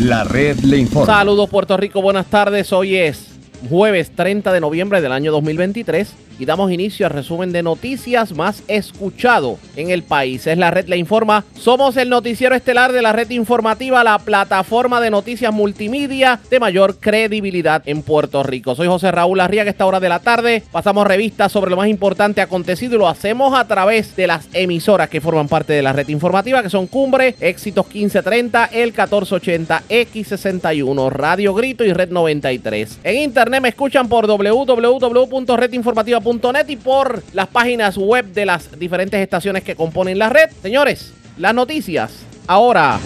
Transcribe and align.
La 0.00 0.24
red 0.24 0.60
le 0.60 0.78
informa. 0.78 1.14
Saludos 1.14 1.50
Puerto 1.50 1.76
Rico, 1.76 2.00
buenas 2.00 2.24
tardes. 2.24 2.72
Hoy 2.72 2.96
es 2.96 3.29
jueves 3.68 4.10
30 4.14 4.52
de 4.52 4.60
noviembre 4.60 5.00
del 5.00 5.12
año 5.12 5.32
2023 5.32 6.14
y 6.40 6.46
damos 6.46 6.72
inicio 6.72 7.06
al 7.06 7.12
resumen 7.12 7.52
de 7.52 7.62
noticias 7.62 8.32
más 8.32 8.62
escuchado 8.66 9.58
en 9.76 9.90
el 9.90 10.02
país. 10.02 10.46
Es 10.46 10.56
la 10.56 10.70
red 10.70 10.88
Le 10.88 10.96
Informa. 10.96 11.44
Somos 11.54 11.98
el 11.98 12.08
noticiero 12.08 12.54
estelar 12.54 12.92
de 12.92 13.02
la 13.02 13.12
red 13.12 13.28
informativa, 13.28 14.02
la 14.02 14.18
plataforma 14.18 15.02
de 15.02 15.10
noticias 15.10 15.52
multimedia 15.52 16.40
de 16.48 16.58
mayor 16.58 16.96
credibilidad 16.98 17.82
en 17.84 18.02
Puerto 18.02 18.42
Rico. 18.42 18.74
Soy 18.74 18.88
José 18.88 19.12
Raúl 19.12 19.40
Arriaga. 19.40 19.70
Esta 19.70 19.84
hora 19.84 20.00
de 20.00 20.08
la 20.08 20.20
tarde 20.20 20.62
pasamos 20.72 21.06
revistas 21.06 21.52
sobre 21.52 21.70
lo 21.70 21.76
más 21.76 21.88
importante 21.88 22.40
acontecido 22.40 22.94
y 22.94 22.98
lo 22.98 23.08
hacemos 23.08 23.54
a 23.54 23.66
través 23.66 24.16
de 24.16 24.26
las 24.26 24.48
emisoras 24.54 25.10
que 25.10 25.20
forman 25.20 25.48
parte 25.48 25.74
de 25.74 25.82
la 25.82 25.92
red 25.92 26.08
informativa, 26.08 26.62
que 26.62 26.70
son 26.70 26.86
Cumbre, 26.86 27.34
Éxitos 27.40 27.84
1530, 27.84 28.64
el 28.72 28.92
1480, 28.92 29.82
X61, 29.90 31.10
Radio 31.10 31.52
Grito 31.52 31.84
y 31.84 31.92
Red 31.92 32.10
93. 32.10 33.00
En 33.04 33.16
internet 33.16 33.49
me 33.58 33.70
escuchan 33.70 34.08
por 34.08 34.26
www.redinformativa.com 34.26 36.54
y 36.68 36.76
por 36.76 37.22
las 37.32 37.48
páginas 37.48 37.96
web 37.96 38.26
de 38.26 38.46
las 38.46 38.78
diferentes 38.78 39.20
estaciones 39.20 39.64
que 39.64 39.74
componen 39.74 40.16
la 40.18 40.28
red. 40.28 40.50
Señores, 40.62 41.12
las 41.38 41.54
noticias 41.54 42.12
ahora. 42.46 43.00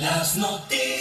Las 0.00 0.36
noticias. 0.36 0.91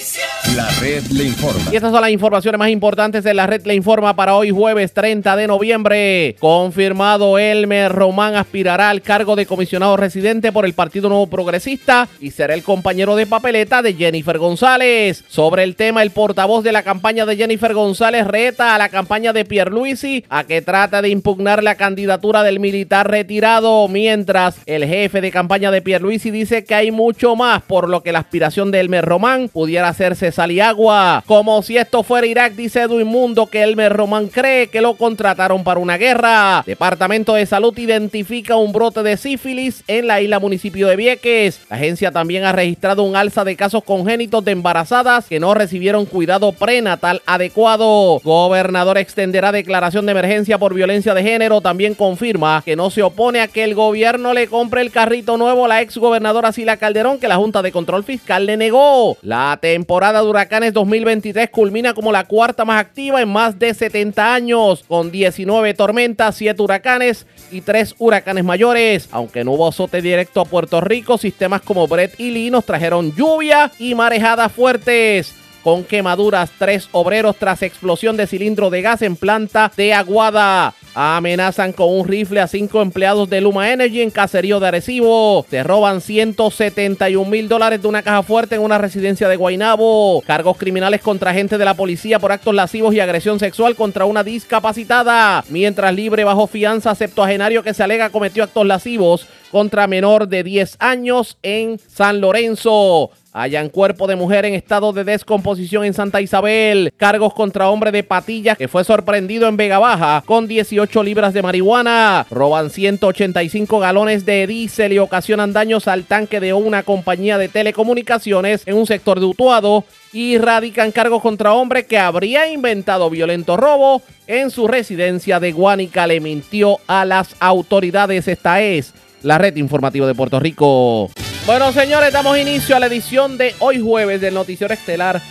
La 0.56 0.68
red 0.82 1.06
le 1.12 1.24
informa. 1.24 1.72
Y 1.72 1.78
estas 1.78 1.94
son 1.94 2.02
las 2.02 2.10
informaciones 2.10 2.60
más 2.60 2.68
importantes 2.68 3.24
de 3.24 3.34
la 3.34 3.48
red 3.48 3.66
le 3.66 3.74
informa 3.74 4.18
para 4.18 4.36
hoy 4.36 4.52
jueves 4.52 4.92
30 4.94 5.38
de 5.38 5.48
noviembre. 5.48 6.36
Confirmado 6.40 7.40
Elmer 7.40 7.90
Román 7.90 8.36
aspirará 8.36 8.90
al 8.90 9.02
cargo 9.02 9.38
de 9.38 9.46
comisionado 9.46 9.96
residente 9.96 10.52
por 10.52 10.66
el 10.66 10.74
Partido 10.74 11.08
Nuevo 11.08 11.28
Progresista 11.28 12.10
y 12.20 12.32
será 12.32 12.54
el 12.54 12.64
compañero 12.64 13.16
de 13.16 13.28
papeleta 13.28 13.82
de 13.82 13.94
Jennifer 13.94 14.38
González. 14.40 15.24
Sobre 15.30 15.64
el 15.64 15.78
tema, 15.78 16.04
el 16.04 16.12
portavoz 16.12 16.66
de 16.66 16.74
la 16.74 16.84
campaña 16.84 17.26
de 17.26 17.38
Jennifer 17.38 17.74
González 17.74 18.28
reta 18.28 18.76
a 18.76 18.78
la 18.78 18.90
campaña 18.90 19.32
de 19.32 19.46
Pierluisi 19.46 20.26
a 20.28 20.44
que 20.44 20.62
trata 20.62 21.02
de 21.02 21.08
impugnar 21.08 21.64
la 21.64 21.76
candidatura 21.76 22.44
del 22.44 22.60
militar 22.60 23.10
retirado, 23.10 23.88
mientras 23.88 24.58
el 24.66 24.86
jefe 24.86 25.22
de 25.22 25.32
campaña 25.32 25.72
de 25.72 25.82
Pierluisi 25.82 26.30
dice 26.30 26.66
que 26.66 26.76
hay 26.76 26.92
mucho 26.92 27.38
más 27.38 27.62
por 27.62 27.88
lo 27.88 28.04
que 28.04 28.12
la 28.12 28.20
aspiración 28.20 28.70
de 28.72 28.82
Elmer 28.82 29.06
Román 29.06 29.48
pudiera 29.48 29.88
hacerse 29.88 30.34
agua. 30.42 31.24
Como 31.28 31.62
si 31.62 31.78
esto 31.78 32.04
fuera 32.04 32.26
Irak, 32.26 32.54
dice 32.54 32.82
Edwin 32.82 33.08
Mundo 33.08 33.48
que 33.48 33.64
Elmer 33.64 33.94
Román 33.94 34.28
cree 34.28 34.68
que 34.68 34.82
lo 34.82 34.96
contrataron 34.96 35.64
para 35.64 35.80
una 35.80 35.98
guerra. 35.98 36.64
Departamento 36.66 37.34
de 37.34 37.46
Salud 37.46 37.78
identifica 37.78 38.56
un 38.56 38.72
brote 38.72 39.04
de 39.04 39.18
sífilis 39.18 39.84
en 39.88 40.08
la 40.08 40.22
isla 40.22 40.40
municipio 40.40 40.88
de 40.88 40.96
Vieques. 40.96 41.62
La 41.70 41.76
agencia 41.76 42.12
también 42.12 42.44
ha 42.44 42.52
registrado 42.52 43.04
un 43.04 43.16
alza 43.16 43.44
de 43.44 43.56
casos 43.56 43.84
congénitos 43.84 44.44
de 44.44 44.52
embarazadas 44.52 45.28
que 45.28 45.40
no 45.40 45.54
recibieron 45.54 46.06
cuidado 46.06 46.52
prenatal 46.52 47.22
adecuado. 47.26 48.20
Gobernador 48.24 48.98
extenderá 48.98 49.52
declaración 49.52 50.06
de 50.06 50.14
emergencia 50.14 50.58
por 50.58 50.74
violencia 50.74 51.14
de 51.14 51.24
género. 51.24 51.62
También 51.62 51.94
confirma 51.94 52.62
que 52.66 52.76
no 52.76 52.90
se 52.90 53.04
opone 53.04 53.42
a 53.42 53.48
que 53.48 53.64
el 53.64 53.76
gobierno 53.76 54.34
le 54.34 54.48
compre 54.48 54.82
el 54.82 54.92
carrito 54.92 55.38
nuevo 55.38 55.66
a 55.66 55.68
la 55.68 55.82
ex 55.82 55.98
gobernadora 55.98 56.52
Sila 56.52 56.78
Calderón 56.78 57.20
que 57.20 57.28
la 57.28 57.36
Junta 57.36 57.62
de 57.62 57.72
Control 57.72 58.04
Fiscal 58.04 58.46
le 58.46 58.58
negó. 58.58 59.18
La 59.22 59.60
temporada 59.62 60.22
de 60.22 60.26
huracanes 60.32 60.74
2023 60.74 61.50
culmina 61.50 61.94
como 61.94 62.12
la 62.12 62.24
cuarta 62.24 62.66
más 62.66 62.80
activa 62.80 63.22
en 63.22 63.30
más 63.30 63.60
de 63.60 63.74
70 63.74 64.34
años, 64.34 64.84
con 64.88 65.12
19 65.12 65.74
tormentas, 65.74 66.36
7 66.38 66.62
huracanes 66.62 67.28
y 67.52 67.62
3 67.62 67.96
huracanes 68.00 68.44
mayores. 68.44 69.10
Aunque 69.12 69.44
no 69.44 69.52
hubo 69.52 69.68
azote 69.68 70.02
directo 70.02 70.42
a 70.42 70.46
Puerto 70.46 70.80
Rico, 70.82 71.18
sistemas 71.18 71.62
como 71.62 71.88
Brett 71.88 72.20
y 72.20 72.32
Lee 72.32 72.50
nos 72.50 72.66
trajeron 72.66 73.14
lluvia 73.14 73.72
y 73.78 73.94
marejadas 73.94 74.52
fuertes 74.52 75.36
con 75.64 75.84
quemaduras, 75.84 76.50
tres 76.58 76.90
obreros 76.92 77.36
tras 77.38 77.62
explosión 77.62 78.18
de 78.18 78.26
cilindro 78.26 78.70
de 78.70 78.82
gas 78.82 79.02
en 79.02 79.16
planta 79.16 79.72
de 79.76 79.94
Aguada. 79.94 80.74
Amenazan 80.94 81.72
con 81.72 81.90
un 81.90 82.08
rifle 82.08 82.42
a 82.42 82.48
cinco 82.48 82.82
empleados 82.82 83.30
de 83.30 83.40
Luma 83.42 83.72
Energy 83.72 84.02
en 84.02 84.12
caserío 84.12 84.60
de 84.60 84.68
Arecibo. 84.68 85.46
Se 85.50 85.64
roban 85.64 86.02
171 86.02 87.30
mil 87.30 87.48
dólares 87.48 87.82
de 87.82 87.88
una 87.88 88.04
caja 88.04 88.24
fuerte 88.24 88.56
en 88.56 88.62
una 88.62 88.78
residencia 88.78 89.30
de 89.30 89.38
Guainabo. 89.38 90.22
Cargos 90.28 90.58
criminales 90.58 91.02
contra 91.02 91.32
agentes 91.32 91.58
de 91.58 91.66
la 91.66 91.76
policía 91.76 92.20
por 92.20 92.32
actos 92.32 92.54
lascivos 92.54 92.94
y 92.94 93.00
agresión 93.00 93.40
sexual 93.40 93.76
contra 93.76 94.06
una 94.06 94.24
discapacitada. 94.24 95.44
Mientras 95.50 95.94
libre 95.94 96.24
bajo 96.24 96.48
fianza 96.48 96.94
septuagenario 96.96 97.64
que 97.64 97.74
se 97.74 97.84
alega 97.84 98.10
cometió 98.10 98.44
actos 98.44 98.66
lascivos 98.66 99.28
contra 99.52 99.88
menor 99.88 100.28
de 100.28 100.44
10 100.44 100.78
años 100.80 101.38
en 101.44 101.78
San 101.78 102.22
Lorenzo. 102.22 103.12
Hayan 103.34 103.70
cuerpo 103.70 104.08
de 104.08 104.18
mujer 104.18 104.44
en 104.44 104.54
estado 104.56 104.92
de 104.92 105.06
descomposición 105.06 105.86
en 105.86 105.94
Santa 105.94 106.20
Isabel. 106.20 106.94
Cargos 106.98 107.34
contra 107.34 107.70
hombre 107.70 107.92
de 107.94 108.04
patillas 108.04 108.58
que 108.58 108.68
fue 108.68 108.84
sorprendido 108.84 109.48
en 109.48 109.56
Vega 109.56 109.80
Baja 109.80 110.22
con 110.26 110.48
18 110.48 111.02
libras 111.04 111.34
de 111.34 111.42
marihuana. 111.42 112.26
Roban 112.30 112.70
185 112.70 113.80
galones 113.80 114.26
de 114.26 114.48
diésel 114.48 114.92
y 114.92 115.00
ocasionan 115.00 115.54
daños 115.54 115.88
al 115.88 116.04
tanque 116.04 116.42
de 116.42 116.52
una 116.52 116.84
compañía 116.84 117.38
de 117.38 117.48
telecomunicaciones 117.48 118.64
en 118.66 118.76
un 118.76 118.86
sector 118.86 119.22
de 119.22 119.28
Utuado. 119.28 119.86
Y 120.12 120.38
radican 120.38 120.92
cargos 120.92 121.22
contra 121.22 121.54
hombre 121.54 121.86
que 121.86 121.98
habría 121.98 122.52
inventado 122.52 123.10
violento 123.10 123.56
robo 123.56 124.02
en 124.28 124.52
su 124.52 124.68
residencia 124.68 125.40
de 125.40 125.54
Guánica. 125.54 126.06
Le 126.06 126.20
mintió 126.20 126.80
a 126.86 127.06
las 127.06 127.38
autoridades. 127.40 128.28
Esta 128.28 128.62
es 128.62 128.94
la 129.24 129.38
red 129.38 129.56
informativa 129.56 130.08
de 130.08 130.16
Puerto 130.16 130.40
Rico. 130.40 131.10
Bueno, 131.46 131.72
señores, 131.72 132.14
damos 132.14 132.38
inicio 132.38 132.76
a 132.76 132.80
la 132.80 132.88
edición 132.88 133.38
de 133.38 133.54
hoy 133.60 133.80
jueves 133.80 134.22
del 134.22 134.34
Noticiero 134.34 134.74
Estelar 134.74 135.22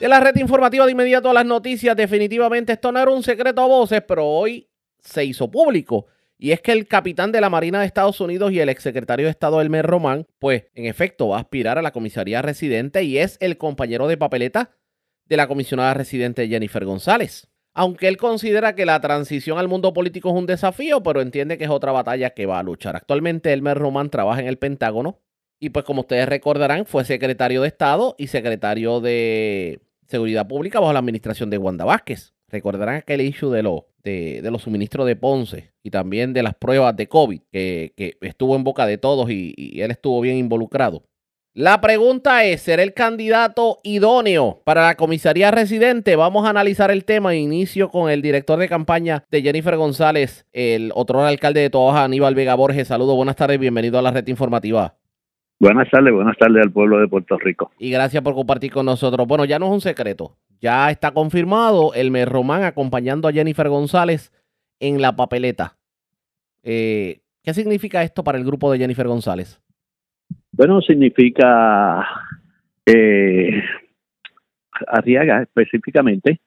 de 0.00 0.08
la 0.08 0.20
red 0.20 0.36
informativa 0.36 0.84
de 0.84 0.92
inmediato 0.92 1.30
a 1.30 1.34
las 1.34 1.46
noticias. 1.46 1.96
Definitivamente 1.96 2.72
esto 2.72 2.92
no 2.92 3.00
era 3.00 3.10
un 3.10 3.22
secreto 3.22 3.62
a 3.62 3.66
voces, 3.66 4.02
pero 4.06 4.26
hoy 4.26 4.68
se 5.00 5.24
hizo 5.24 5.50
público. 5.50 6.06
Y 6.38 6.52
es 6.52 6.60
que 6.60 6.72
el 6.72 6.86
capitán 6.86 7.32
de 7.32 7.40
la 7.40 7.48
Marina 7.48 7.80
de 7.80 7.86
Estados 7.86 8.20
Unidos 8.20 8.52
y 8.52 8.60
el 8.60 8.68
exsecretario 8.68 9.26
de 9.26 9.30
Estado 9.30 9.60
Elmer 9.60 9.86
Román, 9.86 10.26
pues 10.38 10.64
en 10.74 10.84
efecto 10.84 11.28
va 11.28 11.38
a 11.38 11.40
aspirar 11.40 11.78
a 11.78 11.82
la 11.82 11.92
comisaría 11.92 12.42
residente 12.42 13.04
y 13.04 13.18
es 13.18 13.38
el 13.40 13.56
compañero 13.56 14.06
de 14.06 14.18
papeleta 14.18 14.70
de 15.24 15.36
la 15.36 15.48
comisionada 15.48 15.94
residente 15.94 16.46
Jennifer 16.46 16.84
González. 16.84 17.48
Aunque 17.78 18.08
él 18.08 18.16
considera 18.16 18.74
que 18.74 18.86
la 18.86 18.98
transición 19.02 19.58
al 19.58 19.68
mundo 19.68 19.92
político 19.92 20.30
es 20.30 20.34
un 20.34 20.46
desafío, 20.46 21.02
pero 21.02 21.20
entiende 21.20 21.58
que 21.58 21.64
es 21.64 21.70
otra 21.70 21.92
batalla 21.92 22.30
que 22.30 22.46
va 22.46 22.58
a 22.58 22.62
luchar. 22.62 22.96
Actualmente 22.96 23.52
Elmer 23.52 23.76
Román 23.76 24.08
trabaja 24.08 24.40
en 24.40 24.46
el 24.46 24.56
Pentágono 24.56 25.20
y 25.60 25.68
pues 25.68 25.84
como 25.84 26.00
ustedes 26.00 26.26
recordarán, 26.26 26.86
fue 26.86 27.04
secretario 27.04 27.60
de 27.60 27.68
Estado 27.68 28.14
y 28.16 28.28
secretario 28.28 29.00
de 29.02 29.80
Seguridad 30.06 30.48
Pública 30.48 30.80
bajo 30.80 30.94
la 30.94 31.00
administración 31.00 31.50
de 31.50 31.58
Wanda 31.58 31.84
Vázquez. 31.84 32.32
Recordarán 32.48 32.94
aquel 32.94 33.20
issue 33.20 33.50
de, 33.50 33.62
lo, 33.62 33.88
de, 34.02 34.40
los 34.50 34.62
suministros 34.62 35.06
de 35.06 35.16
Ponce 35.16 35.74
y 35.82 35.90
también 35.90 36.32
de 36.32 36.44
las 36.44 36.54
pruebas 36.54 36.96
de 36.96 37.08
COVID 37.08 37.42
que, 37.52 38.16
estuvo 38.22 38.56
en 38.56 38.64
boca 38.64 38.86
de 38.86 38.96
todos 38.96 39.28
y, 39.28 39.52
y 39.54 39.82
él 39.82 39.90
estuvo 39.90 40.22
bien 40.22 40.38
involucrado. 40.38 41.02
La 41.58 41.80
pregunta 41.80 42.44
es, 42.44 42.60
¿será 42.60 42.82
el 42.82 42.92
candidato 42.92 43.78
idóneo 43.82 44.60
para 44.64 44.88
la 44.88 44.94
comisaría 44.94 45.50
residente? 45.50 46.14
Vamos 46.14 46.44
a 46.44 46.50
analizar 46.50 46.90
el 46.90 47.06
tema. 47.06 47.34
Inicio 47.34 47.88
con 47.88 48.10
el 48.10 48.20
director 48.20 48.58
de 48.58 48.68
campaña 48.68 49.24
de 49.30 49.40
Jennifer 49.40 49.74
González, 49.78 50.46
el 50.52 50.92
otro 50.94 51.24
alcalde 51.24 51.62
de 51.62 51.70
Toaja, 51.70 52.04
Aníbal 52.04 52.34
Vega 52.34 52.54
Borges. 52.56 52.88
Saludos, 52.88 53.16
buenas 53.16 53.36
tardes, 53.36 53.58
bienvenido 53.58 53.98
a 53.98 54.02
la 54.02 54.10
red 54.10 54.28
informativa. 54.28 54.96
Buenas 55.58 55.88
tardes, 55.90 56.12
buenas 56.12 56.36
tardes 56.36 56.62
al 56.62 56.70
pueblo 56.70 56.98
de 56.98 57.08
Puerto 57.08 57.38
Rico. 57.38 57.70
Y 57.78 57.90
gracias 57.90 58.22
por 58.22 58.34
compartir 58.34 58.70
con 58.70 58.84
nosotros. 58.84 59.26
Bueno, 59.26 59.46
ya 59.46 59.58
no 59.58 59.64
es 59.68 59.72
un 59.72 59.80
secreto, 59.80 60.36
ya 60.60 60.90
está 60.90 61.12
confirmado 61.12 61.94
el 61.94 62.10
mes 62.10 62.28
Román 62.28 62.64
acompañando 62.64 63.28
a 63.28 63.32
Jennifer 63.32 63.70
González 63.70 64.30
en 64.78 65.00
la 65.00 65.16
papeleta. 65.16 65.78
Eh, 66.62 67.20
¿Qué 67.42 67.54
significa 67.54 68.02
esto 68.02 68.22
para 68.22 68.36
el 68.36 68.44
grupo 68.44 68.70
de 68.70 68.76
Jennifer 68.76 69.08
González? 69.08 69.58
Bueno, 70.56 70.80
significa 70.80 72.06
eh, 72.86 73.62
Arriaga 74.88 75.42
específicamente 75.42 76.40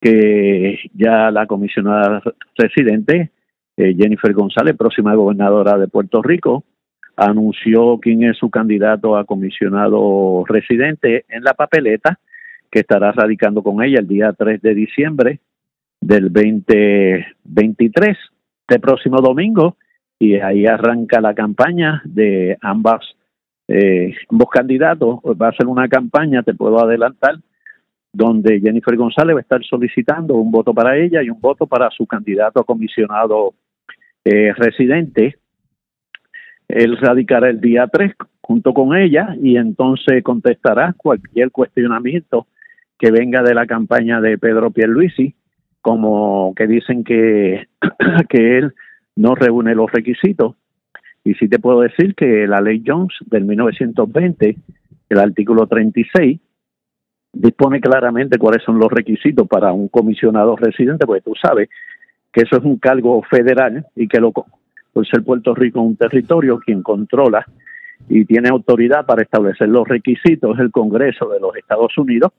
que 0.00 0.78
ya 0.94 1.30
la 1.30 1.46
comisionada 1.46 2.22
residente 2.56 3.30
eh, 3.76 3.94
Jennifer 3.96 4.32
González, 4.32 4.76
próxima 4.76 5.14
gobernadora 5.14 5.78
de 5.78 5.88
Puerto 5.88 6.22
Rico, 6.22 6.64
anunció 7.16 7.98
quién 7.98 8.24
es 8.24 8.36
su 8.36 8.50
candidato 8.50 9.16
a 9.16 9.24
comisionado 9.24 10.44
residente 10.46 11.24
en 11.28 11.44
la 11.44 11.54
papeleta, 11.54 12.18
que 12.70 12.80
estará 12.80 13.12
radicando 13.12 13.62
con 13.62 13.82
ella 13.82 14.00
el 14.00 14.06
día 14.06 14.32
3 14.32 14.60
de 14.62 14.74
diciembre 14.74 15.40
del 16.00 16.32
2023, 16.32 18.16
este 18.60 18.80
próximo 18.80 19.20
domingo, 19.20 19.76
y 20.18 20.34
ahí 20.34 20.66
arranca 20.66 21.20
la 21.20 21.34
campaña 21.34 22.02
de 22.04 22.58
ambas, 22.60 23.00
eh, 23.70 24.14
ambos 24.30 24.48
candidatos. 24.50 25.20
Va 25.40 25.48
a 25.48 25.52
ser 25.52 25.66
una 25.66 25.88
campaña, 25.88 26.42
te 26.42 26.54
puedo 26.54 26.78
adelantar, 26.78 27.36
donde 28.12 28.60
Jennifer 28.60 28.96
González 28.96 29.36
va 29.36 29.40
a 29.40 29.42
estar 29.42 29.62
solicitando 29.64 30.34
un 30.34 30.50
voto 30.50 30.74
para 30.74 30.96
ella 30.96 31.22
y 31.22 31.30
un 31.30 31.40
voto 31.40 31.66
para 31.66 31.90
su 31.90 32.06
candidato 32.06 32.60
a 32.60 32.64
comisionado 32.64 33.54
eh, 34.24 34.52
residente 34.54 35.36
él 36.70 36.96
radicará 36.98 37.50
el 37.50 37.60
día 37.60 37.88
3 37.88 38.12
junto 38.40 38.72
con 38.72 38.96
ella 38.96 39.34
y 39.42 39.56
entonces 39.56 40.22
contestará 40.22 40.94
cualquier 40.96 41.50
cuestionamiento 41.50 42.46
que 42.98 43.10
venga 43.10 43.42
de 43.42 43.54
la 43.54 43.66
campaña 43.66 44.20
de 44.20 44.38
Pedro 44.38 44.70
Pierluisi, 44.70 45.34
como 45.80 46.54
que 46.54 46.66
dicen 46.66 47.02
que, 47.02 47.66
que 48.28 48.58
él 48.58 48.74
no 49.16 49.34
reúne 49.34 49.74
los 49.74 49.90
requisitos. 49.90 50.56
Y 51.30 51.34
sí 51.34 51.48
te 51.48 51.60
puedo 51.60 51.82
decir 51.82 52.16
que 52.16 52.44
la 52.48 52.60
ley 52.60 52.82
Jones 52.84 53.14
del 53.26 53.44
1920, 53.44 54.56
el 55.10 55.18
artículo 55.20 55.68
36, 55.68 56.40
dispone 57.32 57.80
claramente 57.80 58.36
cuáles 58.36 58.64
son 58.64 58.80
los 58.80 58.90
requisitos 58.90 59.46
para 59.46 59.72
un 59.72 59.86
comisionado 59.86 60.56
residente, 60.56 61.06
porque 61.06 61.20
tú 61.20 61.34
sabes 61.40 61.68
que 62.32 62.40
eso 62.40 62.56
es 62.56 62.64
un 62.64 62.78
cargo 62.78 63.22
federal 63.30 63.86
y 63.94 64.08
que 64.08 64.18
lo, 64.18 64.32
por 64.32 65.06
ser 65.06 65.22
Puerto 65.22 65.54
Rico 65.54 65.80
un 65.80 65.94
territorio, 65.94 66.58
quien 66.58 66.82
controla 66.82 67.46
y 68.08 68.24
tiene 68.24 68.48
autoridad 68.48 69.06
para 69.06 69.22
establecer 69.22 69.68
los 69.68 69.86
requisitos 69.86 70.56
es 70.56 70.60
el 70.60 70.72
Congreso 70.72 71.28
de 71.28 71.38
los 71.38 71.54
Estados 71.54 71.96
Unidos. 71.96 72.32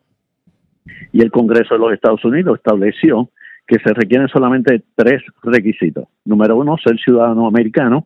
Y 1.13 1.21
el 1.21 1.31
Congreso 1.31 1.75
de 1.75 1.79
los 1.79 1.93
Estados 1.93 2.25
Unidos 2.25 2.57
estableció 2.57 3.29
que 3.65 3.79
se 3.79 3.93
requieren 3.93 4.27
solamente 4.27 4.83
tres 4.95 5.23
requisitos. 5.43 6.09
Número 6.25 6.57
uno, 6.57 6.75
ser 6.83 6.99
ciudadano 6.99 7.47
americano, 7.47 8.05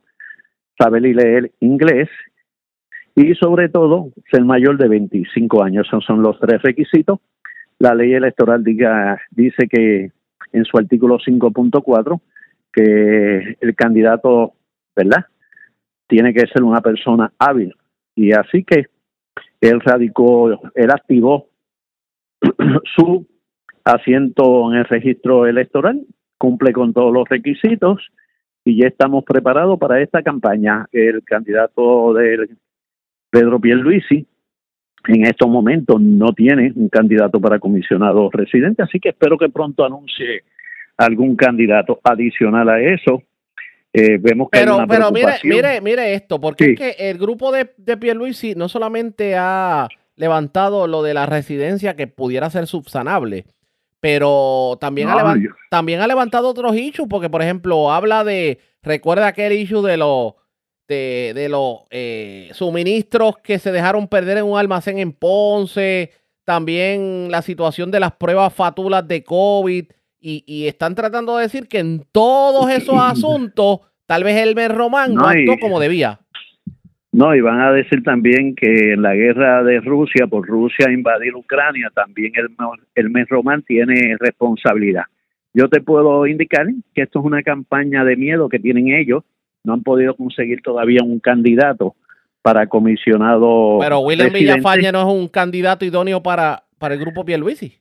saber 0.78 1.06
y 1.06 1.14
leer 1.14 1.52
inglés 1.60 2.08
y 3.14 3.34
sobre 3.34 3.68
todo 3.68 4.10
ser 4.30 4.44
mayor 4.44 4.76
de 4.76 4.88
25 4.88 5.62
años. 5.62 5.86
Esos 5.86 6.04
son 6.04 6.22
los 6.22 6.38
tres 6.38 6.60
requisitos. 6.62 7.20
La 7.78 7.94
ley 7.94 8.12
electoral 8.12 8.62
diga, 8.62 9.20
dice 9.30 9.68
que 9.68 10.12
en 10.52 10.64
su 10.64 10.78
artículo 10.78 11.18
5.4 11.18 12.20
que 12.72 13.56
el 13.58 13.74
candidato, 13.74 14.52
¿verdad? 14.94 15.26
Tiene 16.06 16.34
que 16.34 16.46
ser 16.46 16.62
una 16.62 16.82
persona 16.82 17.32
hábil. 17.38 17.74
Y 18.14 18.32
así 18.32 18.64
que 18.64 18.86
él 19.60 19.80
radicó, 19.80 20.50
él 20.74 20.90
activó 20.90 21.48
su 22.96 23.26
asiento 23.84 24.70
en 24.70 24.78
el 24.78 24.84
registro 24.84 25.46
electoral, 25.46 26.02
cumple 26.38 26.72
con 26.72 26.92
todos 26.92 27.12
los 27.12 27.26
requisitos 27.28 28.06
y 28.66 28.76
ya 28.76 28.88
estamos 28.88 29.24
preparados 29.24 29.78
para 29.78 30.02
esta 30.02 30.22
campaña. 30.22 30.86
El 30.90 31.22
candidato 31.22 32.12
de 32.14 32.48
Pedro 33.30 33.60
Pierluisi 33.60 34.26
en 35.06 35.24
estos 35.24 35.48
momentos 35.48 36.00
no 36.00 36.32
tiene 36.32 36.72
un 36.74 36.88
candidato 36.88 37.40
para 37.40 37.60
comisionado 37.60 38.28
residente, 38.28 38.82
así 38.82 38.98
que 38.98 39.10
espero 39.10 39.38
que 39.38 39.48
pronto 39.50 39.84
anuncie 39.84 40.42
algún 40.96 41.36
candidato 41.36 42.00
adicional 42.02 42.68
a 42.68 42.80
eso. 42.80 43.22
Eh, 43.92 44.18
vemos 44.20 44.48
que 44.50 44.58
pero, 44.58 44.84
pero 44.88 45.12
mire, 45.12 45.34
mire, 45.44 45.80
mire 45.80 46.14
esto, 46.14 46.40
porque 46.40 46.72
es 46.72 46.78
que 46.78 47.08
el 47.08 47.18
grupo 47.18 47.52
de, 47.52 47.70
de 47.76 47.96
Pierluisi 47.96 48.56
no 48.56 48.68
solamente 48.68 49.36
ha 49.36 49.86
levantado 50.16 50.88
lo 50.88 51.04
de 51.04 51.14
la 51.14 51.26
residencia 51.26 51.94
que 51.94 52.08
pudiera 52.08 52.50
ser 52.50 52.66
subsanable, 52.66 53.44
pero 54.00 54.76
también, 54.80 55.08
ha, 55.08 55.34
también 55.70 56.00
ha 56.00 56.06
levantado 56.06 56.48
otros 56.48 56.76
issues, 56.76 57.08
porque 57.08 57.30
por 57.30 57.42
ejemplo 57.42 57.92
habla 57.92 58.24
de, 58.24 58.58
recuerda 58.82 59.28
aquel 59.28 59.52
issue 59.52 59.82
de 59.82 59.96
los 59.96 60.34
de, 60.88 61.32
de 61.34 61.48
los 61.48 61.80
eh, 61.90 62.50
suministros 62.52 63.38
que 63.38 63.58
se 63.58 63.72
dejaron 63.72 64.06
perder 64.06 64.38
en 64.38 64.44
un 64.44 64.58
almacén 64.58 64.98
en 64.98 65.12
Ponce, 65.12 66.12
también 66.44 67.28
la 67.30 67.42
situación 67.42 67.90
de 67.90 68.00
las 68.00 68.12
pruebas 68.12 68.54
fatulas 68.54 69.06
de 69.08 69.24
COVID, 69.24 69.86
y, 70.28 70.66
están 70.66 70.96
tratando 70.96 71.36
de 71.36 71.44
decir 71.44 71.68
que 71.68 71.78
en 71.78 72.04
todos 72.10 72.68
esos 72.70 72.96
asuntos, 72.98 73.80
tal 74.06 74.24
vez 74.24 74.36
Elmer 74.36 74.74
Román 74.74 75.14
no, 75.14 75.24
actuó 75.24 75.56
como 75.60 75.78
debía. 75.78 76.20
No, 77.16 77.34
y 77.34 77.40
van 77.40 77.62
a 77.62 77.72
decir 77.72 78.02
también 78.02 78.54
que 78.54 78.92
en 78.92 79.00
la 79.00 79.14
guerra 79.14 79.64
de 79.64 79.80
Rusia, 79.80 80.26
por 80.26 80.46
Rusia 80.46 80.92
invadir 80.92 81.34
Ucrania, 81.34 81.90
también 81.94 82.30
el, 82.36 82.50
Elmer 82.94 83.26
Román 83.30 83.62
tiene 83.62 84.18
responsabilidad. 84.20 85.04
Yo 85.54 85.70
te 85.70 85.80
puedo 85.80 86.26
indicar 86.26 86.66
que 86.94 87.00
esto 87.00 87.20
es 87.20 87.24
una 87.24 87.42
campaña 87.42 88.04
de 88.04 88.16
miedo 88.16 88.50
que 88.50 88.58
tienen 88.58 88.88
ellos. 88.88 89.24
No 89.64 89.72
han 89.72 89.82
podido 89.82 90.14
conseguir 90.14 90.60
todavía 90.60 91.00
un 91.02 91.18
candidato 91.18 91.94
para 92.42 92.66
comisionado. 92.66 93.78
Pero 93.80 94.00
William 94.00 94.34
Villafaña 94.34 94.92
no 94.92 95.00
es 95.00 95.18
un 95.18 95.28
candidato 95.28 95.86
idóneo 95.86 96.22
para, 96.22 96.64
para 96.76 96.96
el 96.96 97.00
grupo 97.00 97.24
Pierluisi. 97.24 97.78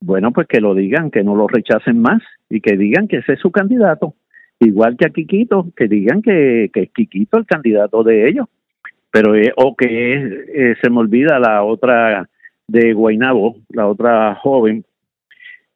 Bueno, 0.00 0.32
pues 0.32 0.46
que 0.46 0.62
lo 0.62 0.74
digan, 0.74 1.10
que 1.10 1.22
no 1.22 1.36
lo 1.36 1.48
rechacen 1.48 2.00
más 2.00 2.22
y 2.48 2.62
que 2.62 2.78
digan 2.78 3.08
que 3.08 3.18
ese 3.18 3.34
es 3.34 3.40
su 3.40 3.50
candidato. 3.50 4.14
Igual 4.58 4.96
que 4.96 5.04
a 5.04 5.10
Quiquito, 5.10 5.66
que 5.76 5.86
digan 5.86 6.22
que, 6.22 6.70
que 6.72 6.84
es 6.84 6.90
Quiquito 6.92 7.36
el 7.36 7.44
candidato 7.44 8.02
de 8.02 8.26
ellos. 8.26 8.46
Pero, 9.10 9.34
eh, 9.34 9.52
o 9.56 9.74
que 9.74 10.14
eh, 10.14 10.76
se 10.80 10.90
me 10.90 10.98
olvida 10.98 11.38
la 11.38 11.64
otra 11.64 12.28
de 12.68 12.92
Guainabo, 12.92 13.56
la 13.70 13.88
otra 13.88 14.36
joven 14.36 14.84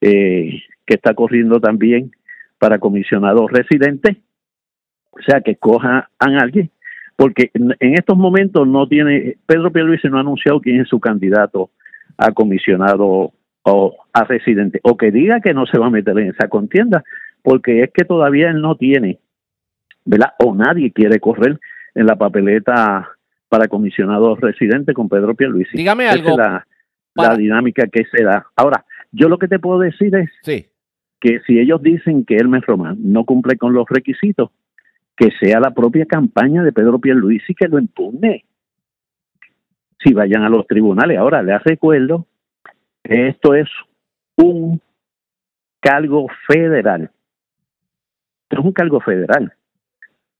eh, 0.01 0.63
que 0.87 0.95
está 0.95 1.15
corriendo 1.15 1.61
también 1.61 2.13
para 2.59 2.79
comisionado 2.79 3.49
residente. 3.49 4.17
O 5.11 5.23
sea, 5.27 5.41
que 5.41 5.57
cojan 5.57 6.05
a 6.19 6.25
alguien, 6.41 6.71
porque 7.17 7.51
en, 7.55 7.95
estos 7.95 8.17
momentos 8.17 8.67
no 8.67 8.87
tiene, 8.89 9.37
Pedro 9.47 9.73
Pierluisi 9.73 10.09
no 10.09 10.19
ha 10.19 10.21
anunciado 10.21 10.61
quién 10.61 10.81
es 10.81 10.89
su 10.89 11.01
candidato 11.01 11.71
a 12.17 12.33
comisionado 12.33 13.33
o 13.63 13.97
a 14.13 14.25
residente, 14.25 14.81
o 14.83 14.97
que 14.97 15.11
diga 15.11 15.41
que 15.41 15.55
no 15.55 15.67
se 15.67 15.79
va 15.79 15.87
a 15.87 15.91
meter 15.91 16.19
en 16.19 16.31
esa 16.31 16.49
contienda, 16.49 17.03
porque 17.43 17.83
es 17.83 17.91
que 17.93 18.05
todavía 18.05 18.51
él 18.51 18.61
no 18.61 18.77
tiene, 18.77 19.19
¿verdad? 20.05 20.35
O 20.39 20.55
nadie 20.55 20.93
quiere 20.93 21.19
correr 21.21 21.59
en 21.95 22.07
la 22.07 22.17
papeleta 22.17 23.14
para 23.55 23.69
comisionado 23.69 24.35
residente 24.35 24.93
con 24.95 25.09
Pedro 25.09 25.37
Pierluisi. 25.37 25.77
Dígame 25.77 26.09
algo. 26.09 26.31
es 26.31 26.37
la, 27.15 27.37
dinámica 27.37 27.87
que 27.87 28.05
se 28.05 28.25
da. 28.25 28.49
Ahora, 28.57 28.85
yo 29.13 29.29
lo 29.29 29.39
que 29.39 29.47
te 29.47 29.61
puedo 29.61 29.79
decir 29.79 30.13
es 30.17 30.29
que 31.21 31.39
si 31.47 31.61
ellos 31.61 31.81
dicen 31.81 32.25
que 32.25 32.35
Hermes 32.35 32.67
Román 32.67 32.97
no 32.99 33.25
cumple 33.25 33.57
con 33.57 33.73
los 33.73 33.89
requisitos, 33.89 34.51
que 35.17 35.31
sea 35.39 35.61
la 35.61 35.71
propia 35.71 36.05
campaña 36.05 36.65
de 36.65 36.73
Pedro 36.73 36.99
Pierluisi 36.99 37.55
que 37.55 37.69
lo 37.69 37.79
impugne. 37.79 38.45
Si 40.03 40.13
vayan 40.13 40.43
a 40.43 40.49
los 40.49 40.67
tribunales. 40.67 41.17
Ahora, 41.17 41.41
les 41.41 41.63
recuerdo 41.63 42.27
esto 43.05 43.55
es 43.55 43.69
un 44.37 44.81
cargo 45.79 46.27
federal. 46.49 47.09
Esto 48.43 48.59
es 48.59 48.65
un 48.65 48.73
cargo 48.73 48.99
federal. 48.99 49.53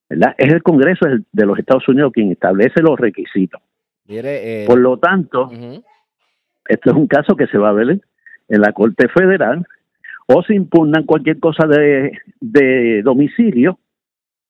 ¿Verdad? 0.09 0.35
Es 0.39 0.53
el 0.53 0.63
Congreso 0.63 1.07
de 1.33 1.47
los 1.47 1.59
Estados 1.59 1.89
Unidos 1.89 2.13
quien 2.13 2.31
establece 2.31 2.83
los 2.83 2.99
requisitos. 2.99 3.61
Eh, 4.07 4.65
Por 4.67 4.79
lo 4.79 4.99
tanto, 4.99 5.51
esto 6.69 6.91
es 6.91 6.97
un 6.97 7.07
caso 7.07 7.37
que 7.37 7.47
se 7.47 7.59
va 7.59 7.71
a 7.71 7.73
ver 7.73 8.01
en 8.49 8.61
la 8.61 8.73
Corte 8.73 9.09
Federal 9.09 9.67
o 10.27 10.43
se 10.43 10.55
impugnan 10.55 11.05
cualquier 11.05 11.39
cosa 11.39 11.67
de, 11.67 12.13
de 12.41 13.03
domicilio. 13.03 13.79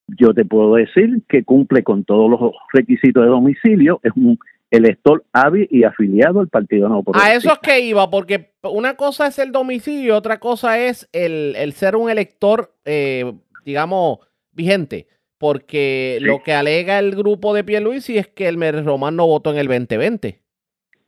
Yo 0.06 0.34
te 0.34 0.44
puedo 0.44 0.74
decir 0.74 1.22
que 1.28 1.44
cumple 1.44 1.82
con 1.82 2.04
todos 2.04 2.30
los 2.30 2.52
requisitos 2.72 3.22
de 3.22 3.30
domicilio, 3.30 4.00
es 4.02 4.12
un 4.16 4.38
elector 4.70 5.24
hábil 5.32 5.68
y 5.70 5.84
afiliado 5.84 6.40
al 6.40 6.48
Partido 6.48 6.88
Nuevo 6.88 7.12
A 7.14 7.32
eso 7.34 7.52
es 7.52 7.58
que 7.60 7.80
iba, 7.80 8.10
porque 8.10 8.50
una 8.62 8.96
cosa 8.96 9.28
es 9.28 9.38
el 9.38 9.52
domicilio, 9.52 10.16
otra 10.16 10.40
cosa 10.40 10.78
es 10.78 11.08
el, 11.12 11.72
ser 11.74 11.96
un 11.96 12.10
elector, 12.10 12.74
eh, 12.84 13.32
digamos, 13.64 14.18
vigente. 14.52 15.06
Porque 15.44 16.16
lo 16.22 16.42
que 16.42 16.54
alega 16.54 16.98
el 16.98 17.14
grupo 17.14 17.52
de 17.52 17.64
Pierluisi 17.64 18.16
es 18.16 18.28
que 18.28 18.48
el 18.48 18.56
Román 18.82 19.14
no 19.14 19.26
votó 19.26 19.52
en 19.52 19.58
el 19.58 19.66
2020. 19.66 20.40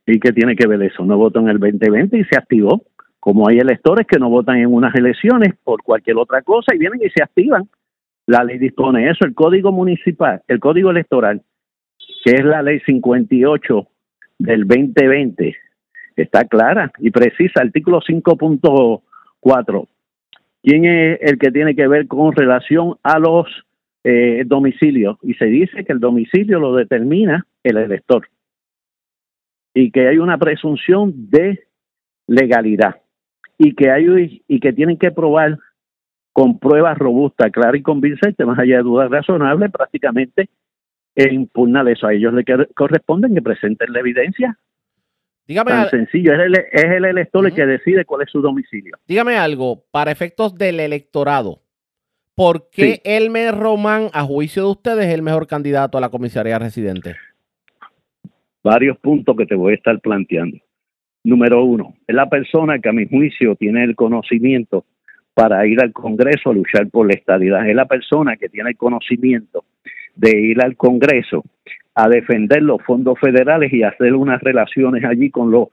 ¿Y 0.08 0.20
qué 0.20 0.32
tiene 0.32 0.54
que 0.54 0.66
ver 0.66 0.82
eso? 0.82 1.06
No 1.06 1.16
votó 1.16 1.40
en 1.40 1.48
el 1.48 1.58
2020 1.58 2.18
y 2.18 2.24
se 2.24 2.36
activó. 2.36 2.82
Como 3.18 3.48
hay 3.48 3.60
electores 3.60 4.06
que 4.06 4.18
no 4.18 4.28
votan 4.28 4.58
en 4.58 4.66
unas 4.66 4.94
elecciones 4.94 5.54
por 5.64 5.82
cualquier 5.82 6.18
otra 6.18 6.42
cosa 6.42 6.74
y 6.74 6.78
vienen 6.78 7.00
y 7.02 7.08
se 7.08 7.22
activan. 7.22 7.66
La 8.26 8.44
ley 8.44 8.58
dispone 8.58 9.08
eso, 9.08 9.24
el 9.24 9.32
código 9.32 9.72
municipal, 9.72 10.42
el 10.48 10.60
código 10.60 10.90
electoral 10.90 11.40
que 12.22 12.32
es 12.32 12.44
la 12.44 12.60
ley 12.60 12.80
58 12.80 13.88
del 14.38 14.66
2020, 14.66 15.56
está 16.16 16.44
clara 16.44 16.92
y 16.98 17.10
precisa, 17.10 17.62
artículo 17.62 18.00
5.4. 18.02 19.88
¿Quién 20.62 20.84
es 20.84 21.20
el 21.22 21.38
que 21.38 21.50
tiene 21.52 21.74
que 21.74 21.88
ver 21.88 22.06
con 22.06 22.32
relación 22.32 22.96
a 23.02 23.18
los 23.18 23.46
eh, 24.08 24.44
domicilios? 24.46 25.18
Y 25.22 25.34
se 25.34 25.46
dice 25.46 25.84
que 25.84 25.92
el 25.92 25.98
domicilio 25.98 26.60
lo 26.60 26.74
determina 26.74 27.44
el 27.64 27.76
elector 27.76 28.28
y 29.74 29.90
que 29.90 30.06
hay 30.06 30.18
una 30.18 30.38
presunción 30.38 31.28
de 31.28 31.64
legalidad 32.28 33.02
y 33.58 33.74
que 33.74 33.90
hay 33.90 34.44
y 34.46 34.60
que 34.60 34.72
tienen 34.72 34.96
que 34.96 35.10
probar 35.10 35.58
con 36.32 36.60
pruebas 36.60 36.96
robustas, 36.96 37.50
claras 37.50 37.80
y 37.80 37.82
convincentes, 37.82 38.46
más 38.46 38.58
allá 38.60 38.76
de 38.76 38.82
dudas 38.84 39.10
razonables, 39.10 39.72
prácticamente 39.72 40.50
e 41.14 41.34
impugnar 41.34 41.88
eso. 41.88 42.06
A 42.06 42.14
ellos 42.14 42.32
le 42.32 42.44
corresponden 42.74 43.34
que 43.34 43.42
presenten 43.42 43.92
la 43.92 44.00
evidencia. 44.00 44.56
Dígame 45.48 45.72
Tan 45.72 45.90
sencillo, 45.90 46.32
es 46.32 46.40
el, 46.40 46.54
es 46.54 46.84
el 46.84 47.04
elector 47.04 47.44
el 47.44 47.54
que 47.54 47.66
decide 47.66 48.04
cuál 48.04 48.22
es 48.22 48.30
su 48.30 48.40
domicilio. 48.40 48.96
Dígame 49.08 49.36
algo, 49.36 49.84
para 49.90 50.12
efectos 50.12 50.54
del 50.54 50.78
electorado, 50.78 51.62
¿Por 52.36 52.68
qué 52.70 53.00
Elmer 53.04 53.54
Román, 53.54 54.10
a 54.12 54.22
juicio 54.22 54.64
de 54.64 54.70
ustedes, 54.72 55.06
es 55.06 55.14
el 55.14 55.22
mejor 55.22 55.46
candidato 55.46 55.96
a 55.96 56.02
la 56.02 56.10
comisaría 56.10 56.58
residente? 56.58 57.16
Varios 58.62 58.98
puntos 58.98 59.34
que 59.38 59.46
te 59.46 59.54
voy 59.54 59.72
a 59.72 59.76
estar 59.76 59.98
planteando. 60.00 60.58
Número 61.24 61.64
uno, 61.64 61.94
es 62.06 62.14
la 62.14 62.28
persona 62.28 62.78
que 62.78 62.90
a 62.90 62.92
mi 62.92 63.08
juicio 63.08 63.56
tiene 63.56 63.84
el 63.84 63.96
conocimiento 63.96 64.84
para 65.32 65.66
ir 65.66 65.80
al 65.80 65.94
Congreso 65.94 66.50
a 66.50 66.52
luchar 66.52 66.90
por 66.90 67.06
la 67.06 67.14
estabilidad. 67.14 67.66
Es 67.66 67.74
la 67.74 67.86
persona 67.86 68.36
que 68.36 68.50
tiene 68.50 68.68
el 68.68 68.76
conocimiento 68.76 69.64
de 70.14 70.38
ir 70.38 70.62
al 70.62 70.76
Congreso 70.76 71.42
a 71.94 72.06
defender 72.10 72.62
los 72.62 72.82
fondos 72.82 73.18
federales 73.18 73.72
y 73.72 73.82
hacer 73.82 74.14
unas 74.14 74.42
relaciones 74.42 75.02
allí 75.04 75.30
con 75.30 75.50
los 75.50 75.68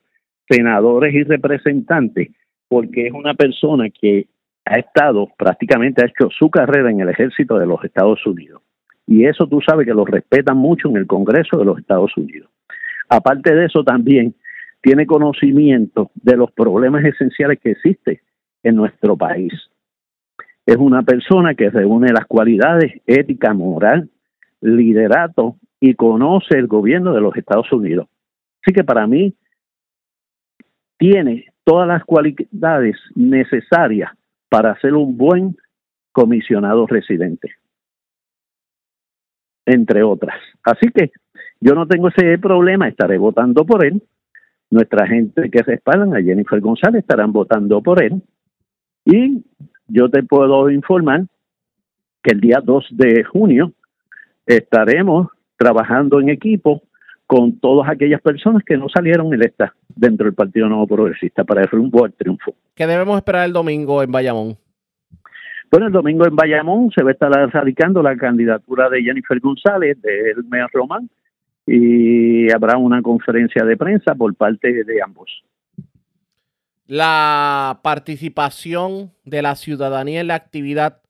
senadores 0.47 1.13
y 1.13 1.23
representantes, 1.23 2.29
porque 2.69 3.07
es 3.07 3.11
una 3.11 3.33
persona 3.33 3.89
que 3.89 4.27
ha 4.65 4.75
estado, 4.75 5.29
prácticamente 5.37 6.03
ha 6.03 6.07
hecho 6.07 6.29
su 6.29 6.49
carrera 6.49 6.89
en 6.89 7.01
el 7.01 7.09
ejército 7.09 7.57
de 7.57 7.65
los 7.65 7.83
Estados 7.83 8.25
Unidos. 8.25 8.61
Y 9.05 9.25
eso 9.25 9.47
tú 9.47 9.59
sabes 9.61 9.85
que 9.85 9.93
lo 9.93 10.05
respetan 10.05 10.57
mucho 10.57 10.89
en 10.89 10.97
el 10.97 11.07
Congreso 11.07 11.57
de 11.57 11.65
los 11.65 11.77
Estados 11.79 12.15
Unidos. 12.15 12.49
Aparte 13.09 13.53
de 13.53 13.65
eso, 13.65 13.83
también 13.83 14.33
tiene 14.81 15.05
conocimiento 15.05 16.11
de 16.15 16.37
los 16.37 16.51
problemas 16.51 17.03
esenciales 17.03 17.59
que 17.59 17.71
existen 17.71 18.19
en 18.63 18.75
nuestro 18.75 19.17
país. 19.17 19.53
Es 20.65 20.77
una 20.77 21.03
persona 21.03 21.53
que 21.55 21.69
reúne 21.69 22.13
las 22.13 22.25
cualidades 22.25 22.93
ética, 23.05 23.53
moral, 23.53 24.09
liderato 24.61 25.57
y 25.81 25.95
conoce 25.95 26.57
el 26.57 26.67
gobierno 26.67 27.13
de 27.13 27.19
los 27.19 27.35
Estados 27.35 27.71
Unidos. 27.73 28.07
Así 28.61 28.73
que 28.73 28.85
para 28.85 29.05
mí 29.05 29.35
tiene 30.97 31.47
todas 31.65 31.87
las 31.87 32.05
cualidades 32.05 32.95
necesarias 33.15 34.11
para 34.53 34.79
ser 34.81 34.93
un 34.93 35.17
buen 35.17 35.57
comisionado 36.11 36.85
residente, 36.85 37.55
entre 39.65 40.03
otras. 40.03 40.35
Así 40.63 40.91
que 40.93 41.11
yo 41.59 41.73
no 41.73 41.87
tengo 41.87 42.09
ese 42.09 42.37
problema, 42.37 42.87
estaré 42.87 43.17
votando 43.17 43.65
por 43.65 43.83
él. 43.83 44.03
Nuestra 44.69 45.07
gente 45.07 45.49
que 45.49 45.63
respaldan 45.63 46.15
a 46.15 46.21
Jennifer 46.21 46.61
González 46.61 47.01
estarán 47.01 47.33
votando 47.33 47.81
por 47.81 48.03
él. 48.03 48.21
Y 49.05 49.43
yo 49.87 50.07
te 50.09 50.21
puedo 50.21 50.69
informar 50.69 51.25
que 52.21 52.33
el 52.35 52.39
día 52.39 52.59
2 52.63 52.89
de 52.91 53.23
junio 53.23 53.73
estaremos 54.45 55.29
trabajando 55.57 56.19
en 56.19 56.29
equipo 56.29 56.83
con 57.33 57.57
todas 57.59 57.89
aquellas 57.89 58.21
personas 58.21 58.61
que 58.63 58.77
no 58.77 58.87
salieron 58.89 59.33
electas 59.33 59.71
dentro 59.87 60.25
del 60.25 60.35
Partido 60.35 60.67
Nuevo 60.67 60.85
Progresista 60.85 61.43
para 61.43 61.63
hacer 61.63 61.79
un 61.79 61.89
buen 61.89 62.11
triunfo. 62.11 62.53
¿Qué 62.75 62.85
debemos 62.85 63.17
esperar 63.17 63.47
el 63.47 63.53
domingo 63.53 64.03
en 64.03 64.11
Bayamón? 64.11 64.55
Bueno, 65.71 65.87
el 65.87 65.93
domingo 65.93 66.27
en 66.27 66.35
Bayamón 66.35 66.91
se 66.91 67.01
va 67.01 67.09
a 67.09 67.13
estar 67.13 67.31
radicando 67.31 68.03
la 68.03 68.15
candidatura 68.17 68.87
de 68.87 69.01
Jennifer 69.01 69.39
González, 69.39 69.99
de 70.03 70.29
Elmer 70.29 70.67
Román, 70.71 71.09
y 71.65 72.51
habrá 72.51 72.77
una 72.77 73.01
conferencia 73.01 73.65
de 73.65 73.77
prensa 73.77 74.13
por 74.13 74.35
parte 74.35 74.71
de 74.83 75.01
ambos. 75.03 75.43
La 76.85 77.79
participación 77.81 79.09
de 79.25 79.41
la 79.41 79.55
ciudadanía 79.55 80.21
en 80.21 80.27
la 80.27 80.35
actividad. 80.35 81.01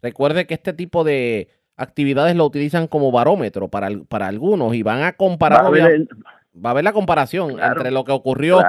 Recuerde 0.00 0.46
que 0.46 0.54
este 0.54 0.72
tipo 0.72 1.02
de 1.02 1.48
actividades 1.76 2.36
lo 2.36 2.44
utilizan 2.44 2.86
como 2.86 3.10
barómetro 3.10 3.68
para, 3.68 3.88
para 4.08 4.28
algunos 4.28 4.74
y 4.74 4.82
van 4.82 5.02
a 5.02 5.12
comparar. 5.12 5.62
Va 5.64 6.68
a 6.68 6.70
haber, 6.70 6.84
la 6.84 6.92
comparación 6.92 7.58
entre 7.60 7.90
lo 7.90 8.04
que 8.04 8.12
ocurrió 8.12 8.60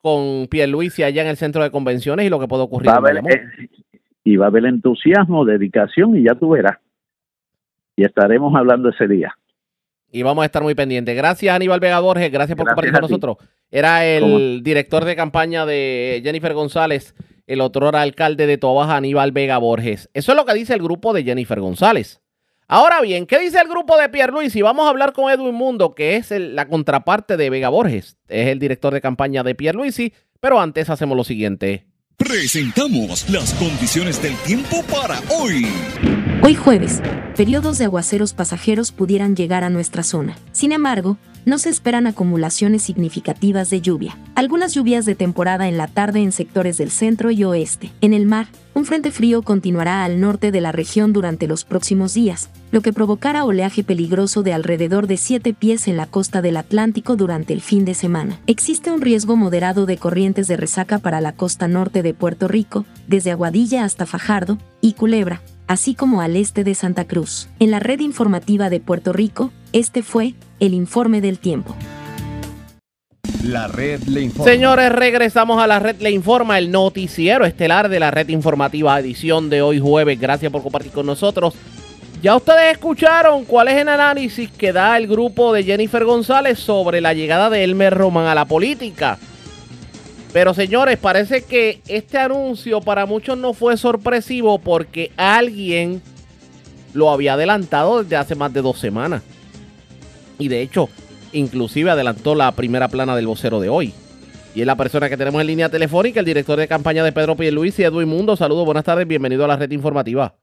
con 0.00 0.46
Pierluisi 0.48 1.02
allá 1.02 1.22
en 1.22 1.28
el 1.28 1.36
centro 1.36 1.62
de 1.62 1.72
convenciones 1.72 2.24
y 2.24 2.28
lo 2.28 2.38
que 2.38 2.46
puede 2.46 2.62
ocurrir 2.62 2.88
en 2.88 3.30
eh, 3.30 3.68
y 4.24 4.36
va 4.36 4.46
a 4.46 4.48
haber 4.48 4.66
entusiasmo, 4.66 5.44
dedicación 5.44 6.16
y 6.16 6.24
ya 6.24 6.34
tú 6.34 6.50
verás. 6.50 6.78
Y 7.96 8.04
estaremos 8.04 8.54
hablando 8.54 8.90
ese 8.90 9.08
día. 9.08 9.36
Y 10.12 10.22
vamos 10.22 10.42
a 10.42 10.46
estar 10.46 10.62
muy 10.62 10.74
pendientes. 10.74 11.16
Gracias, 11.16 11.54
Aníbal 11.54 11.80
Vega 11.80 11.98
Borges. 11.98 12.30
Gracias 12.30 12.56
por 12.56 12.66
compartir 12.66 12.92
con 12.92 13.02
nosotros. 13.02 13.38
Era 13.70 14.04
el 14.04 14.62
director 14.62 15.04
de 15.04 15.16
campaña 15.16 15.66
de 15.66 16.20
Jennifer 16.22 16.52
González, 16.52 17.14
el 17.46 17.60
otro 17.60 17.88
alcalde 17.88 18.46
de 18.46 18.58
Tobaja, 18.58 18.96
Aníbal 18.96 19.32
Vega 19.32 19.58
Borges. 19.58 20.10
Eso 20.14 20.32
es 20.32 20.38
lo 20.38 20.44
que 20.44 20.54
dice 20.54 20.74
el 20.74 20.82
grupo 20.82 21.12
de 21.12 21.24
Jennifer 21.24 21.58
González. 21.58 22.21
Ahora 22.74 23.02
bien, 23.02 23.26
¿qué 23.26 23.38
dice 23.38 23.60
el 23.60 23.68
grupo 23.68 23.98
de 23.98 24.08
Pierre 24.08 24.32
Luis? 24.32 24.56
Y 24.56 24.62
vamos 24.62 24.86
a 24.86 24.88
hablar 24.88 25.12
con 25.12 25.30
Edwin 25.30 25.54
Mundo, 25.54 25.94
que 25.94 26.16
es 26.16 26.30
la 26.30 26.66
contraparte 26.68 27.36
de 27.36 27.50
Vega 27.50 27.68
Borges. 27.68 28.16
Es 28.28 28.48
el 28.48 28.58
director 28.58 28.94
de 28.94 29.02
campaña 29.02 29.42
de 29.42 29.54
Pierre 29.54 29.76
Luisi. 29.76 30.14
Pero 30.40 30.58
antes 30.58 30.88
hacemos 30.88 31.14
lo 31.14 31.22
siguiente. 31.22 31.84
Presentamos 32.16 33.28
las 33.28 33.52
condiciones 33.52 34.22
del 34.22 34.34
tiempo 34.36 34.82
para 34.90 35.20
hoy. 35.38 35.66
Hoy 36.42 36.54
jueves, 36.54 37.02
periodos 37.36 37.76
de 37.76 37.84
aguaceros 37.84 38.32
pasajeros 38.32 38.90
pudieran 38.90 39.36
llegar 39.36 39.64
a 39.64 39.68
nuestra 39.68 40.02
zona. 40.02 40.38
Sin 40.52 40.72
embargo, 40.72 41.18
no 41.44 41.58
se 41.58 41.68
esperan 41.68 42.06
acumulaciones 42.06 42.82
significativas 42.82 43.70
de 43.70 43.80
lluvia. 43.80 44.16
Algunas 44.34 44.74
lluvias 44.74 45.04
de 45.06 45.14
temporada 45.14 45.68
en 45.68 45.76
la 45.76 45.88
tarde 45.88 46.20
en 46.20 46.32
sectores 46.32 46.78
del 46.78 46.90
centro 46.90 47.30
y 47.30 47.44
oeste. 47.44 47.90
En 48.00 48.14
el 48.14 48.26
mar, 48.26 48.46
un 48.74 48.84
frente 48.84 49.10
frío 49.10 49.42
continuará 49.42 50.04
al 50.04 50.20
norte 50.20 50.50
de 50.50 50.60
la 50.60 50.72
región 50.72 51.12
durante 51.12 51.46
los 51.46 51.64
próximos 51.64 52.14
días, 52.14 52.48
lo 52.70 52.80
que 52.80 52.92
provocará 52.92 53.44
oleaje 53.44 53.84
peligroso 53.84 54.42
de 54.42 54.54
alrededor 54.54 55.06
de 55.06 55.18
7 55.18 55.52
pies 55.52 55.88
en 55.88 55.96
la 55.96 56.06
costa 56.06 56.40
del 56.40 56.56
Atlántico 56.56 57.16
durante 57.16 57.52
el 57.52 57.60
fin 57.60 57.84
de 57.84 57.94
semana. 57.94 58.38
Existe 58.46 58.90
un 58.90 59.02
riesgo 59.02 59.36
moderado 59.36 59.84
de 59.84 59.98
corrientes 59.98 60.48
de 60.48 60.56
resaca 60.56 60.98
para 60.98 61.20
la 61.20 61.32
costa 61.32 61.68
norte 61.68 62.02
de 62.02 62.14
Puerto 62.14 62.48
Rico, 62.48 62.86
desde 63.06 63.30
Aguadilla 63.30 63.84
hasta 63.84 64.06
Fajardo 64.06 64.56
y 64.80 64.94
Culebra, 64.94 65.42
así 65.72 65.94
como 65.94 66.20
al 66.20 66.36
este 66.36 66.64
de 66.64 66.74
Santa 66.74 67.06
Cruz. 67.06 67.48
En 67.58 67.70
la 67.70 67.80
red 67.80 68.00
informativa 68.00 68.68
de 68.68 68.78
Puerto 68.78 69.14
Rico, 69.14 69.52
este 69.72 70.02
fue 70.02 70.34
el 70.60 70.74
informe 70.74 71.22
del 71.22 71.38
tiempo. 71.38 71.74
La 73.42 73.68
red 73.68 74.02
le 74.02 74.20
informa. 74.20 74.52
Señores, 74.52 74.92
regresamos 74.92 75.62
a 75.62 75.66
la 75.66 75.78
red 75.78 75.96
le 76.00 76.10
informa, 76.10 76.58
el 76.58 76.70
noticiero 76.70 77.46
estelar 77.46 77.88
de 77.88 78.00
la 78.00 78.10
red 78.10 78.28
informativa 78.28 79.00
edición 79.00 79.48
de 79.48 79.62
hoy 79.62 79.80
jueves. 79.80 80.20
Gracias 80.20 80.52
por 80.52 80.62
compartir 80.62 80.92
con 80.92 81.06
nosotros. 81.06 81.54
Ya 82.20 82.36
ustedes 82.36 82.72
escucharon 82.72 83.46
cuál 83.46 83.68
es 83.68 83.78
el 83.78 83.88
análisis 83.88 84.50
que 84.50 84.74
da 84.74 84.98
el 84.98 85.06
grupo 85.06 85.54
de 85.54 85.64
Jennifer 85.64 86.04
González 86.04 86.58
sobre 86.58 87.00
la 87.00 87.14
llegada 87.14 87.48
de 87.48 87.64
Elmer 87.64 87.94
Roman 87.94 88.26
a 88.26 88.34
la 88.34 88.44
política. 88.44 89.18
Pero 90.32 90.54
señores, 90.54 90.98
parece 90.98 91.42
que 91.42 91.82
este 91.88 92.16
anuncio 92.16 92.80
para 92.80 93.04
muchos 93.04 93.36
no 93.36 93.52
fue 93.52 93.76
sorpresivo 93.76 94.58
porque 94.58 95.12
alguien 95.16 96.00
lo 96.94 97.10
había 97.10 97.34
adelantado 97.34 98.02
desde 98.02 98.16
hace 98.16 98.34
más 98.34 98.52
de 98.52 98.62
dos 98.62 98.78
semanas. 98.78 99.22
Y 100.38 100.48
de 100.48 100.62
hecho, 100.62 100.88
inclusive 101.32 101.90
adelantó 101.90 102.34
la 102.34 102.50
primera 102.52 102.88
plana 102.88 103.14
del 103.14 103.26
vocero 103.26 103.60
de 103.60 103.68
hoy. 103.68 103.92
Y 104.54 104.62
es 104.62 104.66
la 104.66 104.76
persona 104.76 105.08
que 105.08 105.16
tenemos 105.16 105.40
en 105.40 105.46
línea 105.46 105.68
telefónica, 105.68 106.20
el 106.20 106.26
director 106.26 106.58
de 106.58 106.68
campaña 106.68 107.04
de 107.04 107.12
Pedro 107.12 107.36
Luis 107.52 107.78
y 107.78 107.84
Edwin 107.84 108.08
Mundo. 108.08 108.34
Saludos, 108.34 108.64
buenas 108.64 108.84
tardes, 108.84 109.06
bienvenido 109.06 109.44
a 109.44 109.48
la 109.48 109.56
red 109.56 109.70
informativa. 109.70 110.34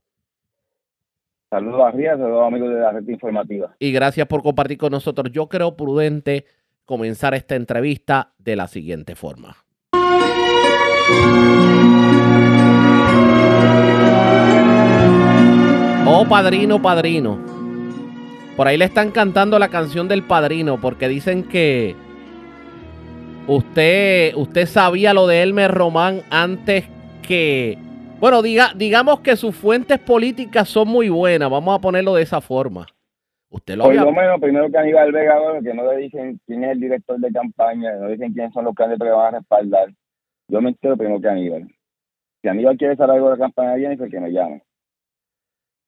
Saludos 1.50 1.82
a 1.82 1.92
Rías, 1.92 2.20
saludos 2.20 2.46
amigos 2.46 2.70
de 2.70 2.80
la 2.80 2.92
red 2.92 3.08
informativa. 3.08 3.76
Y 3.80 3.92
gracias 3.92 4.28
por 4.28 4.44
compartir 4.44 4.78
con 4.78 4.92
nosotros. 4.92 5.32
Yo 5.32 5.50
creo 5.50 5.76
prudente 5.76 6.46
comenzar 6.86 7.34
esta 7.34 7.56
entrevista 7.56 8.34
de 8.38 8.56
la 8.56 8.68
siguiente 8.68 9.16
forma. 9.16 9.56
Oh, 16.06 16.26
padrino, 16.28 16.82
padrino. 16.82 17.40
Por 18.58 18.68
ahí 18.68 18.78
le 18.78 18.86
están 18.86 19.12
cantando 19.12 19.58
la 19.58 19.70
canción 19.70 20.10
del 20.10 20.24
padrino 20.24 20.82
porque 20.82 21.08
dicen 21.08 21.44
que 21.44 21.96
usted, 23.48 24.34
usted 24.36 24.66
sabía 24.68 25.14
lo 25.14 25.28
de 25.28 25.44
Elmer 25.44 25.72
Román 25.72 26.24
antes 26.30 26.86
que... 27.22 27.78
Bueno, 28.20 28.42
diga, 28.42 28.74
digamos 28.76 29.22
que 29.22 29.38
sus 29.38 29.56
fuentes 29.56 29.98
políticas 30.00 30.68
son 30.68 30.90
muy 30.90 31.08
buenas, 31.08 31.50
vamos 31.50 31.74
a 31.74 31.80
ponerlo 31.80 32.16
de 32.16 32.24
esa 32.24 32.42
forma. 32.42 32.86
Usted 33.52 33.76
lo 33.76 33.86
Por 33.86 33.96
lo 33.96 34.12
menos, 34.12 34.40
primero 34.40 34.70
que 34.70 34.78
Aníbal 34.78 35.12
Vega, 35.12 35.36
que 35.64 35.74
no 35.74 35.92
le 35.92 35.98
dicen 35.98 36.40
quién 36.46 36.64
es 36.64 36.72
el 36.72 36.80
director 36.80 37.20
de 37.20 37.32
campaña, 37.32 37.94
no 37.96 38.08
dicen 38.10 38.32
quiénes 38.32 38.54
son 38.54 38.66
los 38.66 38.76
candidatos 38.76 39.08
que 39.08 39.12
van 39.12 39.34
a 39.34 39.38
respaldar. 39.40 39.90
Yo 40.48 40.62
me 40.62 40.70
entero 40.70 40.96
primero 40.96 41.20
que 41.20 41.30
Aníbal. 41.30 41.68
Si 42.42 42.48
Aníbal 42.48 42.78
quiere 42.78 42.96
saber 42.96 43.16
algo 43.16 43.32
de 43.32 43.38
la 43.38 43.46
campaña 43.46 43.74
de 43.74 43.82
Jennifer, 43.82 44.10
que 44.10 44.20
me 44.20 44.32
llame. 44.32 44.64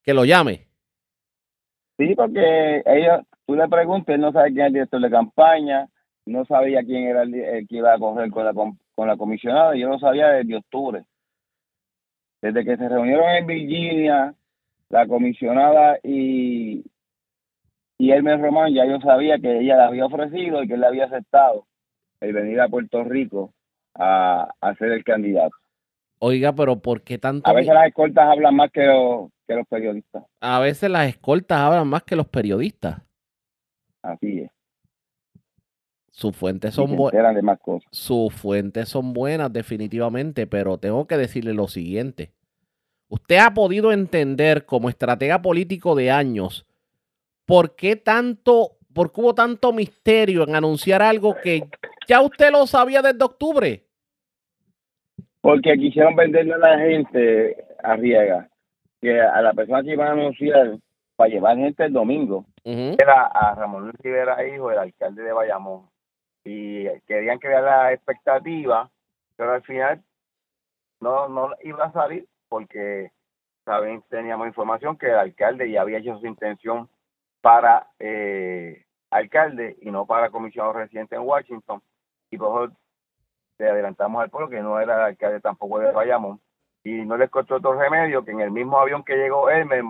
Que 0.04 0.14
lo 0.14 0.26
llame. 0.26 0.68
Sí, 1.98 2.16
porque 2.16 2.82
ella, 2.86 3.22
tú 3.46 3.56
le 3.56 3.68
preguntas, 3.68 4.16
él 4.16 4.22
no 4.22 4.32
sabe 4.32 4.54
quién 4.54 4.62
es 4.62 4.68
el 4.68 4.74
director 4.74 5.02
de 5.02 5.10
campaña, 5.12 5.88
no 6.26 6.46
sabía 6.46 6.84
quién 6.84 7.04
era 7.04 7.22
el, 7.22 7.68
que 7.68 7.76
iba 7.78 7.94
a 7.94 8.00
correr 8.00 8.32
con 8.32 8.46
la, 8.46 8.54
con 8.54 9.08
la 9.08 9.18
comisionada, 9.18 9.76
yo 9.76 9.88
no 9.88 10.00
sabía 10.00 10.30
desde 10.30 10.56
octubre. 10.56 11.04
Desde 12.42 12.66
que 12.66 12.76
se 12.76 12.90
reunieron 12.90 13.30
en 13.30 13.46
Virginia, 13.46 14.34
la 14.90 15.06
comisionada 15.06 16.00
y, 16.04 16.84
y 18.02 18.10
Hermes 18.10 18.42
Román, 18.42 18.74
ya 18.74 18.84
yo 18.88 19.00
sabía 19.00 19.38
que 19.38 19.60
ella 19.60 19.78
le 19.78 19.84
había 19.84 20.08
ofrecido 20.08 20.64
y 20.64 20.68
que 20.68 20.74
él 20.74 20.82
le 20.82 20.88
había 20.88 21.06
aceptado 21.06 21.68
el 22.20 22.34
venir 22.34 22.60
a 22.60 22.68
Puerto 22.68 23.04
Rico 23.04 23.54
a, 23.94 24.50
ser 24.80 24.94
el 24.94 25.04
candidato. 25.04 25.56
Oiga, 26.18 26.52
pero 26.52 26.80
¿por 26.80 27.04
qué 27.04 27.20
tanto? 27.20 27.48
A 27.48 27.54
veces 27.54 27.76
las 27.76 27.86
escoltas 27.86 28.28
hablan 28.28 28.56
más 28.56 28.72
que, 28.72 28.82
que 29.48 29.54
los 29.54 29.68
periodistas. 29.68 30.24
A 30.40 30.60
veces 30.60 30.90
las 30.90 31.10
escoltas 31.10 31.60
hablan 31.60 31.88
más 31.90 32.02
que 32.02 32.16
los 32.16 32.28
periodistas. 32.28 33.04
Así 34.02 34.40
es. 34.40 34.52
Sus 36.10 36.36
fuentes 36.36 36.74
son 36.74 36.96
buenas. 36.96 37.60
Sus 37.92 38.34
fuentes 38.34 38.90
son 38.90 39.14
buenas 39.14 39.54
definitivamente, 39.54 40.48
pero 40.48 40.80
tengo 40.80 41.06
que 41.06 41.18
decirle 41.18 41.54
lo 41.54 41.68
siguiente. 41.68 42.32
Usted 43.10 43.38
ha 43.38 43.54
podido 43.54 43.92
entender 43.92 44.66
como 44.66 44.90
estratega 44.90 45.44
político 45.44 45.94
de 45.94 46.10
años 46.10 46.66
por 47.52 47.76
qué 47.76 47.98
tanto, 47.98 48.78
por 48.96 49.12
qué 49.12 49.20
hubo 49.20 49.36
tanto 49.36 49.74
misterio 49.74 50.44
en 50.48 50.56
anunciar 50.56 51.02
algo 51.02 51.36
que 51.36 51.64
ya 52.08 52.22
usted 52.22 52.50
lo 52.50 52.66
sabía 52.66 53.02
desde 53.02 53.26
octubre. 53.26 53.84
Porque 55.42 55.74
quisieron 55.74 56.16
venderle 56.16 56.54
a 56.54 56.58
la 56.60 56.80
gente 56.80 57.58
a 57.84 57.98
Riega, 57.98 58.48
que 59.02 59.20
a 59.20 59.42
la 59.42 59.52
persona 59.52 59.84
que 59.84 59.92
iban 59.92 60.08
a 60.08 60.12
anunciar 60.12 60.78
para 61.18 61.30
llevar 61.30 61.58
gente 61.58 61.84
el 61.84 61.92
domingo 61.92 62.46
era 62.64 63.24
a 63.26 63.54
Ramón 63.54 63.84
Luis 63.84 63.98
Rivera, 64.00 64.48
hijo, 64.48 64.72
el 64.72 64.78
alcalde 64.78 65.22
de 65.22 65.34
Bayamón. 65.34 65.90
Y 66.46 66.86
querían 67.06 67.38
crear 67.38 67.64
la 67.64 67.92
expectativa, 67.92 68.90
pero 69.36 69.52
al 69.52 69.64
final 69.64 70.02
no, 71.02 71.28
no 71.28 71.50
iba 71.64 71.84
a 71.84 71.92
salir 71.92 72.26
porque 72.48 73.12
saben, 73.66 74.02
teníamos 74.10 74.48
información 74.48 74.98
que 74.98 75.08
el 75.08 75.16
alcalde 75.16 75.70
ya 75.70 75.82
había 75.82 75.98
hecho 75.98 76.18
su 76.18 76.28
intención 76.28 76.88
para 77.42 77.88
eh, 78.00 78.86
alcalde 79.10 79.78
y 79.82 79.92
no 79.92 80.06
para 80.06 80.30
comisionado 80.30 80.74
residente 80.74 81.16
en 81.16 81.22
Washington. 81.22 81.82
Y 82.30 82.38
por 82.38 82.70
eso 82.70 82.74
le 83.60 83.70
adelantamos 83.70 84.22
al 84.22 84.30
pueblo 84.30 84.50
que 84.50 84.62
no 84.62 84.80
era 84.80 84.96
el 84.96 85.02
alcalde 85.02 85.40
tampoco 85.42 85.80
de 85.80 85.92
Bayamón. 85.92 86.40
Y 86.84 87.06
no 87.06 87.18
les 87.18 87.30
costó 87.30 87.56
otro 87.56 87.80
remedio 87.80 88.24
que 88.24 88.32
en 88.32 88.42
el 88.42 88.52
mismo 88.52 88.80
avión 88.80 89.04
que 89.04 89.16
llegó 89.16 89.50
Elmer, 89.50 89.84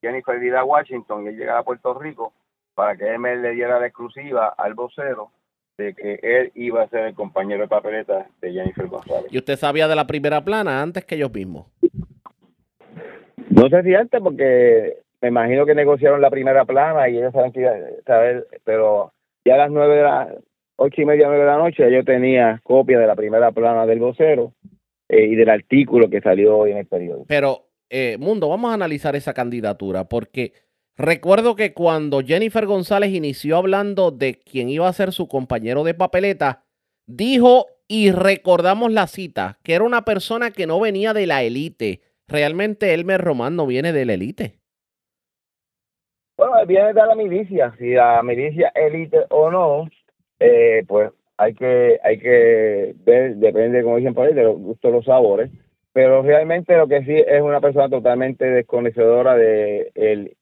Jennifer 0.00 0.42
ir 0.42 0.56
a 0.56 0.64
Washington 0.64 1.24
y 1.24 1.28
él 1.28 1.36
llegara 1.36 1.60
a 1.60 1.64
Puerto 1.64 1.94
Rico 1.94 2.32
para 2.74 2.96
que 2.96 3.12
Elmer 3.12 3.38
le 3.38 3.50
diera 3.50 3.80
la 3.80 3.86
exclusiva 3.86 4.54
al 4.56 4.74
vocero 4.74 5.30
de 5.76 5.94
que 5.94 6.18
él 6.22 6.52
iba 6.54 6.82
a 6.82 6.88
ser 6.88 7.06
el 7.06 7.14
compañero 7.14 7.62
de 7.62 7.68
papeleta 7.68 8.26
de 8.40 8.52
Jennifer 8.52 8.86
González. 8.86 9.26
Y 9.30 9.38
usted 9.38 9.56
sabía 9.56 9.88
de 9.88 9.96
la 9.96 10.06
primera 10.06 10.44
plana 10.44 10.82
antes 10.82 11.04
que 11.04 11.14
ellos 11.14 11.32
mismos. 11.32 11.66
No 13.50 13.68
sé 13.68 13.82
si 13.82 13.94
antes, 13.94 14.20
porque 14.20 14.98
me 15.20 15.28
imagino 15.28 15.66
que 15.66 15.74
negociaron 15.74 16.20
la 16.20 16.30
primera 16.30 16.64
plana 16.64 17.08
y 17.08 17.18
ellos 17.18 17.32
saben 17.32 17.52
que 17.52 17.68
saber, 18.06 18.46
pero 18.64 19.12
ya 19.44 19.54
a 19.54 19.58
las 19.58 19.70
nueve 19.70 19.96
de 19.96 20.02
la, 20.02 20.34
ocho 20.76 21.02
y 21.02 21.04
media, 21.04 21.26
nueve 21.26 21.44
de 21.44 21.50
la 21.50 21.58
noche, 21.58 21.92
yo 21.92 22.04
tenía 22.04 22.60
copia 22.62 22.98
de 22.98 23.06
la 23.06 23.16
primera 23.16 23.50
plana 23.52 23.84
del 23.84 23.98
vocero 23.98 24.54
eh, 25.08 25.26
y 25.26 25.34
del 25.34 25.50
artículo 25.50 26.08
que 26.08 26.20
salió 26.20 26.58
hoy 26.58 26.70
en 26.70 26.78
el 26.78 26.86
periódico. 26.86 27.26
Pero, 27.26 27.66
eh, 27.90 28.16
Mundo, 28.18 28.48
vamos 28.48 28.70
a 28.70 28.74
analizar 28.74 29.16
esa 29.16 29.34
candidatura 29.34 30.08
porque 30.08 30.52
recuerdo 30.96 31.56
que 31.56 31.74
cuando 31.74 32.20
Jennifer 32.20 32.66
González 32.66 33.12
inició 33.12 33.56
hablando 33.56 34.10
de 34.10 34.34
quién 34.34 34.68
iba 34.68 34.88
a 34.88 34.92
ser 34.92 35.12
su 35.12 35.26
compañero 35.26 35.82
de 35.82 35.94
papeleta, 35.94 36.64
dijo 37.06 37.66
y 37.88 38.12
recordamos 38.12 38.92
la 38.92 39.06
cita, 39.06 39.58
que 39.64 39.74
era 39.74 39.84
una 39.84 40.04
persona 40.04 40.50
que 40.50 40.66
no 40.66 40.78
venía 40.78 41.14
de 41.14 41.26
la 41.26 41.42
élite. 41.42 42.02
Realmente 42.28 42.92
Elmer 42.92 43.20
Román 43.20 43.56
no 43.56 43.66
viene 43.66 43.94
de 43.94 44.04
la 44.04 44.12
élite. 44.12 44.58
Bueno, 46.38 46.54
viene 46.66 46.92
de 46.92 47.04
la 47.04 47.16
milicia, 47.16 47.74
si 47.78 47.94
la 47.94 48.22
milicia 48.22 48.70
élite 48.72 49.26
o 49.30 49.50
no, 49.50 49.88
eh, 50.38 50.84
pues 50.86 51.10
hay 51.36 51.52
que 51.52 51.98
hay 52.00 52.18
que 52.20 52.94
ver, 53.04 53.34
depende, 53.36 53.82
como 53.82 53.96
dicen 53.96 54.14
por 54.14 54.26
ahí, 54.28 54.34
de 54.34 54.44
los 54.44 54.56
gustos, 54.56 54.92
los 54.92 55.04
sabores, 55.04 55.50
pero 55.92 56.22
realmente 56.22 56.76
lo 56.76 56.86
que 56.86 57.04
sí 57.04 57.16
es 57.16 57.42
una 57.42 57.60
persona 57.60 57.88
totalmente 57.88 58.44
desconocedora 58.44 59.34
de 59.34 59.90
el, 59.96 60.36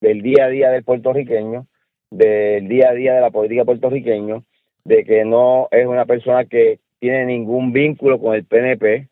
del 0.00 0.22
día 0.22 0.46
a 0.46 0.48
día 0.48 0.70
del 0.70 0.84
puertorriqueño, 0.84 1.66
del 2.10 2.66
día 2.68 2.88
a 2.88 2.94
día 2.94 3.14
de 3.14 3.20
la 3.20 3.30
política 3.30 3.66
puertorriqueño, 3.66 4.44
de 4.84 5.04
que 5.04 5.26
no 5.26 5.68
es 5.70 5.86
una 5.86 6.06
persona 6.06 6.46
que 6.46 6.80
tiene 6.98 7.26
ningún 7.26 7.74
vínculo 7.74 8.18
con 8.18 8.34
el 8.34 8.46
PNP. 8.46 9.08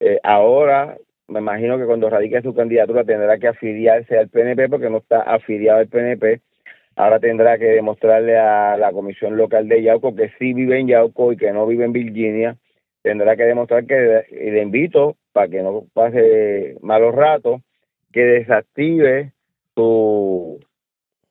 Eh, 0.00 0.20
ahora 0.22 0.98
me 1.28 1.40
imagino 1.40 1.78
que 1.78 1.84
cuando 1.84 2.08
radique 2.08 2.40
su 2.42 2.54
candidatura 2.54 3.04
tendrá 3.04 3.38
que 3.38 3.48
afiliarse 3.48 4.18
al 4.18 4.28
PNP 4.28 4.68
porque 4.68 4.90
no 4.90 4.98
está 4.98 5.20
afiliado 5.20 5.78
al 5.78 5.88
PNP. 5.88 6.40
Ahora 6.96 7.20
tendrá 7.20 7.58
que 7.58 7.66
demostrarle 7.66 8.36
a 8.38 8.76
la 8.76 8.90
comisión 8.92 9.36
local 9.36 9.68
de 9.68 9.82
Yauco 9.82 10.16
que 10.16 10.32
sí 10.38 10.52
vive 10.52 10.80
en 10.80 10.88
Yauco 10.88 11.32
y 11.32 11.36
que 11.36 11.52
no 11.52 11.66
vive 11.66 11.84
en 11.84 11.92
Virginia. 11.92 12.56
Tendrá 13.02 13.36
que 13.36 13.44
demostrar 13.44 13.86
que, 13.86 14.24
y 14.30 14.50
le 14.50 14.62
invito 14.62 15.16
para 15.32 15.48
que 15.48 15.62
no 15.62 15.84
pase 15.92 16.76
malos 16.80 17.14
ratos, 17.14 17.60
que 18.10 18.24
desactive 18.24 19.32
su 19.74 20.58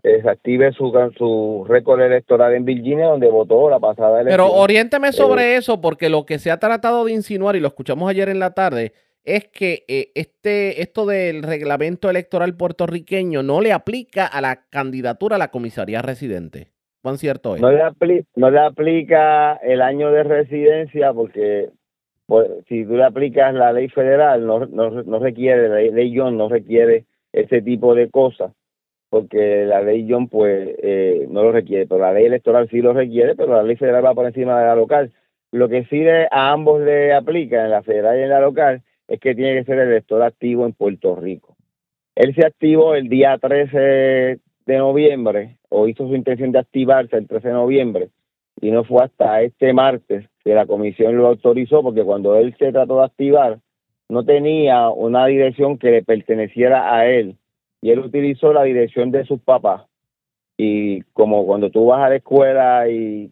desactive 0.04 0.72
su, 0.72 0.94
su 1.18 1.66
récord 1.68 2.00
electoral 2.00 2.54
en 2.54 2.64
Virginia 2.64 3.08
donde 3.08 3.30
votó 3.30 3.70
la 3.70 3.80
pasada 3.80 4.22
elección. 4.22 4.48
Pero 4.48 4.54
oriénteme 4.54 5.12
sobre 5.12 5.58
eso 5.58 5.82
porque 5.82 6.08
lo 6.08 6.26
que 6.26 6.40
se 6.40 6.52
ha 6.52 6.58
tratado 6.58 7.04
de 7.04 7.12
insinuar 7.12 7.58
y 7.58 7.60
lo 7.60 7.68
escuchamos 7.68 8.10
ayer 8.10 8.30
en 8.30 8.40
la 8.40 8.54
tarde 8.54 8.94
es 9.28 9.46
que 9.50 9.84
eh, 9.90 10.12
este, 10.16 10.82
esto 10.82 11.06
del 11.06 11.44
reglamento 11.44 12.10
electoral 12.10 12.56
puertorriqueño 12.56 13.44
no 13.44 13.60
le 13.60 13.74
aplica 13.74 14.26
a 14.26 14.40
la 14.40 14.62
candidatura 14.70 15.36
a 15.36 15.40
la 15.40 15.50
comisaría 15.50 16.02
residente. 16.02 16.70
¿Cuán 17.04 17.18
cierto 17.18 17.56
es? 17.56 17.62
No 17.62 17.70
le, 17.70 17.82
no 18.36 18.50
le 18.50 18.60
aplica 18.60 19.56
el 19.58 19.82
año 19.82 20.12
de 20.12 20.24
residencia 20.24 21.12
porque 21.13 21.70
pues, 22.26 22.48
si 22.70 22.86
tú 22.86 22.96
le 22.96 23.04
aplicas 23.04 23.54
la 23.54 23.74
ley 23.74 23.90
federal, 23.90 24.46
no, 24.48 24.66
no, 24.66 24.90
no 25.04 25.20
requiere, 25.20 25.68
la 25.68 25.76
ley, 25.96 26.13
John 26.18 26.38
no 26.38 26.48
requiere 26.48 27.04
ese 27.34 27.62
tipo 27.62 27.96
de 27.96 28.10
cosas, 28.10 28.54
porque 29.10 29.66
la 29.66 29.82
ley 29.82 30.08
John 30.10 30.30
pues 30.30 30.70
eh, 30.82 31.28
no 31.30 31.44
lo 31.44 31.52
requiere, 31.52 31.86
pero 31.86 32.00
la 32.02 32.13
ley 32.13 32.26
electoral 32.26 32.70
sí 32.70 32.82
lo 32.82 32.94
requiere, 32.94 33.36
pero 33.36 33.54
la 33.56 33.63
ley 33.63 33.76
federal 33.76 34.06
va 34.06 34.16
por 34.16 34.26
encima 34.26 34.58
de 34.60 34.68
la 34.68 34.76
local. 34.76 35.12
Lo 35.52 35.68
que 35.68 35.84
sí 35.86 36.00
le- 36.00 36.28
a 36.32 36.52
ambos 36.52 36.82
le 36.82 37.13
aplica, 37.13 37.66
en 37.66 37.72
la 37.72 37.84
federal 37.84 38.18
y 38.20 38.24
en 38.24 38.30
la 38.30 38.40
local, 38.40 38.82
es 39.08 39.20
que 39.20 39.36
tiene 39.36 39.60
que 39.60 39.65
ser 39.65 39.80
el 39.80 39.89
elector 39.89 40.22
activo 40.22 40.65
en 40.65 40.74
Puerto 40.74 41.15
Rico. 41.15 41.56
Él 42.15 42.34
se 42.36 42.46
activó 42.46 42.96
el 42.96 43.10
día 43.10 43.38
13 43.38 43.78
de 44.65 44.78
noviembre, 44.78 45.58
o 45.70 45.88
hizo 45.88 46.08
su 46.08 46.15
intención 46.15 46.52
de 46.52 46.60
activarse 46.60 47.15
el 47.15 47.28
13 47.28 47.48
de 47.48 47.54
noviembre, 47.54 48.10
y 48.60 48.72
no 48.72 48.84
fue 48.84 49.04
hasta 49.04 49.41
este 49.41 49.72
martes 49.72 50.26
que 50.43 50.54
la 50.54 50.65
comisión 50.65 51.15
lo 51.15 51.28
autorizó, 51.28 51.84
porque 51.84 52.04
cuando 52.04 52.36
él 52.36 52.56
se 52.58 52.72
trató 52.72 52.98
de 52.98 53.06
activar, 53.06 53.60
no 54.10 54.26
tenía 54.26 54.89
una 54.89 55.26
dirección 55.28 55.78
que 55.78 55.91
le 55.91 56.04
perteneciera 56.04 56.96
a 56.96 57.08
él, 57.08 57.38
y 57.82 57.91
él 57.91 58.00
utilizó 58.00 58.52
la 58.52 58.63
dirección 58.63 59.12
de 59.12 59.26
sus 59.26 59.39
papás. 59.41 59.84
Y 60.58 61.02
como 61.13 61.46
cuando 61.46 61.70
tú 61.70 61.86
vas 61.86 62.02
a 62.02 62.10
la 62.10 62.15
escuela 62.15 62.89
y 62.89 63.32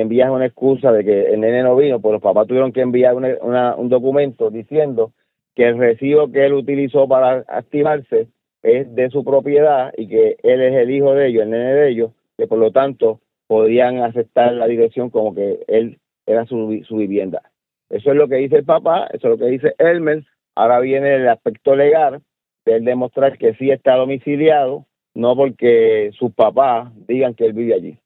envías 0.00 0.30
una 0.30 0.46
excusa 0.46 0.92
de 0.92 1.04
que 1.04 1.22
el 1.32 1.40
nene 1.40 1.62
no 1.62 1.76
vino, 1.76 2.00
pues 2.00 2.12
los 2.12 2.22
papás 2.22 2.46
tuvieron 2.46 2.72
que 2.72 2.80
enviar 2.80 3.14
una- 3.14 3.36
una- 3.42 3.76
un 3.76 3.88
documento 3.88 4.50
diciendo 4.50 5.12
que 5.54 5.68
el 5.68 5.78
recibo 5.78 6.30
que 6.32 6.46
él 6.46 6.54
utilizó 6.54 7.06
para 7.08 7.44
activarse 7.48 8.28
es 8.62 8.94
de 8.94 9.10
su 9.10 9.24
propiedad 9.24 9.92
y 9.96 10.08
que 10.08 10.36
él 10.42 10.62
es 10.62 10.74
el 10.74 10.90
hijo 10.90 11.14
de 11.14 11.28
ellos, 11.28 11.42
el 11.44 11.50
nene 11.50 11.74
de 11.74 11.88
ellos, 11.90 12.10
que 12.38 12.46
por 12.46 12.58
lo 12.58 12.70
tanto 12.70 13.20
podían 13.46 13.98
aceptar 13.98 14.54
la 14.54 14.66
dirección 14.66 15.10
como 15.10 15.34
que 15.34 15.60
él 15.68 15.98
era 16.26 16.46
su, 16.46 16.82
su 16.86 16.96
vivienda. 16.96 17.42
Eso 17.90 18.10
es 18.10 18.16
lo 18.16 18.28
que 18.28 18.36
dice 18.36 18.56
el 18.56 18.64
papá, 18.64 19.08
eso 19.12 19.28
es 19.28 19.30
lo 19.32 19.38
que 19.38 19.50
dice 19.50 19.74
Elmer. 19.78 20.24
Ahora 20.54 20.80
viene 20.80 21.14
el 21.16 21.28
aspecto 21.28 21.76
legal 21.76 22.22
de 22.64 22.76
él 22.76 22.84
demostrar 22.84 23.36
que 23.36 23.54
sí 23.54 23.70
está 23.70 23.96
domiciliado, 23.96 24.86
no 25.14 25.36
porque 25.36 26.10
sus 26.14 26.32
papás 26.32 26.90
digan 27.06 27.34
que 27.34 27.44
él 27.46 27.52
vive 27.52 27.74
allí. 27.74 27.98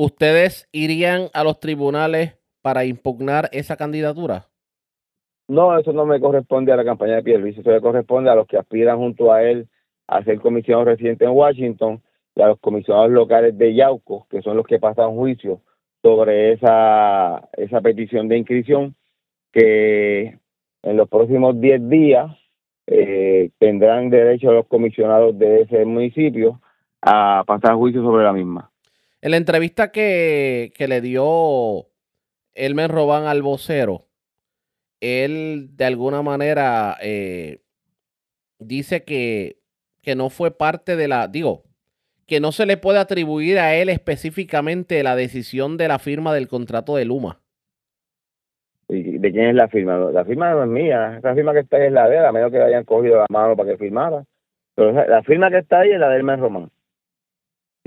¿Ustedes 0.00 0.68
irían 0.70 1.22
a 1.34 1.42
los 1.42 1.58
tribunales 1.58 2.38
para 2.62 2.84
impugnar 2.84 3.48
esa 3.50 3.76
candidatura? 3.76 4.46
No, 5.48 5.76
eso 5.76 5.92
no 5.92 6.06
me 6.06 6.20
corresponde 6.20 6.70
a 6.70 6.76
la 6.76 6.84
campaña 6.84 7.16
de 7.16 7.24
Pierluisi, 7.24 7.58
eso 7.58 7.72
le 7.72 7.80
corresponde 7.80 8.30
a 8.30 8.36
los 8.36 8.46
que 8.46 8.56
aspiran 8.56 8.96
junto 8.98 9.32
a 9.32 9.42
él 9.42 9.66
a 10.06 10.22
ser 10.22 10.38
comisionado 10.38 10.84
residente 10.84 11.24
en 11.24 11.32
Washington 11.32 12.00
y 12.36 12.42
a 12.42 12.46
los 12.46 12.60
comisionados 12.60 13.10
locales 13.10 13.58
de 13.58 13.74
Yauco, 13.74 14.28
que 14.30 14.40
son 14.40 14.56
los 14.56 14.68
que 14.68 14.78
pasan 14.78 15.16
juicio 15.16 15.62
sobre 16.00 16.52
esa, 16.52 17.48
esa 17.54 17.80
petición 17.80 18.28
de 18.28 18.38
inscripción, 18.38 18.94
que 19.52 20.38
en 20.84 20.96
los 20.96 21.08
próximos 21.08 21.60
10 21.60 21.88
días 21.88 22.30
eh, 22.86 23.50
tendrán 23.58 24.10
derecho 24.10 24.52
los 24.52 24.68
comisionados 24.68 25.36
de 25.36 25.62
ese 25.62 25.84
municipio 25.84 26.60
a 27.02 27.42
pasar 27.44 27.74
juicio 27.74 28.00
sobre 28.00 28.22
la 28.22 28.32
misma. 28.32 28.70
En 29.20 29.32
la 29.32 29.36
entrevista 29.36 29.90
que, 29.90 30.72
que 30.76 30.86
le 30.88 31.00
dio 31.00 31.88
Elmer 32.54 32.90
Robán 32.90 33.24
al 33.24 33.42
vocero, 33.42 34.06
él 35.00 35.70
de 35.76 35.84
alguna 35.84 36.22
manera 36.22 36.96
eh, 37.00 37.62
dice 38.58 39.04
que, 39.04 39.58
que 40.02 40.14
no 40.14 40.30
fue 40.30 40.56
parte 40.56 40.96
de 40.96 41.08
la, 41.08 41.28
digo, 41.28 41.64
que 42.26 42.40
no 42.40 42.52
se 42.52 42.66
le 42.66 42.76
puede 42.76 42.98
atribuir 42.98 43.58
a 43.58 43.74
él 43.74 43.88
específicamente 43.88 45.02
la 45.02 45.16
decisión 45.16 45.76
de 45.76 45.88
la 45.88 45.98
firma 45.98 46.34
del 46.34 46.46
contrato 46.46 46.96
de 46.96 47.04
Luma. 47.04 47.40
¿Y 48.88 49.18
de 49.18 49.32
quién 49.32 49.48
es 49.48 49.54
la 49.54 49.68
firma? 49.68 49.98
La 50.12 50.24
firma 50.24 50.50
no 50.52 50.62
es 50.62 50.68
mía, 50.68 51.16
esa 51.18 51.34
firma 51.34 51.52
que 51.52 51.60
está 51.60 51.76
ahí 51.76 51.86
es 51.86 51.92
la 51.92 52.08
de 52.08 52.18
él, 52.18 52.24
a 52.24 52.32
menos 52.32 52.50
que 52.50 52.60
hayan 52.60 52.84
cogido 52.84 53.16
la 53.16 53.26
mano 53.28 53.56
para 53.56 53.70
que 53.70 53.78
firmara. 53.78 54.24
Pero 54.74 54.92
la 54.92 55.22
firma 55.22 55.50
que 55.50 55.58
está 55.58 55.80
ahí 55.80 55.90
es 55.90 55.98
la 55.98 56.08
de 56.08 56.16
Hermes 56.16 56.38
Román. 56.38 56.70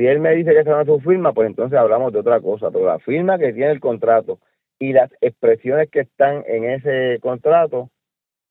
Si 0.02 0.08
él 0.08 0.20
me 0.20 0.34
dice 0.34 0.52
que 0.52 0.62
esa 0.62 0.72
no 0.72 0.82
es 0.82 0.88
su 0.88 1.00
firma, 1.00 1.32
pues 1.32 1.48
entonces 1.48 1.78
hablamos 1.78 2.12
de 2.12 2.18
otra 2.18 2.42
cosa. 2.42 2.72
Pero 2.72 2.88
la 2.88 2.98
firma 2.98 3.38
que 3.38 3.54
tiene 3.54 3.70
el 3.70 3.80
contrato 3.80 4.40
y 4.80 4.94
las 4.94 5.12
expresiones 5.22 5.92
que 5.92 6.00
están 6.00 6.44
en 6.48 6.64
ese 6.64 7.20
contrato 7.22 7.92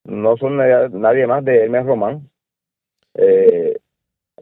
no 0.04 0.36
son 0.36 0.58
nadie, 0.58 1.26
más 1.26 1.44
de 1.44 1.64
Hermes 1.64 1.86
Román. 1.86 2.30
Eh, 3.14 3.78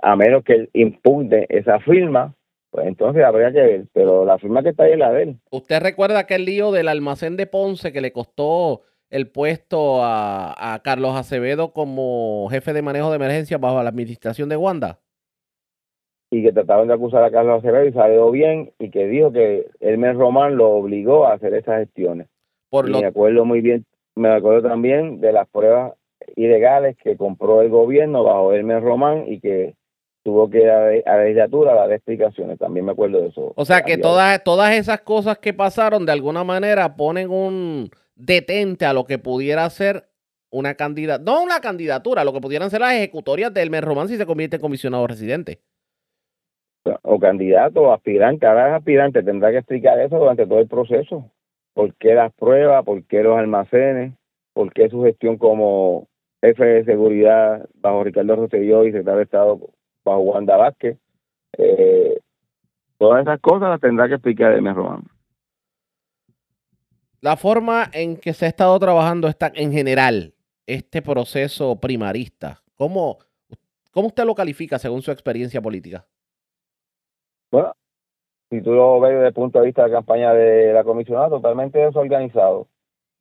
a 0.03 0.17
menos 0.17 0.45
que 0.45 0.53
él 0.53 0.71
impugne 0.75 1.47
esa 1.49 1.81
firma, 1.81 2.35
pues 2.71 2.87
entonces 2.87 3.25
habría 3.25 3.53
que 3.53 3.63
ver. 3.63 3.85
Pero 3.95 4.27
la 4.27 4.37
firma 4.37 4.63
que 4.63 4.69
está 4.69 4.85
ahí 4.85 4.93
es 4.93 4.99
la 4.99 5.11
de 5.11 5.23
él. 5.23 5.37
¿Usted 5.51 5.81
recuerda 5.81 6.19
aquel 6.19 6.45
lío 6.45 6.73
del 6.73 6.89
almacén 6.89 7.39
de 7.39 7.47
Ponce 7.47 7.91
que 7.91 8.03
le 8.03 8.13
costó 8.13 8.83
el 9.09 9.31
puesto 9.31 10.05
a, 10.05 10.75
a 10.75 10.83
Carlos 10.83 11.17
Acevedo 11.17 11.73
como 11.73 12.49
jefe 12.51 12.75
de 12.75 12.83
manejo 12.83 13.09
de 13.09 13.17
emergencia 13.17 13.57
bajo 13.57 13.83
la 13.83 13.89
administración 13.89 14.51
de 14.51 14.59
Wanda? 14.59 14.99
Y 16.31 16.43
que 16.43 16.53
trataban 16.53 16.89
de 16.89 16.95
acusar 16.95 17.25
a 17.25 17.31
Carlos 17.31 17.59
Acevedo 17.59 17.87
y 17.87 17.93
salió 17.93 18.31
bien 18.31 18.73
y 18.79 18.91
que 18.91 19.07
dijo 19.07 19.33
que 19.33 19.67
Hermes 19.81 20.17
Román 20.17 20.57
lo 20.57 20.71
obligó 20.71 21.27
a 21.27 21.35
hacer 21.35 21.55
esas 21.55 21.81
gestiones. 21.81 22.29
Por 22.71 22.89
Me 22.91 23.07
acuerdo 23.07 23.45
muy 23.45 23.61
bien, 23.61 23.87
me 24.15 24.29
acuerdo 24.29 24.69
también 24.69 25.21
de 25.21 25.33
las 25.33 25.49
pruebas 25.49 25.95
ilegales 26.37 26.97
que 27.03 27.17
compró 27.17 27.63
el 27.63 27.71
gobierno 27.71 28.25
bajo 28.25 28.53
Hermes 28.53 28.83
Román 28.83 29.25
y 29.27 29.41
que 29.41 29.75
tuvo 30.23 30.51
que 30.51 30.59
ir 30.59 30.69
a, 30.69 30.91
la 30.91 31.23
legislatura 31.23 31.73
a 31.73 31.77
dar 31.77 31.93
explicaciones. 31.93 32.59
También 32.59 32.85
me 32.85 32.93
acuerdo 32.93 33.23
de 33.23 33.29
eso. 33.29 33.53
O 33.57 33.65
sea 33.65 33.83
que 33.83 33.97
todas, 33.97 34.45
todas 34.45 34.75
esas 34.75 35.01
cosas 35.01 35.39
que 35.39 35.55
pasaron 35.55 36.05
de 36.05 36.13
alguna 36.13 36.45
manera 36.45 36.97
ponen 36.97 37.31
un 37.31 37.91
detente 38.15 38.85
a 38.85 38.93
lo 38.93 39.05
que 39.05 39.19
pudiera 39.19 39.69
ser 39.71 40.09
una 40.51 40.75
candidatura, 40.75 41.33
no 41.33 41.43
una 41.43 41.61
candidatura, 41.61 42.25
lo 42.25 42.33
que 42.33 42.41
pudieran 42.41 42.71
ser 42.71 42.81
las 42.81 42.95
ejecutorias 42.95 43.53
de 43.55 43.63
Hermes 43.63 43.83
Román 43.83 44.09
si 44.09 44.17
se 44.17 44.27
convierte 44.27 44.57
en 44.57 44.63
comisionado 44.63 45.07
residente. 45.07 45.61
O 47.03 47.19
candidato 47.19 47.83
o 47.83 47.93
aspirante, 47.93 48.41
cada 48.41 48.77
aspirante 48.77 49.23
tendrá 49.23 49.51
que 49.51 49.59
explicar 49.59 49.99
eso 50.01 50.19
durante 50.19 50.47
todo 50.47 50.61
el 50.61 50.69
proceso. 50.69 51.31
¿Por 51.75 51.95
qué 51.97 52.15
las 52.15 52.33
pruebas? 52.33 52.85
¿Por 52.85 53.05
qué 53.05 53.23
los 53.23 53.39
almacenes? 53.39 54.15
¿Por 54.55 54.73
qué 54.73 54.89
su 54.89 55.03
gestión 55.03 55.37
como 55.37 56.09
jefe 56.41 56.65
de 56.65 56.85
seguridad 56.85 57.69
bajo 57.75 58.05
Ricardo 58.05 58.37
Rosselló 58.37 58.85
y 58.85 58.93
secretario 58.93 59.19
de 59.19 59.25
Estado 59.25 59.61
bajo 60.05 60.21
Wanda 60.21 60.57
Vázquez. 60.57 60.99
Eh, 61.57 62.19
todas 62.99 63.23
esas 63.23 63.41
cosas 63.41 63.69
las 63.69 63.81
tendrá 63.81 64.09
que 64.09 64.15
explicar 64.15 64.53
Hermes 64.53 64.75
Román. 64.75 65.05
La 67.21 67.37
forma 67.37 67.91
en 67.93 68.17
que 68.17 68.33
se 68.33 68.47
ha 68.47 68.49
estado 68.49 68.79
trabajando 68.79 69.29
está 69.29 69.51
en 69.55 69.73
general 69.73 70.35
este 70.67 71.03
proceso 71.03 71.81
primarista, 71.81 72.63
¿cómo, 72.75 73.19
¿cómo 73.91 74.09
usted 74.09 74.25
lo 74.25 74.35
califica 74.35 74.79
según 74.79 75.03
su 75.03 75.11
experiencia 75.11 75.61
política? 75.61 76.07
Bueno, 77.51 77.73
si 78.51 78.63
tú 78.63 78.73
lo 78.73 79.01
ves 79.01 79.13
desde 79.13 79.29
el 79.29 79.35
punto 79.35 79.61
de 79.61 79.67
vista 79.67 79.83
de 79.83 79.89
la 79.89 79.97
campaña 79.97 80.33
de 80.33 80.73
la 80.73 80.85
comisionada, 80.85 81.29
totalmente 81.29 81.79
desorganizado. 81.79 82.69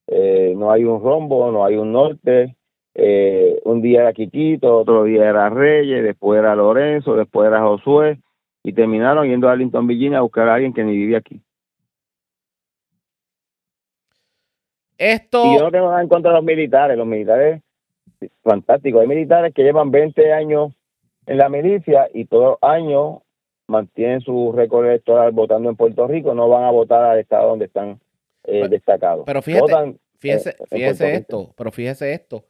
Eh, 0.07 0.53
no 0.55 0.71
hay 0.71 0.85
un 0.85 1.01
rombo, 1.01 1.51
no 1.51 1.65
hay 1.65 1.75
un 1.75 1.91
norte, 1.91 2.55
eh, 2.95 3.59
un 3.65 3.81
día 3.81 4.01
era 4.01 4.13
Quiquito, 4.13 4.77
otro 4.77 5.03
día 5.03 5.29
era 5.29 5.49
Reyes, 5.49 6.03
después 6.03 6.39
era 6.39 6.55
Lorenzo, 6.55 7.15
después 7.15 7.47
era 7.47 7.61
Josué, 7.61 8.19
y 8.63 8.73
terminaron 8.73 9.27
yendo 9.27 9.49
a 9.49 9.51
Arlington, 9.51 9.85
Virginia 9.85 10.19
a 10.19 10.21
buscar 10.21 10.47
a 10.47 10.55
alguien 10.55 10.73
que 10.73 10.83
ni 10.83 10.93
vivía 10.93 11.17
aquí. 11.17 11.41
Esto... 14.97 15.45
Y 15.45 15.57
yo 15.57 15.65
no 15.65 15.71
tengo 15.71 15.89
nada 15.89 16.01
en 16.01 16.09
contra 16.09 16.31
de 16.31 16.37
los 16.37 16.45
militares, 16.45 16.97
los 16.97 17.05
militares, 17.05 17.61
fantásticos, 18.41 19.01
hay 19.01 19.07
militares 19.07 19.53
que 19.53 19.63
llevan 19.63 19.91
20 19.91 20.33
años 20.33 20.73
en 21.25 21.37
la 21.37 21.49
milicia 21.49 22.07
y 22.13 22.25
todos 22.25 22.57
los 22.61 22.71
años 22.71 23.19
mantienen 23.67 24.21
su 24.21 24.51
récord 24.53 24.85
electoral 24.85 25.31
votando 25.31 25.69
en 25.69 25.75
Puerto 25.75 26.07
Rico, 26.07 26.33
no 26.33 26.49
van 26.49 26.63
a 26.63 26.71
votar 26.71 27.03
al 27.03 27.19
estado 27.19 27.49
donde 27.49 27.65
están 27.65 27.99
eh, 28.43 28.67
destacados. 28.69 29.25
Pero 29.25 29.41
fíjate, 29.41 29.97
fíjese, 30.17 30.49
eh, 30.51 30.65
fíjese 30.69 31.13
esto, 31.15 31.53
pero 31.55 31.71
fíjese 31.71 32.13
esto. 32.13 32.43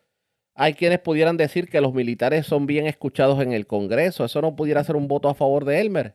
Hay 0.59 0.73
quienes 0.73 0.99
pudieran 0.99 1.37
decir 1.37 1.69
que 1.69 1.81
los 1.81 1.93
militares 1.93 2.47
son 2.47 2.65
bien 2.65 2.87
escuchados 2.87 3.41
en 3.41 3.51
el 3.51 3.67
Congreso. 3.67 4.25
¿Eso 4.25 4.41
no 4.41 4.55
pudiera 4.55 4.83
ser 4.83 4.95
un 4.95 5.07
voto 5.07 5.29
a 5.29 5.35
favor 5.35 5.65
de 5.65 5.81
Elmer? 5.81 6.13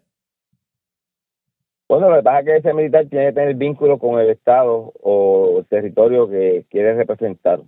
Bueno, 1.89 2.11
lo 2.11 2.17
que 2.17 2.23
pasa 2.23 2.41
es 2.41 2.47
que 2.47 2.57
ese 2.57 2.75
militar 2.75 3.07
tiene 3.07 3.27
que 3.27 3.33
tener 3.35 3.55
vínculo 3.55 3.99
con 3.99 4.19
el 4.19 4.31
Estado 4.31 4.93
o 5.01 5.59
el 5.59 5.67
territorio 5.67 6.29
que 6.29 6.65
quiere 6.71 6.95
representar. 6.95 7.61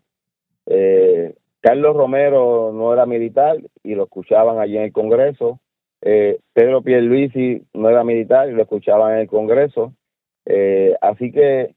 Eh, 0.66 1.35
Carlos 1.61 1.94
Romero 1.94 2.73
no 2.73 2.92
era 2.92 3.07
militar 3.07 3.59
y 3.83 3.94
lo 3.94 4.05
escuchaban 4.05 4.59
allí 4.59 4.77
en 4.77 4.85
el 4.85 4.92
Congreso. 4.92 5.61
Eh, 6.07 6.38
Pedro 6.53 6.83
Pierluisi 6.83 7.67
no 7.73 7.88
era 7.88 8.05
militar 8.05 8.49
y 8.49 8.53
lo 8.53 8.62
escuchaban 8.62 9.14
en 9.14 9.19
el 9.21 9.27
Congreso. 9.27 9.95
Eh, 10.45 10.95
así 11.01 11.33
que 11.33 11.75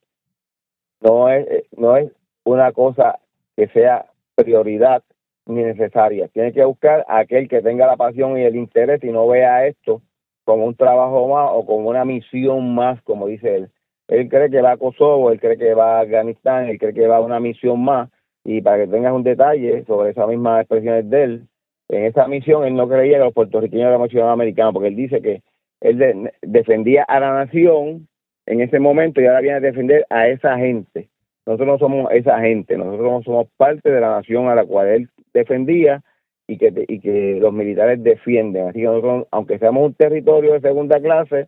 no 1.00 1.30
es, 1.30 1.48
no 1.78 1.96
es 1.96 2.12
una 2.44 2.74
cosa 2.74 3.20
que 3.56 3.70
sea 3.70 4.06
prioridad 4.36 5.02
ni 5.46 5.64
necesaria. 5.64 6.28
Tiene 6.28 6.52
que 6.52 6.66
buscar 6.66 7.06
a 7.08 7.20
aquel 7.20 7.48
que 7.48 7.62
tenga 7.62 7.88
la 7.88 7.96
pasión 7.96 8.38
y 8.38 8.44
el 8.44 8.58
interés 8.58 9.02
y 9.02 9.12
no 9.12 9.28
vea 9.30 9.66
esto 9.66 10.02
como 10.44 10.66
un 10.66 10.76
trabajo 10.76 11.28
más 11.30 11.50
o 11.54 11.66
como 11.66 11.90
una 11.90 12.04
misión 12.04 12.76
más, 12.76 13.02
como 13.04 13.28
dice 13.28 13.56
él. 13.56 13.70
Él 14.10 14.28
cree 14.28 14.50
que 14.50 14.62
va 14.62 14.74
a 14.74 14.78
Kosovo, 14.78 15.32
él 15.32 15.40
cree 15.40 15.58
que 15.58 15.74
va 15.74 16.00
a 16.00 16.02
Afganistán, 16.02 16.66
él 16.68 16.78
cree 16.78 16.94
que 16.94 17.08
va 17.08 17.18
a 17.18 17.22
una 17.22 17.40
misión 17.40 17.82
más. 17.82 18.10
Y 18.44 18.62
para 18.62 18.78
que 18.78 18.92
tengas 18.92 19.14
un 19.14 19.24
detalle 19.24 19.86
sobre 19.86 20.12
esas 20.12 20.28
mismas 20.28 20.62
expresiones 20.62 21.10
de 21.10 21.24
él, 21.24 21.48
en 21.90 22.06
esa 22.06 22.28
misión 22.28 22.66
él 22.66 22.76
no 22.76 22.88
creía 22.88 23.18
que 23.18 23.26
los 23.26 23.34
puertorriqueños 23.34 23.88
eran 23.88 24.10
ciudadanos 24.10 24.34
americanos, 24.34 24.74
porque 24.74 24.90
él 24.90 24.96
dice 24.96 25.22
que 25.22 25.42
él 25.82 26.32
defendía 26.42 27.04
a 27.04 27.20
la 27.20 27.34
nación 27.34 28.08
en 28.46 28.62
ese 28.62 28.80
momento 28.80 29.22
y 29.22 29.26
ahora 29.26 29.42
viene 29.42 29.58
a 29.58 29.62
defender 29.62 30.06
a 30.10 30.28
esa 30.28 30.58
gente. 30.58 31.10
Nosotros 31.46 31.68
no 31.68 31.78
somos 31.80 32.12
esa 32.12 32.40
gente, 32.40 32.78
nosotros 32.78 33.12
no 33.12 33.24
somos 33.24 33.48
parte 33.58 33.90
de 33.90 34.02
la 34.02 34.12
nación 34.12 34.50
a 34.50 34.56
la 34.56 34.66
cual 34.66 34.88
él 34.88 35.10
defendía 35.34 36.04
y 36.48 36.58
que, 36.58 36.74
y 36.88 37.00
que 37.00 37.38
los 37.40 37.54
militares 37.54 38.04
defienden. 38.04 38.68
Así 38.68 38.80
que 38.80 38.86
nosotros, 38.86 39.28
aunque 39.32 39.60
seamos 39.60 39.86
un 39.86 39.94
territorio 39.94 40.54
de 40.54 40.62
segunda 40.62 41.00
clase, 41.00 41.48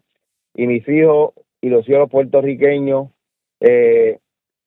y 0.56 0.68
mis 0.68 0.88
hijos 0.88 1.34
y 1.62 1.70
los 1.70 1.88
hijos 1.88 2.10
puertorriqueños 2.10 3.10
eh, 3.60 4.20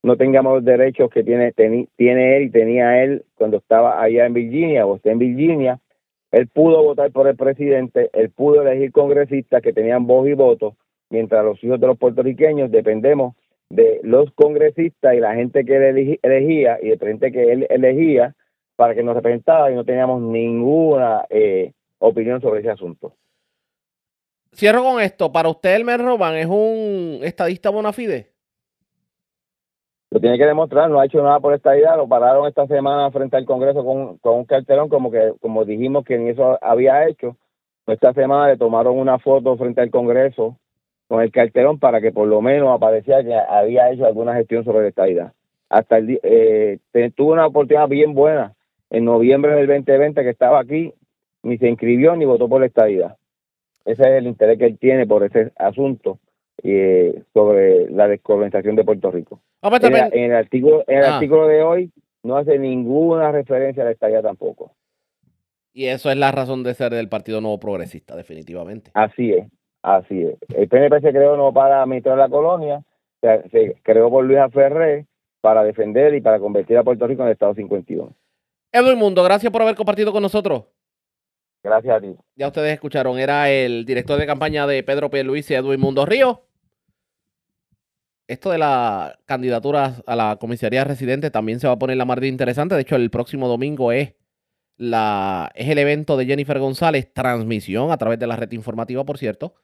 no 0.03 0.17
tengamos 0.17 0.55
los 0.55 0.65
derechos 0.65 1.11
que 1.11 1.23
tiene, 1.23 1.53
tiene 1.53 2.37
él 2.37 2.43
y 2.45 2.51
tenía 2.51 3.03
él 3.03 3.25
cuando 3.35 3.59
estaba 3.59 4.03
allá 4.03 4.27
en 4.27 4.35
Virginia 4.35 4.87
o 4.87 4.97
está 4.97 5.11
en 5.11 5.19
Virginia, 5.19 5.79
él 6.33 6.49
pudo 6.49 6.83
votar 6.83 7.13
por 7.13 7.29
el 7.29 7.37
presidente, 7.37 8.11
él 8.13 8.31
pudo 8.31 8.63
elegir 8.63 8.91
congresistas 8.91 9.63
que 9.63 9.73
tenían 9.73 10.07
voz 10.07 10.27
y 10.29 10.33
voto, 10.33 10.77
mientras 11.11 11.45
los 11.45 11.63
hijos 11.63 11.79
de 11.79 11.87
los 11.87 11.99
puertorriqueños 11.99 12.71
dependemos 12.71 13.37
de 13.69 14.01
los 14.03 14.31
congresistas 14.33 15.15
y 15.15 15.21
la 15.21 15.35
gente 15.35 15.65
que 15.65 15.77
él 15.77 16.19
elegía 16.23 16.79
y 16.83 16.91
el 16.91 16.99
presidente 16.99 17.33
que 17.33 17.53
él 17.53 17.67
elegía 17.71 18.35
para 18.77 18.95
que 18.95 19.03
nos 19.03 19.15
representara 19.15 19.71
y 19.71 19.75
no 19.75 19.85
teníamos 19.85 20.21
ninguna 20.21 21.25
eh, 21.31 21.73
opinión 21.99 22.41
sobre 22.41 22.61
ese 22.61 22.71
asunto. 22.71 23.15
Cierro 24.55 24.83
con 24.83 25.01
esto. 25.01 25.33
Para 25.33 25.49
usted, 25.49 25.77
Elmer 25.77 26.01
Roman 26.01 26.37
es 26.37 26.47
un 26.47 27.21
estadista 27.23 27.71
bona 27.71 27.93
fide. 27.93 28.32
Lo 30.13 30.21
tiene 30.21 30.37
que 30.37 30.45
demostrar, 30.45 30.91
no 30.91 31.01
ha 31.01 31.07
hecho 31.07 31.23
nada 31.23 31.41
por 31.41 31.55
esta 31.55 31.75
idea, 31.75 31.97
lo 31.97 32.07
pararon 32.07 32.47
esta 32.47 32.67
semana 32.67 33.11
frente 33.11 33.39
al 33.39 33.47
Congreso 33.47 33.83
con, 33.83 34.19
con 34.19 34.35
un 34.41 34.45
cartelón 34.45 34.91
como 34.91 35.11
que 35.11 35.33
como 35.41 35.65
dijimos 35.65 36.05
que 36.05 36.17
en 36.17 36.29
eso 36.29 36.59
había 36.61 37.09
hecho. 37.09 37.39
Esta 37.87 38.13
semana 38.13 38.49
le 38.49 38.59
tomaron 38.59 38.99
una 38.99 39.19
foto 39.19 39.57
frente 39.57 39.81
al 39.81 39.91
Congreso 39.91 40.59
con 41.09 41.23
el 41.23 41.33
cartelón 41.33 41.79
para 41.79 42.03
que 42.03 42.13
por 42.13 42.29
lo 42.29 42.43
menos 42.43 42.77
apareciera 42.77 43.25
que 43.25 43.35
había 43.35 43.91
hecho 43.91 44.05
alguna 44.05 44.35
gestión 44.35 44.65
sobre 44.65 44.83
la 44.83 44.89
estadidad. 44.89 45.33
Hasta 45.71 45.97
el 45.97 46.21
eh, 46.23 46.79
tuvo 47.17 47.33
una 47.33 47.47
oportunidad 47.47 47.89
bien 47.89 48.13
buena 48.13 48.53
en 48.91 49.07
noviembre 49.07 49.55
del 49.55 49.67
2020 49.67 50.25
que 50.25 50.29
estaba 50.29 50.61
aquí, 50.61 50.93
ni 51.43 51.57
se 51.57 51.71
inscribió 51.71 52.17
ni 52.17 52.27
votó 52.27 52.51
por 52.51 52.61
la 52.61 52.67
estadidad. 52.67 53.17
Ese 53.87 54.03
es 54.03 54.09
el 54.09 54.27
interés 54.27 54.59
que 54.59 54.67
él 54.67 54.79
tiene 54.79 55.07
por 55.07 55.25
ese 55.25 55.53
asunto 55.57 56.19
eh, 56.63 57.23
sobre 57.35 57.91
la 57.91 58.09
descolonización 58.09 58.77
de 58.77 58.85
Puerto 58.85 59.11
Rico. 59.11 59.41
en, 59.63 60.25
el 60.25 60.35
artículo, 60.35 60.85
en 60.87 60.99
el 60.99 61.05
ah. 61.05 61.15
artículo 61.17 61.47
de 61.47 61.63
hoy 61.63 61.93
no 62.23 62.37
hace 62.37 62.59
ninguna 62.59 63.33
referencia 63.33 63.83
a 63.83 63.87
la 63.87 63.93
estadidad 63.93 64.23
tampoco. 64.23 64.73
Y 65.73 65.87
eso 65.87 66.11
es 66.11 66.17
la 66.17 66.31
razón 66.31 66.63
de 66.63 66.75
ser 66.75 66.93
del 66.93 67.09
Partido 67.09 67.41
Nuevo 67.41 67.59
Progresista, 67.59 68.15
definitivamente. 68.15 68.91
Así 68.95 69.33
es. 69.33 69.47
Así 69.83 70.23
es. 70.23 70.37
El 70.55 70.69
PNP 70.69 71.01
se 71.01 71.11
creó 71.11 71.37
no 71.37 71.53
para 71.53 71.83
administrar 71.83 72.17
la 72.17 72.29
colonia, 72.29 72.83
se, 73.21 73.77
creó 73.83 74.11
por 74.11 74.25
Luis 74.25 74.39
Ferré 74.53 75.07
para 75.41 75.65
defender 75.65 76.15
y 76.15 76.21
para 76.21 76.39
convertir 76.39 76.79
a 76.79 76.85
Puerto 76.85 77.07
Rico 77.07 77.23
en 77.23 77.29
el 77.29 77.33
Estado 77.33 77.55
51. 77.55 78.15
Edwin 78.71 78.99
Mundo, 78.99 79.25
gracias 79.25 79.51
por 79.53 79.63
haber 79.63 79.75
compartido 79.75 80.13
con 80.13 80.23
nosotros. 80.23 80.65
Gracias 81.65 81.97
a 81.97 82.01
ti. 82.01 82.15
Ya 82.37 82.49
ustedes 82.49 82.73
escucharon, 82.73 83.19
era 83.19 83.51
el 83.51 83.85
director 83.85 84.19
de 84.19 84.27
campaña 84.27 84.67
de 84.67 84.83
Pedro 84.83 85.11
y 85.13 85.53
Edwin 85.53 85.81
Mundo 85.81 86.07
Río. 86.07 86.43
Esto 88.29 88.51
de 88.51 88.59
la 88.59 89.19
candidatura 89.27 89.97
a 90.07 90.17
la 90.17 90.37
comisaría 90.37 90.85
residente 90.85 91.31
también 91.31 91.61
se 91.61 91.67
va 91.67 91.75
a 91.75 91.79
poner 91.79 91.97
la 91.97 92.05
más 92.05 92.23
interesante. 92.23 92.75
De 92.75 92.83
hecho, 92.83 92.97
el 92.97 93.11
próximo 93.11 93.49
domingo 93.49 93.93
es, 93.93 94.15
la, 94.77 95.51
es 95.55 95.69
el 95.69 95.79
evento 95.79 96.17
de 96.17 96.27
Jennifer 96.27 96.59
González, 96.59 97.13
transmisión 97.13 97.91
a 97.91 97.97
través 97.99 98.19
de 98.19 98.27
la 98.27 98.37
red 98.37 98.51
informativa, 98.53 99.05
por 99.05 99.19
cierto. 99.19 99.55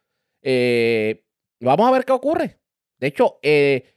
Eh, 0.42 1.24
vamos 1.60 1.88
a 1.88 1.92
ver 1.92 2.04
qué 2.04 2.12
ocurre. 2.12 2.58
De 2.98 3.06
hecho, 3.06 3.38
eh, 3.42 3.94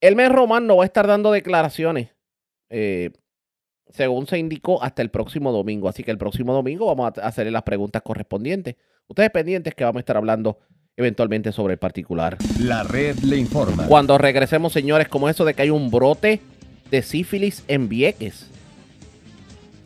Elmer 0.00 0.32
Román 0.32 0.66
no 0.66 0.76
va 0.76 0.84
a 0.84 0.86
estar 0.86 1.06
dando 1.06 1.32
declaraciones, 1.32 2.10
eh, 2.70 3.10
según 3.88 4.26
se 4.26 4.38
indicó, 4.38 4.82
hasta 4.82 5.02
el 5.02 5.10
próximo 5.10 5.52
domingo. 5.52 5.88
Así 5.88 6.04
que 6.04 6.10
el 6.10 6.18
próximo 6.18 6.52
domingo 6.52 6.86
vamos 6.86 7.18
a 7.18 7.26
hacerle 7.26 7.50
las 7.50 7.62
preguntas 7.62 8.02
correspondientes. 8.02 8.76
Ustedes 9.06 9.30
pendientes 9.30 9.74
que 9.74 9.84
vamos 9.84 9.98
a 9.98 10.00
estar 10.00 10.16
hablando 10.16 10.58
eventualmente 10.96 11.52
sobre 11.52 11.74
el 11.74 11.78
particular. 11.78 12.36
La 12.60 12.82
red 12.82 13.18
le 13.18 13.36
informa. 13.36 13.86
Cuando 13.86 14.16
regresemos, 14.18 14.72
señores, 14.72 15.08
como 15.08 15.28
eso 15.28 15.44
de 15.44 15.54
que 15.54 15.62
hay 15.62 15.70
un 15.70 15.90
brote 15.90 16.40
de 16.90 17.02
sífilis 17.02 17.64
en 17.68 17.88
Vieques. 17.88 18.46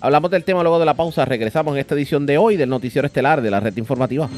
Hablamos 0.00 0.30
del 0.30 0.44
tema 0.44 0.62
luego 0.62 0.78
de 0.78 0.86
la 0.86 0.94
pausa. 0.94 1.24
Regresamos 1.24 1.74
en 1.74 1.80
esta 1.80 1.94
edición 1.94 2.26
de 2.26 2.38
hoy 2.38 2.56
del 2.56 2.68
Noticiero 2.68 3.06
Estelar 3.06 3.42
de 3.42 3.50
la 3.50 3.60
Red 3.60 3.76
Informativa. 3.76 4.28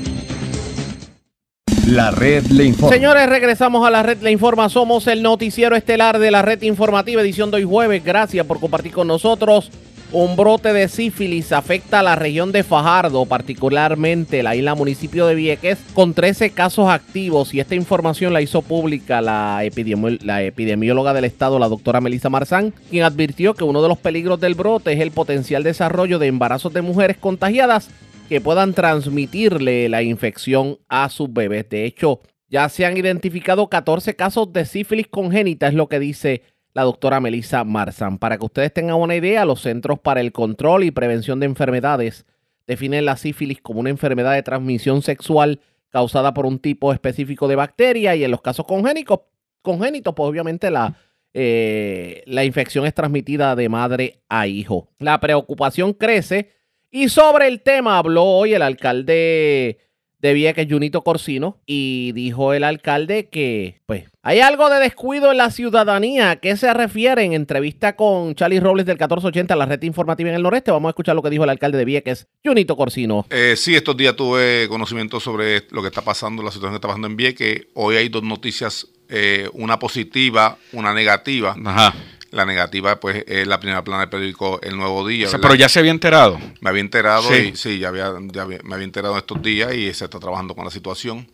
La 1.87 2.11
red 2.13 2.45
le 2.47 2.65
informa. 2.65 2.95
Señores, 2.95 3.29
regresamos 3.29 3.87
a 3.87 3.91
la 3.91 4.03
red 4.03 4.19
Le 4.23 4.31
Informa. 4.31 4.69
Somos 4.69 5.09
el 5.09 5.23
noticiero 5.23 5.75
estelar 5.75 6.21
de 6.21 6.31
la 6.31 6.43
red 6.43 6.63
informativa, 6.63 7.21
edición 7.21 7.51
de 7.51 7.57
hoy 7.57 7.65
jueves. 7.65 8.05
Gracias 8.05 8.47
por 8.47 8.61
compartir 8.61 8.93
con 8.93 9.09
nosotros. 9.09 9.73
Un 10.13 10.35
brote 10.35 10.73
de 10.73 10.89
sífilis 10.89 11.53
afecta 11.53 12.01
a 12.01 12.03
la 12.03 12.17
región 12.17 12.51
de 12.51 12.65
Fajardo, 12.65 13.27
particularmente 13.27 14.43
la 14.43 14.57
isla 14.57 14.75
municipio 14.75 15.25
de 15.29 15.37
Vieques, 15.37 15.79
con 15.95 16.15
13 16.15 16.51
casos 16.51 16.89
activos. 16.89 17.55
Y 17.55 17.61
esta 17.61 17.77
información 17.77 18.33
la 18.33 18.43
hizo 18.43 18.61
pública 18.61 19.21
la, 19.21 19.63
epidemióloga 19.63 21.15
del 21.15 21.27
estado, 21.27 21.61
la 21.61 21.69
doctora 21.69 22.01
Melissa 22.01 22.29
Marzán, 22.29 22.75
quien 22.91 23.05
advirtió 23.05 23.55
que 23.55 23.63
uno 23.63 23.83
de 23.83 23.89
los 23.89 23.99
peligros 23.99 24.41
del 24.41 24.57
brote 24.57 24.93
es 24.93 24.99
el 24.99 25.13
potencial 25.13 25.63
desarrollo 25.63 26.19
de 26.19 26.27
embarazos 26.27 26.73
de 26.73 26.83
mujeres 26.83 27.17
contagiadas 27.17 27.89
que 28.29 28.41
puedan 28.41 28.75
transmitirle 28.75 29.89
la 29.89 30.03
infección 30.03 30.79
a 30.89 31.09
sus 31.09 31.33
bebés. 31.33 31.69
De 31.69 31.85
hecho, 31.85 32.21
ya 32.49 32.69
se 32.69 32.85
han 32.85 32.97
identificado 32.97 33.69
14 33.69 34.17
casos 34.17 34.53
de 34.53 34.65
sífilis 34.65 35.07
congénita, 35.07 35.69
es 35.69 35.75
lo 35.75 35.89
que 35.89 36.01
dice 36.01 36.43
la 36.73 36.83
doctora 36.83 37.21
Melissa 37.21 37.65
Marzan. 37.65 38.19
Para 38.19 38.39
que 38.39 38.45
ustedes 38.45 38.73
tengan 38.73 38.97
una 38.97 39.17
idea, 39.17 39.45
los 39.45 39.63
Centros 39.63 39.99
para 39.99 40.21
el 40.21 40.33
Control 40.33 40.85
y 40.85 40.91
Prevención 40.91 41.41
de 41.41 41.47
Enfermedades 41.47 42.27
definen 42.67 43.05
la 43.05 43.17
sífilis 43.17 43.61
como 43.61 43.81
una 43.81 43.91
enfermedad 43.91 44.35
de 44.35 44.43
transmisión 44.43 45.03
sexual 45.03 45.61
causada 45.91 46.33
por 46.35 46.47
un 46.47 46.61
tipo 46.61 46.93
específico 46.93 47.49
de 47.49 47.57
bacteria 47.57 48.15
y 48.15 48.23
en 48.23 48.31
los 48.31 48.43
casos 48.43 48.65
congénicos, 48.67 49.21
congénitos, 49.61 50.15
pues 50.15 50.29
obviamente 50.29 50.71
la, 50.71 50.97
eh, 51.35 52.23
la 52.27 52.45
infección 52.45 52.87
es 52.87 52.95
transmitida 52.95 53.57
de 53.57 53.69
madre 53.69 54.21
a 54.29 54.47
hijo. 54.47 54.89
La 54.99 55.19
preocupación 55.19 55.93
crece 55.95 56.51
y 56.91 57.09
sobre 57.09 57.49
el 57.49 57.61
tema 57.61 57.99
habló 57.99 58.25
hoy 58.25 58.55
el 58.55 58.63
alcalde 58.63 59.79
de 60.21 60.35
Vieques, 60.35 60.67
Junito 60.69 61.03
Corsino, 61.03 61.59
y 61.67 62.13
dijo 62.13 62.53
el 62.53 62.65
alcalde 62.65 63.29
que, 63.29 63.81
pues, 63.87 64.05
hay 64.23 64.41
algo 64.41 64.69
de 64.69 64.81
descuido 64.81 65.31
en 65.31 65.39
la 65.39 65.51
ciudadanía. 65.51 66.31
¿A 66.33 66.37
qué 66.37 66.57
se 66.57 66.73
refiere 66.75 67.25
en 67.25 67.33
entrevista 67.33 67.97
con 67.97 68.35
Charlie 68.35 68.61
Robles 68.61 68.87
del 68.87 68.97
1480, 68.97 69.57
la 69.57 69.67
red 69.67 69.83
informativa 69.83 70.29
en 70.29 70.37
el 70.37 70.43
noreste? 70.43 70.71
Vamos 70.71 70.89
a 70.89 70.91
escuchar 70.91 71.17
lo 71.17 71.23
que 71.23 71.31
dijo 71.31 71.45
el 71.45 71.51
alcalde 71.51 71.79
de 71.79 71.85
Vieques, 71.85 72.29
Junito 72.45 72.77
Corsino. 72.77 73.27
Eh, 73.31 73.55
sí, 73.57 73.75
estos 73.75 73.97
días 73.97 74.15
tuve 74.17 74.69
conocimiento 74.69 75.21
sobre 75.21 75.65
lo 75.71 75.81
que 75.81 75.89
está 75.89 76.03
pasando, 76.03 76.43
la 76.43 76.51
situación 76.51 76.73
que 76.73 76.77
está 76.77 76.89
pasando 76.89 77.07
en 77.07 77.17
Vieques. 77.17 77.69
Hoy 77.75 77.97
hay 77.97 78.09
dos 78.09 78.23
noticias, 78.23 78.87
eh, 79.09 79.49
una 79.55 79.79
positiva, 79.79 80.59
una 80.73 80.93
negativa. 80.93 81.57
Ajá. 81.65 81.95
La 82.31 82.45
negativa, 82.47 83.01
pues, 83.01 83.25
es 83.27 83.47
la 83.47 83.59
primera 83.59 83.83
plana 83.83 84.01
del 84.03 84.09
periódico 84.09 84.61
El 84.63 84.77
Nuevo 84.77 85.07
Día. 85.07 85.27
O 85.27 85.31
sea, 85.31 85.41
pero 85.41 85.57
ya 85.57 85.69
se 85.69 85.81
había 85.81 85.91
enterado. 85.91 86.39
Me 86.61 86.71
había 86.71 86.81
enterado 86.81 87.23
Sí. 87.29 87.51
y 87.53 87.57
sí, 87.57 87.79
ya, 87.81 87.89
había, 87.89 88.13
ya 88.33 88.43
había- 88.43 88.61
me 88.63 88.75
había 88.75 88.85
enterado 88.85 89.19
estos 89.19 89.43
días 89.43 89.75
y 89.75 89.93
se 89.95 90.05
está 90.05 90.21
trabajando 90.21 90.55
con 90.55 90.65
la 90.65 90.71
situación. 90.71 91.27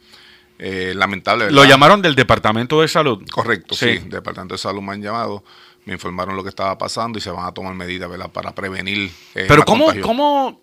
Eh, 0.59 0.95
lamentable, 0.97 1.45
¿verdad? 1.45 1.55
Lo 1.55 1.65
llamaron 1.67 2.01
del 2.01 2.15
Departamento 2.15 2.81
de 2.81 2.89
Salud. 2.89 3.23
Correcto, 3.31 3.75
sí. 3.75 3.99
Sí. 3.99 4.09
Departamento 4.09 4.55
de 4.55 4.59
Salud 4.59 4.81
me 4.81 4.93
han 4.95 5.03
llamado, 5.03 5.45
me 5.85 5.93
informaron 5.93 6.35
lo 6.35 6.43
que 6.43 6.49
estaba 6.49 6.79
pasando 6.79 7.19
y 7.19 7.21
se 7.21 7.31
van 7.31 7.45
a 7.45 7.53
tomar 7.53 7.75
medidas, 7.75 8.09
¿verdad? 8.09 8.31
Para 8.33 8.55
prevenir. 8.55 9.11
eh, 9.35 9.45
Pero 9.49 9.67
¿cómo, 9.67 9.85
contagio. 9.85 10.03
cómo, 10.03 10.63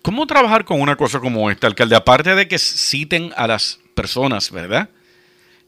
¿cómo 0.00 0.26
trabajar 0.28 0.64
con 0.64 0.80
una 0.80 0.94
cosa 0.94 1.18
como 1.18 1.50
esta, 1.50 1.66
alcalde? 1.66 1.96
Aparte 1.96 2.36
de 2.36 2.46
que 2.46 2.56
citen 2.60 3.32
a 3.36 3.48
las 3.48 3.80
personas, 3.94 4.52
¿verdad? 4.52 4.90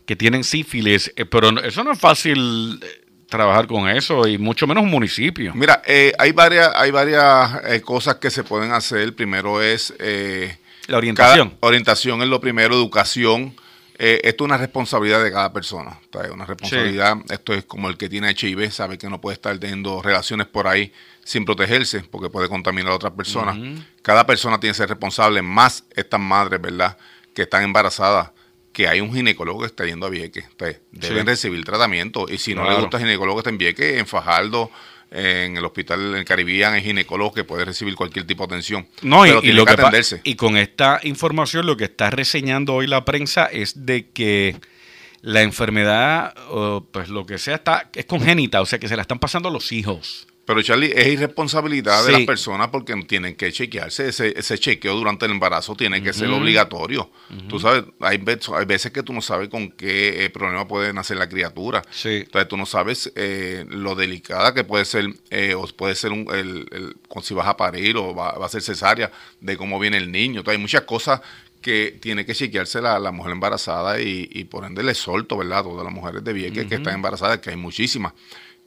Que 0.06 0.14
tienen 0.14 0.44
sífilis, 0.44 1.12
eh, 1.16 1.24
pero 1.24 1.50
no- 1.50 1.60
eso 1.60 1.82
no 1.82 1.90
es 1.90 1.98
fácil 1.98 2.78
eh, 2.80 3.03
trabajar 3.36 3.66
con 3.66 3.88
eso 3.88 4.26
y 4.26 4.38
mucho 4.38 4.66
menos 4.66 4.84
un 4.84 4.90
municipio. 4.90 5.52
Mira, 5.54 5.82
eh, 5.86 6.12
hay 6.18 6.32
varias, 6.32 6.70
hay 6.74 6.90
varias 6.90 7.60
eh, 7.66 7.80
cosas 7.80 8.16
que 8.16 8.30
se 8.30 8.44
pueden 8.44 8.72
hacer. 8.72 9.14
Primero 9.14 9.60
es 9.62 9.92
eh, 9.98 10.56
La 10.86 10.98
orientación. 10.98 11.50
cada- 11.50 11.58
orientación 11.60 12.22
es 12.22 12.28
lo 12.28 12.40
primero, 12.40 12.74
educación. 12.74 13.54
Eh, 13.96 14.20
esto 14.24 14.42
es 14.44 14.46
una 14.48 14.56
responsabilidad 14.58 15.22
de 15.22 15.30
cada 15.30 15.52
persona. 15.52 15.98
es 16.24 16.30
una 16.30 16.44
responsabilidad. 16.46 17.16
Esto 17.30 17.54
es 17.54 17.64
como 17.64 17.88
el 17.88 17.96
que 17.96 18.08
tiene 18.08 18.30
HIV, 18.30 18.72
sabe 18.72 18.98
que 18.98 19.08
no 19.08 19.20
puede 19.20 19.34
estar 19.34 19.56
teniendo 19.58 20.02
relaciones 20.02 20.48
por 20.48 20.66
ahí 20.66 20.92
sin 21.24 21.44
protegerse, 21.44 22.00
porque 22.00 22.28
puede 22.28 22.48
contaminar 22.48 22.90
a 22.92 22.96
otras 22.96 23.12
personas. 23.12 23.56
Cada 24.02 24.26
persona 24.26 24.58
tiene 24.58 24.72
que 24.72 24.78
ser 24.78 24.88
responsable, 24.88 25.42
más 25.42 25.84
estas 25.94 26.18
madres, 26.20 26.60
¿verdad? 26.60 26.96
Que 27.34 27.42
están 27.42 27.62
embarazadas, 27.62 28.30
que 28.74 28.88
hay 28.88 29.00
un 29.00 29.14
ginecólogo 29.14 29.60
que 29.60 29.66
está 29.66 29.86
yendo 29.86 30.04
a 30.04 30.10
Vieques. 30.10 30.44
Deben 30.58 30.80
Sí. 31.00 31.08
recibir 31.22 31.64
tratamiento. 31.64 32.26
Y 32.28 32.36
si 32.36 32.54
no 32.54 32.68
le 32.68 32.76
gusta 32.76 32.98
el 32.98 33.04
ginecólogo 33.04 33.36
que 33.38 33.40
está 33.40 33.50
en 33.50 33.56
Vieques, 33.58 33.98
en 33.98 34.06
Fajardo, 34.06 34.70
en 35.10 35.56
el 35.56 35.64
hospital 35.64 36.16
en 36.16 36.24
Caribbean, 36.24 36.74
hay 36.74 36.82
ginecólogo 36.82 37.32
que 37.32 37.44
puede 37.44 37.64
recibir 37.64 37.94
cualquier 37.94 38.26
tipo 38.26 38.46
de 38.46 38.54
atención. 38.54 38.86
No, 39.02 39.24
y, 39.24 39.28
pero 39.30 39.38
y 39.38 39.42
tiene 39.42 39.56
lo 39.56 39.64
que 39.64 39.72
atenderse. 39.72 40.20
y 40.24 40.34
con 40.34 40.56
esta 40.56 41.00
información 41.04 41.64
lo 41.66 41.76
que 41.76 41.84
está 41.84 42.10
reseñando 42.10 42.74
hoy 42.74 42.86
la 42.88 43.04
prensa 43.04 43.46
es 43.46 43.86
de 43.86 44.10
que 44.10 44.56
la 45.22 45.42
enfermedad, 45.42 46.34
pues 46.90 47.08
lo 47.08 47.24
que 47.26 47.38
sea, 47.38 47.54
está, 47.54 47.90
es 47.94 48.04
congénita, 48.06 48.60
o 48.60 48.66
sea 48.66 48.78
que 48.78 48.88
se 48.88 48.96
la 48.96 49.02
están 49.02 49.18
pasando 49.20 49.48
a 49.48 49.52
los 49.52 49.70
hijos. 49.72 50.26
Pero 50.46 50.62
Charlie, 50.62 50.92
es 50.94 51.06
irresponsabilidad 51.06 52.04
de 52.04 52.12
las 52.12 52.20
personas 52.22 52.68
porque 52.68 52.94
tienen 53.04 53.34
que 53.34 53.50
chequearse. 53.50 54.08
Ese, 54.08 54.38
ese 54.38 54.58
chequeo 54.58 54.94
durante 54.94 55.24
el 55.24 55.32
embarazo 55.32 55.74
tiene 55.74 56.02
que 56.02 56.12
ser 56.12 56.28
obligatorio. 56.30 57.10
Tú 57.48 57.58
sabes, 57.58 57.84
hay, 58.00 58.22
hay 58.54 58.64
veces 58.66 58.92
que 58.92 59.02
tú 59.02 59.12
no 59.12 59.22
sabes 59.22 59.48
con 59.48 59.70
qué 59.70 60.24
eh, 60.24 60.30
problema 60.30 60.68
puede 60.68 60.92
nacer 60.92 61.16
la 61.16 61.28
criatura. 61.28 61.82
Sí. 61.90 62.24
Entonces 62.24 62.48
tú 62.48 62.56
no 62.56 62.66
sabes 62.66 63.10
eh, 63.16 63.64
lo 63.68 63.94
delicada 63.94 64.52
que 64.52 64.64
puede 64.64 64.84
ser, 64.84 65.06
eh, 65.30 65.54
o 65.54 65.66
puede 65.68 65.94
ser 65.94 66.12
un, 66.12 66.26
el, 66.34 66.94
si 67.22 67.32
vas 67.32 67.46
a 67.46 67.56
parir 67.56 67.96
o 67.96 68.14
va, 68.14 68.32
va 68.32 68.46
a 68.46 68.48
ser 68.50 68.60
cesárea, 68.60 69.10
de 69.40 69.56
cómo 69.56 69.78
viene 69.78 69.96
el 69.96 70.12
niño. 70.12 70.40
Entonces 70.40 70.58
hay 70.58 70.62
muchas 70.62 70.82
cosas 70.82 71.22
que 71.62 71.98
tiene 72.02 72.26
que 72.26 72.34
chequearse 72.34 72.82
la, 72.82 72.98
la 72.98 73.10
mujer 73.10 73.32
embarazada 73.32 73.98
y, 73.98 74.28
y 74.30 74.44
por 74.44 74.66
ende 74.66 74.82
le 74.82 74.94
solto, 74.94 75.38
¿verdad? 75.38 75.62
Todas 75.62 75.84
las 75.84 75.94
mujeres 75.94 76.22
de 76.22 76.34
Vieques 76.34 76.66
que 76.66 76.74
están 76.74 76.96
embarazadas, 76.96 77.38
que 77.38 77.48
hay 77.48 77.56
muchísimas 77.56 78.12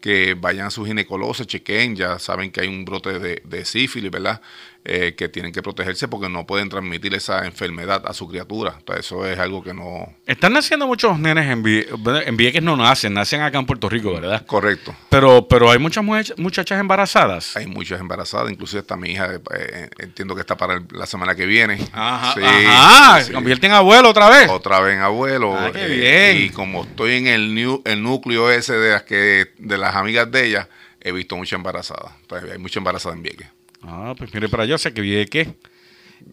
que 0.01 0.35
vayan 0.35 0.67
a 0.67 0.71
su 0.71 0.85
ginecólogo, 0.85 1.33
se 1.33 1.45
chequeen, 1.45 1.95
ya 1.95 2.19
saben 2.19 2.51
que 2.51 2.61
hay 2.61 2.67
un 2.67 2.85
brote 2.85 3.19
de, 3.19 3.41
de 3.45 3.65
sífilis, 3.65 4.11
¿verdad? 4.11 4.41
Eh, 4.89 5.15
que 5.17 5.27
tienen 5.27 5.51
que 5.51 5.61
protegerse 5.61 6.07
porque 6.07 6.29
no 6.29 6.47
pueden 6.47 6.69
transmitir 6.69 7.13
esa 7.13 7.45
enfermedad 7.45 8.03
a 8.07 8.13
su 8.13 8.25
criatura. 8.25 8.75
Entonces, 8.79 9.05
eso 9.05 9.25
es 9.25 9.37
algo 9.37 9.61
que 9.61 9.73
no... 9.73 10.13
Están 10.25 10.53
naciendo 10.53 10.87
muchos 10.87 11.19
nenes 11.19 11.45
en, 11.51 11.61
Vie- 11.61 11.87
en 12.25 12.37
Vieques, 12.37 12.63
no 12.63 12.77
nacen, 12.77 13.13
nacen 13.13 13.41
acá 13.41 13.59
en 13.59 13.65
Puerto 13.65 13.89
Rico, 13.89 14.13
¿verdad? 14.13 14.45
Correcto. 14.45 14.95
Pero, 15.09 15.45
pero 15.49 15.69
hay 15.69 15.77
muchas 15.77 16.05
much- 16.05 16.33
muchachas 16.37 16.79
embarazadas. 16.79 17.57
Hay 17.57 17.67
muchas 17.67 17.99
embarazadas, 17.99 18.49
inclusive 18.49 18.79
está 18.79 18.95
mi 18.95 19.09
hija, 19.11 19.29
eh, 19.59 19.89
entiendo 19.99 20.35
que 20.35 20.39
está 20.39 20.55
para 20.55 20.75
el- 20.75 20.85
la 20.91 21.05
semana 21.05 21.35
que 21.35 21.45
viene. 21.45 21.85
Ajá, 21.91 22.33
Sí, 22.35 22.41
ajá, 22.45 23.15
sí, 23.17 23.21
se 23.23 23.27
sí. 23.27 23.33
convierten 23.33 23.71
en 23.71 23.75
abuelo 23.75 24.09
otra 24.11 24.29
vez. 24.29 24.49
Otra 24.49 24.79
vez 24.79 24.95
en 24.95 25.01
abuelo. 25.01 25.53
Ah, 25.53 25.69
qué 25.73 25.83
eh, 25.83 26.33
bien. 26.33 26.45
Y 26.45 26.49
como 26.51 26.83
estoy 26.85 27.15
en 27.15 27.27
el, 27.27 27.81
el 27.83 28.01
núcleo 28.03 28.49
ese 28.49 28.71
de 28.77 28.91
las 28.93 29.03
que 29.03 29.51
de 29.57 29.77
las 29.77 29.97
amigas 29.97 30.31
de 30.31 30.45
ella, 30.47 30.69
he 31.01 31.11
visto 31.11 31.35
muchas 31.35 31.57
embarazadas. 31.57 32.13
Entonces, 32.21 32.49
hay 32.53 32.57
muchas 32.57 32.77
embarazadas 32.77 33.17
en 33.17 33.23
Vieques. 33.23 33.47
Ah, 33.83 34.13
pues 34.17 34.33
mire 34.33 34.49
para 34.49 34.63
allá, 34.63 34.75
o 34.75 34.77
sea 34.77 34.91
que 34.93 35.01
Vieques, 35.01 35.47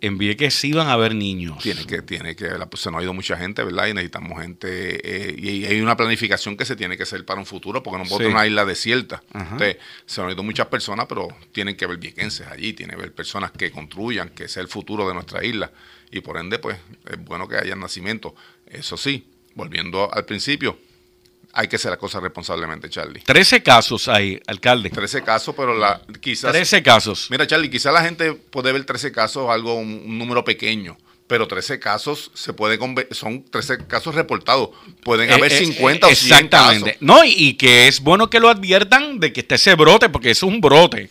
en 0.01 0.17
Vieques 0.19 0.55
sí 0.55 0.73
van 0.73 0.89
a 0.89 0.95
haber 0.95 1.15
niños. 1.15 1.59
Tiene 1.63 1.85
que, 1.87 2.01
tiene 2.03 2.35
que, 2.35 2.49
pues, 2.71 2.83
se 2.83 2.91
nos 2.91 3.01
ha 3.01 3.03
ido 3.03 3.13
mucha 3.13 3.37
gente, 3.37 3.63
¿verdad? 3.63 3.87
Y 3.89 3.95
necesitamos 3.95 4.41
gente, 4.41 5.29
eh, 5.31 5.37
y 5.39 5.65
hay 5.67 5.81
una 5.83 5.97
planificación 5.97 6.57
que 6.57 6.65
se 6.65 6.75
tiene 6.75 6.97
que 6.97 7.03
hacer 7.03 7.25
para 7.27 7.39
un 7.39 7.47
futuro, 7.47 7.83
porque 7.83 7.99
no 7.99 8.05
puedo 8.05 8.17
Sí. 8.19 8.25
tener 8.25 8.35
una 8.35 8.47
isla 8.47 8.65
desierta. 8.65 9.23
Ajá. 9.33 9.53
Entonces, 9.53 9.77
se 10.07 10.21
nos 10.23 10.29
han 10.29 10.35
ido 10.35 10.43
muchas 10.43 10.67
personas, 10.69 11.05
pero 11.07 11.29
tienen 11.53 11.77
que 11.77 11.87
ver 11.87 11.99
viequenses 11.99 12.47
allí, 12.47 12.73
tiene 12.73 12.95
que 12.95 13.01
ver 13.01 13.15
personas 13.15 13.51
que 13.53 13.71
construyan, 13.71 14.31
que 14.31 14.49
sea 14.49 14.63
el 14.63 14.69
futuro 14.69 15.07
de 15.07 15.15
nuestra 15.15 15.45
isla. 15.45 15.71
Y 16.11 16.21
por 16.21 16.39
ende, 16.39 16.59
pues, 16.59 16.79
es 17.11 17.23
bueno 17.23 17.47
que 17.47 17.57
haya 17.57 17.77
nacimiento. 17.77 18.35
Eso 18.67 18.97
sí, 18.97 19.27
volviendo 19.55 20.13
al 20.13 20.25
principio, 20.25 20.79
hay 21.55 21.69
que 21.69 21.77
hacer 21.77 21.91
las 21.91 21.99
cosas 21.99 22.23
responsablemente, 22.23 22.91
Charlie. 22.91 23.21
13 23.21 23.63
casos 23.63 24.09
hay, 24.09 24.41
alcalde. 24.47 24.91
13 24.91 25.23
casos, 25.23 25.55
pero 25.57 25.77
la, 25.79 26.03
quizás... 26.21 26.51
13 26.53 26.83
casos. 26.83 27.29
Mira, 27.31 27.47
Charlie, 27.47 27.71
quizás 27.71 27.93
la 27.95 28.03
gente 28.03 28.33
puede 28.33 28.73
ver 28.73 28.85
13 28.85 29.13
casos 29.13 29.49
algo, 29.49 29.75
un, 29.75 30.03
un 30.07 30.19
número 30.19 30.45
pequeño, 30.45 30.97
pero 31.27 31.47
13 31.49 31.79
casos 31.79 32.31
se 32.35 32.53
puede 32.53 32.79
son 33.13 33.45
13 33.45 33.87
casos 33.87 34.15
reportados. 34.15 34.71
Pueden 35.03 35.31
Eh, 35.31 35.35
haber 35.35 35.53
eh, 35.53 35.59
50 35.65 36.07
o 36.07 36.11
100 36.15 36.33
Exactamente. 36.33 36.91
casos. 36.95 37.03
No, 37.03 37.25
y, 37.25 37.31
y 37.37 37.55
que 37.55 37.89
es 37.89 38.01
bueno 38.01 38.29
que 38.29 38.41
lo 38.41 38.49
adviertan 38.51 39.21
de 39.21 39.33
que 39.33 39.41
está 39.41 39.55
ese 39.55 39.75
brote, 39.75 40.09
porque 40.09 40.31
es 40.33 40.43
un 40.43 40.61
brote. 40.61 41.09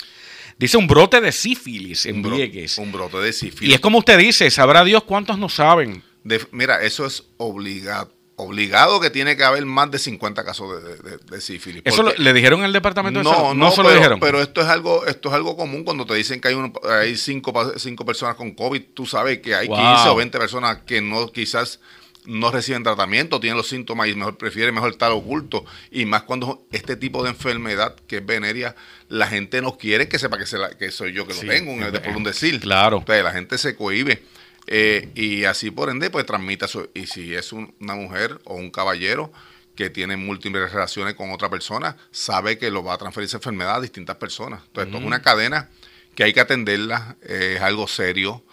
Dice 0.59 0.77
un 0.77 0.85
brote 0.87 1.19
de 1.19 1.31
sífilis 1.31 2.05
en 2.05 2.17
Un, 2.17 2.23
bro- 2.25 2.35
Vieques. 2.35 2.77
un 2.77 2.91
brote 2.91 3.17
de 3.17 3.33
sífilis. 3.33 3.71
Y 3.71 3.73
es 3.73 3.79
como 3.79 3.97
usted 3.97 4.19
dice, 4.19 4.51
sabrá 4.51 4.83
Dios 4.83 5.03
cuántos 5.03 5.39
no 5.39 5.49
saben. 5.49 6.03
De- 6.23 6.45
mira, 6.51 6.83
eso 6.83 7.05
es 7.07 7.23
obligado. 7.37 8.12
Obligado 8.35 8.99
que 8.99 9.11
tiene 9.11 9.37
que 9.37 9.43
haber 9.43 9.63
más 9.65 9.91
de 9.91 9.99
50 9.99 10.43
casos 10.43 10.83
de, 10.83 10.97
de- 10.97 11.17
de 11.17 11.39
sífilis. 11.41 11.83
¿Eso 11.85 12.01
lo- 12.01 12.13
le 12.17 12.33
dijeron 12.33 12.63
al 12.63 12.73
departamento 12.73 13.19
de 13.19 13.23
no, 13.25 13.29
salud? 13.33 13.53
no, 13.53 13.69
se 13.71 13.77
lo 13.77 13.83
pero, 13.89 13.95
dijeron. 13.99 14.19
pero 14.19 14.41
esto 14.41 14.61
es 14.61 14.67
algo 14.67 15.05
esto 15.05 15.29
es 15.29 15.35
algo 15.35 15.55
común 15.55 15.83
cuando 15.83 16.03
te 16.05 16.15
dicen 16.15 16.41
que 16.41 16.47
hay, 16.47 16.55
un- 16.55 16.73
hay 16.89 17.15
cinco, 17.15 17.53
cinco 17.77 18.05
personas 18.05 18.35
con 18.35 18.51
COVID. 18.55 18.81
Tú 18.95 19.05
sabes 19.05 19.39
que 19.39 19.53
hay 19.53 19.67
Wow. 19.67 19.77
15 19.77 20.09
o 20.09 20.15
20 20.15 20.39
personas 20.39 20.79
que 20.85 20.99
no 20.99 21.27
quizás 21.31 21.79
no 22.25 22.49
reciben 22.51 22.83
tratamiento, 22.83 23.39
tienen 23.41 23.57
los 23.57 23.67
síntomas 23.67 24.07
y 24.07 24.15
mejor 24.15 24.37
prefieren 24.37 24.73
mejor 24.73 24.91
estar 24.91 25.11
oculto. 25.11 25.65
Y 25.91 26.05
más 26.05 26.23
cuando 26.23 26.65
este 26.71 26.95
tipo 26.95 27.21
de 27.21 27.29
enfermedad 27.29 27.95
que 28.07 28.17
es 28.17 28.25
venérea, 28.25 28.75
la 29.09 29.27
gente 29.27 29.61
no 29.61 29.77
quiere 29.77 30.07
que 30.07 30.17
sepa 30.17 30.37
que, 30.39 30.45
se 30.47 30.57
la- 30.57 30.69
que 30.75 30.89
soy 30.89 31.13
yo 31.13 31.27
que 31.27 31.33
Sí, 31.33 31.45
lo 31.45 31.51
tengo, 31.53 31.71
un- 31.73 31.81
por 31.91 32.15
un 32.17 32.23
decir. 32.23 32.59
claro. 32.61 33.03
La 33.07 33.31
gente 33.31 33.57
se 33.59 33.75
cohíbe. 33.75 34.23
Eh, 34.67 35.09
y 35.15 35.43
así 35.45 35.71
por 35.71 35.89
ende, 35.89 36.09
pues 36.09 36.25
transmite 36.25 36.65
eso. 36.65 36.87
Y 36.93 37.07
si 37.07 37.33
es 37.33 37.51
un- 37.53 37.73
una 37.79 37.95
mujer 37.95 38.39
o 38.45 38.55
un 38.55 38.71
caballero 38.71 39.31
que 39.75 39.89
tiene 39.89 40.15
múltiples 40.17 40.71
relaciones 40.71 41.15
con 41.15 41.31
otra 41.31 41.49
persona, 41.49 41.97
sabe 42.11 42.57
que 42.57 42.69
lo 42.69 42.83
va 42.83 42.93
a 42.93 42.97
transferir 42.97 43.25
esa 43.27 43.37
enfermedad 43.37 43.75
a 43.75 43.81
distintas 43.81 44.17
personas. 44.17 44.61
Entonces, 44.67 44.87
esto 44.87 44.99
es 44.99 45.05
una 45.05 45.21
cadena 45.21 45.69
que 46.15 46.23
hay 46.23 46.33
que 46.33 46.39
atenderla, 46.41 47.15
eh, 47.23 47.53
es 47.57 47.61
algo 47.61 47.87
serio. 47.87 48.43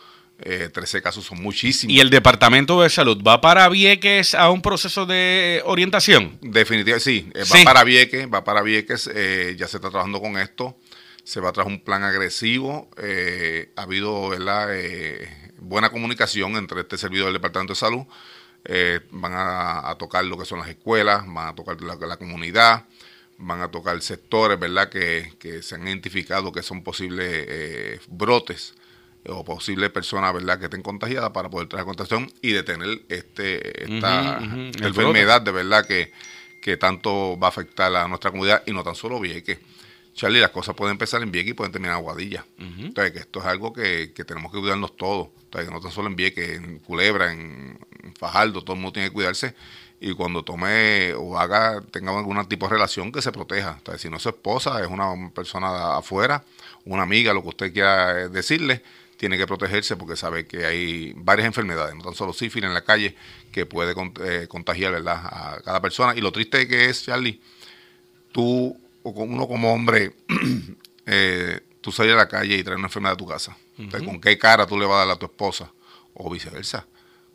Eh, 0.42 0.70
13 0.73 1.03
casos 1.03 1.27
son 1.27 1.42
muchísimos. 1.42 1.94
¿Y 1.94 2.01
el 2.01 2.09
departamento 2.09 2.81
de 2.81 2.88
salud 2.88 3.23
va 3.23 3.42
para 3.42 3.68
Vieques 3.68 4.35
a 4.35 4.49
un 4.49 4.62
proceso 4.62 5.05
de 5.05 5.61
orientación? 5.66 6.38
Definitivamente, 6.40 7.05
sí. 7.05 7.31
eh, 7.35 7.44
Sí. 7.44 7.59
Va 7.59 7.64
para 7.64 7.85
Vieques, 7.85 8.27
va 8.33 8.42
para 8.42 8.62
Vieques, 8.62 9.11
eh, 9.14 9.55
ya 9.59 9.68
se 9.68 9.77
está 9.77 9.90
trabajando 9.90 10.18
con 10.18 10.38
esto. 10.38 10.79
Se 11.25 11.41
va 11.41 11.51
a 11.51 11.53
traer 11.53 11.69
un 11.69 11.83
plan 11.85 12.03
agresivo. 12.03 12.91
eh, 12.97 13.73
ha 13.77 13.83
habido 13.83 14.31
¿verdad? 14.31 14.69
Eh, 14.73 15.29
buena 15.59 15.91
comunicación 15.91 16.57
entre 16.57 16.81
este 16.81 16.99
servidor 16.99 17.27
del 17.27 17.35
Departamento 17.35 17.73
de 17.73 17.79
Salud. 17.79 18.05
Eh, 18.65 19.01
van 19.11 19.33
a, 19.33 19.89
a 19.89 19.97
tocar 19.97 20.25
lo 20.25 20.37
que 20.37 20.45
son 20.45 20.59
las 20.59 20.69
escuelas, 20.69 21.25
van 21.27 21.49
a 21.49 21.55
tocar 21.55 21.81
la, 21.81 21.95
la 21.97 22.17
comunidad, 22.19 22.85
van 23.39 23.63
a 23.63 23.71
tocar 23.71 24.01
sectores 24.03 24.59
¿verdad? 24.61 24.91
Que, 24.91 25.33
que 25.39 25.63
se 25.63 25.77
han 25.77 25.89
identificado 25.89 26.53
que 26.53 26.63
son 26.63 26.83
posibles 26.83 27.27
eh, 27.49 28.01
brotes 28.09 28.75
o 29.27 29.45
posibles 29.45 29.91
personas 29.91 30.35
¿verdad? 30.35 30.59
que 30.59 30.67
estén 30.67 30.83
contagiadas 30.83 31.31
para 31.31 31.49
poder 31.49 31.69
traer 31.69 31.87
contagiación 31.87 32.31
y 32.43 32.53
detener 32.53 33.03
este, 33.09 33.95
esta 33.95 34.41
enfermedad 34.43 35.41
de 35.43 35.53
verdad 35.53 35.87
que, 35.87 36.13
que 36.61 36.77
tanto 36.77 37.39
va 37.39 37.47
a 37.47 37.51
afectar 37.51 37.95
a 37.97 38.09
nuestra 38.09 38.31
comunidad 38.31 38.63
y 38.67 38.73
no 38.73 38.83
tan 38.83 38.95
solo 38.95 39.21
Vieques. 39.21 39.59
Charlie, 40.21 40.39
las 40.39 40.51
cosas 40.51 40.75
pueden 40.75 40.93
empezar 40.97 41.23
en 41.23 41.33
Vieques 41.33 41.53
y 41.53 41.55
pueden 41.55 41.73
terminar 41.73 41.95
en 41.95 42.01
Aguadilla. 42.01 42.45
Entonces, 42.59 43.11
que 43.11 43.21
esto 43.21 43.39
es 43.39 43.47
algo 43.47 43.73
que, 43.73 44.13
que 44.13 44.23
tenemos 44.23 44.53
que 44.53 44.59
cuidarnos 44.59 44.95
todos. 44.95 45.29
Entonces, 45.45 45.67
que 45.67 45.75
no 45.75 45.81
tan 45.81 45.91
solo 45.91 46.09
en 46.09 46.17
Vieques, 46.17 46.59
en 46.59 46.79
Culebra, 46.81 47.33
en, 47.33 47.79
Fajardo, 48.19 48.61
todo 48.61 48.75
el 48.75 48.83
mundo 48.83 48.93
tiene 48.93 49.09
que 49.09 49.15
cuidarse. 49.15 49.55
Y 49.99 50.13
cuando 50.13 50.43
tome 50.43 51.15
o 51.15 51.39
haga, 51.39 51.81
tenga 51.91 52.15
algún 52.15 52.47
tipo 52.49 52.67
de 52.67 52.73
relación, 52.75 53.11
que 53.13 53.23
se 53.23 53.33
proteja. 53.33 53.77
Entonces, 53.79 54.03
si 54.03 54.11
no 54.11 54.19
es 54.19 54.23
su 54.23 54.29
esposa, 54.29 54.83
es 54.83 54.89
una 54.89 55.07
persona 55.31 55.97
afuera, 55.97 56.45
una 56.85 57.05
amiga, 57.05 57.33
lo 57.33 57.41
que 57.41 57.49
usted 57.49 57.73
quiera 57.73 58.21
eh, 58.21 58.29
decirle, 58.29 58.83
tiene 59.17 59.39
que 59.39 59.47
protegerse 59.47 59.97
porque 59.97 60.17
sabe 60.17 60.47
que 60.47 60.67
hay 60.67 61.15
varias 61.17 61.47
enfermedades, 61.47 61.95
no 61.95 62.03
tan 62.03 62.15
solo 62.15 62.35
sífilis 62.35 62.69
en 62.69 62.75
la 62.75 62.85
calle, 62.85 63.17
que 63.51 63.65
puede 63.65 63.95
eh, 64.23 64.49
contagiar 64.49 64.93
¿verdad? 64.93 65.19
a 65.25 65.63
cada 65.65 65.81
persona. 65.81 66.15
Y 66.15 66.21
lo 66.21 66.31
triste 66.31 66.69
que 66.69 66.91
es, 66.91 67.05
Charlie, 67.05 67.41
tú, 68.33 68.79
uno 69.03 69.49
como 69.49 69.73
hombre, 69.73 70.13
eh, 71.07 71.61
tú 71.81 71.93
salir 71.93 72.13
a 72.13 72.17
la 72.17 72.29
calle 72.29 72.57
y 72.57 72.63
traer 72.63 72.79
una 72.79 72.89
enfermedad 72.89 73.15
a 73.15 73.17
tu 73.17 73.27
casa. 73.27 73.57
Entonces, 73.79 74.09
¿con 74.09 74.21
qué 74.21 74.37
cara 74.39 74.67
tú 74.67 74.79
le 74.79 74.87
vas 74.87 74.97
a 74.97 75.07
dar 75.07 75.17
a 75.17 75.19
tu 75.19 75.27
esposa? 75.27 75.73
O 76.15 76.31
viceversa. 76.31 76.87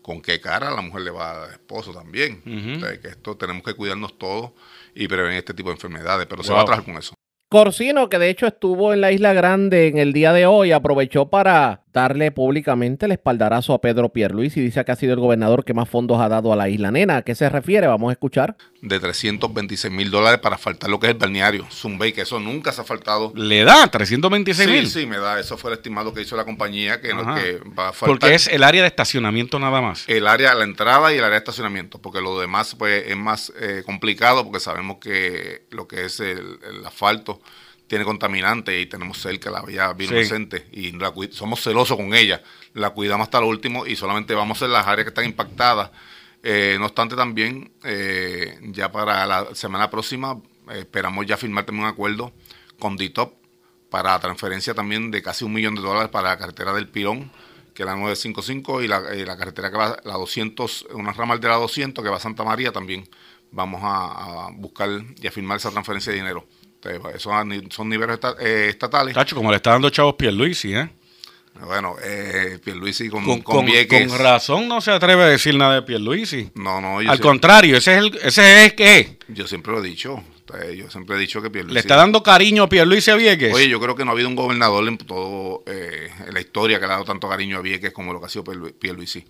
¿Con 0.01 0.21
qué 0.21 0.39
cara 0.39 0.69
la 0.69 0.81
mujer 0.81 1.01
le 1.01 1.11
va 1.11 1.31
a 1.31 1.33
dar 1.33 1.47
al 1.47 1.53
esposo 1.53 1.91
también? 1.91 2.41
Entonces, 2.45 2.99
que 2.99 3.07
esto 3.07 3.35
tenemos 3.35 3.63
que 3.63 3.73
cuidarnos 3.73 4.17
todos 4.19 4.51
y 4.93 5.07
prevenir 5.07 5.39
este 5.39 5.55
tipo 5.55 5.69
de 5.69 5.75
enfermedades, 5.75 6.27
pero 6.27 6.43
se 6.43 6.53
va 6.53 6.61
a 6.61 6.65
trabajar 6.65 6.85
con 6.85 6.97
eso. 6.97 7.15
Corsino, 7.49 8.09
que 8.09 8.19
de 8.19 8.29
hecho 8.29 8.47
estuvo 8.47 8.93
en 8.93 9.01
la 9.01 9.11
Isla 9.11 9.33
Grande 9.33 9.87
en 9.87 9.97
el 9.97 10.13
día 10.13 10.33
de 10.33 10.45
hoy, 10.45 10.71
aprovechó 10.71 11.29
para 11.29 11.84
darle 11.95 12.29
públicamente 12.29 13.05
el 13.05 13.13
espaldarazo 13.13 13.73
a 13.73 13.79
Pedro 13.79 14.09
Pierluisi 14.09 14.59
y 14.59 14.63
dice 14.63 14.83
que 14.83 14.91
ha 14.91 14.95
sido 14.97 15.13
el 15.13 15.19
gobernador 15.21 15.63
que 15.63 15.73
más 15.73 15.87
fondos 15.87 16.19
ha 16.19 16.27
dado 16.27 16.51
a 16.51 16.55
la 16.57 16.67
Isla 16.67 16.91
Nena. 16.91 17.17
¿A 17.17 17.21
qué 17.21 17.33
se 17.35 17.47
refiere? 17.47 17.87
Vamos 17.87 18.09
a 18.09 18.11
escuchar. 18.11 18.57
De 18.81 18.99
326 18.99 19.93
mil 19.93 20.11
dólares 20.11 20.39
para 20.41 20.57
faltar 20.57 20.89
lo 20.89 20.99
que 20.99 21.07
es 21.07 21.13
el 21.13 21.17
balneario, 21.17 21.65
Zumbay, 21.71 22.11
que 22.11 22.21
eso 22.21 22.37
nunca 22.39 22.73
se 22.73 22.81
ha 22.81 22.83
faltado. 22.83 23.31
¿Le 23.35 23.63
da 23.63 23.87
326 23.87 24.67
Sí, 24.69 24.73
mil? 24.75 24.87
sí, 24.87 25.05
me 25.05 25.17
da. 25.17 25.39
Eso 25.39 25.57
fue 25.57 25.71
el 25.71 25.77
estimado 25.77 26.13
que 26.13 26.21
hizo 26.21 26.35
la 26.35 26.43
compañía, 26.43 26.99
que, 26.99 27.13
no, 27.13 27.33
que 27.33 27.59
va 27.77 27.89
a 27.89 27.93
faltar. 27.93 28.09
Porque 28.19 28.35
es 28.35 28.47
el 28.49 28.61
área 28.63 28.81
de 28.81 28.89
estacionamiento 28.89 29.57
nada 29.57 29.79
más. 29.79 30.03
el 30.07 30.27
área, 30.27 30.53
la 30.53 30.65
entrada 30.65 31.13
y 31.13 31.17
el 31.17 31.23
área 31.23 31.35
de 31.35 31.37
estacionamiento, 31.39 31.99
porque 32.01 32.19
lo 32.19 32.37
demás 32.39 32.75
pues 32.77 33.05
es 33.07 33.15
más 33.15 33.53
eh, 33.59 33.83
complicado 33.85 34.43
porque 34.43 34.59
sabemos 34.59 34.97
que 34.99 35.65
lo 35.71 35.87
que 35.87 36.03
es 36.05 36.19
el, 36.19 36.59
el 36.69 36.85
asfalto 36.85 37.39
tiene 37.87 38.03
contaminantes 38.05 38.81
y 38.81 38.85
tenemos 38.87 39.19
cerca 39.19 39.49
la 39.51 39.61
vía 39.61 39.93
bien 39.93 40.09
Sí. 40.09 40.15
y 40.71 40.91
la 40.93 41.13
somos 41.31 41.61
celosos 41.61 41.97
con 41.97 42.13
ella, 42.13 42.41
la 42.73 42.89
cuidamos 42.91 43.25
hasta 43.25 43.39
lo 43.41 43.47
último 43.47 43.85
y 43.85 43.95
solamente 43.95 44.33
vamos 44.33 44.61
en 44.61 44.71
las 44.71 44.87
áreas 44.87 45.05
que 45.05 45.09
están 45.09 45.25
impactadas. 45.25 45.91
Eh, 46.43 46.77
no 46.79 46.85
obstante 46.85 47.15
también, 47.15 47.71
eh, 47.83 48.57
ya 48.61 48.91
para 48.91 49.25
la 49.25 49.55
semana 49.55 49.89
próxima 49.89 50.37
eh, 50.69 50.79
esperamos 50.79 51.25
ya 51.25 51.37
firmar 51.37 51.63
también 51.65 51.85
un 51.85 51.89
acuerdo 51.91 52.33
con 52.79 52.97
DITOP 52.97 53.33
para 53.89 54.19
transferencia 54.19 54.73
también 54.73 55.09
de 55.11 55.21
casi 55.21 55.45
un 55.45 55.53
millón 55.53 55.75
de 55.75 55.81
dólares 55.81 56.09
para 56.09 56.29
la 56.29 56.37
carretera 56.37 56.73
del 56.73 56.87
Pirón, 56.89 57.31
que 57.73 57.83
es 57.83 57.85
la 57.85 57.95
955, 57.95 58.81
y 58.83 58.87
la, 58.87 58.97
eh, 59.13 59.25
la 59.25 59.37
carretera 59.37 59.69
que 59.71 59.77
va, 59.77 59.97
la 60.03 60.13
200, 60.13 60.87
una 60.93 61.13
ramal 61.13 61.39
de 61.39 61.47
la 61.47 61.55
200 61.55 62.03
que 62.03 62.09
va 62.09 62.17
a 62.17 62.19
Santa 62.19 62.43
María 62.43 62.71
también. 62.71 63.07
Vamos 63.51 63.81
a, 63.83 64.47
a 64.47 64.51
buscar 64.51 64.89
y 65.21 65.27
a 65.27 65.31
firmar 65.31 65.57
esa 65.57 65.71
transferencia 65.71 66.11
de 66.11 66.17
dinero. 66.19 66.45
Entonces, 66.85 67.15
esos 67.21 67.33
son 67.73 67.89
niveles 67.89 68.19
eh, 68.39 68.67
estatales. 68.69 69.13
Tacho, 69.13 69.35
como 69.35 69.49
le 69.51 69.57
está 69.57 69.71
dando 69.71 69.89
chavos 69.89 70.15
Pierluisi, 70.15 70.73
¿eh? 70.75 70.89
Bueno, 71.61 71.95
eh, 72.03 72.59
Pierluisi 72.63 73.07
con, 73.09 73.41
Con, 73.41 73.65
Vieques. 73.65 74.07
con 74.11 74.19
razón 74.19 74.67
no 74.67 74.81
se 74.81 74.91
atreve 74.91 75.23
a 75.23 75.27
decir 75.27 75.55
nada 75.55 75.75
de 75.75 75.81
Pierluisi. 75.83 76.51
No, 76.55 76.81
no, 76.81 77.01
yo, 77.01 77.09
Al 77.09 77.19
contrario, 77.21 77.77
ese 77.77 77.93
es 77.93 77.97
el, 77.99 78.19
ese 78.21 78.65
es 78.65 78.73
que 78.73 79.17
yo 79.29 79.47
siempre 79.47 79.71
lo 79.71 79.79
he 79.79 79.87
dicho. 79.87 80.21
Entonces, 80.39 80.75
yo 80.77 80.91
siempre 80.91 81.15
he 81.15 81.19
dicho 81.19 81.41
que 81.41 81.49
Pierluisi... 81.49 81.73
le 81.73 81.79
está 81.79 81.95
dando 81.95 82.21
cariño 82.21 82.63
a 82.63 82.69
Pierluisi 82.69 83.09
a 83.11 83.15
Vieques. 83.15 83.53
Oye, 83.53 83.69
yo 83.69 83.79
creo 83.79 83.95
que 83.95 84.03
no 84.03 84.11
ha 84.11 84.13
habido 84.13 84.27
un 84.27 84.35
gobernador 84.35 84.85
en 84.87 84.97
todo 84.97 85.63
eh, 85.65 86.09
en 86.27 86.33
la 86.33 86.41
historia 86.41 86.77
que 86.77 86.85
le 86.87 86.91
ha 86.91 86.95
dado 86.97 87.05
tanto 87.05 87.29
cariño 87.29 87.57
a 87.57 87.61
Vieques 87.61 87.93
como 87.93 88.11
lo 88.11 88.19
que 88.19 88.25
ha 88.25 88.29
sido 88.29 88.43
Pierlu- 88.43 88.73
Pierluisi. 88.77 89.23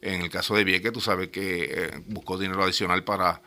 En 0.00 0.22
el 0.22 0.30
caso 0.30 0.54
de 0.54 0.62
Vieques, 0.64 0.92
tú 0.92 1.00
sabes 1.00 1.28
que 1.30 1.64
eh, 1.64 1.90
buscó 2.06 2.38
dinero 2.38 2.62
adicional 2.62 3.02
para- 3.02 3.42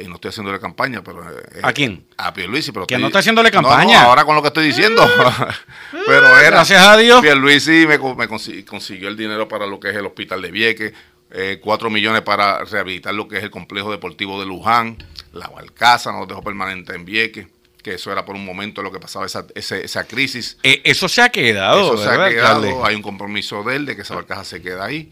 y 0.00 0.06
no 0.06 0.14
estoy 0.16 0.28
haciéndole 0.28 0.60
campaña, 0.60 1.02
pero 1.02 1.22
eh, 1.30 1.60
¿A 1.62 1.72
quién? 1.72 2.06
A 2.16 2.32
Pierluisi, 2.32 2.70
pero 2.72 2.86
Que 2.86 2.94
estoy- 2.94 3.00
no 3.02 3.06
está 3.08 3.18
haciéndole 3.20 3.50
No, 3.50 3.62
no, 3.62 3.68
campaña. 3.68 4.02
ahora 4.02 4.24
con 4.24 4.34
lo 4.36 4.42
que 4.42 4.48
estoy 4.48 4.66
diciendo. 4.66 5.02
pero 6.06 6.26
era 6.38 6.50
Gracias 6.50 6.80
a 6.86 6.96
Dios. 6.96 7.20
Pierluisi 7.20 7.86
me, 7.86 7.98
me 7.98 8.28
consi- 8.28 8.64
consiguió 8.64 9.08
el 9.08 9.16
dinero 9.16 9.48
para 9.48 9.66
lo 9.66 9.80
que 9.80 9.90
es 9.90 9.96
el 9.96 10.06
hospital 10.06 10.42
de 10.42 10.50
Vieques, 10.50 10.92
eh, 11.32 11.58
cuatro 11.62 11.90
millones 11.90 12.22
para 12.22 12.64
rehabilitar 12.64 13.14
lo 13.14 13.26
que 13.28 13.38
es 13.38 13.42
el 13.44 13.50
complejo 13.50 13.90
deportivo 13.90 14.38
de 14.40 14.46
Luján, 14.46 14.96
la 15.32 15.48
Balcaza 15.48 16.12
nos 16.12 16.26
dejó 16.28 16.42
permanente 16.42 16.94
en 16.94 17.04
Vieques, 17.04 17.46
que 17.82 17.94
eso 17.94 18.12
era 18.12 18.24
por 18.24 18.34
un 18.36 18.44
momento 18.44 18.82
lo 18.82 18.92
que 18.92 18.98
pasaba 19.00 19.26
esa, 19.26 19.46
ese- 19.54 19.84
esa 19.84 20.04
crisis. 20.04 20.58
Eh, 20.62 20.82
eso 20.84 21.08
se 21.08 21.22
ha 21.22 21.28
quedado. 21.30 21.94
Eso 21.94 22.02
se 22.02 22.08
ha 22.08 22.12
¿verdad, 22.12 22.28
quedado, 22.30 22.56
alcalde? 22.66 22.80
hay 22.88 22.94
un 22.96 23.02
compromiso 23.02 23.62
de 23.62 23.76
él 23.76 23.86
de 23.86 23.96
que 23.96 24.02
esa 24.02 24.14
barcaza 24.14 24.44
se 24.44 24.60
queda 24.62 24.84
ahí. 24.84 25.10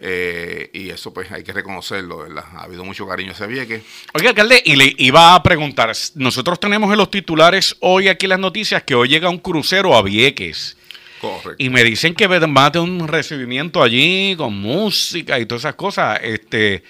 Eh, 0.00 0.70
y 0.72 0.90
eso 0.90 1.12
pues 1.12 1.30
hay 1.30 1.42
que 1.42 1.52
reconocerlo, 1.52 2.18
¿verdad? 2.18 2.44
Ha 2.56 2.64
habido 2.64 2.84
mucho 2.84 3.06
cariño 3.06 3.32
hacia 3.32 3.46
Vieques. 3.46 3.82
Oiga, 4.14 4.30
alcalde, 4.30 4.62
y 4.64 4.76
le 4.76 4.94
iba 4.98 5.34
a 5.34 5.42
preguntar, 5.42 5.92
nosotros 6.14 6.58
tenemos 6.58 6.90
en 6.90 6.98
los 6.98 7.10
titulares 7.10 7.76
hoy 7.80 8.08
aquí 8.08 8.26
las 8.26 8.38
noticias 8.38 8.82
que 8.82 8.94
hoy 8.94 9.08
llega 9.08 9.28
un 9.28 9.38
crucero 9.38 9.94
a 9.94 10.02
Vieques. 10.02 10.76
Correcto. 11.20 11.56
Y 11.58 11.68
me 11.68 11.84
dicen 11.84 12.14
que 12.14 12.26
van 12.26 12.56
a 12.56 12.72
tener 12.72 12.88
un 12.88 13.06
recibimiento 13.06 13.82
allí 13.82 14.34
con 14.36 14.58
música 14.58 15.38
y 15.38 15.44
todas 15.44 15.62
esas 15.62 15.74
cosas. 15.74 16.18
Este, 16.22 16.82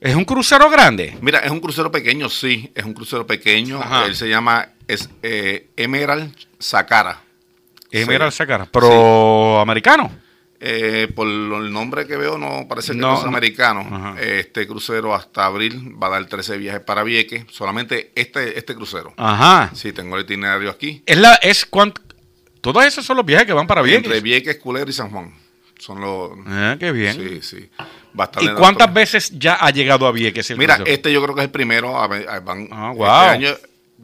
¿Es 0.00 0.14
un 0.14 0.24
crucero 0.24 0.68
grande? 0.68 1.16
Mira, 1.22 1.38
es 1.40 1.50
un 1.50 1.60
crucero 1.60 1.90
pequeño, 1.90 2.28
sí, 2.28 2.70
es 2.74 2.84
un 2.84 2.92
crucero 2.92 3.26
pequeño. 3.26 3.80
Ajá. 3.80 4.06
Él 4.06 4.14
se 4.14 4.28
llama 4.28 4.68
es, 4.86 5.08
eh, 5.22 5.68
Emerald 5.76 6.34
Sakara. 6.58 7.22
Emerald 7.90 8.32
Sí. 8.32 8.38
Sacara, 8.38 8.66
pero 8.70 9.58
americano. 9.58 10.27
Eh, 10.60 11.06
por 11.14 11.28
el 11.28 11.72
nombre 11.72 12.06
que 12.06 12.16
veo, 12.16 12.36
no 12.36 12.66
parece 12.68 12.92
que 12.92 12.98
No, 12.98 13.14
es 13.16 13.22
no. 13.22 13.28
americano. 13.28 13.80
Ajá. 13.90 14.20
Este 14.20 14.66
crucero 14.66 15.14
hasta 15.14 15.46
abril 15.46 15.94
va 16.02 16.08
a 16.08 16.10
dar 16.10 16.26
13 16.26 16.56
viajes 16.58 16.80
para 16.80 17.04
Vieques, 17.04 17.44
solamente 17.50 18.10
este, 18.16 18.58
este 18.58 18.74
crucero. 18.74 19.14
Ajá. 19.16 19.70
Sí, 19.74 19.92
tengo 19.92 20.16
el 20.16 20.22
itinerario 20.24 20.68
aquí. 20.70 21.02
Es 21.06 21.16
la, 21.18 21.34
es 21.34 21.70
cuant- 21.70 22.00
todos 22.60 22.84
esos 22.84 23.06
son 23.06 23.16
los 23.18 23.24
viajes 23.24 23.46
que 23.46 23.52
van 23.52 23.68
para 23.68 23.82
Vieques. 23.82 24.04
Entre 24.06 24.20
Vieques, 24.20 24.56
Culebra 24.56 24.90
y 24.90 24.92
San 24.94 25.10
Juan. 25.10 25.32
Son 25.78 26.00
los... 26.00 26.32
Ah, 26.46 26.74
qué 26.80 26.90
bien. 26.90 27.14
Sí, 27.14 27.40
sí. 27.40 27.70
¿Y 28.40 28.48
cuántas 28.54 28.92
veces 28.92 29.30
ya 29.38 29.54
ha 29.54 29.70
llegado 29.70 30.08
a 30.08 30.10
Vieques 30.10 30.50
el 30.50 30.58
Mira, 30.58 30.74
crucero? 30.74 30.92
este 30.92 31.12
yo 31.12 31.22
creo 31.22 31.36
que 31.36 31.42
es 31.42 31.44
el 31.44 31.52
primero. 31.52 31.96
a 31.96 32.04
a- 32.06 32.40
van- 32.40 32.68
Ah, 32.72 32.88
este 32.90 32.98
wow. 32.98 33.08
año- 33.10 33.56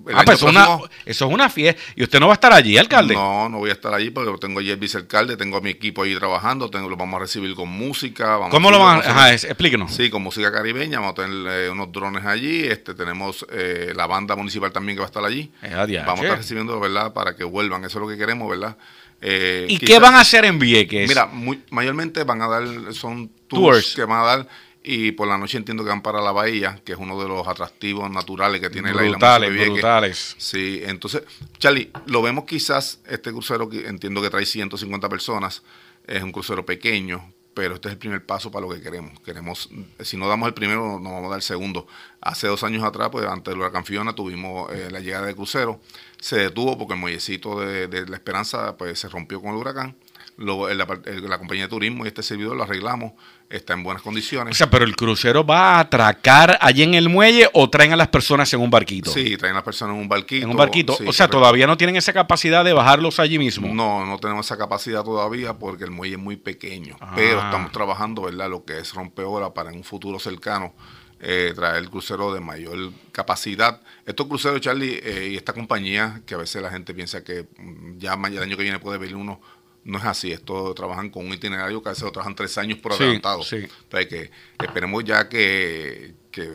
el 0.07 0.17
Ah, 0.19 0.23
pues 0.25 0.39
eso, 0.39 0.49
es 0.49 0.53
una, 0.57 0.79
eso 1.07 1.27
es 1.27 1.33
una 1.33 1.49
fiesta. 1.49 1.81
¿Y 1.97 2.03
usted 2.03 2.21
no 2.21 2.27
va 2.27 2.33
a 2.33 2.35
estar 2.35 2.53
allí, 2.53 2.77
alcalde? 2.77 3.15
No, 3.15 3.49
no 3.49 3.59
voy 3.59 3.71
a 3.71 3.75
estar 3.75 3.95
allí 3.95 4.11
porque 4.11 4.31
tengo 4.39 4.61
allí 4.61 4.71
el 4.71 4.77
vicealcalde, 4.77 5.37
tengo 5.37 5.57
a 5.57 5.61
mi 5.61 5.71
equipo 5.71 6.03
ahí 6.03 6.15
trabajando, 6.17 6.69
tengo, 6.69 6.89
lo 6.89 6.97
vamos 6.97 7.17
a 7.17 7.21
recibir 7.21 7.55
con 7.55 7.69
música. 7.69 8.37
Vamos 8.37 8.51
¿Cómo 8.51 8.69
a 8.69 8.73
lo 8.73 8.79
van 8.81 8.99
a...? 8.99 9.11
Ajá, 9.11 9.33
explíquenos. 9.33 9.95
Sí, 9.95 10.11
con 10.11 10.23
música 10.23 10.53
caribeña, 10.53 10.99
vamos 11.01 11.13
a 11.19 11.23
tener 11.25 11.53
eh, 11.65 11.71
unos 11.71 11.91
drones 11.93 12.25
allí, 12.27 12.65
este 12.65 12.95
tenemos 12.95 13.47
eh, 13.51 13.93
la 13.95 14.07
banda 14.07 14.37
municipal 14.37 14.73
también 14.73 14.97
que 14.97 15.01
va 15.01 15.07
a 15.07 15.09
estar 15.09 15.25
allí. 15.25 15.51
Eh. 15.63 15.71
Vamos 16.05 16.21
a 16.21 16.23
estar 16.25 16.39
recibiendo, 16.39 16.79
¿verdad? 16.81 17.13
Para 17.13 17.35
que 17.37 17.45
vuelvan, 17.45 17.85
eso 17.85 17.99
es 17.99 18.03
lo 18.03 18.09
que 18.09 18.19
queremos, 18.19 18.51
¿verdad? 18.51 18.77
Eh, 19.23 19.67
¿Y 19.71 19.79
quizás- 19.79 19.95
qué 19.95 19.99
van 20.01 20.15
a 20.17 20.21
hacer 20.21 20.45
en 20.45 20.59
Vieques? 20.59 21.09
Mira, 21.09 21.27
muy- 21.27 21.63
mayormente 21.71 22.25
van 22.25 22.43
a 22.43 22.49
dar, 22.49 22.65
son 22.93 23.29
tours, 23.49 23.49
Tours. 23.49 23.95
que 23.95 24.05
van 24.05 24.21
a 24.21 24.25
dar 24.25 24.49
y 24.87 25.13
por 25.13 25.27
la 25.27 25.39
noche 25.39 25.57
entiendo 25.57 25.83
que 25.83 25.89
van 25.89 26.03
para 26.03 26.21
la 26.21 26.31
bahía, 26.31 26.79
que 26.85 26.93
es 26.93 26.99
uno 26.99 27.21
de 27.21 27.27
los 27.27 27.49
atractivos 27.49 28.11
naturales 28.11 28.61
que 28.61 28.69
tiene 28.69 28.93
la 28.93 29.03
isla 29.03 29.17
brutales, 29.17 29.69
brutales. 29.71 30.37
Sí, 30.37 30.83
entonces, 30.85 31.23
Charlie, 31.59 31.91
lo 32.07 32.21
vemos 32.21 32.45
quizás, 32.45 33.01
este 33.09 33.33
crucero 33.33 33.69
que 33.71 33.89
entiendo 33.89 34.21
que 34.21 34.29
trae 34.29 34.45
150 34.45 35.09
personas, 35.09 35.63
es 36.07 36.23
un 36.23 36.33
crucero 36.33 36.67
pequeño, 36.67 37.33
pero 37.55 37.77
este 37.77 37.89
es 37.89 37.93
el 37.93 37.99
primer 37.99 38.27
paso 38.27 38.51
para 38.51 38.67
lo 38.67 38.75
que 38.75 38.83
queremos. 38.83 39.19
Queremos, 39.21 39.71
si 40.01 40.19
no 40.19 40.29
damos 40.29 40.49
el 40.49 40.55
primero, 40.55 41.01
no 41.01 41.13
vamos 41.13 41.27
a 41.27 41.31
dar 41.31 41.39
el 41.39 41.43
segundo. 41.43 41.87
Hace 42.21 42.49
dos 42.49 42.63
años 42.63 42.83
atrás, 42.83 43.09
pues 43.11 43.27
antes 43.27 43.53
del 43.53 43.61
huracán 43.61 43.87
Fiona, 43.87 44.15
tuvimos 44.15 44.71
eh, 44.71 44.91
la 44.91 45.01
llegada 45.01 45.25
del 45.27 45.35
crucero, 45.35 45.81
se 46.21 46.37
detuvo 46.37 46.77
porque 46.77 46.93
el 46.93 47.01
muellecito 47.01 47.61
de, 47.61 47.87
de 47.89 48.07
la 48.07 48.17
Esperanza 48.17 48.77
pues 48.77 48.99
se 48.99 49.09
rompió 49.09 49.41
con 49.41 49.53
el 49.53 49.57
huracán. 49.57 49.97
Luego, 50.37 50.69
en 50.69 50.79
la, 50.79 50.87
la 50.87 51.39
compañía 51.39 51.65
de 51.65 51.71
turismo 51.71 52.05
y 52.05 52.09
este 52.09 52.23
servidor 52.23 52.57
lo 52.57 52.65
arreglamos, 52.65 53.13
está 53.51 53.75
en 53.75 53.83
buenas 53.83 54.03
O 54.03 54.05
condiciones. 54.05 54.57
sea, 54.57 54.69
pero 54.69 54.85
el 54.85 54.97
crucero 54.97 55.45
va 55.45 55.77
a 55.77 55.81
atracar 55.81 56.59
allí 56.61 56.83
en 56.83 56.95
el 56.95 57.09
muelle 57.09 57.49
o 57.53 57.69
traen 57.71 57.93
a 57.93 57.97
las 57.97 58.09
personas 58.09 58.53
en 58.53 58.61
un 58.61 58.71
barquito. 58.71 59.11
Sí, 59.11 59.37
traen 59.37 59.55
a 59.55 59.59
las 59.59 59.65
personas 59.65 59.95
en 59.95 60.03
un 60.03 60.09
barquito. 60.09 60.45
En 60.45 60.51
un 60.51 60.57
barquito. 60.57 60.95
sí, 60.95 61.05
o 61.07 61.13
sea, 61.13 61.29
todavía 61.29 61.67
no 61.67 61.77
tienen 61.77 61.97
esa 61.97 62.13
capacidad 62.13 62.65
de 62.65 62.73
bajarlos 62.73 63.21
allí 63.21 63.39
mismo. 63.39 63.73
No, 63.73 64.05
no 64.05 64.19
tenemos 64.19 64.47
esa 64.47 64.57
capacidad 64.57 65.03
todavía 65.05 65.55
porque 65.55 65.85
el 65.85 65.91
muelle 65.91 66.17
es 66.17 66.21
muy 66.21 66.37
pequeño. 66.37 66.97
Ah. 67.01 67.13
Pero 67.15 67.41
estamos 67.41 67.73
trabajando, 67.73 68.23
¿verdad? 68.23 68.49
Lo 68.51 68.65
que 68.65 68.79
es 68.79 68.93
rompeola 68.95 69.55
para 69.55 69.71
en 69.71 69.77
un 69.77 69.85
futuro 69.85 70.19
cercano 70.19 70.75
eh, 71.27 71.53
traer 71.55 71.77
el 71.77 71.89
crucero 71.89 72.35
de 72.35 72.41
mayor 72.41 72.93
capacidad. 73.11 73.81
Estos 74.05 74.27
cruceros, 74.27 74.61
Charlie, 74.61 75.01
eh, 75.03 75.29
y 75.33 75.37
esta 75.37 75.55
compañía, 75.55 76.21
que 76.27 76.35
a 76.35 76.39
veces 76.39 76.61
la 76.61 76.71
gente 76.71 76.93
piensa 76.93 77.25
que 77.25 77.47
mm, 77.57 77.97
ya 77.97 78.13
el 78.13 78.43
año 78.43 78.57
que 78.57 78.63
viene 78.63 78.79
puede 78.79 78.99
venir 78.99 79.17
uno. 79.17 79.41
No 79.85 79.99
es 79.99 80.05
así, 80.05 80.33
esto 80.33 80.73
trabajan 80.75 81.11
con 81.11 81.27
un 81.27 81.33
itinerario 81.35 81.83
que 81.83 81.91
a 81.91 81.93
veces 81.93 82.05
lo 82.05 82.13
trabajan 82.13 82.35
tres 82.35 82.57
años 82.59 82.79
por 82.79 82.93
Sí, 82.95 83.03
adelantado. 83.03 83.43
sí. 83.43 83.57
Entonces, 83.57 84.09
que 84.09 84.31
esperemos 84.59 85.05
ya 85.05 85.29
que, 85.29 86.15
que 86.31 86.51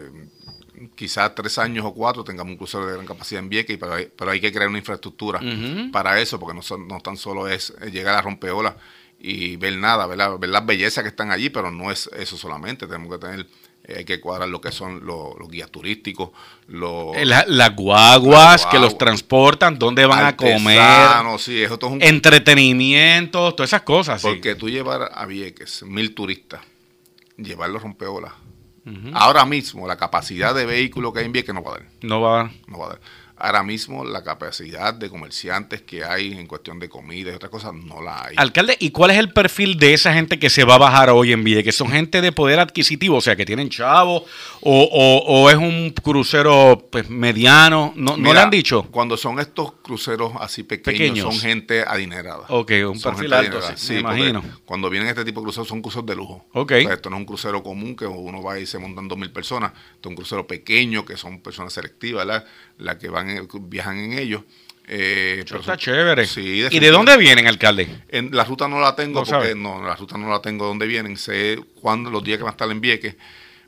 quizás 0.96 1.36
tres 1.36 1.58
años 1.58 1.86
o 1.86 1.94
cuatro 1.94 2.24
tengamos 2.24 2.52
un 2.52 2.58
crucero 2.58 2.86
de 2.88 2.94
gran 2.94 3.06
capacidad 3.06 3.44
en 3.44 3.50
Vieques, 3.50 3.78
pero 3.78 3.94
hay, 3.94 4.12
pero 4.16 4.32
hay 4.32 4.40
que 4.42 4.52
crear 4.52 4.70
una 4.70 4.78
infraestructura 4.80 5.40
para 5.92 6.20
eso, 6.22 6.40
porque 6.40 6.56
no, 6.56 6.62
son- 6.62 6.88
no 6.88 7.00
tan 7.02 7.18
solo 7.18 7.48
es 7.48 7.74
llegar 7.92 8.16
a 8.16 8.22
rompeolas 8.22 8.76
y 9.20 9.58
ver 9.58 9.78
nada, 9.78 10.08
ver 10.08 10.18
las 10.50 10.66
bellezas 10.66 11.04
que 11.04 11.10
están 11.10 11.32
allí, 11.32 11.50
pero 11.50 11.70
no 11.72 11.92
es 11.92 12.10
eso 12.18 12.38
solamente, 12.38 12.88
tenemos 12.88 13.12
que 13.12 13.18
tener, 13.20 13.46
hay 13.88 14.06
que 14.06 14.20
cuadrar 14.20 14.48
lo 14.50 14.62
que 14.62 14.72
son 14.72 15.06
los, 15.06 15.38
los 15.40 15.50
guías 15.50 15.72
turísticos, 15.72 16.30
los 16.68 17.16
Eh, 17.18 17.26
la- 17.26 17.46
las 17.48 17.76
guaguas 17.76 18.66
que 18.68 18.78
los 18.78 18.98
transportan, 18.98 19.80
dónde 19.80 20.06
van 20.06 20.26
a 20.26 20.36
comer, 20.38 20.80
sí, 21.40 21.64
eso 21.64 21.80
todo 21.80 21.90
es 21.92 21.96
un 21.96 22.04
entretenimiento, 22.04 23.54
todas 23.56 23.70
esas 23.70 23.82
cosas. 23.82 24.22
sí. 24.22 24.28
Porque 24.28 24.56
tú 24.56 24.70
llevar 24.70 25.12
a 25.14 25.26
Vieques 25.26 25.84
mil 25.84 26.14
turistas, 26.14 26.62
llevarlos 27.38 27.82
rompeolas, 27.82 28.34
Ujú. 28.86 29.12
ahora 29.14 29.46
mismo 29.46 29.88
la 29.88 29.98
capacidad 29.98 30.54
de 30.56 30.66
vehículos 30.66 31.14
que 31.14 31.20
hay 31.20 31.26
en 31.26 31.32
Vieques 31.32 31.54
no 31.56 31.64
va 31.64 31.72
a 31.72 31.74
dar. 31.80 31.88
No 32.02 32.22
va. 32.22 32.52
no 32.68 32.78
va 32.80 32.86
a 32.86 32.90
dar. 32.90 33.00
Ahora 33.40 33.64
mismo 33.64 34.04
la 34.04 34.24
capacidad 34.24 34.94
de 34.94 35.10
comerciantes 35.10 35.82
que 35.82 36.04
hay 36.04 36.34
en 36.34 36.46
cuestión 36.48 36.80
de 36.80 36.90
comida 36.90 37.32
y 37.32 37.36
otras 37.36 37.50
cosas 37.52 37.74
no 37.74 38.02
la 38.02 38.26
hay. 38.26 38.36
Alcalde, 38.38 38.76
¿y 38.80 38.92
cuál 38.92 39.12
es 39.12 39.18
el 39.18 39.32
perfil 39.32 39.78
de 39.80 39.94
esa 39.94 40.14
gente 40.14 40.40
que 40.40 40.50
se 40.50 40.64
va 40.64 40.76
a 40.76 40.78
bajar 40.78 41.10
hoy 41.10 41.32
en 41.32 41.44
Vieques? 41.44 41.76
¿Son 41.76 41.90
gente 41.90 42.22
de 42.22 42.32
poder 42.32 42.60
adquisitivo, 42.60 43.18
o 43.18 43.22
sea, 43.22 43.36
que 43.36 43.46
tienen 43.46 43.70
chavo, 43.70 44.26
o, 44.62 44.84
o- 44.92 45.24
o 45.44 45.50
es 45.50 45.56
un 45.56 45.92
crucero 45.92 46.88
pues, 46.92 47.10
mediano? 47.10 47.94
¿No, 47.96 48.18
¿no 48.18 48.34
le 48.34 48.40
han 48.40 48.50
dicho? 48.50 48.84
Cuando 48.92 49.16
son 49.18 49.40
estos 49.40 49.74
cruceros 49.82 50.34
así 50.40 50.64
pequeños, 50.64 51.00
Pequeños. 51.00 51.34
son 51.36 51.40
gente 51.42 51.84
adinerada. 51.88 52.46
Ok, 52.50 52.72
un 52.90 53.00
Son 53.00 53.14
perfil 53.14 53.34
alto, 53.34 53.60
sí, 53.76 53.94
me 53.94 54.00
imagino. 54.02 54.44
Cuando 54.66 54.90
vienen 54.90 55.10
este 55.10 55.24
tipo 55.24 55.40
de 55.42 55.46
cruceros, 55.46 55.68
son 55.68 55.82
cruceros 55.82 56.06
de 56.06 56.16
lujo. 56.16 56.46
Ok. 56.54 56.72
O 56.78 56.82
sea, 56.82 56.94
esto 56.94 57.10
no 57.10 57.16
es 57.16 57.20
un 57.22 57.26
crucero 57.26 57.64
común 57.64 57.96
que 57.96 58.06
uno 58.06 58.42
va 58.44 58.60
y 58.60 58.66
se 58.66 58.78
montan 58.80 59.08
dos 59.08 59.18
mil 59.18 59.32
personas. 59.32 59.72
Esto 59.96 60.10
es 60.10 60.12
un 60.12 60.16
crucero 60.16 60.46
pequeño, 60.48 61.06
que 61.06 61.16
son 61.18 61.40
personas 61.42 61.74
selectivas, 61.74 62.26
¿verdad? 62.26 62.46
Las 62.78 62.96
que 62.98 63.10
van 63.10 63.29
en- 63.30 63.70
viajan 63.70 63.98
en 64.00 64.14
ellos. 64.20 64.44
Eh, 64.92 65.44
pero 65.48 65.60
está 65.60 65.78
chévere. 65.78 66.26
Sí, 66.26 66.66
¿Y 66.72 66.80
de 66.80 66.90
dónde 66.90 67.16
vienen, 67.18 67.46
alcalde? 67.48 67.88
En 68.10 68.36
la 68.36 68.44
ruta 68.44 68.68
no 68.68 68.80
la 68.80 68.96
tengo 68.96 69.20
No 69.20 69.26
porque 69.26 69.30
sabe. 69.50 69.56
no, 69.56 69.84
la 69.86 69.96
ruta 69.96 70.18
no 70.18 70.30
la 70.30 70.42
tengo 70.42 70.66
dónde 70.66 70.88
vienen, 70.88 71.16
sé 71.16 71.60
cuándo, 71.80 72.10
los 72.10 72.24
días 72.24 72.38
que 72.38 72.44
van 72.44 72.50
a 72.52 72.54
estar 72.54 72.72
en 72.72 72.82
Vieques, 72.82 73.16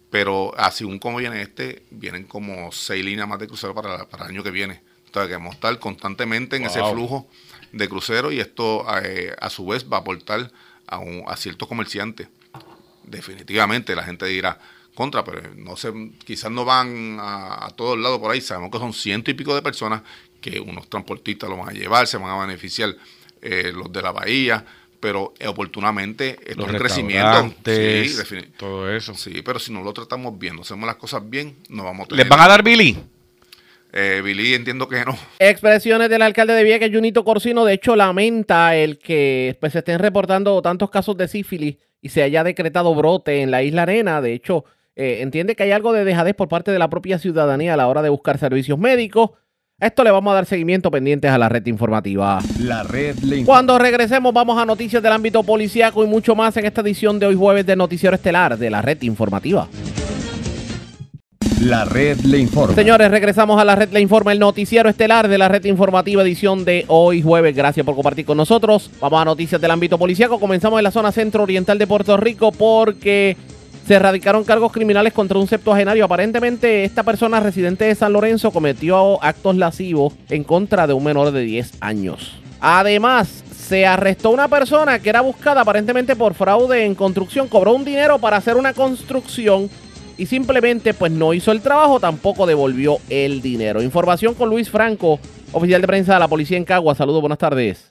pero 0.09 0.51
así 0.57 0.83
un 0.83 0.97
como 0.97 1.17
viene 1.19 1.41
este, 1.43 1.83
vienen 1.91 2.23
como 2.23 2.71
seis 2.71 3.05
líneas 3.05 3.27
más 3.27 3.37
de 3.39 3.45
crucero 3.47 3.75
para, 3.75 4.09
para 4.09 4.25
el 4.25 4.31
año 4.31 4.43
que 4.43 4.49
viene. 4.51 4.81
Entonces 5.05 5.27
que 5.29 5.35
vamos 5.35 5.51
a 5.51 5.55
estar 5.55 5.77
constantemente 5.79 6.55
en 6.55 6.65
ese 6.65 6.79
flujo 6.91 7.29
de 7.71 7.87
crucero 7.87 8.31
y 8.31 8.39
esto 8.39 8.85
eh, 9.03 9.35
a 9.39 9.49
su 9.51 9.67
vez 9.67 9.85
va 9.91 9.97
a 9.97 9.99
aportar 9.99 10.51
a, 10.87 10.97
un- 10.97 11.23
a 11.27 11.35
ciertos 11.37 11.67
comerciantes. 11.67 12.27
Definitivamente 13.03 13.95
la 13.95 14.03
gente 14.03 14.25
dirá 14.25 14.57
contra, 14.93 15.23
pero 15.23 15.41
no 15.55 15.75
sé, 15.75 15.91
quizás 16.25 16.51
no 16.51 16.65
van 16.65 17.17
a, 17.19 17.65
a 17.65 17.69
todos 17.71 17.97
lados 17.97 18.19
por 18.19 18.31
ahí. 18.31 18.41
Sabemos 18.41 18.71
que 18.71 18.77
son 18.77 18.93
ciento 18.93 19.31
y 19.31 19.33
pico 19.33 19.55
de 19.55 19.61
personas 19.61 20.01
que 20.41 20.59
unos 20.59 20.89
transportistas 20.89 21.49
lo 21.49 21.57
van 21.57 21.69
a 21.69 21.71
llevar, 21.71 22.07
se 22.07 22.17
van 22.17 22.31
a 22.31 22.45
beneficiar 22.45 22.95
eh, 23.41 23.71
los 23.73 23.91
de 23.91 24.01
la 24.01 24.11
bahía, 24.11 24.65
pero 24.99 25.33
eh, 25.39 25.47
oportunamente 25.47 26.37
esto 26.45 26.61
Los 26.61 26.73
es 26.73 26.79
crecimiento. 26.79 27.53
Sí, 27.65 28.37
todo 28.57 28.91
eso. 28.93 29.13
sí, 29.15 29.41
pero 29.43 29.59
si 29.59 29.71
no 29.71 29.83
lo 29.83 29.93
tratamos 29.93 30.37
bien, 30.37 30.55
no 30.55 30.61
hacemos 30.61 30.85
las 30.85 30.97
cosas 30.97 31.27
bien, 31.27 31.55
no 31.69 31.83
vamos 31.83 32.05
a 32.05 32.09
tener. 32.09 32.25
¿Les 32.25 32.29
van 32.29 32.41
a 32.41 32.47
dar 32.47 32.63
Billy? 32.63 32.97
Eh, 33.93 34.21
Billy, 34.23 34.53
entiendo 34.53 34.87
que 34.87 35.03
no. 35.03 35.17
Expresiones 35.39 36.09
del 36.09 36.21
alcalde 36.21 36.53
de 36.53 36.63
Vieques, 36.63 36.91
Junito 36.93 37.23
Corsino, 37.23 37.65
de 37.65 37.73
hecho 37.73 37.95
lamenta 37.95 38.75
el 38.75 38.99
que 38.99 39.57
pues, 39.59 39.73
se 39.73 39.79
estén 39.79 39.99
reportando 39.99 40.61
tantos 40.61 40.89
casos 40.89 41.17
de 41.17 41.27
sífilis 41.27 41.77
y 42.01 42.09
se 42.09 42.23
haya 42.23 42.43
decretado 42.43 42.95
brote 42.95 43.41
en 43.41 43.51
la 43.51 43.63
isla 43.63 43.83
Arena. 43.83 44.21
De 44.21 44.33
hecho, 44.33 44.65
eh, 45.01 45.23
entiende 45.23 45.55
que 45.55 45.63
hay 45.63 45.71
algo 45.71 45.93
de 45.93 46.03
dejadez 46.03 46.35
por 46.35 46.47
parte 46.47 46.69
de 46.69 46.77
la 46.77 46.87
propia 46.87 47.17
ciudadanía 47.17 47.73
a 47.73 47.77
la 47.77 47.87
hora 47.87 48.03
de 48.03 48.09
buscar 48.09 48.37
servicios 48.37 48.77
médicos. 48.77 49.31
A 49.79 49.87
esto 49.87 50.03
le 50.03 50.11
vamos 50.11 50.31
a 50.31 50.35
dar 50.35 50.45
seguimiento 50.45 50.91
pendientes 50.91 51.31
a 51.31 51.39
la 51.39 51.49
red 51.49 51.65
informativa. 51.65 52.37
La 52.59 52.83
red. 52.83 53.15
Cuando 53.43 53.79
regresemos 53.79 54.31
vamos 54.31 54.61
a 54.61 54.65
noticias 54.65 55.01
del 55.01 55.11
ámbito 55.11 55.41
policíaco 55.41 56.03
y 56.03 56.07
mucho 56.07 56.35
más 56.35 56.55
en 56.57 56.67
esta 56.67 56.81
edición 56.81 57.17
de 57.17 57.25
hoy 57.25 57.35
jueves 57.35 57.65
del 57.65 57.79
Noticiero 57.79 58.15
Estelar 58.15 58.59
de 58.59 58.69
la 58.69 58.83
red 58.83 59.01
informativa. 59.01 59.67
La 61.61 61.85
red 61.85 62.19
le 62.19 62.37
informa. 62.37 62.75
Señores, 62.75 63.09
regresamos 63.09 63.59
a 63.59 63.65
la 63.65 63.75
red 63.75 63.91
Le 63.91 64.01
Informa, 64.01 64.31
el 64.31 64.39
noticiero 64.39 64.89
estelar 64.89 65.27
de 65.27 65.37
la 65.37 65.47
red 65.47 65.63
informativa 65.65 66.23
edición 66.23 66.65
de 66.65 66.85
hoy 66.87 67.21
jueves. 67.21 67.55
Gracias 67.55 67.85
por 67.85 67.95
compartir 67.95 68.25
con 68.25 68.37
nosotros. 68.37 68.89
Vamos 68.99 69.21
a 69.21 69.25
noticias 69.25 69.61
del 69.61 69.69
ámbito 69.69 69.97
policiaco. 69.97 70.39
Comenzamos 70.39 70.79
en 70.79 70.83
la 70.83 70.91
zona 70.91 71.11
centro-oriental 71.11 71.77
de 71.77 71.85
Puerto 71.85 72.17
Rico 72.17 72.51
porque 72.51 73.37
se 73.87 73.95
erradicaron 73.95 74.43
cargos 74.43 74.71
criminales 74.71 75.13
contra 75.13 75.39
un 75.39 75.47
septuagenario. 75.47 76.05
Aparentemente 76.05 76.83
esta 76.83 77.03
persona 77.03 77.39
residente 77.39 77.85
de 77.85 77.95
San 77.95 78.13
Lorenzo 78.13 78.51
cometió 78.51 79.21
actos 79.23 79.55
lascivos 79.55 80.13
en 80.29 80.43
contra 80.43 80.87
de 80.87 80.93
un 80.93 81.03
menor 81.03 81.31
de 81.31 81.41
10 81.41 81.73
años. 81.81 82.39
Además, 82.59 83.43
se 83.71 83.85
arrestó 83.87 84.29
una 84.29 84.47
persona 84.47 84.99
que 84.99 85.09
era 85.09 85.21
buscada 85.21 85.61
aparentemente 85.61 86.15
por 86.15 86.33
fraude 86.33 86.85
en 86.85 86.93
construcción. 86.93 87.47
Cobró 87.47 87.73
un 87.73 87.85
dinero 87.85 88.19
para 88.19 88.37
hacer 88.37 88.57
una 88.57 88.73
construcción 88.73 89.69
y 90.17 90.25
simplemente 90.27 90.93
pues 90.93 91.11
no 91.11 91.33
hizo 91.33 91.51
el 91.51 91.61
trabajo, 91.61 91.99
tampoco 91.99 92.45
devolvió 92.45 92.97
el 93.09 93.41
dinero. 93.41 93.81
Información 93.81 94.35
con 94.35 94.49
Luis 94.49 94.69
Franco, 94.69 95.19
oficial 95.51 95.81
de 95.81 95.87
prensa 95.87 96.13
de 96.13 96.19
la 96.19 96.27
policía 96.27 96.57
en 96.57 96.65
Cagua. 96.65 96.93
Saludos, 96.93 97.21
buenas 97.21 97.39
tardes. 97.39 97.90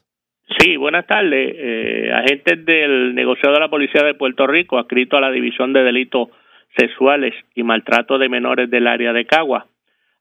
Sí, 0.58 0.76
buenas 0.76 1.06
tardes. 1.06 1.54
Eh, 1.56 2.10
agentes 2.12 2.64
del 2.64 3.14
negociado 3.14 3.54
de 3.54 3.60
la 3.60 3.68
Policía 3.68 4.02
de 4.02 4.14
Puerto 4.14 4.46
Rico, 4.46 4.78
adscrito 4.78 5.16
a 5.16 5.20
la 5.20 5.30
División 5.30 5.72
de 5.72 5.84
Delitos 5.84 6.28
Sexuales 6.76 7.34
y 7.54 7.62
Maltrato 7.62 8.18
de 8.18 8.28
Menores 8.28 8.68
del 8.68 8.88
área 8.88 9.12
de 9.12 9.26
Cagua, 9.26 9.66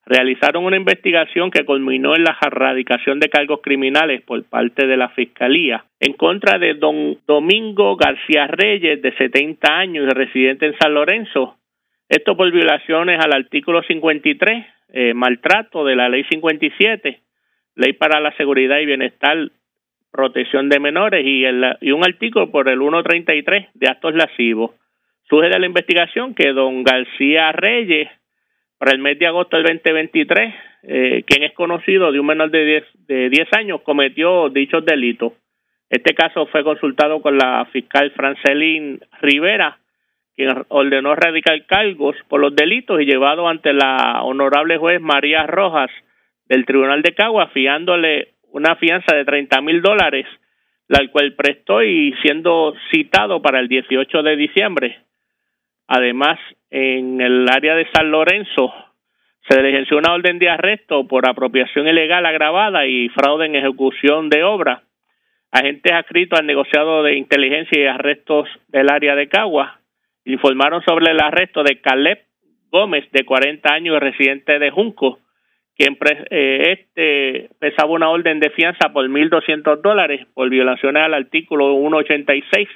realizaron 0.05 0.65
una 0.65 0.77
investigación 0.77 1.49
que 1.51 1.65
culminó 1.65 2.15
en 2.15 2.23
la 2.23 2.37
erradicación 2.41 3.19
de 3.19 3.29
cargos 3.29 3.61
criminales 3.61 4.21
por 4.21 4.43
parte 4.43 4.87
de 4.87 4.97
la 4.97 5.09
Fiscalía 5.09 5.83
en 5.99 6.13
contra 6.13 6.59
de 6.59 6.75
don 6.75 7.17
Domingo 7.27 7.95
García 7.95 8.47
Reyes, 8.47 9.01
de 9.01 9.15
70 9.15 9.77
años 9.77 10.07
y 10.07 10.15
residente 10.15 10.67
en 10.67 10.77
San 10.77 10.93
Lorenzo. 10.93 11.57
Esto 12.07 12.37
por 12.37 12.51
violaciones 12.51 13.19
al 13.19 13.33
artículo 13.33 13.81
53, 13.83 14.65
eh, 14.93 15.13
maltrato 15.13 15.85
de 15.85 15.95
la 15.95 16.07
ley 16.07 16.23
57, 16.29 17.19
ley 17.75 17.93
para 17.93 18.19
la 18.19 18.35
seguridad 18.37 18.79
y 18.79 18.85
bienestar 18.85 19.49
protección 20.11 20.69
de 20.69 20.79
menores 20.79 21.25
y, 21.25 21.45
el, 21.45 21.77
y 21.81 21.91
un 21.91 22.03
artículo 22.03 22.51
por 22.51 22.69
el 22.69 22.79
133 22.79 23.67
de 23.73 23.87
actos 23.89 24.15
lascivos. 24.15 24.71
Surge 25.29 25.49
de 25.49 25.59
la 25.59 25.65
investigación 25.65 26.33
que 26.33 26.51
don 26.53 26.83
García 26.83 27.51
Reyes, 27.51 28.09
para 28.77 28.91
el 28.91 28.99
mes 28.99 29.19
de 29.19 29.27
agosto 29.27 29.57
del 29.57 29.65
2023, 29.65 30.53
eh, 30.83 31.23
quien 31.27 31.43
es 31.43 31.53
conocido 31.53 32.11
de 32.11 32.19
un 32.19 32.25
menor 32.25 32.49
de 32.49 32.65
10, 32.65 32.83
de 33.07 33.29
10 33.29 33.47
años, 33.53 33.81
cometió 33.81 34.49
dichos 34.49 34.85
delitos. 34.85 35.33
Este 35.89 36.13
caso 36.13 36.45
fue 36.47 36.63
consultado 36.63 37.21
con 37.21 37.37
la 37.37 37.65
fiscal 37.71 38.11
Francelín 38.11 39.01
Rivera, 39.21 39.79
quien 40.35 40.49
ordenó 40.69 41.15
radicar 41.15 41.65
cargos 41.65 42.15
por 42.29 42.39
los 42.39 42.55
delitos 42.55 43.01
y 43.01 43.05
llevado 43.05 43.49
ante 43.49 43.73
la 43.73 44.21
honorable 44.23 44.77
juez 44.77 45.01
María 45.01 45.45
Rojas 45.45 45.91
del 46.45 46.65
Tribunal 46.65 47.01
de 47.01 47.13
Cagua, 47.13 47.47
fiándole 47.47 48.29
una 48.51 48.75
fianza 48.75 49.15
de 49.15 49.25
30 49.25 49.61
mil 49.61 49.81
dólares, 49.81 50.25
la 50.87 51.07
cual 51.11 51.33
prestó 51.33 51.83
y 51.83 52.13
siendo 52.21 52.73
citado 52.91 53.41
para 53.41 53.59
el 53.59 53.67
18 53.67 54.23
de 54.23 54.35
diciembre. 54.35 54.99
Además, 55.87 56.39
en 56.69 57.21
el 57.21 57.47
área 57.49 57.75
de 57.75 57.87
San 57.93 58.11
Lorenzo 58.11 58.73
se 59.47 59.61
le 59.61 59.85
una 59.95 60.13
orden 60.13 60.37
de 60.37 60.49
arresto 60.49 61.07
por 61.07 61.27
apropiación 61.27 61.87
ilegal 61.87 62.25
agravada 62.25 62.85
y 62.85 63.09
fraude 63.09 63.47
en 63.47 63.55
ejecución 63.55 64.29
de 64.29 64.43
obra. 64.43 64.83
Agentes 65.51 65.91
adscritos 65.91 66.39
al 66.39 66.45
negociado 66.45 67.01
de 67.01 67.17
inteligencia 67.17 67.81
y 67.81 67.87
arrestos 67.87 68.47
del 68.67 68.89
área 68.89 69.15
de 69.15 69.27
Cagua 69.27 69.79
informaron 70.25 70.83
sobre 70.83 71.11
el 71.11 71.19
arresto 71.19 71.63
de 71.63 71.81
Caleb 71.81 72.19
Gómez, 72.71 73.09
de 73.11 73.25
40 73.25 73.73
años, 73.73 73.99
residente 73.99 74.59
de 74.59 74.69
Junco, 74.69 75.17
quien 75.79 75.97
eh, 76.29 76.77
este 76.77 77.49
pesaba 77.57 77.91
una 77.91 78.09
orden 78.09 78.41
de 78.41 78.49
fianza 78.49 78.89
por 78.91 79.07
1.200 79.07 79.81
dólares 79.81 80.27
por 80.33 80.49
violaciones 80.49 81.01
al 81.01 81.13
artículo 81.13 81.73
186, 81.79 82.67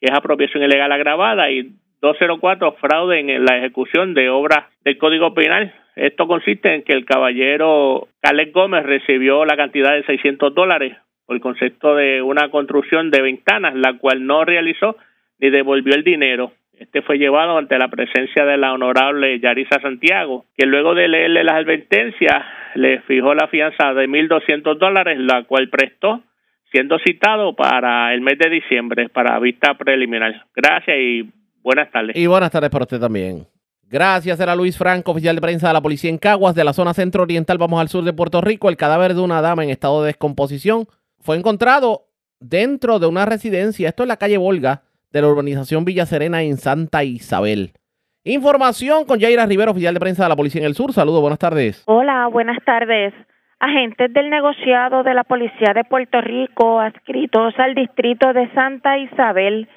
que 0.00 0.06
es 0.06 0.12
apropiación 0.12 0.62
ilegal 0.62 0.92
agravada, 0.92 1.50
y 1.50 1.72
204, 2.00 2.76
fraude 2.80 3.18
en 3.18 3.44
la 3.44 3.58
ejecución 3.58 4.14
de 4.14 4.30
obras 4.30 4.66
del 4.84 4.96
Código 4.96 5.34
Penal. 5.34 5.74
Esto 5.96 6.28
consiste 6.28 6.72
en 6.72 6.84
que 6.84 6.92
el 6.92 7.04
caballero 7.04 8.06
Caleb 8.20 8.52
Gómez 8.52 8.84
recibió 8.84 9.44
la 9.44 9.56
cantidad 9.56 9.94
de 9.94 10.04
600 10.04 10.54
dólares 10.54 10.96
por 11.26 11.40
concepto 11.40 11.96
de 11.96 12.22
una 12.22 12.48
construcción 12.50 13.10
de 13.10 13.22
ventanas, 13.22 13.74
la 13.74 13.98
cual 13.98 14.24
no 14.24 14.44
realizó 14.44 14.96
ni 15.40 15.50
devolvió 15.50 15.96
el 15.96 16.04
dinero. 16.04 16.52
Este 16.78 17.00
fue 17.00 17.16
llevado 17.16 17.56
ante 17.56 17.78
la 17.78 17.88
presencia 17.88 18.44
de 18.44 18.58
la 18.58 18.74
honorable 18.74 19.40
Yarisa 19.40 19.80
Santiago, 19.80 20.44
que 20.56 20.66
luego 20.66 20.94
de 20.94 21.08
leerle 21.08 21.42
las 21.42 21.56
advertencias 21.56 22.44
le 22.74 23.00
fijó 23.02 23.34
la 23.34 23.48
fianza 23.48 23.94
de 23.94 24.06
1.200 24.06 24.78
dólares, 24.78 25.18
la 25.18 25.44
cual 25.44 25.70
prestó, 25.70 26.22
siendo 26.70 26.98
citado 26.98 27.56
para 27.56 28.12
el 28.12 28.20
mes 28.20 28.38
de 28.38 28.50
diciembre 28.50 29.08
para 29.08 29.38
vista 29.38 29.72
preliminar. 29.74 30.44
Gracias 30.54 30.96
y 30.98 31.30
buenas 31.62 31.90
tardes. 31.90 32.14
Y 32.14 32.26
buenas 32.26 32.50
tardes 32.50 32.68
para 32.68 32.82
usted 32.82 33.00
también. 33.00 33.46
Gracias, 33.88 34.38
era 34.38 34.54
Luis 34.54 34.76
Franco, 34.76 35.12
oficial 35.12 35.36
de 35.36 35.40
prensa 35.40 35.68
de 35.68 35.72
la 35.72 35.80
policía 35.80 36.10
en 36.10 36.18
Caguas, 36.18 36.54
de 36.54 36.64
la 36.64 36.74
zona 36.74 36.92
centro-oriental. 36.92 37.56
Vamos 37.56 37.80
al 37.80 37.88
sur 37.88 38.04
de 38.04 38.12
Puerto 38.12 38.42
Rico. 38.42 38.68
El 38.68 38.76
cadáver 38.76 39.14
de 39.14 39.20
una 39.22 39.40
dama 39.40 39.64
en 39.64 39.70
estado 39.70 40.02
de 40.02 40.08
descomposición 40.08 40.86
fue 41.20 41.36
encontrado 41.36 42.08
dentro 42.38 42.98
de 42.98 43.06
una 43.06 43.24
residencia. 43.24 43.88
Esto 43.88 44.02
es 44.02 44.08
la 44.08 44.18
calle 44.18 44.36
Volga 44.36 44.82
de 45.16 45.22
la 45.22 45.28
urbanización 45.28 45.86
Villa 45.86 46.04
Serena 46.04 46.42
en 46.42 46.58
Santa 46.58 47.02
Isabel. 47.02 47.70
Información 48.22 49.06
con 49.06 49.18
Yaira 49.18 49.46
Rivero, 49.46 49.70
oficial 49.70 49.94
de 49.94 50.00
prensa 50.00 50.24
de 50.24 50.28
la 50.28 50.36
Policía 50.36 50.60
en 50.60 50.66
el 50.66 50.74
Sur. 50.74 50.92
Saludos, 50.92 51.22
buenas 51.22 51.38
tardes. 51.38 51.82
Hola, 51.86 52.26
buenas 52.26 52.62
tardes. 52.66 53.14
Agentes 53.58 54.12
del 54.12 54.28
negociado 54.28 55.02
de 55.04 55.14
la 55.14 55.24
Policía 55.24 55.72
de 55.74 55.84
Puerto 55.84 56.20
Rico 56.20 56.80
adscritos 56.80 57.54
al 57.58 57.74
distrito 57.74 58.34
de 58.34 58.52
Santa 58.52 58.98
Isabel 58.98 59.70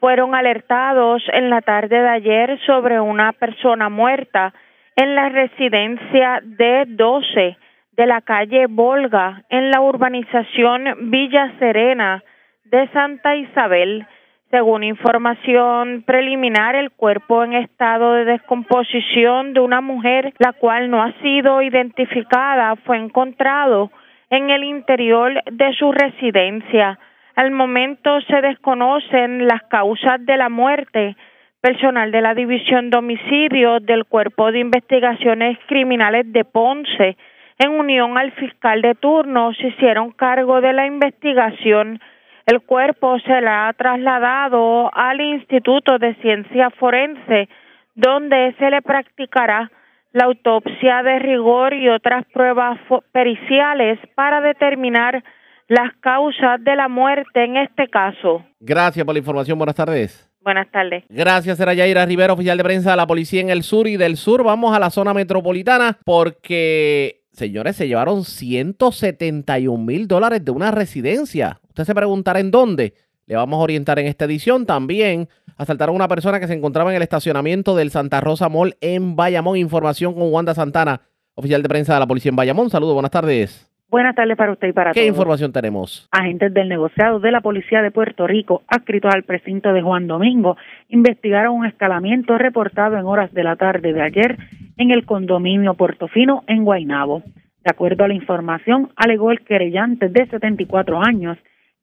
fueron 0.00 0.34
alertados 0.34 1.22
en 1.30 1.50
la 1.50 1.60
tarde 1.60 2.00
de 2.00 2.08
ayer 2.08 2.58
sobre 2.64 2.98
una 2.98 3.32
persona 3.32 3.90
muerta 3.90 4.54
en 4.94 5.14
la 5.14 5.28
residencia 5.28 6.40
D12 6.40 7.56
de 7.92 8.06
la 8.06 8.22
calle 8.22 8.66
Volga 8.66 9.44
en 9.50 9.70
la 9.70 9.82
urbanización 9.82 11.10
Villa 11.10 11.52
Serena 11.58 12.24
de 12.64 12.88
Santa 12.92 13.36
Isabel. 13.36 14.06
Según 14.50 14.84
información 14.84 16.04
preliminar, 16.06 16.76
el 16.76 16.92
cuerpo 16.92 17.42
en 17.42 17.52
estado 17.52 18.12
de 18.12 18.24
descomposición 18.24 19.54
de 19.54 19.60
una 19.60 19.80
mujer, 19.80 20.34
la 20.38 20.52
cual 20.52 20.88
no 20.88 21.02
ha 21.02 21.12
sido 21.20 21.62
identificada, 21.62 22.76
fue 22.76 22.96
encontrado 22.96 23.90
en 24.30 24.50
el 24.50 24.62
interior 24.62 25.42
de 25.50 25.72
su 25.72 25.90
residencia. 25.90 26.98
Al 27.34 27.50
momento 27.50 28.20
se 28.22 28.40
desconocen 28.40 29.48
las 29.48 29.64
causas 29.64 30.24
de 30.24 30.36
la 30.36 30.48
muerte. 30.48 31.16
Personal 31.60 32.12
de 32.12 32.20
la 32.20 32.34
División 32.34 32.90
de 32.90 33.80
del 33.82 34.04
Cuerpo 34.04 34.52
de 34.52 34.60
Investigaciones 34.60 35.58
Criminales 35.66 36.32
de 36.32 36.44
Ponce, 36.44 37.16
en 37.58 37.70
unión 37.70 38.16
al 38.16 38.30
fiscal 38.32 38.80
de 38.80 38.94
turno, 38.94 39.52
se 39.54 39.68
hicieron 39.68 40.12
cargo 40.12 40.60
de 40.60 40.72
la 40.72 40.86
investigación 40.86 42.00
el 42.46 42.60
cuerpo 42.62 43.18
se 43.26 43.40
le 43.40 43.48
ha 43.48 43.72
trasladado 43.76 44.90
al 44.94 45.20
Instituto 45.20 45.98
de 45.98 46.14
Ciencia 46.22 46.70
Forense, 46.70 47.48
donde 47.94 48.54
se 48.58 48.70
le 48.70 48.82
practicará 48.82 49.70
la 50.12 50.26
autopsia 50.26 51.02
de 51.02 51.18
rigor 51.18 51.74
y 51.74 51.88
otras 51.88 52.24
pruebas 52.32 52.78
periciales 53.12 53.98
para 54.14 54.40
determinar 54.40 55.22
las 55.68 55.92
causas 56.00 56.62
de 56.62 56.76
la 56.76 56.88
muerte 56.88 57.44
en 57.44 57.56
este 57.56 57.88
caso. 57.88 58.44
Gracias 58.60 59.04
por 59.04 59.14
la 59.14 59.18
información. 59.18 59.58
Buenas 59.58 59.74
tardes. 59.74 60.30
Buenas 60.40 60.70
tardes. 60.70 61.02
Gracias, 61.08 61.58
era 61.58 61.74
Yaira 61.74 62.06
Rivera, 62.06 62.32
oficial 62.32 62.56
de 62.56 62.62
prensa 62.62 62.92
de 62.92 62.96
la 62.96 63.06
policía 63.08 63.40
en 63.40 63.50
el 63.50 63.64
sur 63.64 63.88
y 63.88 63.96
del 63.96 64.16
sur. 64.16 64.44
Vamos 64.44 64.76
a 64.76 64.78
la 64.78 64.90
zona 64.90 65.12
metropolitana 65.12 65.98
porque, 66.04 67.24
señores, 67.32 67.74
se 67.74 67.88
llevaron 67.88 68.22
171 68.22 69.84
mil 69.84 70.06
dólares 70.06 70.44
de 70.44 70.52
una 70.52 70.70
residencia. 70.70 71.58
Usted 71.76 71.92
se 71.92 71.94
preguntará 71.94 72.40
en 72.40 72.50
dónde. 72.50 72.94
Le 73.26 73.36
vamos 73.36 73.60
a 73.60 73.62
orientar 73.62 73.98
en 73.98 74.06
esta 74.06 74.24
edición. 74.24 74.64
También 74.64 75.28
asaltaron 75.58 75.94
a 75.94 75.96
una 75.96 76.08
persona 76.08 76.40
que 76.40 76.46
se 76.46 76.54
encontraba 76.54 76.88
en 76.88 76.96
el 76.96 77.02
estacionamiento 77.02 77.76
del 77.76 77.90
Santa 77.90 78.22
Rosa 78.22 78.48
Mall 78.48 78.76
en 78.80 79.14
Bayamón. 79.14 79.58
Información 79.58 80.14
con 80.14 80.32
Wanda 80.32 80.54
Santana, 80.54 81.02
oficial 81.34 81.62
de 81.62 81.68
prensa 81.68 81.92
de 81.92 82.00
la 82.00 82.06
policía 82.06 82.30
en 82.30 82.36
Bayamón. 82.36 82.70
Saludos, 82.70 82.94
buenas 82.94 83.10
tardes. 83.10 83.70
Buenas 83.90 84.14
tardes 84.14 84.38
para 84.38 84.52
usted 84.52 84.68
y 84.68 84.72
para 84.72 84.92
¿Qué 84.92 85.04
información 85.04 85.52
tenemos? 85.52 86.08
Agentes 86.12 86.54
del 86.54 86.70
negociado 86.70 87.20
de 87.20 87.30
la 87.30 87.42
Policía 87.42 87.82
de 87.82 87.90
Puerto 87.90 88.26
Rico, 88.26 88.62
adscritos 88.68 89.14
al 89.14 89.24
precinto 89.24 89.74
de 89.74 89.82
Juan 89.82 90.06
Domingo, 90.06 90.56
investigaron 90.88 91.56
un 91.56 91.66
escalamiento 91.66 92.38
reportado 92.38 92.96
en 92.96 93.04
horas 93.04 93.34
de 93.34 93.44
la 93.44 93.56
tarde 93.56 93.92
de 93.92 94.00
ayer 94.00 94.38
en 94.78 94.92
el 94.92 95.04
condominio 95.04 95.74
Portofino 95.74 96.42
en 96.46 96.64
Guaynabo. 96.64 97.22
De 97.62 97.70
acuerdo 97.70 98.04
a 98.04 98.08
la 98.08 98.14
información, 98.14 98.92
alegó 98.96 99.30
el 99.30 99.40
querellante 99.40 100.08
de 100.08 100.26
74 100.26 101.02
años 101.02 101.36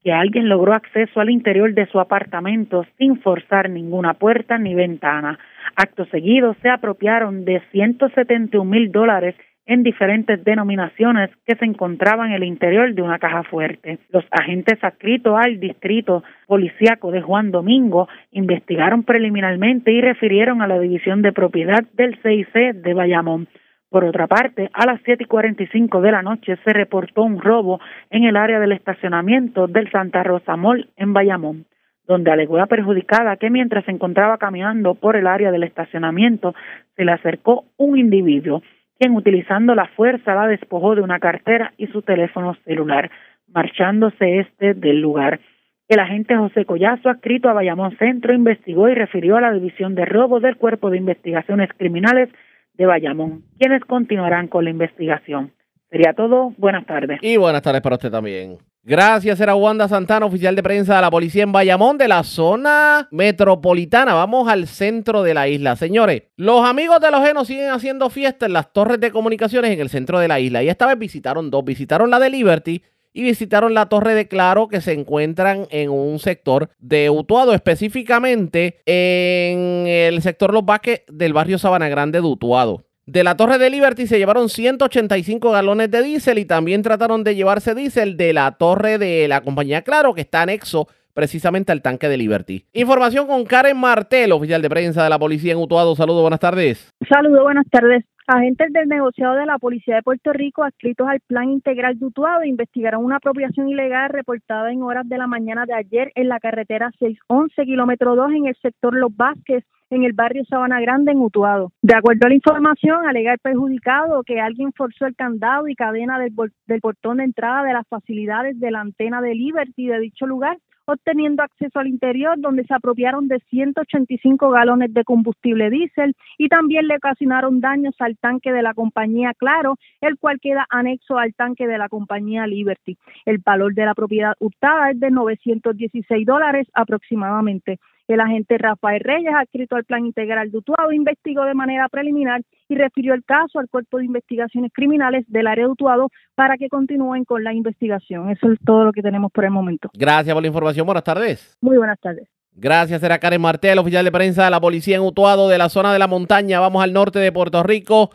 que 0.04 0.12
alguien 0.12 0.50
logró 0.50 0.74
acceso 0.74 1.20
al 1.20 1.30
interior 1.30 1.74
de 1.74 1.86
su 1.88 2.00
apartamento 2.00 2.86
sin 2.98 3.20
forzar 3.22 3.70
ninguna 3.70 4.14
puerta 4.16 4.58
ni 4.58 4.76
ventana. 4.76 5.40
Acto 5.76 6.06
seguido 6.06 6.56
se 6.62 6.70
apropiaron 6.70 7.46
de 7.46 7.62
171 7.72 8.70
mil 8.70 8.92
dólares 8.92 9.36
en 9.66 9.84
diferentes 9.84 10.44
denominaciones 10.44 11.30
que 11.46 11.56
se 11.56 11.66
encontraban 11.66 12.32
en 12.32 12.34
el 12.34 12.44
interior 12.44 12.94
de 12.94 13.02
una 13.02 13.18
caja 13.18 13.44
fuerte. 13.44 14.00
Los 14.10 14.26
agentes 14.30 14.84
adscritos 14.84 15.40
al 15.40 15.60
distrito 15.60 16.24
policíaco 16.48 17.12
de 17.12 17.22
Juan 17.22 17.52
Domingo 17.52 18.10
investigaron 18.32 19.04
preliminarmente 19.04 19.92
y 19.92 20.02
refirieron 20.02 20.62
a 20.62 20.68
la 20.68 20.80
División 20.80 21.22
de 21.22 21.32
Propiedad 21.32 21.84
del 21.94 22.18
CIC 22.22 22.76
de 22.76 22.94
Bayamón. 22.94 23.48
Por 23.94 24.06
otra 24.06 24.26
parte, 24.26 24.72
a 24.74 24.88
las 24.88 25.00
siete 25.06 25.26
y 25.26 25.28
45 25.28 26.02
de 26.02 26.12
la 26.12 26.24
noche 26.24 26.58
se 26.66 26.74
reportó 26.74 27.22
un 27.22 27.40
robo 27.40 27.80
en 28.10 28.24
el 28.24 28.38
área 28.38 28.60
del 28.60 28.72
estacionamiento 28.72 29.68
del 29.68 29.92
Santa 29.92 30.24
Rosa 30.24 30.58
Mall 30.58 30.90
en 30.98 31.14
Bayamón, 31.14 31.68
donde 32.08 32.32
alegó 32.32 32.58
la 32.58 32.66
perjudicada 32.66 33.38
que 33.38 33.52
mientras 33.52 33.86
se 33.86 33.92
encontraba 33.92 34.40
caminando 34.40 34.96
por 34.96 35.16
el 35.16 35.28
área 35.28 35.52
del 35.52 35.62
estacionamiento 35.62 36.56
se 36.96 37.06
le 37.06 37.12
acercó 37.12 37.66
un 37.78 38.00
individuo, 38.00 38.64
quien 38.98 39.16
utilizando 39.16 39.76
la 39.76 39.86
fuerza 39.90 40.34
la 40.34 40.48
despojó 40.48 40.96
de 40.96 41.02
una 41.02 41.20
cartera 41.20 41.72
y 41.78 41.86
su 41.86 42.02
teléfono 42.02 42.56
celular, 42.66 43.12
marchándose 43.48 44.40
este 44.40 44.74
del 44.74 45.02
lugar. 45.02 45.40
El 45.88 46.00
agente 46.00 46.36
José 46.36 46.66
Collazo, 46.66 47.10
adscrito 47.10 47.48
a 47.48 47.54
Bayamón 47.54 47.96
Centro, 47.98 48.34
investigó 48.34 48.90
y 48.90 48.96
refirió 48.96 49.38
a 49.38 49.42
la 49.42 49.54
División 49.54 49.94
de 49.94 50.06
Robo 50.06 50.40
del 50.40 50.58
Cuerpo 50.58 50.90
de 50.90 50.98
Investigaciones 50.98 51.70
Criminales 51.78 52.30
de 52.74 52.86
Bayamón, 52.86 53.44
quienes 53.60 53.82
continuarán 53.86 54.48
con 54.48 54.64
la 54.64 54.70
investigación. 54.70 55.54
Sería 55.90 56.14
todo. 56.14 56.54
Buenas 56.58 56.86
tardes. 56.88 57.20
Y 57.22 57.38
buenas 57.38 57.62
tardes 57.62 57.82
para 57.82 57.96
usted 57.96 58.10
también. 58.10 58.58
Gracias, 58.86 59.40
era 59.40 59.56
Wanda 59.56 59.88
Santana, 59.88 60.26
oficial 60.26 60.56
de 60.58 60.64
prensa 60.64 60.96
de 60.96 61.02
la 61.02 61.10
policía 61.10 61.44
en 61.44 61.54
Bayamón, 61.54 61.98
de 61.98 62.10
la 62.10 62.24
zona 62.24 63.08
metropolitana. 63.12 64.14
Vamos 64.14 64.50
al 64.50 64.68
centro 64.68 65.24
de 65.24 65.34
la 65.34 65.48
isla. 65.48 65.78
Señores, 65.78 66.24
los 66.36 66.66
amigos 66.66 67.00
de 67.00 67.10
los 67.10 67.26
genos 67.26 67.48
siguen 67.48 67.70
haciendo 67.70 68.10
fiesta 68.10 68.46
en 68.46 68.52
las 68.52 68.74
torres 68.74 69.00
de 69.00 69.12
comunicaciones 69.12 69.72
en 69.72 69.80
el 69.80 69.88
centro 69.88 70.20
de 70.20 70.28
la 70.28 70.42
isla. 70.42 70.64
Y 70.64 70.68
esta 70.68 70.88
vez 70.88 70.98
visitaron 70.98 71.50
dos. 71.50 71.64
Visitaron 71.64 72.10
la 72.10 72.20
de 72.20 72.30
Liberty 72.30 72.84
y 73.14 73.24
visitaron 73.24 73.74
la 73.74 73.88
Torre 73.88 74.16
de 74.16 74.28
Claro 74.28 74.68
que 74.68 74.82
se 74.82 74.94
encuentran 74.94 75.68
en 75.70 75.90
un 75.90 76.20
sector 76.20 76.70
de 76.80 77.10
Utuado, 77.10 77.54
específicamente 77.54 78.82
en 78.86 79.88
el 79.88 80.22
sector 80.22 80.54
Los 80.54 80.66
Vaques 80.66 81.04
del 81.08 81.34
barrio 81.34 81.58
Sabana 81.58 81.90
Grande 81.90 82.20
de 82.20 82.28
Utuado. 82.28 82.84
De 83.06 83.24
la 83.24 83.36
Torre 83.36 83.58
de 83.58 83.70
Liberty 83.70 84.08
se 84.08 84.18
llevaron 84.18 84.48
185 84.48 85.52
galones 85.52 85.92
de 85.92 86.04
diésel 86.04 86.40
y 86.40 86.46
también 86.46 86.82
trataron 86.82 87.24
de 87.24 87.36
llevarse 87.36 87.76
diésel 87.76 88.16
de 88.16 88.32
la 88.32 88.52
torre 88.52 88.98
de 88.98 89.28
la 89.28 89.42
compañía 89.42 89.82
Claro 89.82 90.14
que 90.14 90.22
está 90.22 90.42
anexo 90.42 90.88
precisamente 91.14 91.72
al 91.72 91.82
tanque 91.82 92.08
de 92.08 92.18
Liberty. 92.18 92.66
Información 92.74 93.28
con 93.28 93.44
Karen 93.44 93.78
Martel, 93.78 94.32
oficial 94.32 94.62
de 94.62 94.70
prensa 94.70 95.04
de 95.04 95.10
la 95.10 95.20
policía 95.20 95.52
en 95.52 95.60
Utuado. 95.60 95.96
Saludos, 95.96 96.22
buenas 96.22 96.40
tardes. 96.40 96.90
Saludos, 97.08 97.44
buenas 97.44 97.66
tardes. 97.70 98.06
Agentes 98.26 98.72
del 98.72 98.88
negociado 98.88 99.36
de 99.36 99.46
la 99.46 99.60
Policía 99.60 99.96
de 99.96 100.02
Puerto 100.02 100.32
Rico, 100.32 100.64
adscritos 100.64 101.06
al 101.10 101.20
Plan 101.20 101.50
Integral 101.50 102.00
de 102.00 102.06
Utuado, 102.06 102.46
investigaron 102.46 103.04
una 103.04 103.18
apropiación 103.18 103.68
ilegal 103.68 104.12
reportada 104.12 104.72
en 104.72 104.82
horas 104.82 105.08
de 105.10 105.18
la 105.18 105.28
mañana 105.28 105.66
de 105.66 105.74
ayer 105.74 106.10
en 106.16 106.30
la 106.30 106.40
carretera 106.40 106.90
611, 107.00 107.66
kilómetro 107.66 108.16
2, 108.16 108.32
en 108.32 108.46
el 108.46 108.56
sector 108.62 108.96
Los 108.96 109.14
Vázquez, 109.14 109.66
en 109.90 110.06
el 110.06 110.14
barrio 110.14 110.46
Sabana 110.46 110.80
Grande, 110.80 111.12
en 111.12 111.20
Utuado. 111.20 111.74
De 111.82 111.96
acuerdo 111.96 112.26
a 112.26 112.30
la 112.30 112.36
información, 112.36 113.06
alega 113.06 113.34
el 113.34 113.40
perjudicado 113.40 114.24
que 114.24 114.40
alguien 114.40 114.72
forzó 114.72 115.06
el 115.06 115.18
candado 115.18 115.68
y 115.68 115.76
cadena 115.76 116.18
del, 116.18 116.34
del 116.66 116.80
portón 116.80 117.18
de 117.18 117.26
entrada 117.26 117.64
de 117.64 117.74
las 117.74 117.86
facilidades 117.90 118.58
de 118.58 118.72
la 118.72 118.80
antena 118.80 119.22
de 119.22 119.36
Liberty 119.36 119.88
de 119.88 120.00
dicho 120.00 120.26
lugar 120.26 120.58
obteniendo 120.86 121.44
acceso 121.44 121.80
al 121.80 121.88
interior, 121.88 122.36
donde 122.38 122.64
se 122.66 122.74
apropiaron 122.74 123.28
de 123.28 123.40
185 123.50 124.50
galones 124.50 124.94
de 124.94 125.04
combustible 125.04 125.70
diésel 125.70 126.16
y 126.38 126.50
también 126.50 126.88
le 126.88 126.98
ocasionaron 126.98 127.62
daños 127.62 127.96
al 128.00 128.18
tanque 128.18 128.52
de 128.52 128.62
la 128.62 128.74
compañía 128.74 129.34
Claro, 129.38 129.78
el 130.02 130.18
cual 130.18 130.40
queda 130.40 130.66
anexo 130.70 131.18
al 131.18 131.34
tanque 131.34 131.68
de 131.68 131.78
la 131.78 131.90
compañía 131.90 132.48
Liberty. 132.48 132.98
El 133.26 133.40
valor 133.40 133.74
de 133.74 133.86
la 133.86 133.94
propiedad 133.94 134.34
hurtada 134.40 134.92
es 134.92 135.00
de 135.00 135.12
916 135.12 136.26
dólares 136.26 136.68
aproximadamente. 136.74 137.80
El 138.08 138.20
agente 138.20 138.58
Rafael 138.58 139.00
Reyes, 139.00 139.34
adscrito 139.34 139.78
al 139.78 139.86
Plan 139.86 140.06
Integral 140.06 140.52
de 140.52 140.58
Utuado, 140.58 140.92
investigó 140.92 141.46
de 141.46 141.54
manera 141.54 141.88
preliminar 141.88 142.42
y 142.68 142.76
refirió 142.76 143.14
el 143.14 143.24
caso 143.24 143.60
al 143.60 143.70
Cuerpo 143.70 143.98
de 143.98 144.06
Investigaciones 144.06 144.72
Criminales 144.74 145.24
del 145.30 145.48
área 145.48 145.66
de 145.66 145.72
Utuado 145.72 146.10
para 146.36 146.58
que 146.58 146.68
continúen 146.68 147.24
con 147.24 147.44
la 147.44 147.54
investigación. 147.54 148.30
Eso 148.30 148.52
es 148.52 148.60
todo 148.66 148.84
lo 148.84 148.92
que 148.92 149.02
tenemos 149.02 149.32
por 149.32 149.46
el 149.46 149.52
momento. 149.52 149.90
Gracias 149.94 150.34
por 150.34 150.44
la 150.44 150.48
información. 150.48 150.86
Buenas 150.86 151.06
tardes. 151.06 151.58
Muy 151.62 151.78
buenas 151.78 152.00
tardes. 152.00 152.28
Gracias, 152.56 153.02
era 153.02 153.18
Karen 153.20 153.42
Martel, 153.42 153.80
oficial 153.80 154.06
de 154.06 154.12
prensa 154.12 154.44
de 154.44 154.52
la 154.52 154.62
policía 154.62 154.98
en 154.98 155.02
Utuado 155.02 155.48
de 155.48 155.58
la 155.58 155.70
zona 155.70 155.94
de 155.94 156.00
la 156.00 156.08
montaña. 156.08 156.60
Vamos 156.60 156.84
al 156.84 156.94
norte 156.94 157.20
de 157.20 157.32
Puerto 157.32 157.64
Rico. 157.64 158.12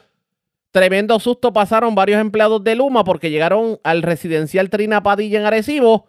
Tremendo 0.71 1.19
susto 1.19 1.55
pasaron 1.55 1.95
varios 1.95 2.21
empleados 2.21 2.63
de 2.63 2.77
Luma 2.77 3.03
porque 3.05 3.31
llegaron 3.31 3.79
al 3.85 4.03
residencial 4.03 4.69
Trina 4.69 5.03
Padilla 5.03 5.41
en 5.41 5.47
Arecibo 5.47 6.08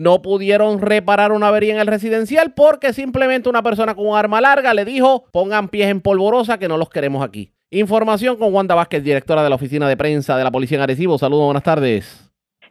no 0.00 0.22
pudieron 0.22 0.80
reparar 0.80 1.30
una 1.30 1.48
avería 1.48 1.74
en 1.74 1.80
el 1.80 1.86
residencial 1.86 2.54
porque 2.54 2.94
simplemente 2.94 3.50
una 3.50 3.62
persona 3.62 3.94
con 3.94 4.06
un 4.06 4.16
arma 4.16 4.40
larga 4.40 4.72
le 4.72 4.86
dijo 4.86 5.26
pongan 5.30 5.68
pies 5.68 5.90
en 5.90 6.00
polvorosa 6.00 6.56
que 6.56 6.68
no 6.68 6.78
los 6.78 6.88
queremos 6.88 7.22
aquí. 7.22 7.52
Información 7.70 8.36
con 8.36 8.54
Wanda 8.54 8.74
Vázquez, 8.74 9.04
directora 9.04 9.42
de 9.42 9.50
la 9.50 9.56
oficina 9.56 9.86
de 9.90 9.98
prensa 9.98 10.38
de 10.38 10.44
la 10.44 10.50
Policía 10.50 10.78
en 10.78 10.82
Arecibo. 10.84 11.18
Saludos, 11.18 11.44
buenas 11.44 11.62
tardes. 11.62 12.29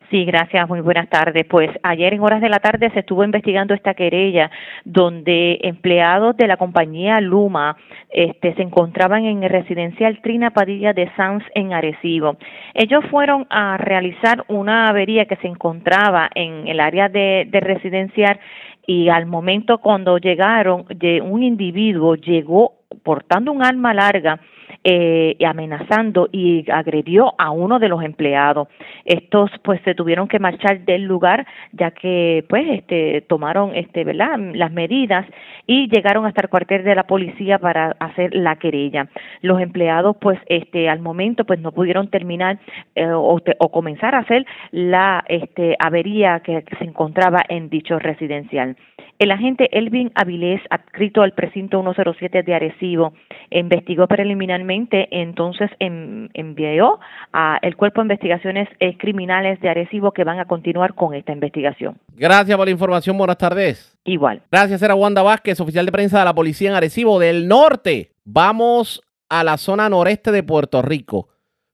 Sí, 0.10 0.26
gracias. 0.26 0.68
Muy 0.68 0.82
buenas 0.82 1.08
tardes. 1.08 1.46
Pues 1.48 1.70
ayer 1.84 2.16
en 2.16 2.22
horas 2.22 2.42
de 2.42 2.50
la 2.50 2.58
tarde 2.58 2.90
se 2.92 3.02
estuvo 3.02 3.24
investigando 3.24 3.76
esta 3.76 3.94
querella 3.94 4.50
donde 4.84 5.60
empleados 5.62 6.36
de 6.36 6.48
la 6.48 6.58
compañía 6.58 7.22
Luma 7.22 7.78
este, 8.10 8.56
se 8.56 8.64
encontraban 8.64 9.26
en 9.26 9.44
el 9.44 9.52
residencial 9.52 10.20
Trina 10.24 10.50
Padilla 10.50 10.94
de 10.94 11.12
Sanz 11.16 11.44
en 11.54 11.74
Arecibo. 11.74 12.38
Ellos 12.74 13.06
fueron 13.12 13.46
a 13.52 13.78
realizar 13.78 14.46
una 14.48 14.88
avería 14.88 15.26
que 15.26 15.36
se 15.36 15.48
encontraba 15.48 16.30
en 16.34 16.68
el 16.68 16.80
área 16.80 17.08
de, 17.08 17.48
de 17.48 17.60
residencial 17.60 18.40
y 18.88 19.10
al 19.10 19.28
momento 19.28 19.78
cuando 19.78 20.18
llegaron, 20.18 20.86
un 21.22 21.44
individuo 21.44 22.16
llegó 22.16 22.80
portando 23.04 23.52
un 23.52 23.64
arma 23.64 23.94
larga 23.94 24.40
eh, 24.84 25.36
amenazando 25.46 26.30
y 26.32 26.70
agredió 26.72 27.34
a 27.38 27.52
uno 27.52 27.80
de 27.80 27.90
los 27.90 28.04
empleados. 28.04 28.68
Estos 29.06 29.52
pues 29.64 29.82
se 29.84 29.94
tuvieron 29.96 30.28
que 30.28 30.40
marchar 30.40 30.82
del 30.86 31.04
lugar 31.04 31.46
ya 31.74 31.92
que 31.92 32.46
pues 32.48 32.66
este 32.70 33.22
tomaron 33.28 33.76
este 33.76 34.04
verdad 34.04 34.38
las 34.54 34.72
medidas 34.72 35.26
y 35.68 35.90
llegaron 35.90 36.26
hasta 36.26 36.42
el 36.42 36.50
cuartel 36.50 36.84
de 36.84 36.96
la 36.96 37.04
policía 37.04 37.60
para 37.60 37.96
hacer 38.00 38.34
la 38.34 38.56
querella. 38.56 39.10
Los 39.42 39.62
empleados 39.62 40.16
pues 40.20 40.40
este 40.48 40.90
al 40.90 41.00
momento 41.00 41.46
pues 41.46 41.60
no 41.60 41.72
pudieron 41.72 42.10
terminar 42.10 42.60
eh, 42.96 43.08
o, 43.12 43.42
comenzar 43.72 44.16
a 44.16 44.20
hacer 44.20 44.46
la 44.72 45.24
este 45.28 45.76
avería 45.80 46.40
que 46.40 46.64
se 46.78 46.84
encontraba 46.84 47.42
en 47.50 47.70
dicho 47.70 48.00
residencial. 48.00 48.76
El 49.20 49.32
agente 49.32 49.68
Elvin 49.78 50.14
Avilés, 50.16 50.62
adscrito 50.70 51.24
al 51.24 51.34
precinto 51.34 51.82
107 51.82 52.42
de 52.42 52.56
Arecibo, 52.56 53.12
investigó 53.50 54.08
preliminarmente, 54.08 55.10
entonces 55.12 55.70
envió 55.80 57.00
a 57.34 57.60
el 57.62 57.76
Cuerpo 57.76 58.00
de 58.00 58.06
Investigaciones 58.06 58.70
eh, 58.80 58.98
Criminales 58.98 59.60
de 59.60 59.68
Arecibo 59.68 60.14
que 60.14 60.24
van 60.24 60.40
a 60.40 60.46
continuar 60.46 60.94
con 60.94 61.14
esta 61.14 61.34
investigación. 61.34 61.98
Gracias 62.16 62.56
por 62.56 62.66
la 62.66 62.72
información, 62.72 63.18
buenas 63.18 63.38
tardes. 63.38 64.00
Igual. 64.06 64.42
Gracias, 64.50 64.82
era 64.82 64.96
Wanda 64.96 65.22
Vázquez, 65.22 65.60
oficial 65.60 65.86
de 65.86 65.92
prensa 65.92 66.20
de 66.20 66.26
la 66.26 66.34
Policía 66.34 66.70
en 66.70 66.78
Arecibo 66.78 67.20
del 67.20 67.50
Norte. 67.50 68.14
Vamos 68.24 69.02
a 69.28 69.44
la 69.44 69.58
zona 69.58 69.90
noreste 69.90 70.32
de 70.32 70.44
Puerto 70.44 70.82
Rico 70.82 71.28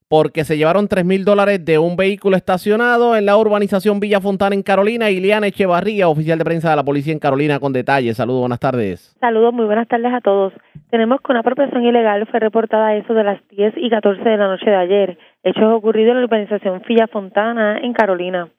porque 0.08 0.44
se 0.44 0.58
llevaron 0.58 0.88
3 0.88 1.04
mil 1.04 1.26
dólares 1.26 1.66
de 1.66 1.80
un 1.80 1.96
vehículo 1.96 2.38
estacionado 2.38 3.16
en 3.16 3.26
la 3.26 3.38
urbanización 3.38 4.00
Villa 4.00 4.22
Fontana 4.22 4.54
en 4.54 4.62
Carolina. 4.62 5.10
Iliana 5.10 5.48
Echevarría, 5.48 6.08
oficial 6.08 6.38
de 6.38 6.46
prensa 6.46 6.70
de 6.70 6.76
la 6.76 6.84
policía 6.84 7.14
en 7.14 7.20
Carolina, 7.20 7.60
con 7.60 7.74
detalles. 7.74 8.18
Saludos, 8.18 8.42
buenas 8.42 8.60
tardes. 8.60 9.16
Saludos, 9.20 9.54
muy 9.54 9.66
buenas 9.66 9.88
tardes 9.88 10.14
a 10.14 10.22
todos. 10.22 10.54
Tenemos 10.92 11.22
que 11.22 11.32
una 11.32 11.40
apropiación 11.40 11.84
ilegal 11.84 12.28
fue 12.28 12.40
reportada 12.40 12.88
a 12.88 12.96
eso 12.96 13.14
de 13.14 13.24
las 13.24 13.48
10 13.50 13.74
y 13.78 13.90
14 13.90 14.22
de 14.22 14.38
la 14.38 14.48
noche 14.48 14.70
de 14.70 14.76
ayer. 14.76 15.18
Hechos 15.44 15.74
ocurridos 15.74 16.12
en 16.12 16.20
la 16.20 16.26
urbanización 16.26 16.82
Villa 16.88 17.08
Fontana 17.08 17.80
en 17.80 17.94
Carolina. 17.94 18.50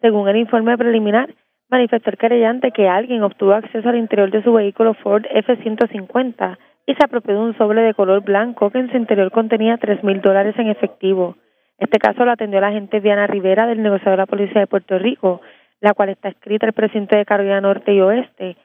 Según 0.00 0.28
el 0.28 0.36
informe 0.36 0.78
preliminar, 0.78 1.34
manifestó 1.68 2.10
el 2.10 2.18
querellante 2.18 2.70
que 2.70 2.88
alguien 2.88 3.22
obtuvo 3.22 3.54
acceso 3.54 3.88
al 3.88 3.96
interior 3.96 4.30
de 4.30 4.42
su 4.42 4.52
vehículo 4.52 4.94
Ford 4.94 5.24
F-150 5.30 6.58
y 6.86 6.94
se 6.94 7.04
apropió 7.04 7.34
de 7.34 7.40
un 7.40 7.56
sobre 7.56 7.82
de 7.82 7.94
color 7.94 8.22
blanco 8.22 8.70
que 8.70 8.78
en 8.78 8.90
su 8.90 8.96
interior 8.96 9.30
contenía 9.30 9.78
tres 9.78 10.02
mil 10.02 10.20
dólares 10.20 10.54
en 10.58 10.68
efectivo. 10.68 11.36
Este 11.78 11.98
caso 11.98 12.24
lo 12.24 12.32
atendió 12.32 12.60
la 12.60 12.68
agente 12.68 13.00
Diana 13.00 13.26
Rivera 13.26 13.66
del 13.66 13.82
negociador 13.82 14.12
de 14.12 14.22
la 14.22 14.26
Policía 14.26 14.60
de 14.60 14.66
Puerto 14.66 14.98
Rico, 14.98 15.40
la 15.80 15.94
cual 15.94 16.10
está 16.10 16.28
escrita 16.28 16.66
al 16.66 16.72
presidente 16.72 17.16
de 17.16 17.24
Carolina 17.24 17.60
Norte 17.60 17.92
y 17.92 18.00
Oeste, 18.00 18.56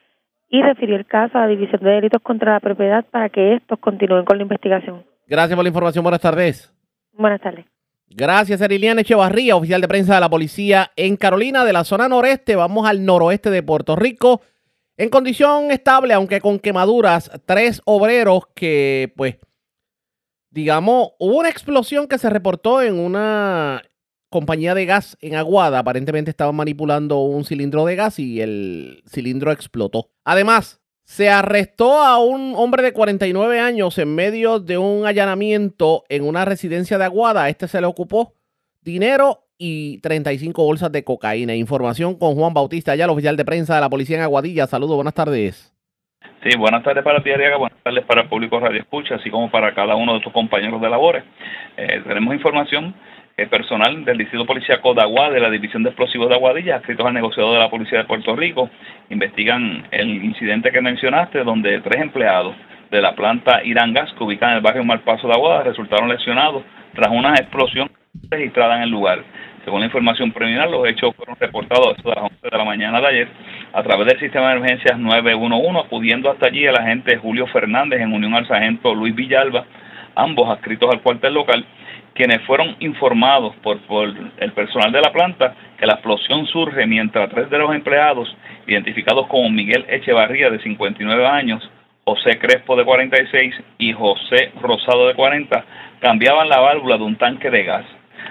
y 0.48 0.62
refirió 0.62 0.96
el 0.96 1.06
caso 1.06 1.36
a 1.36 1.42
la 1.42 1.48
División 1.48 1.82
de 1.82 1.90
Delitos 1.90 2.22
contra 2.22 2.52
la 2.52 2.60
Propiedad 2.60 3.04
para 3.10 3.28
que 3.28 3.54
estos 3.54 3.78
continúen 3.78 4.24
con 4.24 4.38
la 4.38 4.42
investigación. 4.42 5.04
Gracias 5.26 5.56
por 5.56 5.64
la 5.64 5.68
información. 5.68 6.02
Buenas 6.02 6.20
tardes. 6.20 6.72
Buenas 7.12 7.40
tardes. 7.40 7.66
Gracias, 8.10 8.60
Eriliana 8.62 9.02
Echevarría, 9.02 9.56
oficial 9.56 9.80
de 9.80 9.88
prensa 9.88 10.14
de 10.14 10.20
la 10.20 10.30
policía 10.30 10.90
en 10.96 11.16
Carolina, 11.16 11.64
de 11.64 11.74
la 11.74 11.84
zona 11.84 12.08
noreste. 12.08 12.56
Vamos 12.56 12.88
al 12.88 13.04
noroeste 13.04 13.50
de 13.50 13.62
Puerto 13.62 13.96
Rico. 13.96 14.40
En 14.98 15.10
condición 15.10 15.70
estable, 15.70 16.12
aunque 16.12 16.40
con 16.40 16.58
quemaduras, 16.58 17.30
tres 17.46 17.80
obreros 17.84 18.42
que, 18.52 19.12
pues, 19.16 19.36
digamos, 20.50 21.10
hubo 21.20 21.38
una 21.38 21.48
explosión 21.48 22.08
que 22.08 22.18
se 22.18 22.28
reportó 22.28 22.82
en 22.82 22.98
una 22.98 23.80
compañía 24.28 24.74
de 24.74 24.86
gas 24.86 25.16
en 25.20 25.36
Aguada. 25.36 25.78
Aparentemente 25.78 26.32
estaban 26.32 26.56
manipulando 26.56 27.20
un 27.20 27.44
cilindro 27.44 27.84
de 27.84 27.94
gas 27.94 28.18
y 28.18 28.40
el 28.40 29.04
cilindro 29.08 29.52
explotó. 29.52 30.10
Además, 30.24 30.80
se 31.04 31.30
arrestó 31.30 32.02
a 32.02 32.18
un 32.18 32.54
hombre 32.56 32.82
de 32.82 32.92
49 32.92 33.60
años 33.60 33.98
en 33.98 34.12
medio 34.16 34.58
de 34.58 34.78
un 34.78 35.06
allanamiento 35.06 36.06
en 36.08 36.24
una 36.24 36.44
residencia 36.44 36.98
de 36.98 37.04
Aguada. 37.04 37.44
A 37.44 37.48
este 37.50 37.68
se 37.68 37.80
le 37.80 37.86
ocupó 37.86 38.34
dinero 38.82 39.47
y 39.58 40.00
35 40.00 40.64
bolsas 40.64 40.92
de 40.92 41.04
cocaína. 41.04 41.54
Información 41.54 42.16
con 42.16 42.34
Juan 42.34 42.54
Bautista, 42.54 42.94
ya 42.94 43.04
el 43.04 43.10
oficial 43.10 43.36
de 43.36 43.44
prensa 43.44 43.74
de 43.74 43.80
la 43.80 43.90
policía 43.90 44.16
en 44.16 44.22
Aguadilla. 44.22 44.66
Saludos, 44.66 44.96
buenas 44.96 45.14
tardes. 45.14 45.74
Sí, 46.42 46.56
buenas 46.56 46.84
tardes 46.84 47.02
para 47.02 47.22
ti, 47.22 47.30
Ariaga, 47.30 47.56
buenas 47.56 47.78
tardes 47.82 48.04
para 48.04 48.22
el 48.22 48.28
público 48.28 48.60
Radio 48.60 48.80
Escucha, 48.80 49.16
así 49.16 49.28
como 49.28 49.50
para 49.50 49.74
cada 49.74 49.96
uno 49.96 50.14
de 50.14 50.20
tus 50.20 50.32
compañeros 50.32 50.80
de 50.80 50.88
labores. 50.88 51.24
Eh, 51.76 52.00
tenemos 52.06 52.32
información 52.32 52.94
eh, 53.36 53.46
personal 53.46 54.04
del 54.04 54.18
Distrito 54.18 54.46
Policíaco 54.46 54.94
de 54.94 55.02
Aguada, 55.02 55.30
de 55.30 55.40
la 55.40 55.50
División 55.50 55.82
de 55.82 55.90
Explosivos 55.90 56.28
de 56.28 56.36
Aguadilla, 56.36 56.76
escritos 56.76 57.06
al 57.06 57.14
negociador 57.14 57.54
de 57.54 57.58
la 57.58 57.70
Policía 57.70 57.98
de 57.98 58.04
Puerto 58.04 58.36
Rico. 58.36 58.70
Investigan 59.10 59.86
el 59.90 60.24
incidente 60.24 60.70
que 60.70 60.80
mencionaste, 60.80 61.44
donde 61.44 61.80
tres 61.80 62.02
empleados 62.02 62.54
de 62.90 63.02
la 63.02 63.14
planta 63.14 63.62
Irán 63.64 63.92
Gas, 63.92 64.12
que 64.16 64.24
ubican 64.24 64.50
en 64.50 64.56
el 64.56 64.62
barrio 64.62 64.84
Malpaso 64.84 65.26
de 65.26 65.34
Aguada, 65.34 65.64
resultaron 65.64 66.08
lesionados 66.08 66.62
tras 66.94 67.10
una 67.10 67.34
explosión 67.34 67.90
registrada 68.30 68.76
en 68.76 68.82
el 68.82 68.90
lugar. 68.90 69.22
Según 69.64 69.80
la 69.80 69.86
información 69.86 70.32
preliminar, 70.32 70.70
los 70.70 70.86
hechos 70.88 71.14
fueron 71.16 71.36
reportados 71.38 71.96
a 72.04 72.08
las 72.08 72.18
11 72.18 72.36
de 72.50 72.58
la 72.58 72.64
mañana 72.64 73.00
de 73.00 73.06
ayer 73.06 73.28
a 73.72 73.82
través 73.82 74.06
del 74.06 74.20
sistema 74.20 74.50
de 74.50 74.56
emergencias 74.56 74.98
911, 74.98 75.86
acudiendo 75.86 76.30
hasta 76.30 76.46
allí 76.46 76.64
el 76.64 76.76
agente 76.76 77.16
Julio 77.18 77.46
Fernández 77.48 78.00
en 78.00 78.12
unión 78.12 78.34
al 78.34 78.46
sargento 78.46 78.94
Luis 78.94 79.14
Villalba, 79.14 79.64
ambos 80.14 80.48
adscritos 80.48 80.90
al 80.92 81.02
cuartel 81.02 81.34
local, 81.34 81.64
quienes 82.14 82.40
fueron 82.42 82.76
informados 82.80 83.54
por, 83.56 83.78
por 83.80 84.08
el 84.38 84.52
personal 84.52 84.90
de 84.90 85.00
la 85.00 85.12
planta 85.12 85.54
que 85.78 85.86
la 85.86 85.94
explosión 85.94 86.46
surge 86.46 86.86
mientras 86.86 87.30
tres 87.30 87.50
de 87.50 87.58
los 87.58 87.74
empleados, 87.74 88.34
identificados 88.66 89.26
como 89.26 89.50
Miguel 89.50 89.84
Echevarría 89.88 90.50
de 90.50 90.60
59 90.60 91.26
años, 91.26 91.70
José 92.04 92.38
Crespo 92.38 92.74
de 92.74 92.84
46 92.84 93.54
y 93.78 93.92
José 93.92 94.52
Rosado 94.60 95.08
de 95.08 95.14
40, 95.14 95.64
cambiaban 96.00 96.48
la 96.48 96.58
válvula 96.58 96.96
de 96.96 97.04
un 97.04 97.16
tanque 97.16 97.50
de 97.50 97.64
gas 97.64 97.84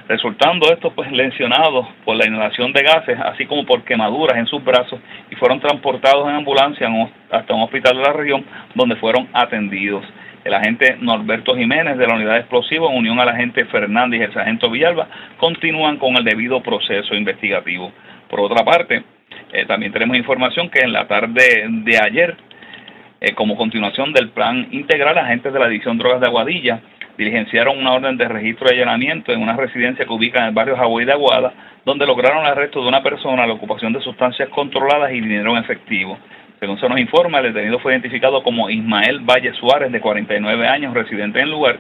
resultando 0.07 0.71
estos 0.71 0.93
pues 0.93 1.11
lesionados 1.11 1.87
por 2.05 2.15
la 2.15 2.25
inhalación 2.25 2.71
de 2.73 2.83
gases, 2.83 3.19
así 3.19 3.45
como 3.45 3.65
por 3.65 3.83
quemaduras 3.83 4.37
en 4.37 4.47
sus 4.47 4.63
brazos 4.63 4.99
y 5.29 5.35
fueron 5.35 5.59
transportados 5.59 6.27
en 6.29 6.35
ambulancia 6.35 6.87
hasta 7.31 7.53
un 7.53 7.61
hospital 7.61 7.97
de 7.97 8.03
la 8.03 8.13
región 8.13 8.45
donde 8.73 8.95
fueron 8.95 9.27
atendidos. 9.33 10.05
El 10.43 10.53
agente 10.53 10.95
Norberto 11.01 11.55
Jiménez 11.55 11.97
de 11.97 12.07
la 12.07 12.15
unidad 12.15 12.33
de 12.33 12.39
explosivos, 12.39 12.89
en 12.91 12.99
unión 12.99 13.19
al 13.19 13.27
agente 13.27 13.65
Fernández 13.65 14.21
y 14.21 14.23
el 14.23 14.33
sargento 14.33 14.69
Villalba, 14.69 15.07
continúan 15.37 15.97
con 15.97 16.15
el 16.15 16.23
debido 16.23 16.63
proceso 16.63 17.13
investigativo. 17.15 17.91
Por 18.29 18.39
otra 18.39 18.63
parte, 18.63 19.03
eh, 19.51 19.65
también 19.65 19.91
tenemos 19.91 20.15
información 20.15 20.69
que 20.69 20.79
en 20.79 20.93
la 20.93 21.05
tarde 21.05 21.65
de 21.67 21.99
ayer, 22.01 22.37
eh, 23.19 23.33
como 23.33 23.57
continuación 23.57 24.13
del 24.13 24.29
plan 24.29 24.69
integral, 24.71 25.17
agentes 25.17 25.51
de 25.51 25.59
la 25.59 25.67
División 25.67 25.97
Drogas 25.97 26.21
de 26.21 26.27
Aguadilla 26.27 26.79
diligenciaron 27.17 27.77
una 27.77 27.93
orden 27.93 28.17
de 28.17 28.27
registro 28.27 28.67
y 28.69 28.75
allanamiento 28.75 29.31
en 29.31 29.41
una 29.41 29.55
residencia 29.55 30.05
que 30.05 30.13
ubica 30.13 30.39
en 30.39 30.45
el 30.45 30.53
barrio 30.53 30.77
Hawái 30.77 31.05
de 31.05 31.13
Aguada, 31.13 31.53
donde 31.83 32.05
lograron 32.05 32.45
el 32.45 32.51
arresto 32.51 32.81
de 32.81 32.87
una 32.87 33.01
persona, 33.01 33.47
la 33.47 33.53
ocupación 33.53 33.93
de 33.93 34.01
sustancias 34.01 34.49
controladas 34.49 35.11
y 35.11 35.21
dinero 35.21 35.51
en 35.51 35.63
efectivo. 35.63 36.17
Según 36.59 36.79
se 36.79 36.89
nos 36.89 36.99
informa, 36.99 37.39
el 37.39 37.53
detenido 37.53 37.77
fue 37.79 37.93
identificado 37.93 38.41
como 38.41 38.69
Ismael 38.69 39.19
Valle 39.19 39.53
Suárez, 39.53 39.91
de 39.91 40.01
49 40.01 40.67
años, 40.67 40.93
residente 40.93 41.39
en 41.39 41.45
el 41.45 41.51
lugar, 41.51 41.77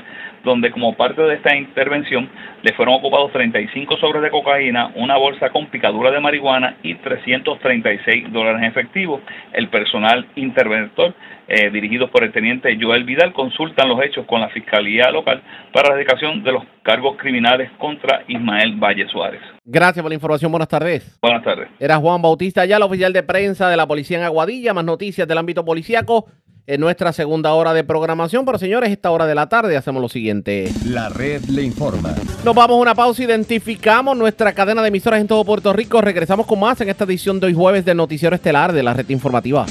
donde 0.47 0.71
como 0.71 0.95
parte 0.95 1.21
de 1.21 1.35
esta 1.35 1.55
intervención 1.55 2.27
le 2.63 2.73
fueron 2.73 2.95
ocupados 2.95 3.31
35 3.33 3.97
sobres 3.97 4.23
de 4.23 4.31
cocaína, 4.31 4.91
una 4.95 5.17
bolsa 5.17 5.49
con 5.51 5.67
picadura 5.67 6.09
de 6.09 6.19
marihuana 6.19 6.77
y 6.81 6.95
336 6.95 8.31
dólares 8.33 8.61
en 8.61 8.69
efectivo. 8.69 9.21
El 9.53 9.67
personal 9.67 10.25
interventor 10.35 11.13
eh, 11.49 11.69
dirigidos 11.69 12.09
por 12.09 12.25
el 12.25 12.33
teniente 12.33 12.77
Joel 12.79 13.05
Vidal, 13.05 13.31
consultan 13.31 13.87
los 13.87 14.03
hechos 14.03 14.25
con 14.25 14.41
la 14.41 14.49
Fiscalía 14.49 15.09
Local 15.11 15.41
para 15.71 15.89
la 15.89 15.95
dedicación 15.95 16.43
de 16.43 16.51
los 16.51 16.63
cargos 16.83 17.15
criminales 17.17 17.71
contra 17.77 18.23
Ismael 18.27 18.75
Valle 18.75 19.07
Suárez. 19.07 19.39
Gracias 19.63 20.03
por 20.03 20.11
la 20.11 20.15
información. 20.15 20.51
Buenas 20.51 20.67
tardes. 20.67 21.17
Buenas 21.21 21.43
tardes. 21.43 21.69
Era 21.79 21.95
Juan 21.97 22.21
Bautista 22.21 22.65
ya, 22.65 22.75
el 22.75 22.83
oficial 22.83 23.13
de 23.13 23.23
prensa 23.23 23.69
de 23.69 23.77
la 23.77 23.87
policía 23.87 24.17
en 24.17 24.25
Aguadilla. 24.25 24.73
Más 24.73 24.83
noticias 24.83 25.25
del 25.25 25.37
ámbito 25.37 25.63
policíaco 25.63 26.25
en 26.67 26.81
nuestra 26.81 27.13
segunda 27.13 27.53
hora 27.53 27.73
de 27.73 27.83
programación. 27.83 28.45
Pero 28.45 28.59
señores, 28.59 28.91
esta 28.91 29.09
hora 29.09 29.25
de 29.25 29.33
la 29.33 29.49
tarde 29.49 29.77
hacemos 29.77 30.01
lo 30.01 30.09
siguiente. 30.09 30.71
La 30.85 31.09
red 31.09 31.43
le 31.45 31.63
informa. 31.63 32.13
Nos 32.43 32.53
vamos 32.53 32.77
a 32.77 32.81
una 32.81 32.93
pausa, 32.93 33.23
identificamos 33.23 34.15
nuestra 34.15 34.53
cadena 34.53 34.81
de 34.81 34.89
emisoras 34.89 35.21
en 35.21 35.27
todo 35.27 35.43
Puerto 35.45 35.73
Rico. 35.73 36.01
Regresamos 36.01 36.45
con 36.45 36.59
más 36.59 36.79
en 36.81 36.89
esta 36.89 37.05
edición 37.05 37.39
de 37.39 37.47
hoy 37.47 37.53
jueves 37.53 37.85
del 37.85 37.97
Noticiero 37.97 38.35
Estelar 38.35 38.73
de 38.73 38.83
la 38.83 38.93
red 38.93 39.09
informativa. 39.09 39.65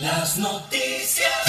Las 0.00 0.38
noticias. 0.38 0.93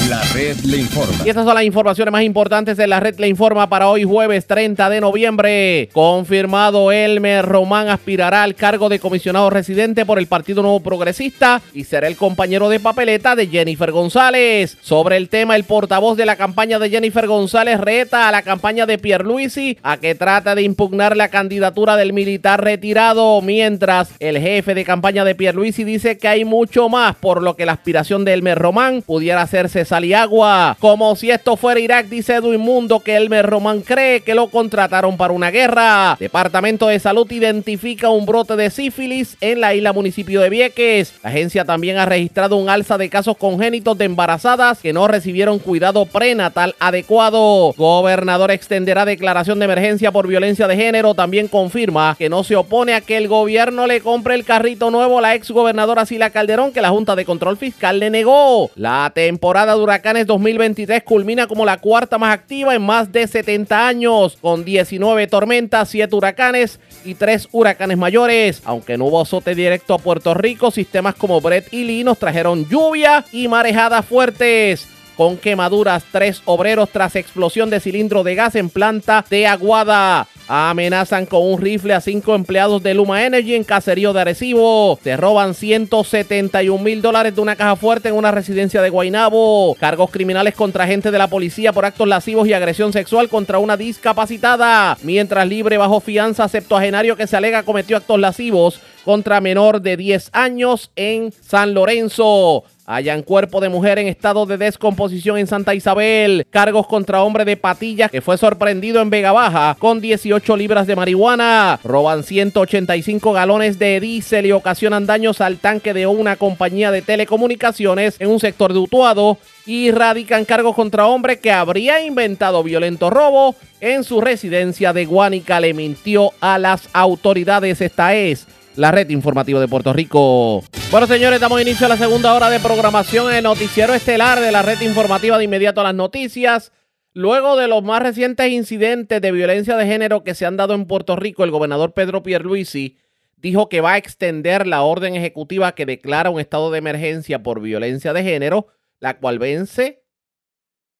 La 0.09 0.21
red 0.35 0.57
le 0.65 0.77
informa. 0.77 1.25
Y 1.25 1.29
estas 1.29 1.45
son 1.45 1.55
las 1.55 1.63
informaciones 1.63 2.11
más 2.11 2.21
importantes 2.21 2.77
de 2.77 2.85
la 2.85 2.99
red 2.99 3.17
le 3.17 3.27
informa 3.27 3.67
para 3.69 3.89
hoy 3.89 4.03
jueves 4.03 4.45
30 4.45 4.87
de 4.91 5.01
noviembre. 5.01 5.89
Confirmado 5.93 6.91
Elmer 6.91 7.43
Román 7.43 7.89
aspirará 7.89 8.43
al 8.43 8.53
cargo 8.53 8.87
de 8.87 8.99
comisionado 8.99 9.49
residente 9.49 10.05
por 10.05 10.19
el 10.19 10.27
Partido 10.27 10.61
Nuevo 10.61 10.81
Progresista 10.81 11.59
y 11.73 11.85
será 11.85 12.07
el 12.07 12.17
compañero 12.17 12.69
de 12.69 12.79
papeleta 12.79 13.35
de 13.35 13.47
Jennifer 13.47 13.91
González. 13.91 14.77
Sobre 14.79 15.17
el 15.17 15.27
tema, 15.27 15.55
el 15.55 15.63
portavoz 15.63 16.17
de 16.17 16.27
la 16.27 16.35
campaña 16.35 16.77
de 16.77 16.91
Jennifer 16.91 17.25
González 17.25 17.79
reta 17.79 18.27
a 18.27 18.31
la 18.31 18.43
campaña 18.43 18.85
de 18.85 18.99
Pierluisi 18.99 19.79
a 19.81 19.97
que 19.97 20.13
trata 20.13 20.53
de 20.53 20.61
impugnar 20.61 21.17
la 21.17 21.29
candidatura 21.29 21.95
del 21.95 22.13
militar 22.13 22.63
retirado, 22.63 23.41
mientras 23.41 24.09
el 24.19 24.37
jefe 24.37 24.75
de 24.75 24.85
campaña 24.85 25.25
de 25.25 25.33
Pierluisi 25.33 25.83
dice 25.83 26.19
que 26.19 26.27
hay 26.27 26.45
mucho 26.45 26.89
más 26.89 27.15
por 27.15 27.41
lo 27.41 27.55
que 27.55 27.65
la 27.65 27.71
aspiración 27.71 28.23
de 28.23 28.33
Elmer 28.33 28.59
Román 28.59 29.01
pudiera 29.01 29.41
hacerse 29.41 29.83
Saliagua. 29.95 30.75
Como 30.81 31.15
si 31.15 31.31
esto 31.31 31.55
fuera 31.55 31.79
Irak, 31.79 32.07
dice 32.07 32.35
Edwin 32.35 32.59
Mundo 32.59 32.99
que 32.99 33.15
Elmer 33.15 33.45
Román 33.45 33.79
cree 33.79 34.19
que 34.19 34.35
lo 34.35 34.47
contrataron 34.47 35.15
para 35.15 35.31
una 35.31 35.51
guerra. 35.51 36.17
Departamento 36.19 36.87
de 36.87 36.99
Salud 36.99 37.31
identifica 37.31 38.09
un 38.09 38.25
brote 38.25 38.57
de 38.57 38.69
sífilis 38.71 39.37
en 39.39 39.61
la 39.61 39.73
isla 39.73 39.93
municipio 39.93 40.41
de 40.41 40.49
Vieques. 40.49 41.13
La 41.23 41.29
agencia 41.29 41.63
también 41.63 41.97
ha 41.97 42.05
registrado 42.05 42.57
un 42.57 42.67
alza 42.67 42.97
de 42.97 43.09
casos 43.09 43.37
congénitos 43.37 43.97
de 43.97 44.03
embarazadas 44.03 44.79
que 44.79 44.91
no 44.91 45.07
recibieron 45.07 45.59
cuidado 45.59 46.05
prenatal 46.05 46.75
adecuado. 46.77 47.71
Gobernador 47.77 48.51
extenderá 48.51 49.05
declaración 49.05 49.59
de 49.59 49.65
emergencia 49.65 50.11
por 50.11 50.27
violencia 50.27 50.67
de 50.67 50.75
género. 50.75 51.13
También 51.13 51.47
confirma 51.47 52.17
que 52.17 52.27
no 52.27 52.43
se 52.43 52.57
opone 52.57 52.95
a 52.95 52.99
que 52.99 53.15
el 53.15 53.29
gobierno 53.29 53.87
le 53.87 54.01
compre 54.01 54.35
el 54.35 54.43
carrito 54.43 54.91
nuevo 54.91 55.19
a 55.19 55.21
la 55.21 55.35
ex 55.35 55.51
gobernadora 55.51 56.05
Sila 56.05 56.31
Calderón 56.31 56.73
que 56.73 56.81
la 56.81 56.89
Junta 56.89 57.15
de 57.15 57.23
Control 57.23 57.55
Fiscal 57.55 57.99
le 57.99 58.09
negó. 58.09 58.69
La 58.75 59.09
temporada 59.15 59.73
de 59.73 59.84
huracanes 59.85 60.25
2023 60.25 61.03
culmina 61.03 61.45
como 61.45 61.63
la 61.63 61.77
cuarta 61.77 62.17
más 62.17 62.33
activa 62.33 62.73
en 62.73 62.81
más 62.81 63.11
de 63.11 63.27
70 63.27 63.87
años, 63.87 64.35
con 64.41 64.65
19 64.65 65.27
tormentas, 65.27 65.89
7 65.89 66.15
huracanes 66.15 66.79
y 67.03 67.13
3 67.13 67.49
huracanes 67.51 67.97
mayores. 67.97 68.63
Aunque 68.65 68.97
no 68.97 69.05
hubo 69.05 69.21
azote 69.21 69.53
directo 69.53 69.93
a 69.93 69.99
Puerto 69.99 70.33
Rico, 70.33 70.71
sistemas 70.71 71.13
como 71.13 71.39
Brett 71.39 71.71
y 71.71 71.83
Lee 71.83 72.03
nos 72.03 72.17
trajeron 72.17 72.67
lluvia 72.67 73.23
y 73.31 73.47
marejadas 73.47 74.05
fuertes 74.05 74.87
con 75.15 75.37
quemaduras, 75.37 76.03
tres 76.11 76.41
obreros 76.45 76.89
tras 76.89 77.15
explosión 77.15 77.69
de 77.69 77.79
cilindro 77.79 78.23
de 78.23 78.35
gas 78.35 78.55
en 78.55 78.69
planta 78.69 79.25
de 79.29 79.47
Aguada. 79.47 80.27
Amenazan 80.47 81.25
con 81.25 81.41
un 81.41 81.59
rifle 81.59 81.95
a 81.95 82.01
cinco 82.01 82.35
empleados 82.35 82.83
de 82.83 82.93
Luma 82.93 83.25
Energy 83.25 83.55
en 83.55 83.63
caserío 83.63 84.13
de 84.13 84.21
Arecibo. 84.21 84.99
Se 85.03 85.17
roban 85.17 85.55
171 85.55 86.83
mil 86.83 87.01
dólares 87.01 87.33
de 87.33 87.41
una 87.41 87.55
caja 87.55 87.75
fuerte 87.75 88.09
en 88.09 88.15
una 88.15 88.31
residencia 88.31 88.81
de 88.81 88.91
Guainabo. 88.91 89.75
Cargos 89.79 90.11
criminales 90.11 90.53
contra 90.53 90.83
agentes 90.83 91.11
de 91.11 91.17
la 91.17 91.27
policía 91.27 91.73
por 91.73 91.85
actos 91.85 92.07
lascivos 92.07 92.47
y 92.47 92.53
agresión 92.53 92.93
sexual 92.93 93.27
contra 93.27 93.57
una 93.57 93.75
discapacitada. 93.75 94.97
Mientras 95.01 95.47
libre 95.47 95.77
bajo 95.77 95.99
fianza 95.99 96.47
septuagenario 96.47 97.15
que 97.15 97.27
se 97.27 97.37
alega 97.37 97.63
cometió 97.63 97.97
actos 97.97 98.19
lascivos 98.19 98.79
contra 99.03 99.41
menor 99.41 99.81
de 99.81 99.97
10 99.97 100.29
años 100.33 100.91
en 100.95 101.31
San 101.31 101.73
Lorenzo. 101.73 102.65
Hayan 102.87 103.23
cuerpo 103.23 103.61
de 103.61 103.69
mujer 103.69 103.97
en 103.97 104.07
estado 104.07 104.45
de 104.45 104.57
descomposición 104.57 105.39
en 105.39 105.47
Santa 105.47 105.73
Isabel. 105.73 106.45
Cargos 106.51 106.85
contra 106.85 107.23
hombre 107.23 107.43
de 107.43 107.57
patillas 107.57 108.11
que 108.11 108.21
fue 108.21 108.37
sorprendido 108.37 109.01
en 109.01 109.09
Vega 109.09 109.31
Baja 109.31 109.75
con 109.79 110.01
18 110.01 110.55
libras 110.55 110.85
de 110.85 110.95
marihuana. 110.95 111.79
Roban 111.83 112.23
185 112.23 113.33
galones 113.33 113.79
de 113.79 113.99
diésel 113.99 114.45
y 114.45 114.51
ocasionan 114.51 115.07
daños 115.07 115.41
al 115.41 115.57
tanque 115.57 115.95
de 115.95 116.05
una 116.05 116.35
compañía 116.35 116.91
de 116.91 117.01
telecomunicaciones 117.01 118.17
en 118.19 118.29
un 118.29 118.39
sector 118.39 118.71
de 118.71 118.77
Utuado. 118.77 119.39
Y 119.65 119.89
radican 119.89 120.45
cargos 120.45 120.75
contra 120.75 121.07
hombre 121.07 121.39
que 121.39 121.51
habría 121.51 122.05
inventado 122.05 122.61
violento 122.61 123.09
robo 123.09 123.55
en 123.81 124.03
su 124.03 124.21
residencia 124.21 124.93
de 124.93 125.05
Guánica. 125.05 125.59
Le 125.59 125.73
mintió 125.73 126.33
a 126.39 126.59
las 126.59 126.87
autoridades. 126.93 127.81
Esta 127.81 128.13
es 128.13 128.45
la 128.75 128.91
red 128.91 129.09
informativa 129.09 129.59
de 129.59 129.67
Puerto 129.67 129.93
Rico. 129.93 130.63
Bueno, 130.91 131.07
señores, 131.07 131.39
damos 131.39 131.61
inicio 131.61 131.85
a 131.85 131.89
la 131.89 131.97
segunda 131.97 132.33
hora 132.33 132.49
de 132.49 132.59
programación 132.59 133.29
en 133.29 133.37
el 133.37 133.43
noticiero 133.43 133.93
estelar 133.93 134.39
de 134.39 134.51
la 134.51 134.61
red 134.61 134.81
informativa 134.81 135.37
de 135.37 135.45
inmediato 135.45 135.81
a 135.81 135.85
las 135.85 135.95
noticias. 135.95 136.71
Luego 137.13 137.55
de 137.55 137.67
los 137.67 137.83
más 137.83 138.01
recientes 138.01 138.51
incidentes 138.51 139.21
de 139.21 139.31
violencia 139.31 139.77
de 139.77 139.85
género 139.85 140.23
que 140.23 140.35
se 140.35 140.45
han 140.45 140.57
dado 140.57 140.73
en 140.73 140.85
Puerto 140.85 141.15
Rico, 141.15 141.43
el 141.43 141.51
gobernador 141.51 141.93
Pedro 141.93 142.23
Pierluisi 142.23 142.97
dijo 143.37 143.69
que 143.69 143.81
va 143.81 143.93
a 143.93 143.97
extender 143.97 144.67
la 144.67 144.81
orden 144.81 145.15
ejecutiva 145.15 145.75
que 145.75 145.85
declara 145.85 146.29
un 146.29 146.39
estado 146.39 146.71
de 146.71 146.79
emergencia 146.79 147.43
por 147.43 147.61
violencia 147.61 148.11
de 148.11 148.23
género, 148.23 148.67
la 148.99 149.17
cual 149.17 149.39
vence 149.39 150.03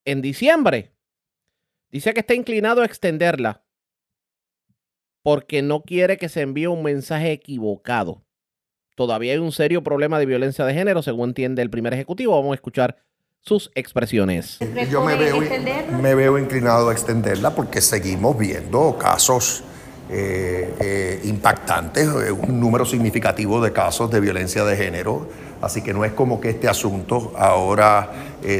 en 0.05 0.21
diciembre. 0.21 0.93
Dice 1.89 2.13
que 2.13 2.21
está 2.21 2.33
inclinado 2.33 2.81
a 2.81 2.85
extenderla 2.85 3.64
porque 5.25 5.63
no 5.63 5.81
quiere 5.81 6.19
que 6.19 6.29
se 6.29 6.41
envíe 6.41 6.67
un 6.67 6.83
mensaje 6.83 7.31
equivocado. 7.31 8.21
todavía 8.93 9.33
hay 9.33 9.39
un 9.39 9.51
serio 9.51 9.83
problema 9.83 10.19
de 10.19 10.27
violencia 10.27 10.63
de 10.65 10.73
género, 10.75 11.01
según 11.01 11.29
entiende 11.29 11.63
el 11.63 11.71
primer 11.71 11.95
ejecutivo. 11.95 12.35
Vamos 12.35 12.51
a 12.51 12.55
escuchar 12.55 12.97
sus 13.41 13.71
expresiones. 13.73 14.59
Yo 14.91 15.03
me 15.03 15.15
veo, 15.15 15.41
me 15.99 16.13
veo 16.13 16.37
inclinado 16.37 16.89
a 16.89 16.93
extenderla 16.93 17.55
porque 17.55 17.81
seguimos 17.81 18.37
viendo 18.37 18.99
casos 18.99 19.63
eh, 20.11 20.71
eh, 20.79 21.21
impactantes, 21.23 22.07
eh, 22.07 22.31
un 22.31 22.59
número 22.59 22.85
significativo 22.85 23.59
de 23.63 23.73
casos 23.73 24.11
de 24.11 24.19
violencia 24.19 24.63
de 24.63 24.77
género, 24.77 25.27
así 25.59 25.81
que 25.81 25.91
no 25.91 26.05
es 26.05 26.11
como 26.11 26.39
que 26.39 26.51
este 26.51 26.69
asunto 26.69 27.33
ahora 27.35 28.11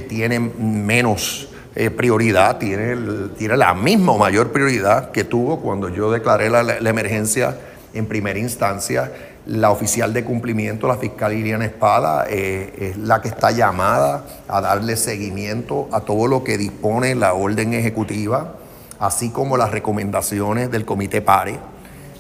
tiene 0.10 0.40
menos 0.40 1.50
prioridad, 1.96 2.58
tiene, 2.58 2.96
tiene 3.38 3.58
la 3.58 3.74
misma 3.74 4.14
o 4.14 4.18
mayor 4.18 4.52
prioridad 4.52 5.12
que 5.12 5.24
tuvo 5.24 5.60
cuando 5.60 5.90
yo 5.90 6.12
declaré 6.12 6.50
la, 6.50 6.64
la 6.64 6.90
emergencia 6.90 7.58
en 7.94 8.06
primera 8.06 8.40
instancia. 8.40 9.12
La 9.46 9.70
oficial 9.70 10.12
de 10.12 10.24
cumplimiento, 10.24 10.88
la 10.88 10.98
fiscal 10.98 11.32
Iriana 11.34 11.66
Espada, 11.66 12.26
es 12.26 12.98
la 12.98 13.22
que 13.22 13.28
está 13.28 13.52
llamada 13.52 14.26
a 14.48 14.60
darle 14.60 14.98
seguimiento 14.98 15.88
a 15.92 16.02
todo 16.02 16.26
lo 16.26 16.44
que 16.44 16.58
dispone 16.58 17.14
la 17.14 17.34
orden 17.36 17.76
ejecutiva 17.76 18.56
así 19.00 19.30
como 19.30 19.58
las 19.58 19.72
recomendaciones 19.72 20.72
del 20.72 20.86
Comité 20.86 21.22
PARE. 21.22 21.60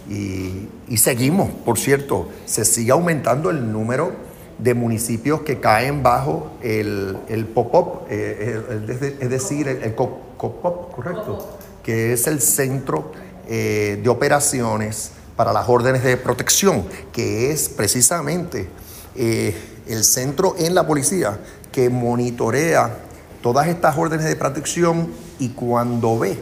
Y, 0.09 0.97
seguimos, 0.97 1.49
por 1.65 1.79
cierto, 1.79 2.29
se 2.45 2.63
sigue 2.63 2.91
aumentando 2.91 3.49
el 3.49 3.71
número 3.71 4.13
de 4.57 4.73
municipios 4.73 5.41
que 5.41 5.59
caen 5.59 6.01
bajo 6.01 6.51
el, 6.61 7.17
el 7.27 7.45
POPOP, 7.45 8.07
eh, 8.09 9.15
es 9.19 9.29
decir, 9.29 9.67
el, 9.67 9.83
el 9.83 9.95
COPOP, 9.95 10.93
¿correcto? 10.95 11.57
Que 11.83 12.13
es 12.13 12.27
el 12.27 12.41
Centro 12.41 13.11
eh, 13.47 13.99
de 14.01 14.09
Operaciones 14.09 15.11
para 15.35 15.53
las 15.53 15.69
Órdenes 15.69 16.03
de 16.03 16.17
Protección, 16.17 16.85
que 17.11 17.51
es 17.51 17.69
precisamente 17.69 18.67
eh, 19.15 19.55
el 19.87 20.03
centro 20.03 20.55
en 20.57 20.73
la 20.73 20.87
policía 20.87 21.37
que 21.71 21.89
monitorea 21.89 22.97
todas 23.43 23.67
estas 23.67 23.95
órdenes 23.97 24.25
de 24.25 24.35
protección 24.35 25.09
y 25.37 25.49
cuando 25.49 26.17
ve 26.17 26.39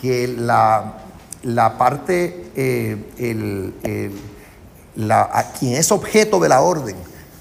que 0.00 0.26
la, 0.28 1.02
la 1.42 1.76
parte, 1.76 2.46
eh, 2.56 2.96
el, 3.18 4.12
la, 4.96 5.52
quien 5.58 5.74
es 5.74 5.92
objeto 5.92 6.40
de 6.40 6.48
la 6.48 6.62
orden 6.62 6.96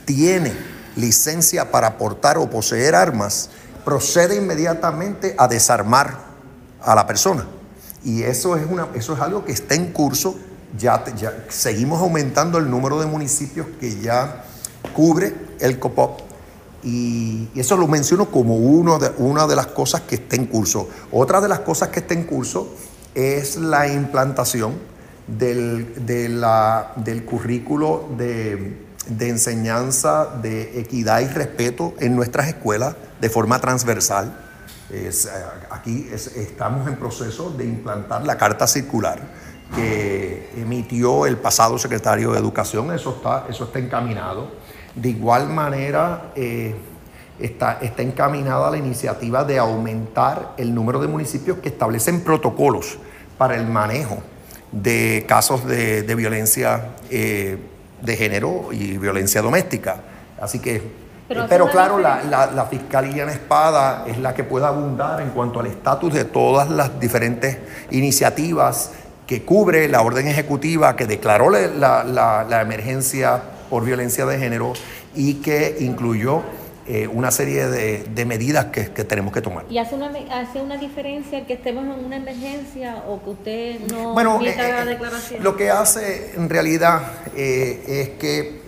tiene 0.07 0.53
licencia 0.95 1.69
para 1.69 1.97
portar 1.97 2.37
o 2.39 2.49
poseer 2.49 2.95
armas, 2.95 3.49
procede 3.85 4.37
inmediatamente 4.37 5.35
a 5.37 5.47
desarmar 5.47 6.17
a 6.81 6.95
la 6.95 7.05
persona. 7.05 7.45
Y 8.03 8.23
eso 8.23 8.55
es, 8.55 8.65
una, 8.67 8.87
eso 8.95 9.13
es 9.13 9.19
algo 9.19 9.43
que 9.43 9.51
está 9.51 9.75
en 9.75 9.91
curso. 9.91 10.35
Ya, 10.79 11.03
seguimos 11.49 12.01
aumentando 12.01 12.57
el 12.57 12.69
número 12.69 12.99
de 12.99 13.05
municipios 13.05 13.67
que 13.79 13.99
ya 13.99 14.45
cubre 14.95 15.35
el 15.59 15.77
COPOP 15.77 16.21
y, 16.83 17.49
eso 17.55 17.75
lo 17.75 17.87
menciono 17.87 18.31
como 18.31 18.55
uno 18.55 18.99
de, 18.99 19.11
una 19.17 19.45
de 19.45 19.55
las 19.55 19.67
cosas 19.67 20.01
que 20.01 20.15
está 20.15 20.37
en 20.37 20.45
curso. 20.45 20.87
Otra 21.11 21.41
de 21.41 21.49
las 21.49 21.59
cosas 21.59 21.89
que 21.89 21.99
está 21.99 22.13
en 22.13 22.23
curso 22.23 22.69
es 23.13 23.57
la 23.57 23.91
implantación 23.91 24.75
del, 25.27 25.93
del 26.05 27.25
currículo 27.25 28.07
de, 28.17 28.86
enseñanza 29.19 30.25
de 30.41 30.79
equidad 30.79 31.21
y 31.21 31.27
respeto 31.27 31.93
en 31.99 32.15
nuestras 32.15 32.47
escuelas 32.47 32.95
de 33.19 33.29
forma 33.29 33.59
transversal. 33.59 34.37
aquí 35.69 36.09
estamos 36.11 36.87
en 36.87 36.95
proceso 36.95 37.51
de 37.51 37.65
implantar 37.65 38.25
la 38.25 38.37
carta 38.37 38.67
circular 38.67 39.19
que 39.75 40.49
emitió 40.55 41.25
el 41.25 41.37
pasado 41.37 41.77
secretario 41.77 42.31
de 42.31 42.39
Educación, 42.39 42.93
eso 42.93 43.15
está, 43.17 43.45
eso 43.49 43.65
está 43.65 43.79
encaminado. 43.79 44.49
De 44.95 45.09
igual 45.09 45.49
manera, 45.49 46.31
eh, 46.35 46.75
está, 47.39 47.79
está 47.81 48.01
encaminada 48.01 48.71
la 48.71 48.77
iniciativa 48.77 49.43
de 49.43 49.59
aumentar 49.59 50.53
el 50.57 50.73
número 50.73 50.99
de 50.99 51.07
municipios 51.07 51.57
que 51.59 51.69
establecen 51.69 52.21
protocolos 52.21 52.97
para 53.37 53.55
el 53.55 53.67
manejo 53.67 54.17
de 54.71 55.25
casos 55.27 55.65
de, 55.65 56.03
violencia 56.15 56.95
eh, 57.09 57.57
de 58.01 58.15
género 58.15 58.69
y 58.71 58.97
violencia 58.97 59.41
doméstica. 59.41 59.97
Así 60.39 60.59
que, 60.59 61.07
pero, 61.27 61.69
claro, 61.69 61.99
la, 61.99 62.23
la, 62.23 62.65
Fiscalía 62.65 63.23
en 63.23 63.29
Espada 63.29 64.05
es 64.07 64.17
la 64.17 64.33
que 64.33 64.45
puede 64.45 64.65
abundar 64.65 65.19
en 65.19 65.31
cuanto 65.31 65.59
al 65.59 65.67
estatus 65.67 66.13
de 66.13 66.23
todas 66.23 66.69
las 66.69 66.99
diferentes 67.01 67.57
iniciativas 67.91 68.91
que 69.25 69.43
cubre 69.43 69.89
la 69.89 70.01
orden 70.01 70.29
ejecutiva 70.29 70.95
que 70.95 71.05
declaró 71.05 71.49
la, 71.49 72.03
la 72.05 72.61
emergencia 72.61 73.41
por 73.69 73.83
violencia 73.83 74.25
de 74.25 74.39
género 74.39 74.71
y 75.15 75.35
que 75.35 75.77
incluyó 75.81 76.43
eh, 76.89 77.05
una 77.05 77.31
serie 77.31 77.67
de, 77.67 78.25
medidas 78.25 78.67
que, 78.67 78.85
tenemos 79.03 79.33
que 79.33 79.41
tomar. 79.41 79.65
¿Y 79.69 79.77
hace 79.77 79.93
una, 79.93 80.09
hace 80.31 80.61
una 80.61 80.77
diferencia 80.77 81.45
que 81.45 81.51
estemos 81.51 81.83
en 81.83 82.05
una 82.05 82.15
emergencia 82.15 83.03
o 83.09 83.21
que 83.21 83.29
usted 83.29 83.79
no 83.91 84.13
bueno, 84.13 84.39
eh, 84.41 84.55
la 84.57 84.85
declaración? 84.85 85.43
Lo 85.43 85.57
que 85.57 85.69
hace 85.69 86.31
en 86.37 86.47
realidad 86.47 87.01
eh, 87.35 87.83
es 87.87 88.09
que 88.17 88.61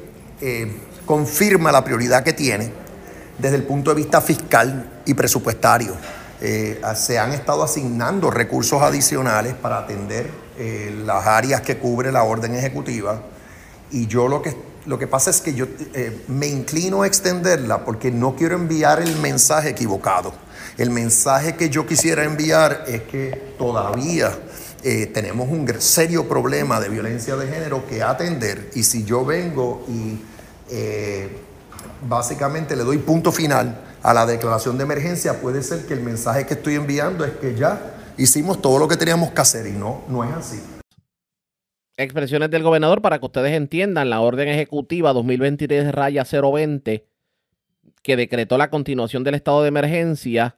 confirma 1.05 1.71
la 1.71 1.81
prioridad 1.81 2.21
que 2.23 2.33
tiene 2.33 2.69
desde 3.37 3.55
el 3.55 3.63
punto 3.63 3.91
de 3.91 3.95
vista 3.95 4.19
fiscal 4.19 5.01
y 5.05 5.13
presupuestario. 5.13 5.95
se 6.95 7.17
han 7.17 7.31
estado 7.31 7.63
asignando 7.63 8.29
recursos 8.31 8.81
adicionales 8.81 9.53
para 9.53 9.79
atender 9.79 10.29
las 11.05 11.25
áreas 11.25 11.61
que 11.61 11.77
cubre 11.77 12.11
la 12.11 12.23
orden 12.23 12.53
ejecutiva 12.53 13.21
y 13.91 14.07
yo 14.07 14.27
lo 14.27 14.41
que 14.41 14.68
lo 14.89 14.97
que 14.97 15.05
pasa 15.05 15.29
es 15.29 15.39
que 15.39 15.53
yo 15.53 15.67
eh, 15.93 16.23
me 16.29 16.47
inclino 16.47 17.03
a 17.03 17.07
extenderla 17.07 17.85
porque 17.85 18.09
no 18.09 18.35
quiero 18.35 18.55
enviar 18.55 18.99
el 18.99 19.15
mensaje 19.17 19.69
equivocado. 19.69 20.33
El 20.79 20.89
mensaje 20.89 21.55
que 21.55 21.69
yo 21.69 21.85
quisiera 21.85 22.23
enviar 22.23 22.85
es 22.87 23.03
que 23.03 23.53
todavía 23.59 24.35
eh, 24.81 25.05
tenemos 25.05 25.47
un 25.47 25.71
serio 25.79 26.27
problema 26.27 26.79
de 26.79 26.89
violencia 26.89 27.35
de 27.35 27.47
género 27.47 27.85
que 27.85 28.01
atender 28.01 28.71
y 28.73 28.81
si 28.81 29.03
yo 29.03 29.23
vengo 29.23 29.85
y 29.87 30.19
eh, 30.71 31.37
básicamente 32.07 32.75
le 32.75 32.83
doy 32.83 32.97
punto 32.97 33.31
final 33.31 33.79
a 34.01 34.11
la 34.11 34.25
declaración 34.25 34.79
de 34.79 34.85
emergencia, 34.85 35.39
puede 35.39 35.61
ser 35.61 35.85
que 35.85 35.93
el 35.93 36.01
mensaje 36.01 36.47
que 36.47 36.55
estoy 36.55 36.73
enviando 36.73 37.23
es 37.25 37.33
que 37.33 37.53
ya 37.53 37.93
hicimos 38.17 38.59
todo 38.59 38.79
lo 38.79 38.87
que 38.87 38.97
teníamos 38.97 39.33
que 39.33 39.41
hacer 39.41 39.67
y 39.67 39.73
no, 39.73 40.01
no 40.09 40.23
es 40.23 40.31
así 40.31 40.78
expresiones 41.99 42.49
del 42.49 42.63
gobernador 42.63 43.01
para 43.01 43.19
que 43.19 43.25
ustedes 43.25 43.53
entiendan 43.53 44.09
la 44.09 44.21
orden 44.21 44.47
ejecutiva 44.47 45.13
2023 45.13 45.91
raya 45.91 46.23
020 46.23 47.05
que 48.01 48.15
decretó 48.15 48.57
la 48.57 48.69
continuación 48.69 49.23
del 49.23 49.35
estado 49.35 49.61
de 49.61 49.67
emergencia 49.67 50.57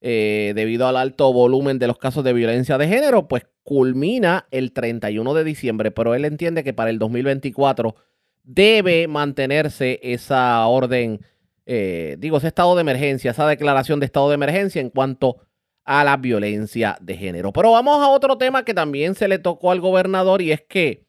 eh, 0.00 0.52
debido 0.54 0.86
al 0.86 0.96
alto 0.96 1.32
volumen 1.32 1.78
de 1.78 1.88
los 1.88 1.98
casos 1.98 2.22
de 2.22 2.32
violencia 2.32 2.78
de 2.78 2.86
género, 2.86 3.26
pues 3.26 3.46
culmina 3.64 4.46
el 4.52 4.72
31 4.72 5.34
de 5.34 5.42
diciembre, 5.42 5.90
pero 5.90 6.14
él 6.14 6.24
entiende 6.24 6.62
que 6.62 6.72
para 6.72 6.90
el 6.90 6.98
2024 7.00 7.96
debe 8.44 9.08
mantenerse 9.08 9.98
esa 10.02 10.64
orden, 10.66 11.20
eh, 11.64 12.16
digo, 12.20 12.36
ese 12.36 12.48
estado 12.48 12.76
de 12.76 12.82
emergencia, 12.82 13.32
esa 13.32 13.48
declaración 13.48 13.98
de 13.98 14.06
estado 14.06 14.28
de 14.28 14.36
emergencia 14.36 14.80
en 14.80 14.90
cuanto 14.90 15.38
a 15.86 16.04
la 16.04 16.16
violencia 16.16 16.98
de 17.00 17.16
género. 17.16 17.52
Pero 17.52 17.72
vamos 17.72 18.02
a 18.02 18.08
otro 18.08 18.36
tema 18.36 18.64
que 18.64 18.74
también 18.74 19.14
se 19.14 19.28
le 19.28 19.38
tocó 19.38 19.70
al 19.70 19.80
gobernador 19.80 20.42
y 20.42 20.52
es 20.52 20.60
que 20.62 21.06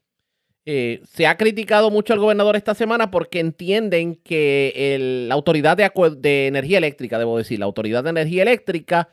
eh, 0.64 1.00
se 1.04 1.26
ha 1.26 1.36
criticado 1.36 1.90
mucho 1.90 2.12
al 2.12 2.20
gobernador 2.20 2.54
esta 2.54 2.74
semana 2.74 3.10
porque 3.10 3.40
entienden 3.40 4.14
que 4.14 5.26
la 5.26 5.34
autoridad 5.34 5.76
de, 5.76 5.90
de, 6.18 6.46
energía 6.46 6.78
eléctrica, 6.78 7.18
debo 7.18 7.38
decir, 7.38 7.58
la 7.58 7.64
autoridad 7.64 8.04
de 8.04 8.10
energía 8.10 8.42
eléctrica 8.42 9.10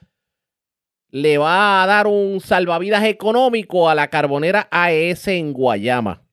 le 1.10 1.38
va 1.38 1.82
a 1.82 1.88
dar 1.88 2.08
un 2.08 2.42
salvavidas 2.42 3.06
económico 3.06 3.90
a 3.90 3.96
la 3.96 4.10
carbonera 4.10 4.68
AES 4.70 5.30
en 5.30 5.54
Guayama. 5.54 6.24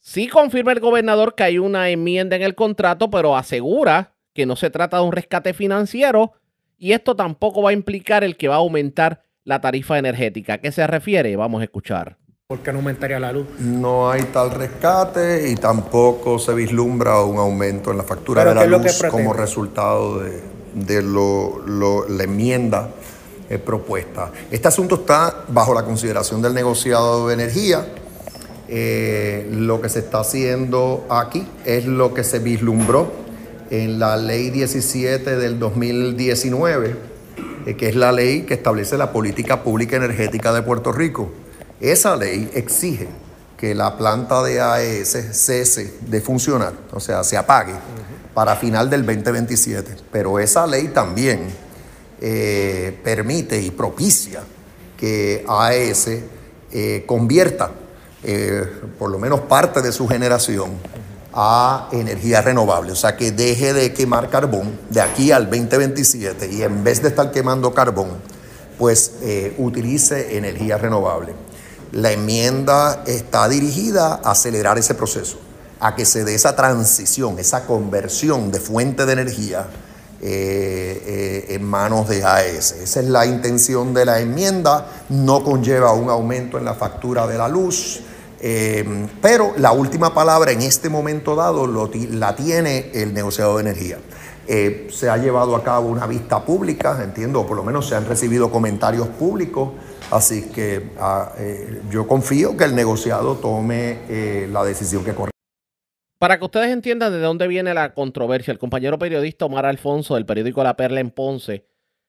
Sí 0.00 0.28
confirma 0.28 0.72
el 0.72 0.80
gobernador 0.80 1.34
que 1.34 1.44
hay 1.44 1.58
una 1.58 1.88
enmienda 1.88 2.36
en 2.36 2.42
el 2.42 2.54
contrato, 2.54 3.10
pero 3.10 3.36
asegura 3.36 4.14
que 4.34 4.46
no 4.46 4.56
se 4.56 4.70
trata 4.70 4.98
de 4.98 5.04
un 5.04 5.12
rescate 5.12 5.54
financiero, 5.54 6.32
y 6.78 6.92
esto 6.92 7.16
tampoco 7.16 7.62
va 7.62 7.70
a 7.70 7.72
implicar 7.72 8.24
el 8.24 8.36
que 8.36 8.48
va 8.48 8.54
a 8.54 8.58
aumentar 8.58 9.22
la 9.44 9.60
tarifa 9.60 9.98
energética. 9.98 10.54
¿A 10.54 10.58
qué 10.58 10.70
se 10.72 10.86
refiere? 10.86 11.34
Vamos 11.36 11.60
a 11.60 11.64
escuchar. 11.64 12.16
¿Por 12.46 12.60
qué 12.60 12.72
no 12.72 12.78
aumentaría 12.78 13.20
la 13.20 13.32
luz? 13.32 13.46
No 13.58 14.10
hay 14.10 14.22
tal 14.24 14.50
rescate 14.50 15.50
y 15.50 15.56
tampoco 15.56 16.38
se 16.38 16.54
vislumbra 16.54 17.22
un 17.22 17.36
aumento 17.36 17.90
en 17.90 17.98
la 17.98 18.04
factura 18.04 18.44
de 18.44 18.54
la 18.54 18.64
luz 18.64 19.02
como 19.10 19.34
resultado 19.34 20.20
de, 20.20 21.02
la 22.08 22.24
enmienda 22.24 22.90
eh, 23.50 23.58
propuesta. 23.58 24.30
Este 24.50 24.68
asunto 24.68 24.94
está 24.94 25.44
bajo 25.48 25.74
la 25.74 25.82
consideración 25.82 26.40
del 26.40 26.54
negociado 26.54 27.28
de 27.28 27.34
energía. 27.34 27.86
Eh, 28.68 29.48
lo 29.50 29.80
que 29.80 29.88
se 29.88 29.98
está 30.00 30.20
haciendo 30.20 31.06
aquí 31.10 31.46
es 31.64 31.86
lo 31.86 32.14
que 32.14 32.24
se 32.24 32.38
vislumbró 32.38 33.27
en 33.70 33.98
la 33.98 34.16
ley 34.16 34.50
17 34.50 35.36
del 35.36 35.58
2019, 35.58 36.96
eh, 37.66 37.76
que 37.76 37.88
es 37.88 37.96
la 37.96 38.12
ley 38.12 38.42
que 38.42 38.54
establece 38.54 38.96
la 38.96 39.12
política 39.12 39.62
pública 39.62 39.96
energética 39.96 40.52
de 40.52 40.62
Puerto 40.62 40.92
Rico. 40.92 41.30
Esa 41.80 42.16
ley 42.16 42.50
exige 42.54 43.08
que 43.56 43.74
la 43.74 43.96
planta 43.96 44.42
de 44.42 44.60
AES 44.60 45.30
cese 45.32 45.94
de 46.00 46.20
funcionar, 46.20 46.72
o 46.92 47.00
sea, 47.00 47.24
se 47.24 47.36
apague 47.36 47.74
para 48.32 48.56
final 48.56 48.88
del 48.88 49.04
2027. 49.04 49.96
Pero 50.12 50.38
esa 50.38 50.66
ley 50.66 50.88
también 50.88 51.48
eh, 52.20 52.98
permite 53.02 53.60
y 53.60 53.70
propicia 53.70 54.42
que 54.96 55.44
AES 55.48 56.08
eh, 56.72 57.04
convierta 57.06 57.72
por 58.98 59.10
lo 59.10 59.18
menos 59.18 59.40
parte 59.42 59.80
de 59.80 59.92
su 59.92 60.08
generación 60.08 60.72
a 61.40 61.88
energía 61.92 62.42
renovable, 62.42 62.90
o 62.90 62.96
sea 62.96 63.16
que 63.16 63.30
deje 63.30 63.72
de 63.72 63.94
quemar 63.94 64.28
carbón 64.28 64.76
de 64.90 65.00
aquí 65.00 65.30
al 65.30 65.44
2027 65.48 66.50
y 66.50 66.62
en 66.62 66.82
vez 66.82 67.00
de 67.00 67.10
estar 67.10 67.30
quemando 67.30 67.72
carbón, 67.72 68.08
pues 68.76 69.12
eh, 69.22 69.54
utilice 69.56 70.36
energía 70.36 70.78
renovable. 70.78 71.34
La 71.92 72.10
enmienda 72.10 73.04
está 73.06 73.48
dirigida 73.48 74.20
a 74.24 74.32
acelerar 74.32 74.78
ese 74.78 74.94
proceso, 74.94 75.38
a 75.78 75.94
que 75.94 76.04
se 76.04 76.24
dé 76.24 76.34
esa 76.34 76.56
transición, 76.56 77.38
esa 77.38 77.66
conversión 77.66 78.50
de 78.50 78.58
fuente 78.58 79.06
de 79.06 79.12
energía 79.12 79.68
eh, 80.20 81.46
en 81.50 81.62
manos 81.62 82.08
de 82.08 82.24
AES. 82.24 82.72
Esa 82.72 82.98
es 82.98 83.06
la 83.06 83.26
intención 83.26 83.94
de 83.94 84.04
la 84.04 84.18
enmienda, 84.18 84.88
no 85.08 85.44
conlleva 85.44 85.92
un 85.92 86.10
aumento 86.10 86.58
en 86.58 86.64
la 86.64 86.74
factura 86.74 87.28
de 87.28 87.38
la 87.38 87.46
luz, 87.46 88.00
eh, 88.40 89.06
pero 89.20 89.52
la 89.56 89.72
última 89.72 90.14
palabra 90.14 90.52
en 90.52 90.62
este 90.62 90.88
momento 90.88 91.34
dado 91.34 91.66
la 91.66 92.36
tiene 92.36 92.90
el 92.94 93.12
negociado 93.14 93.56
de 93.56 93.62
energía. 93.62 93.98
Eh, 94.46 94.88
se 94.90 95.10
ha 95.10 95.16
llevado 95.18 95.54
a 95.54 95.62
cabo 95.62 95.88
una 95.88 96.06
vista 96.06 96.44
pública, 96.44 96.98
entiendo, 97.02 97.46
por 97.46 97.56
lo 97.56 97.64
menos 97.64 97.86
se 97.86 97.96
han 97.96 98.06
recibido 98.06 98.50
comentarios 98.50 99.08
públicos, 99.08 99.70
así 100.10 100.48
que 100.50 100.92
ah, 100.98 101.32
eh, 101.36 101.82
yo 101.90 102.06
confío 102.06 102.56
que 102.56 102.64
el 102.64 102.74
negociado 102.74 103.36
tome 103.36 104.46
la 104.50 104.64
decisión 104.64 105.04
que 105.04 105.10
corresponde. 105.10 105.32
Para 106.18 106.38
que 106.38 106.44
ustedes 106.46 106.70
entiendan 106.70 107.12
de 107.12 107.20
dónde 107.20 107.46
viene 107.46 107.74
la 107.74 107.94
controversia, 107.94 108.52
el 108.52 108.58
compañero 108.58 108.98
periodista 108.98 109.44
Omar 109.44 109.66
Alfonso 109.66 110.14
del 110.14 110.26
periódico 110.26 110.64
La 110.64 110.76
Perla 110.76 111.00
en 111.00 111.10
Ponce 111.10 111.66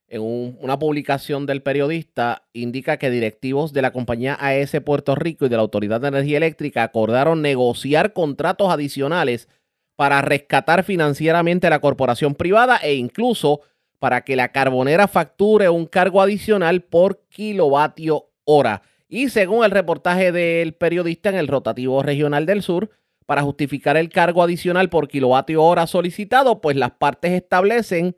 en 0.09 0.21
una 0.59 0.79
publicación 0.79 1.45
del 1.45 1.61
periodista, 1.61 2.43
indica 2.53 2.97
que 2.97 3.09
directivos 3.09 3.73
de 3.73 3.81
la 3.81 3.91
compañía 3.91 4.37
AES 4.39 4.81
Puerto 4.83 5.15
Rico 5.15 5.45
y 5.45 5.49
de 5.49 5.55
la 5.55 5.61
Autoridad 5.61 6.01
de 6.01 6.09
Energía 6.09 6.37
Eléctrica 6.37 6.83
acordaron 6.83 7.41
negociar 7.41 8.13
contratos 8.13 8.71
adicionales 8.71 9.47
para 9.95 10.21
rescatar 10.21 10.83
financieramente 10.83 11.67
a 11.67 11.69
la 11.69 11.81
corporación 11.81 12.33
privada 12.33 12.77
e 12.77 12.95
incluso 12.95 13.61
para 13.99 14.21
que 14.21 14.35
la 14.35 14.51
carbonera 14.51 15.07
facture 15.07 15.69
un 15.69 15.85
cargo 15.85 16.21
adicional 16.21 16.81
por 16.81 17.25
kilovatio 17.29 18.29
hora. 18.45 18.81
Y 19.07 19.29
según 19.29 19.65
el 19.65 19.71
reportaje 19.71 20.31
del 20.31 20.73
periodista 20.73 21.29
en 21.29 21.35
el 21.35 21.47
rotativo 21.47 22.01
regional 22.01 22.45
del 22.45 22.61
sur, 22.61 22.89
para 23.25 23.43
justificar 23.43 23.95
el 23.97 24.09
cargo 24.09 24.41
adicional 24.41 24.89
por 24.89 25.07
kilovatio 25.07 25.63
hora 25.63 25.85
solicitado, 25.85 26.61
pues 26.61 26.75
las 26.75 26.91
partes 26.91 27.33
establecen 27.33 28.15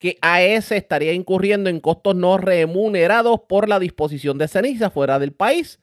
que 0.00 0.16
AES 0.22 0.72
estaría 0.72 1.12
incurriendo 1.12 1.68
en 1.68 1.78
costos 1.78 2.16
no 2.16 2.38
remunerados 2.38 3.42
por 3.46 3.68
la 3.68 3.78
disposición 3.78 4.38
de 4.38 4.48
ceniza 4.48 4.88
fuera 4.88 5.18
del 5.18 5.32
país 5.32 5.78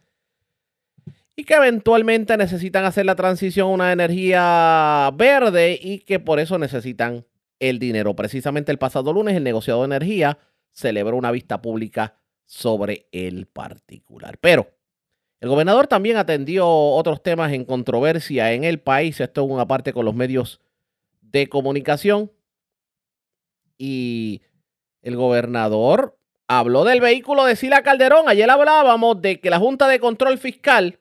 y 1.35 1.43
que 1.43 1.53
eventualmente 1.53 2.35
necesitan 2.35 2.83
hacer 2.83 3.05
la 3.05 3.15
transición 3.15 3.67
a 3.67 3.73
una 3.73 3.91
energía 3.91 5.11
verde 5.13 5.79
y 5.79 5.99
que 5.99 6.19
por 6.19 6.39
eso 6.39 6.57
necesitan 6.57 7.27
el 7.59 7.77
dinero. 7.77 8.15
Precisamente 8.15 8.71
el 8.71 8.79
pasado 8.79 9.13
lunes 9.13 9.35
el 9.37 9.43
negociado 9.43 9.81
de 9.81 9.85
energía 9.85 10.39
celebró 10.71 11.15
una 11.15 11.29
vista 11.29 11.61
pública 11.61 12.15
sobre 12.47 13.07
el 13.11 13.45
particular. 13.45 14.39
Pero 14.39 14.67
el 15.41 15.49
gobernador 15.49 15.85
también 15.85 16.17
atendió 16.17 16.67
otros 16.67 17.21
temas 17.21 17.53
en 17.53 17.65
controversia 17.65 18.51
en 18.53 18.63
el 18.63 18.79
país. 18.79 19.19
Esto 19.21 19.45
es 19.45 19.51
una 19.51 19.67
parte 19.67 19.93
con 19.93 20.05
los 20.05 20.15
medios 20.15 20.59
de 21.21 21.47
comunicación 21.49 22.31
y 23.77 24.41
el 25.01 25.15
gobernador 25.15 26.17
habló 26.47 26.83
del 26.83 27.01
vehículo 27.01 27.45
de 27.45 27.55
Sila 27.55 27.83
Calderón. 27.83 28.27
Ayer 28.27 28.49
hablábamos 28.49 29.21
de 29.21 29.39
que 29.39 29.49
la 29.49 29.59
Junta 29.59 29.87
de 29.87 29.99
Control 29.99 30.37
Fiscal 30.37 30.99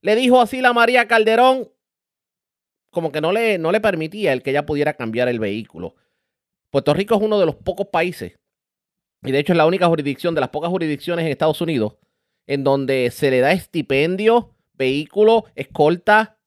le 0.00 0.16
dijo 0.16 0.40
a 0.40 0.46
Sila 0.46 0.72
María 0.72 1.08
Calderón 1.08 1.68
como 2.90 3.12
que 3.12 3.20
no 3.20 3.32
le, 3.32 3.58
no 3.58 3.72
le 3.72 3.80
permitía 3.80 4.32
el 4.32 4.42
que 4.42 4.50
ella 4.50 4.64
pudiera 4.64 4.94
cambiar 4.94 5.28
el 5.28 5.40
vehículo. 5.40 5.96
Puerto 6.70 6.94
Rico 6.94 7.16
es 7.16 7.22
uno 7.22 7.38
de 7.38 7.46
los 7.46 7.56
pocos 7.56 7.88
países, 7.88 8.38
y 9.22 9.32
de 9.32 9.38
hecho 9.38 9.52
es 9.52 9.56
la 9.56 9.66
única 9.66 9.86
jurisdicción 9.88 10.34
de 10.34 10.40
las 10.40 10.50
pocas 10.50 10.70
jurisdicciones 10.70 11.26
en 11.26 11.32
Estados 11.32 11.60
Unidos, 11.60 11.96
en 12.46 12.64
donde 12.64 13.10
se 13.10 13.30
le 13.30 13.40
da 13.40 13.52
estipendio, 13.52 14.54
vehículo, 14.74 15.44
escolta 15.54 16.38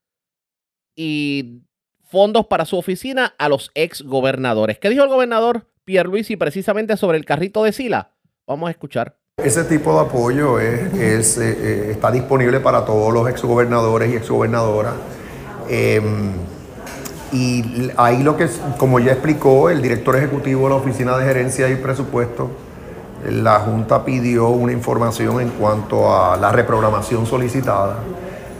y 0.96 1.62
fondos 2.08 2.48
para 2.48 2.66
su 2.66 2.78
oficina 2.78 3.34
a 3.38 3.50
los 3.50 3.72
ex 3.76 4.02
gobernadores. 4.02 4.80
¿Qué 4.80 4.90
dijo 4.90 5.04
el 5.04 5.10
gobernador 5.10 5.68
Pierluisi 5.86 6.36
precisamente 6.36 6.98
sobre 6.98 7.18
el 7.18 7.26
carrito 7.26 7.64
de 7.64 7.72
Sila? 7.72 8.12
Vamos 8.46 8.68
a 8.68 8.72
escuchar. 8.72 9.16
Ese 9.38 9.64
tipo 9.66 9.94
de 9.94 10.08
apoyo 10.08 10.60
es, 10.60 11.38
eh, 11.38 11.58
eh, 11.60 11.92
está 11.92 12.12
disponible 12.12 12.60
para 12.60 12.86
todos 12.86 13.14
los 13.14 13.30
exgobernadores 13.30 14.12
y 14.12 14.16
exgobernadoras. 14.16 14.94
Em, 15.70 16.32
y 17.32 17.92
ahí 17.98 18.24
lo 18.24 18.38
que, 18.38 18.48
como 18.78 19.00
ya 19.00 19.12
explicó 19.12 19.70
el 19.70 19.82
director 19.82 20.16
ejecutivo 20.16 20.64
de 20.64 20.70
la 20.70 20.76
Oficina 20.78 21.18
de 21.18 21.26
Gerencia 21.26 21.70
y 21.70 21.76
Presupuesto, 21.76 22.50
la 23.30 23.60
Junta 23.60 24.06
pidió 24.06 24.48
una 24.48 24.72
información 24.72 25.42
en 25.42 25.50
cuanto 25.50 26.16
a 26.16 26.38
la 26.38 26.52
reprogramación 26.52 27.26
solicitada 27.26 27.98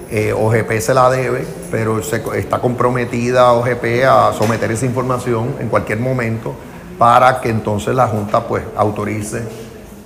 eh, 0.10 0.32
OGP 0.32 0.80
se 0.80 0.94
la 0.94 1.10
debe, 1.10 1.46
pero 1.70 2.00
está 2.00 2.60
comprometida 2.60 3.54
OGP 3.54 4.06
a 4.08 4.34
someter 4.34 4.72
esa 4.72 4.86
información 4.86 5.56
en 5.60 5.70
cualquier 5.70 6.00
momento 6.00 6.56
para 6.98 7.40
que 7.42 7.50
entonces 7.50 7.94
la 7.96 8.08
Junta 8.08 8.48
pues 8.48 8.64
autorice 8.76 9.44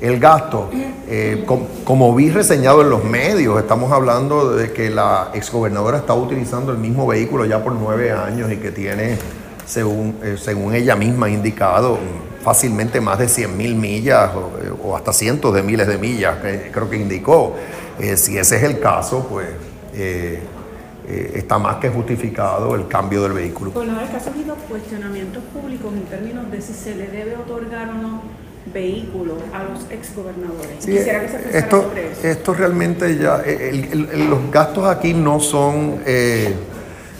el 0.01 0.19
gasto. 0.19 0.69
Eh, 1.07 1.45
como 1.83 2.15
vi 2.15 2.31
reseñado 2.31 2.81
en 2.81 2.89
los 2.89 3.03
medios, 3.03 3.59
estamos 3.59 3.91
hablando 3.91 4.55
de 4.55 4.71
que 4.71 4.89
la 4.89 5.29
exgobernadora 5.33 5.99
está 5.99 6.13
utilizando 6.13 6.71
el 6.71 6.79
mismo 6.79 7.05
vehículo 7.05 7.45
ya 7.45 7.63
por 7.63 7.73
nueve 7.73 8.11
años 8.11 8.51
y 8.51 8.57
que 8.57 8.71
tiene, 8.71 9.17
según, 9.65 10.17
eh, 10.23 10.37
según 10.41 10.73
ella 10.73 10.95
misma 10.95 11.27
ha 11.27 11.29
indicado, 11.29 11.99
fácilmente 12.43 12.99
más 12.99 13.19
de 13.19 13.29
100 13.29 13.55
mil 13.55 13.75
millas 13.75 14.31
o, 14.83 14.97
hasta 14.97 15.13
cientos 15.13 15.53
de 15.53 15.61
miles 15.61 15.87
de 15.87 15.99
millas, 15.99 16.37
creo 16.71 16.89
que 16.89 16.97
indicó. 16.97 17.55
si 18.15 18.37
ese 18.39 18.57
es 18.57 18.63
el 18.63 18.79
caso, 18.79 19.27
pues 19.29 19.47
eh, 21.07 21.31
eh, 21.33 21.39
está 21.39 21.57
más 21.57 21.77
que 21.77 21.89
justificado 21.89 22.75
el 22.75 22.87
cambio 22.87 23.23
del 23.23 23.33
vehículo. 23.33 23.71
Bueno, 23.71 23.99
el 23.99 24.09
caso 24.09 24.29
ha 24.29 24.33
habido 24.33 24.55
cuestionamientos 24.55 25.43
públicos 25.53 25.93
en 25.93 26.03
términos 26.03 26.51
de 26.51 26.61
si 26.61 26.73
se 26.73 26.95
le 26.95 27.07
debe 27.07 27.35
otorgar 27.35 27.89
o 27.89 27.93
no 27.93 28.21
vehículos 28.71 29.37
a 29.53 29.63
los 29.63 29.89
exgobernadores. 29.89 30.77
Quisiera 30.85 31.21
que 31.21 31.29
se 31.29 31.57
esto, 31.57 31.91
esto 32.23 32.53
realmente 32.53 33.17
ya, 33.17 33.41
los 34.29 34.51
gastos 34.51 34.85
aquí 34.85 35.13
no 35.13 35.39
son 35.39 36.01
eh, 36.05 36.53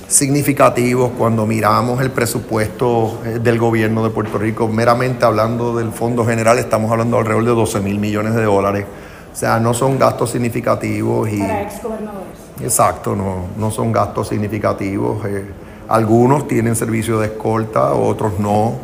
significativos 0.08 1.12
cuando 1.18 1.48
miramos 1.48 2.00
el 2.02 2.12
presupuesto 2.12 3.20
del 3.42 3.58
gobierno 3.58 4.04
de 4.04 4.12
Puerto 4.12 4.38
Rico. 4.38 4.68
Meramente 4.68 5.26
hablando 5.26 5.76
del 5.76 5.92
Fondo 5.92 6.26
General, 6.26 6.60
estamos 6.60 6.92
hablando 6.92 7.18
alrededor 7.18 7.46
de 7.46 7.52
12 7.52 7.80
mil 7.82 8.00
millones 8.00 8.36
de 8.36 8.44
dólares. 8.44 8.86
O 9.32 9.36
sea, 9.36 9.60
no 9.60 9.74
son 9.74 9.98
gastos 9.98 10.32
significativos. 10.32 11.30
Y, 11.32 11.40
Para 11.40 11.64
exgobernadores. 11.64 12.31
Exacto, 12.64 13.16
no, 13.16 13.47
no 13.57 13.72
son 13.72 13.91
gastos 13.91 14.28
significativos. 14.28 15.26
Eh, 15.26 15.45
algunos 15.88 16.47
tienen 16.47 16.76
servicio 16.76 17.20
de 17.20 17.28
escolta, 17.28 17.93
otros 17.93 18.39
no. 18.39 18.80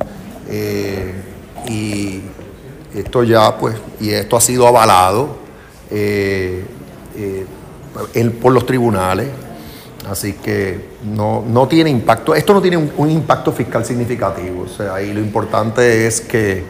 Eh, 0.50 1.14
y 1.68 2.22
esto 2.96 3.24
ya, 3.24 3.58
pues, 3.58 3.76
y 4.00 4.10
esto 4.10 4.36
ha 4.36 4.42
sido 4.42 4.68
avalado 4.68 5.38
eh, 5.92 6.66
por 8.42 8.52
los 8.52 8.66
tribunales. 8.66 9.28
Así 10.10 10.34
que 10.34 10.92
no, 11.04 11.44
no, 11.46 11.68
tiene 11.68 11.90
impacto, 11.90 12.34
esto 12.34 12.54
no 12.54 12.62
tiene 12.62 12.78
un, 12.78 13.10
impacto 13.12 13.52
fiscal 13.52 13.86
significativo. 13.86 14.64
O 14.64 14.68
sea, 14.68 15.02
y 15.02 15.14
lo 15.14 15.20
importante 15.20 16.08
es 16.08 16.22
que 16.22 16.64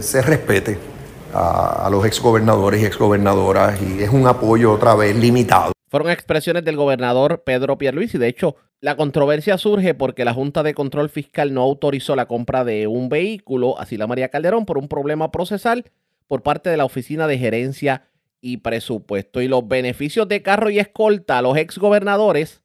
se 0.00 0.22
respete 0.22 0.93
a, 1.34 1.88
los 1.90 2.04
exgobernadores 2.04 2.82
y 2.82 2.86
exgobernadoras 2.86 3.80
y 3.82 4.02
es 4.02 4.10
un 4.10 4.26
apoyo 4.26 4.72
otra 4.72 4.94
vez 4.94 5.16
limitado. 5.16 5.72
Fueron 5.88 6.10
expresiones 6.10 6.64
del 6.64 6.76
gobernador 6.76 7.42
Pedro 7.44 7.78
Pierluisi. 7.78 8.18
De 8.18 8.28
hecho, 8.28 8.56
la 8.80 8.96
controversia 8.96 9.58
surge 9.58 9.94
porque 9.94 10.24
la 10.24 10.34
Junta 10.34 10.62
de 10.62 10.74
Control 10.74 11.08
Fiscal 11.08 11.54
no 11.54 11.62
autorizó 11.62 12.16
la 12.16 12.26
compra 12.26 12.64
de 12.64 12.86
un 12.86 13.08
vehículo 13.08 13.78
a 13.78 13.86
Sila 13.86 14.06
María 14.06 14.28
Calderón 14.28 14.66
por 14.66 14.78
un 14.78 14.88
problema 14.88 15.30
procesal 15.30 15.90
por 16.26 16.42
parte 16.42 16.70
de 16.70 16.76
la 16.76 16.84
Oficina 16.84 17.26
de 17.26 17.38
Gerencia 17.38 18.08
y 18.40 18.58
Presupuesto. 18.58 19.40
Y 19.40 19.48
los 19.48 19.66
beneficios 19.66 20.28
de 20.28 20.42
carro 20.42 20.70
y 20.70 20.78
escolta 20.78 21.38
a 21.38 21.42
los 21.42 21.56
exgobernadores 21.56 22.62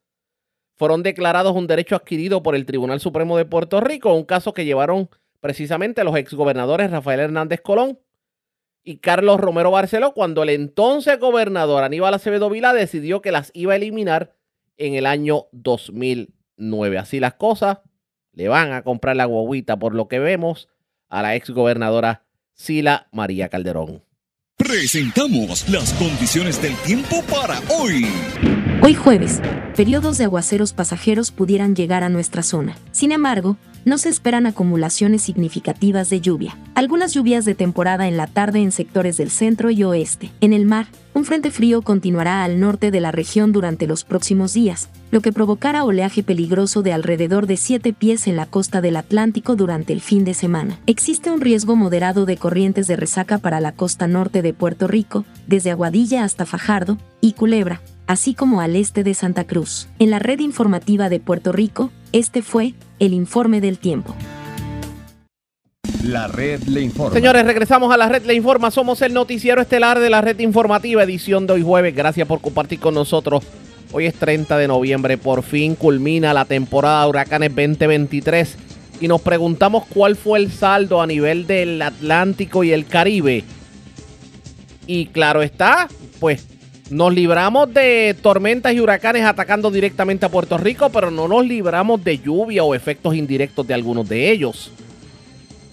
fueron 0.75 1.03
declarados 1.03 1.55
un 1.55 1.67
derecho 1.67 1.95
adquirido 1.95 2.41
por 2.41 2.55
el 2.55 2.65
Tribunal 2.65 2.99
Supremo 2.99 3.37
de 3.37 3.45
Puerto 3.45 3.79
Rico, 3.79 4.13
un 4.13 4.23
caso 4.23 4.53
que 4.53 4.65
llevaron 4.65 5.09
precisamente 5.39 6.03
los 6.03 6.15
exgobernadores 6.15 6.89
Rafael 6.89 7.19
Hernández 7.19 7.61
Colón 7.61 7.99
y 8.89 8.97
Carlos 8.97 9.39
Romero 9.39 9.69
Barceló 9.69 10.15
cuando 10.15 10.41
el 10.41 10.49
entonces 10.49 11.19
gobernador 11.19 11.83
Aníbal 11.83 12.15
Acevedo 12.15 12.49
Vila 12.49 12.73
decidió 12.73 13.21
que 13.21 13.31
las 13.31 13.51
iba 13.53 13.73
a 13.73 13.75
eliminar 13.75 14.35
en 14.77 14.95
el 14.95 15.05
año 15.05 15.45
2009. 15.51 16.97
Así 16.97 17.19
las 17.19 17.35
cosas, 17.35 17.81
le 18.33 18.47
van 18.47 18.71
a 18.73 18.81
comprar 18.81 19.15
la 19.15 19.25
guaguita 19.25 19.77
por 19.77 19.93
lo 19.93 20.07
que 20.07 20.17
vemos 20.17 20.69
a 21.07 21.21
la 21.21 21.35
ex 21.35 21.51
gobernadora 21.51 22.25
Sila 22.55 23.09
María 23.11 23.47
Calderón. 23.49 24.01
Presentamos 24.57 25.69
las 25.69 25.93
condiciones 25.93 26.59
del 26.59 26.73
tiempo 26.77 27.21
para 27.31 27.59
hoy. 27.69 28.07
Hoy 28.81 28.95
jueves, 28.95 29.39
periodos 29.75 30.17
de 30.17 30.23
aguaceros 30.23 30.73
pasajeros 30.73 31.29
pudieran 31.29 31.75
llegar 31.75 32.03
a 32.03 32.09
nuestra 32.09 32.41
zona. 32.41 32.75
Sin 32.91 33.11
embargo, 33.11 33.55
no 33.85 33.97
se 33.97 34.09
esperan 34.09 34.45
acumulaciones 34.45 35.21
significativas 35.21 36.09
de 36.09 36.21
lluvia. 36.21 36.57
Algunas 36.75 37.13
lluvias 37.13 37.45
de 37.45 37.55
temporada 37.55 38.07
en 38.07 38.17
la 38.17 38.27
tarde 38.27 38.59
en 38.59 38.71
sectores 38.71 39.17
del 39.17 39.29
centro 39.29 39.69
y 39.69 39.83
oeste. 39.83 40.31
En 40.41 40.53
el 40.53 40.65
mar, 40.65 40.87
un 41.13 41.25
frente 41.25 41.51
frío 41.51 41.81
continuará 41.81 42.43
al 42.43 42.59
norte 42.59 42.91
de 42.91 43.01
la 43.01 43.11
región 43.11 43.51
durante 43.51 43.87
los 43.87 44.03
próximos 44.03 44.53
días, 44.53 44.89
lo 45.11 45.21
que 45.21 45.33
provocará 45.33 45.83
oleaje 45.83 46.23
peligroso 46.23 46.81
de 46.81 46.93
alrededor 46.93 47.47
de 47.47 47.57
7 47.57 47.93
pies 47.93 48.27
en 48.27 48.35
la 48.35 48.45
costa 48.45 48.79
del 48.79 48.95
Atlántico 48.95 49.55
durante 49.55 49.91
el 49.91 50.01
fin 50.01 50.23
de 50.23 50.33
semana. 50.33 50.79
Existe 50.85 51.31
un 51.31 51.41
riesgo 51.41 51.75
moderado 51.75 52.25
de 52.25 52.37
corrientes 52.37 52.87
de 52.87 52.95
resaca 52.95 53.37
para 53.39 53.59
la 53.59 53.71
costa 53.71 54.07
norte 54.07 54.41
de 54.41 54.53
Puerto 54.53 54.87
Rico, 54.87 55.25
desde 55.47 55.71
Aguadilla 55.71 56.23
hasta 56.23 56.45
Fajardo 56.45 56.97
y 57.21 57.33
Culebra, 57.33 57.81
así 58.07 58.33
como 58.33 58.61
al 58.61 58.75
este 58.75 59.03
de 59.03 59.13
Santa 59.13 59.45
Cruz. 59.45 59.87
En 59.99 60.11
la 60.11 60.19
red 60.19 60.39
informativa 60.39 61.09
de 61.09 61.19
Puerto 61.19 61.51
Rico, 61.51 61.91
este 62.11 62.41
fue 62.41 62.75
el 62.99 63.13
informe 63.13 63.61
del 63.61 63.79
tiempo. 63.79 64.15
La 66.03 66.27
red 66.27 66.63
le 66.63 66.81
informa. 66.81 67.13
Señores, 67.13 67.45
regresamos 67.45 67.93
a 67.93 67.97
la 67.97 68.07
red 68.07 68.23
le 68.25 68.33
informa. 68.33 68.71
Somos 68.71 69.01
el 69.01 69.13
noticiero 69.13 69.61
estelar 69.61 69.99
de 69.99 70.09
la 70.09 70.21
red 70.21 70.39
informativa, 70.39 71.03
edición 71.03 71.45
de 71.45 71.53
hoy 71.53 71.61
jueves. 71.61 71.95
Gracias 71.95 72.27
por 72.27 72.41
compartir 72.41 72.79
con 72.79 72.93
nosotros. 72.93 73.43
Hoy 73.91 74.05
es 74.05 74.13
30 74.15 74.57
de 74.57 74.67
noviembre. 74.67 75.17
Por 75.17 75.43
fin 75.43 75.75
culmina 75.75 76.33
la 76.33 76.45
temporada 76.45 77.03
de 77.03 77.09
huracanes 77.09 77.49
2023. 77.49 78.57
Y 79.01 79.07
nos 79.07 79.21
preguntamos 79.21 79.85
cuál 79.87 80.15
fue 80.15 80.39
el 80.39 80.51
saldo 80.51 81.01
a 81.01 81.07
nivel 81.07 81.47
del 81.47 81.81
Atlántico 81.81 82.63
y 82.63 82.71
el 82.71 82.85
Caribe. 82.85 83.43
Y 84.87 85.07
claro 85.07 85.41
está, 85.41 85.87
pues 86.19 86.47
nos 86.91 87.13
libramos 87.13 87.73
de 87.73 88.15
tormentas 88.21 88.73
y 88.73 88.79
huracanes 88.79 89.23
atacando 89.23 89.71
directamente 89.71 90.25
a 90.25 90.29
Puerto 90.29 90.57
Rico, 90.57 90.89
pero 90.89 91.11
no 91.11 91.27
nos 91.27 91.45
libramos 91.45 92.03
de 92.03 92.17
lluvia 92.17 92.63
o 92.63 92.73
efectos 92.73 93.15
indirectos 93.15 93.67
de 93.67 93.73
algunos 93.73 94.07
de 94.09 94.31
ellos. 94.31 94.71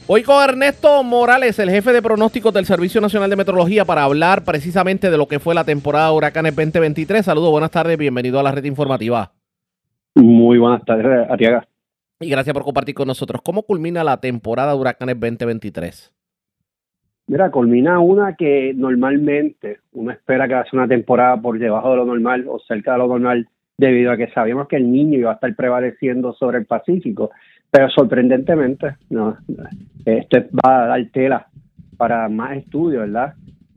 Hoy 0.09 0.23
con 0.23 0.43
Ernesto 0.43 1.03
Morales, 1.03 1.59
el 1.59 1.71
jefe 1.71 1.93
de 1.93 2.01
pronósticos 2.01 2.55
del 2.55 2.65
Servicio 2.65 3.01
Nacional 3.01 3.29
de 3.29 3.37
Meteorología, 3.37 3.85
para 3.85 4.05
hablar 4.05 4.45
precisamente 4.45 5.11
de 5.11 5.17
lo 5.17 5.27
que 5.27 5.41
fue 5.41 5.55
la 5.55 5.65
temporada 5.65 6.11
de 6.11 6.17
huracanes 6.17 6.55
2023. 6.55 7.25
Saludos, 7.25 7.51
buenas 7.51 7.73
tardes, 7.73 7.99
bienvenido 7.99 8.39
a 8.39 8.43
la 8.43 8.53
red 8.53 8.65
informativa. 8.65 9.33
Muy 10.15 10.59
buenas 10.59 10.85
tardes, 10.85 11.29
Ariaga. 11.29 11.67
Y 12.21 12.31
gracias 12.31 12.55
por 12.55 12.63
compartir 12.63 12.95
con 12.95 13.09
nosotros. 13.09 13.43
¿Cómo 13.43 13.65
culmina 13.65 14.05
la 14.05 14.19
temporada 14.19 14.73
de 14.73 14.79
huracanes 14.79 15.19
2023? 15.19 16.16
Mira, 17.29 17.51
culmina 17.51 17.99
una 17.99 18.37
que 18.37 18.73
normalmente 18.73 19.81
uno 19.95 20.13
espera 20.13 20.47
que 20.47 20.55
ser 20.71 20.79
una 20.79 20.87
temporada 20.87 21.37
por 21.37 21.59
debajo 21.59 21.91
de 21.91 21.97
lo 21.97 22.05
normal 22.05 22.45
o 22.49 22.61
cerca 22.61 22.93
de 22.93 22.99
lo 22.99 23.09
normal, 23.09 23.49
debido 23.77 24.13
a 24.13 24.17
que 24.17 24.31
sabíamos 24.31 24.69
que 24.69 24.77
el 24.77 24.91
niño 24.91 25.19
iba 25.19 25.33
a 25.33 25.35
estar 25.35 25.53
prevaleciendo 25.57 26.33
sobre 26.35 26.59
el 26.59 26.67
Pacífico, 26.67 27.33
pero 27.69 27.91
sorprendentemente, 27.91 28.95
no, 29.11 29.37
este 30.05 30.49
va 30.55 30.85
a 30.85 30.87
dar 30.87 31.05
tela 31.13 31.49
para 31.97 32.29
más 32.29 32.59
estudios, 32.59 33.03
¿verdad? 33.03 33.35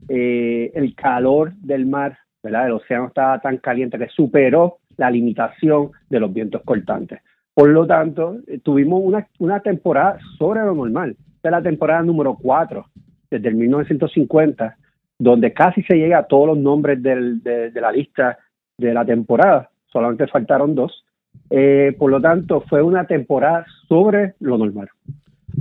Eh, 0.08 0.70
el 0.74 0.94
calor 0.94 1.52
del 1.54 1.86
mar, 1.86 2.18
¿verdad? 2.44 2.66
El 2.66 2.72
océano 2.72 3.08
estaba 3.08 3.40
tan 3.40 3.56
caliente 3.58 3.98
que 3.98 4.08
superó 4.08 4.78
la 4.96 5.10
limitación 5.10 5.90
de 6.08 6.20
los 6.20 6.32
vientos 6.32 6.62
cortantes. 6.64 7.20
Por 7.52 7.70
lo 7.70 7.84
tanto, 7.84 8.36
eh, 8.46 8.60
tuvimos 8.62 9.02
una, 9.02 9.26
una 9.40 9.58
temporada 9.58 10.18
sobre 10.38 10.60
lo 10.60 10.74
normal. 10.74 11.16
Esta 11.34 11.48
es 11.48 11.52
la 11.52 11.62
temporada 11.62 12.02
número 12.02 12.36
4 12.40 12.86
desde 13.30 13.48
el 13.48 13.54
1950, 13.54 14.76
donde 15.18 15.52
casi 15.52 15.82
se 15.82 15.96
llega 15.96 16.18
a 16.18 16.26
todos 16.26 16.48
los 16.48 16.58
nombres 16.58 17.02
de, 17.02 17.70
la 17.74 17.92
lista 17.92 18.38
de 18.78 18.94
la 18.94 19.04
temporada, 19.04 19.70
solamente 19.92 20.26
faltaron 20.26 20.74
dos. 20.74 21.04
Eh, 21.50 21.94
por 21.98 22.10
lo 22.10 22.20
tanto, 22.20 22.64
fue 22.68 22.82
una 22.82 23.06
temporada 23.06 23.66
sobre 23.88 24.34
lo 24.40 24.58
normal. 24.58 24.88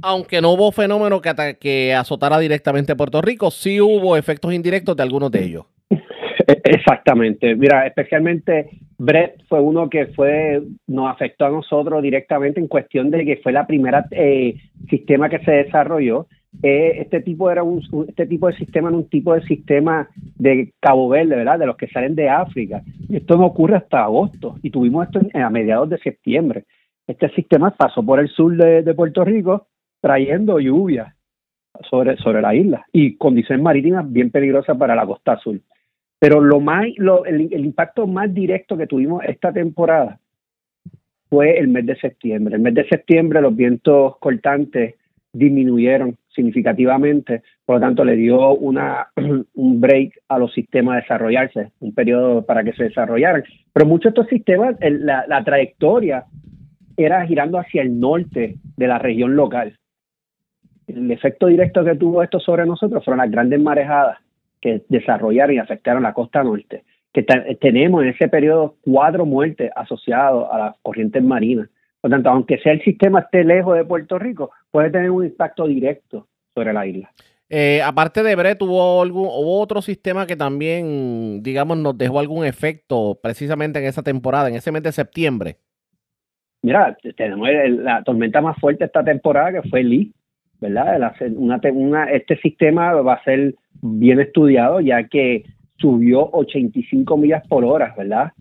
Aunque 0.02 0.42
no 0.42 0.52
hubo 0.54 0.72
fenómeno 0.72 1.22
que, 1.22 1.58
que 1.60 1.94
azotara 1.94 2.40
directamente 2.40 2.94
a 2.94 2.96
Puerto 2.96 3.22
Rico, 3.22 3.52
sí 3.52 3.82
hubo 3.82 4.16
efectos 4.16 4.54
indirectos 4.54 4.96
de 4.96 5.04
algunos 5.04 5.32
de 5.32 5.44
ellos. 5.44 5.66
Exactamente. 6.64 7.56
Mira, 7.56 7.86
especialmente 7.86 8.70
Brett 8.98 9.44
fue 9.48 9.60
uno 9.62 9.90
que 9.90 10.08
fue 10.08 10.62
nos 10.88 11.12
afectó 11.12 11.46
a 11.46 11.50
nosotros 11.50 12.02
directamente 12.02 12.60
en 12.60 12.68
cuestión 12.68 13.10
de 13.12 13.26
que 13.26 13.38
fue 13.38 13.52
la 13.52 13.68
primera 13.68 14.06
eh, 14.12 14.56
sistema 14.90 15.30
que 15.30 15.40
se 15.40 15.52
desarrolló 15.52 16.28
este 16.62 17.22
tipo 17.22 17.50
era 17.50 17.64
un, 17.64 17.82
este 18.08 18.26
tipo 18.26 18.48
de 18.48 18.56
sistema 18.56 18.90
en 18.90 18.96
un 18.96 19.10
tipo 19.10 19.34
de 19.34 19.42
sistema 19.44 20.10
de 20.36 20.74
Cabo 20.80 21.08
Verde, 21.10 21.36
¿verdad? 21.36 21.60
De 21.60 21.66
los 21.66 21.78
que 21.78 21.88
salen 21.88 22.16
de 22.16 22.30
África. 22.30 22.82
Y 23.08 23.18
esto 23.18 23.38
no 23.38 23.46
ocurre 23.46 23.78
hasta 23.78 24.04
agosto 24.04 24.58
y 24.62 24.72
tuvimos 24.72 25.08
esto 25.08 25.22
a 25.34 25.50
mediados 25.50 25.90
de 25.90 26.00
septiembre. 26.00 26.66
Este 27.08 27.30
sistema 27.30 27.72
pasó 27.72 28.04
por 28.04 28.20
el 28.20 28.30
sur 28.30 28.56
de, 28.56 28.94
Puerto 28.94 29.24
Rico 29.24 29.68
trayendo 30.02 30.60
lluvia 30.60 31.16
sobre, 31.90 32.18
sobre 32.18 32.42
la 32.42 32.54
isla 32.56 32.86
y 32.92 33.16
condiciones 33.18 33.64
marítimas 33.64 34.12
bien 34.12 34.32
peligrosas 34.32 34.78
para 34.78 34.96
la 34.96 35.06
costa 35.06 35.38
sur. 35.38 35.60
Pero 36.20 36.42
lo 36.42 36.60
más, 36.60 36.86
lo, 36.98 37.26
el, 37.26 37.54
el 37.54 37.66
impacto 37.66 38.06
más 38.06 38.34
directo 38.34 38.76
que 38.76 38.88
tuvimos 38.88 39.24
esta 39.24 39.54
temporada 39.54 40.20
fue 41.30 41.58
el 41.58 41.68
mes 41.68 41.86
de 41.86 41.96
septiembre. 41.96 42.56
El 42.56 42.62
mes 42.62 42.74
de 42.74 42.88
septiembre 42.88 43.42
los 43.42 43.56
vientos 43.56 44.18
cortantes 44.18 44.96
disminuyeron 45.32 46.18
significativamente, 46.40 47.44
por 47.66 47.76
lo 47.76 47.82
tanto 47.82 48.06
le 48.06 48.16
dio 48.16 48.54
una, 48.54 49.10
un 49.56 49.82
break 49.82 50.22
a 50.30 50.40
los 50.40 50.54
sistemas 50.54 50.94
a 50.94 51.02
desarrollarse, 51.02 51.72
un 51.82 51.94
periodo 51.94 52.46
para 52.46 52.64
que 52.64 52.72
se 52.74 52.86
desarrollaran. 52.86 53.44
Pero 53.74 53.86
muchos 53.86 54.14
de 54.14 54.22
estos 54.22 54.28
sistemas, 54.28 54.78
la, 54.80 55.44
trayectoria 55.44 56.24
era 56.96 57.26
girando 57.26 57.60
hacia 57.60 57.82
el 57.82 58.00
norte 58.00 58.56
de 58.78 58.88
la 58.88 59.00
región 59.00 59.36
local. 59.36 59.78
El 60.88 61.12
efecto 61.12 61.48
directo 61.48 61.84
que 61.84 61.96
tuvo 61.96 62.24
esto 62.24 62.40
sobre 62.40 62.66
nosotros 62.66 63.04
fueron 63.04 63.20
las 63.20 63.32
grandes 63.32 63.60
marejadas 63.62 64.18
que 64.62 64.82
desarrollaron 64.88 65.56
y 65.56 65.60
afectaron 65.60 66.04
la 66.04 66.14
costa 66.14 66.42
norte, 66.42 66.84
que 67.14 67.24
tenemos 67.60 68.04
en 68.04 68.10
ese 68.10 68.30
periodo 68.30 68.76
cuatro 68.82 69.26
muertes 69.26 69.72
asociadas 69.76 70.48
a 70.52 70.58
las 70.58 70.76
corrientes 70.82 71.22
marinas. 71.22 71.70
Por 72.00 72.12
tanto, 72.12 72.30
aunque 72.30 72.60
sea 72.60 72.72
el 72.72 72.82
sistema 72.82 73.20
esté 73.20 73.44
lejos 73.44 73.76
de 73.76 73.84
Puerto 73.84 74.18
Rico, 74.18 74.52
puede 74.72 74.90
tener 74.90 75.12
un 75.12 75.26
impacto 75.26 75.68
directo 75.68 76.29
sobre 76.60 76.74
la 76.74 76.86
isla. 76.86 77.10
Eh, 77.50 77.82
aparte 77.84 78.22
de 78.22 78.36
Brett, 78.36 78.62
¿hubo, 78.62 79.02
algún, 79.02 79.28
otro 79.32 79.82
sistema 79.82 80.28
que 80.28 80.36
también, 80.36 81.42
digamos, 81.42 81.78
nos 81.78 81.98
dejó 81.98 82.20
algún 82.20 82.46
efecto 82.46 83.18
precisamente 83.24 83.80
en 83.80 83.86
esa 83.86 84.04
temporada, 84.04 84.50
en 84.50 84.56
ese 84.56 84.72
mes 84.72 84.84
de 84.84 84.92
septiembre? 84.92 85.58
Mira, 86.62 86.96
tenemos 87.16 87.48
la 87.70 88.04
tormenta 88.04 88.42
más 88.42 88.58
fuerte 88.60 88.84
esta 88.84 89.04
temporada 89.04 89.54
que 89.54 89.70
fue 89.70 89.84
Lee, 89.84 90.12
¿verdad? 90.60 91.14
una, 91.32 92.04
este 92.12 92.38
sistema 92.38 92.94
va 92.96 93.14
a 93.14 93.24
ser 93.24 93.56
bien 93.82 94.20
estudiado 94.20 94.82
ya 94.82 95.08
que 95.08 95.46
subió 95.78 96.30
85 96.34 97.18
millas 97.18 97.48
por 97.48 97.64
hora, 97.64 97.96
¿verdad? 97.98 98.34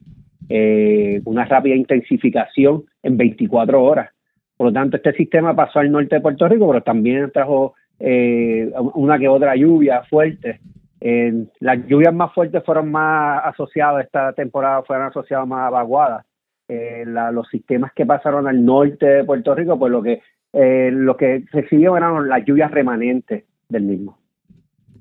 Eh, 0.48 1.20
una 1.24 1.44
rápida 1.44 1.76
intensificación 1.76 2.84
en 3.04 3.16
24 3.16 3.82
horas. 3.82 4.10
Por 4.56 4.66
lo 4.66 4.72
tanto, 4.72 4.96
este 4.96 5.12
sistema 5.12 5.54
pasó 5.54 5.78
al 5.78 5.92
norte 5.92 6.16
de 6.16 6.20
Puerto 6.20 6.48
Rico, 6.48 6.66
pero 6.66 6.82
también 6.82 7.30
trajo 7.30 7.74
eh, 7.98 8.70
una 8.94 9.18
que 9.18 9.28
otra 9.28 9.56
lluvia 9.56 10.02
fuerte. 10.04 10.60
Eh, 11.00 11.32
las 11.60 11.86
lluvias 11.86 12.12
más 12.12 12.32
fuertes 12.34 12.62
fueron 12.64 12.90
más 12.90 13.42
asociadas, 13.44 14.04
esta 14.04 14.32
temporada 14.32 14.82
fueron 14.82 15.06
asociadas 15.06 15.46
más 15.46 15.66
a 15.66 15.70
vaguadas. 15.70 16.26
los 16.68 17.48
sistemas 17.48 17.92
que 17.94 18.04
pasaron 18.04 18.46
al 18.46 18.64
norte 18.64 19.06
de 19.06 19.24
Puerto 19.24 19.54
Rico, 19.54 19.78
pues 19.78 19.92
lo 19.92 20.02
que, 20.02 20.22
lo 20.52 21.16
que 21.16 21.44
recibió 21.52 21.96
eran 21.96 22.28
las 22.28 22.44
lluvias 22.44 22.70
remanentes 22.70 23.44
del 23.68 23.82
mismo. 23.82 24.18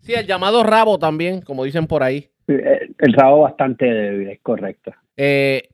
Sí, 0.01 0.13
el 0.13 0.25
llamado 0.25 0.63
rabo 0.63 0.97
también, 0.99 1.41
como 1.41 1.65
dicen 1.65 1.87
por 1.87 2.03
ahí. 2.03 2.29
El 2.47 3.13
rabo 3.13 3.41
bastante 3.41 3.85
débil, 3.85 4.29
es 4.29 4.39
correcto. 4.41 4.93
Eh, 5.17 5.69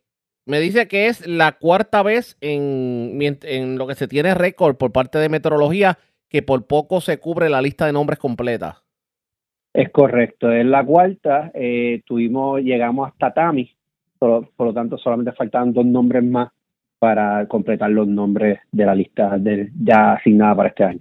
me 0.46 0.60
dice 0.60 0.88
que 0.88 1.08
es 1.08 1.28
la 1.28 1.54
cuarta 1.54 2.02
vez 2.02 2.38
en, 2.42 3.18
en 3.44 3.78
lo 3.78 3.86
que 3.86 3.96
se 3.96 4.08
tiene 4.08 4.34
récord 4.34 4.76
por 4.76 4.92
parte 4.92 5.20
de 5.20 5.30
meteorología 5.30 6.00
que 6.34 6.42
por 6.42 6.66
poco 6.66 7.00
se 7.00 7.20
cubre 7.20 7.48
la 7.48 7.62
lista 7.62 7.86
de 7.86 7.94
nombres 7.94 8.18
completa. 8.18 8.82
Es 9.72 9.92
correcto, 9.92 10.52
es 10.52 10.66
la 10.66 10.84
cuarta. 10.84 11.52
Eh, 11.54 12.02
tuvimos, 12.08 12.60
llegamos 12.62 13.08
hasta 13.08 13.32
Tami, 13.32 13.70
por, 14.18 14.50
por, 14.56 14.68
lo 14.68 14.74
tanto 14.74 14.98
solamente 14.98 15.32
faltaban 15.34 15.72
dos 15.72 15.86
nombres 15.86 16.24
más 16.24 16.50
para 16.98 17.48
completar 17.48 17.92
los 17.92 18.08
nombres 18.08 18.60
de 18.72 18.84
la 18.84 18.96
lista 18.96 19.38
de, 19.38 19.70
ya 19.80 20.14
asignada 20.14 20.56
para 20.56 20.70
este 20.70 20.84
año. 20.84 21.00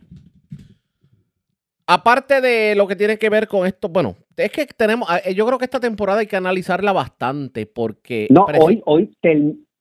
Aparte 1.86 2.42
de 2.42 2.74
lo 2.74 2.86
que 2.86 2.96
tiene 2.96 3.16
que 3.16 3.30
ver 3.30 3.48
con 3.48 3.66
esto, 3.66 3.88
bueno, 3.88 4.16
es 4.36 4.52
que 4.52 4.66
tenemos, 4.66 5.08
eh, 5.24 5.34
yo 5.34 5.46
creo 5.46 5.58
que 5.58 5.64
esta 5.64 5.80
temporada 5.80 6.20
hay 6.20 6.26
que 6.26 6.36
analizarla 6.36 6.92
bastante 6.92 7.64
porque... 7.64 8.26
No, 8.28 8.44
hoy, 8.60 8.82
hoy, 8.84 9.10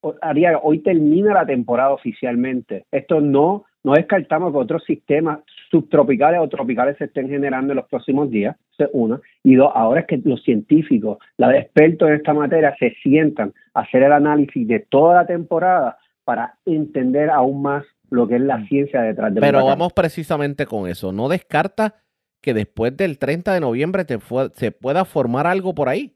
hoy 0.01 0.79
termina 0.79 1.33
la 1.33 1.45
temporada 1.45 1.89
oficialmente. 1.89 2.85
Esto 2.89 3.19
no, 3.19 3.65
no 3.83 3.93
descartamos 3.93 4.51
que 4.51 4.57
otros 4.57 4.83
sistemas 4.85 5.39
subtropicales 5.69 6.39
o 6.39 6.47
tropicales 6.47 6.97
se 6.97 7.05
estén 7.05 7.29
generando 7.29 7.73
en 7.73 7.77
los 7.77 7.87
próximos 7.87 8.29
días, 8.29 8.55
uno. 8.93 9.21
Y 9.43 9.55
dos, 9.55 9.71
ahora 9.73 10.01
es 10.01 10.07
que 10.07 10.21
los 10.23 10.43
científicos, 10.43 11.17
los 11.37 11.53
expertos 11.53 12.09
en 12.09 12.15
esta 12.15 12.33
materia, 12.33 12.75
se 12.79 12.93
sientan 13.01 13.53
a 13.73 13.81
hacer 13.81 14.03
el 14.03 14.11
análisis 14.11 14.67
de 14.67 14.79
toda 14.79 15.15
la 15.15 15.25
temporada 15.25 15.97
para 16.23 16.55
entender 16.65 17.29
aún 17.29 17.61
más 17.61 17.83
lo 18.09 18.27
que 18.27 18.35
es 18.35 18.41
la 18.41 18.57
mm. 18.57 18.67
ciencia 18.67 19.01
detrás 19.01 19.33
de 19.33 19.41
Pero 19.41 19.65
vamos 19.65 19.93
precisamente 19.93 20.65
con 20.65 20.87
eso. 20.87 21.11
¿No 21.11 21.29
descarta 21.29 21.95
que 22.41 22.53
después 22.53 22.95
del 22.95 23.17
30 23.17 23.53
de 23.53 23.59
noviembre 23.59 24.05
te 24.05 24.19
se 24.53 24.71
pueda 24.71 25.05
formar 25.05 25.47
algo 25.47 25.73
por 25.73 25.89
ahí? 25.89 26.15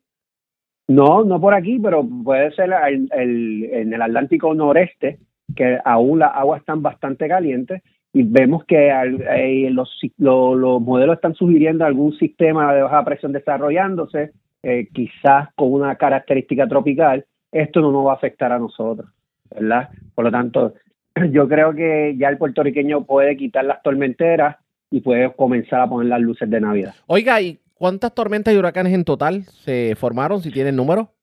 No, 0.88 1.24
no 1.24 1.42
por 1.42 1.56
aquí, 1.56 1.80
pero 1.80 2.08
puede 2.24 2.52
ser 2.52 2.70
en 2.84 3.94
el 3.94 4.02
Atlántico 4.02 4.54
noreste, 4.54 5.20
que 5.56 5.80
aún 5.84 6.20
las 6.20 6.32
aguas 6.36 6.62
están 6.62 6.82
bastante 6.82 7.28
calientes 7.28 7.82
y 8.14 8.24
vemos 8.24 8.64
que 8.64 8.90
eh, 8.90 9.70
los, 9.72 9.90
los, 10.18 10.82
modelos 10.82 11.18
están 11.18 11.36
sugiriendo 11.36 11.84
algún 11.84 12.18
sistema 12.18 12.74
de 12.74 12.82
baja 12.82 13.04
presión 13.04 13.34
desarrollándose, 13.34 14.32
eh, 14.64 14.88
quizás 14.94 15.50
con 15.56 15.74
una 15.74 15.96
característica 15.98 16.66
tropical. 16.66 17.26
Esto 17.52 17.82
no 17.82 17.92
nos 17.92 18.08
va 18.08 18.12
a 18.14 18.16
afectar 18.16 18.54
a 18.54 18.60
nosotros, 18.60 19.10
¿verdad? 19.54 19.90
Por 20.14 20.24
lo 20.24 20.32
tanto, 20.32 20.76
yo 21.32 21.50
creo 21.50 21.74
que 21.74 22.16
ya 22.18 22.30
el 22.30 22.38
puertorriqueño 22.38 23.04
puede 23.04 23.36
quitar 23.36 23.66
las 23.66 23.84
tormenteras 23.84 24.56
y 24.90 25.02
puede 25.02 25.34
comenzar 25.34 25.82
a 25.82 25.90
poner 25.90 26.08
las 26.08 26.22
luces 26.22 26.50
de 26.50 26.62
Navidad. 26.62 26.94
Oiga, 27.08 27.42
¿y 27.42 27.60
cuántas 27.74 28.16
tormentas 28.16 28.54
y 28.54 28.58
huracanes 28.58 28.94
en 28.94 29.04
total 29.04 29.44
se 29.44 29.94
formaron, 29.98 30.40
si 30.42 30.52
tienen 30.52 30.78
número? 30.78 31.15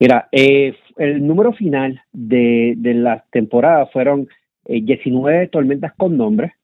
Mira, 0.00 0.28
eh, 0.32 0.74
el 0.96 1.26
número 1.26 1.52
final 1.52 2.02
de, 2.10 2.72
de 2.78 2.94
la 2.94 3.22
temporada 3.30 3.86
fueron 3.86 4.28
19 4.64 5.44
eh, 5.44 5.48
tormentas 5.48 5.92
con 5.94 6.16
nombre, 6.16 6.54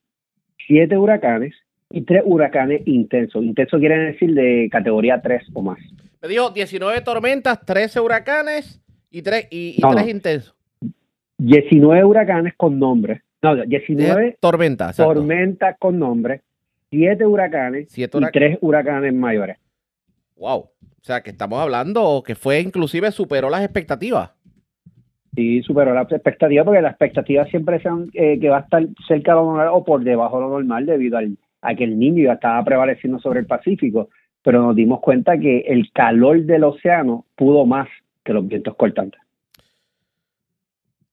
7 0.67 0.97
huracanes 0.97 1.53
y 1.91 2.01
3 2.01 2.23
huracanes 2.25 2.81
intensos. 2.87 3.43
Intenso 3.43 3.77
quiere 3.77 3.97
decir 3.97 4.33
de 4.33 4.67
categoría 4.71 5.21
3 5.21 5.43
o 5.53 5.61
más. 5.61 5.77
Me 6.21 6.27
dijo 6.27 6.49
19 6.49 7.01
tormentas, 7.01 7.63
13 7.63 7.99
huracanes 7.99 8.81
y 9.11 9.21
3, 9.21 9.47
y, 9.51 9.79
3 9.79 10.07
intensos. 10.07 10.55
19 11.37 12.03
huracanes 12.05 12.53
con 12.57 12.79
nombre. 12.79 13.21
No, 13.43 13.55
19 13.55 14.37
tormentas. 14.39 14.97
Tormentas 14.97 15.75
con 15.77 15.99
nombre, 15.99 16.41
7 16.89 17.23
huracanes 17.23 17.95
y 17.95 18.07
3 18.07 18.57
huracanes 18.61 19.13
mayores. 19.13 19.57
Wow. 20.37 20.69
O 21.01 21.03
sea, 21.03 21.21
que 21.21 21.29
estamos 21.29 21.59
hablando 21.59 22.23
que 22.25 22.35
fue 22.35 22.59
inclusive 22.59 23.11
superó 23.11 23.49
las 23.49 23.63
expectativas. 23.63 24.31
Sí, 25.35 25.61
superó 25.61 25.93
las 25.93 26.11
expectativas 26.11 26.65
porque 26.65 26.81
las 26.81 26.91
expectativas 26.91 27.47
siempre 27.49 27.81
son 27.81 28.09
eh, 28.13 28.39
que 28.39 28.49
va 28.49 28.57
a 28.57 28.61
estar 28.61 28.83
cerca 29.07 29.33
de 29.33 29.37
lo 29.37 29.45
normal 29.45 29.69
o 29.71 29.83
por 29.83 30.03
debajo 30.03 30.37
de 30.37 30.43
lo 30.43 30.49
normal 30.49 30.85
debido 30.85 31.17
al, 31.17 31.37
a 31.61 31.75
que 31.75 31.83
el 31.83 31.97
niño 31.99 32.23
ya 32.23 32.33
estaba 32.33 32.63
prevaleciendo 32.63 33.19
sobre 33.19 33.41
el 33.41 33.45
Pacífico. 33.45 34.09
Pero 34.41 34.61
nos 34.61 34.75
dimos 34.75 34.99
cuenta 35.01 35.37
que 35.37 35.59
el 35.67 35.91
calor 35.91 36.41
del 36.43 36.63
océano 36.63 37.25
pudo 37.35 37.65
más 37.65 37.87
que 38.23 38.33
los 38.33 38.47
vientos 38.47 38.75
cortantes. 38.75 39.21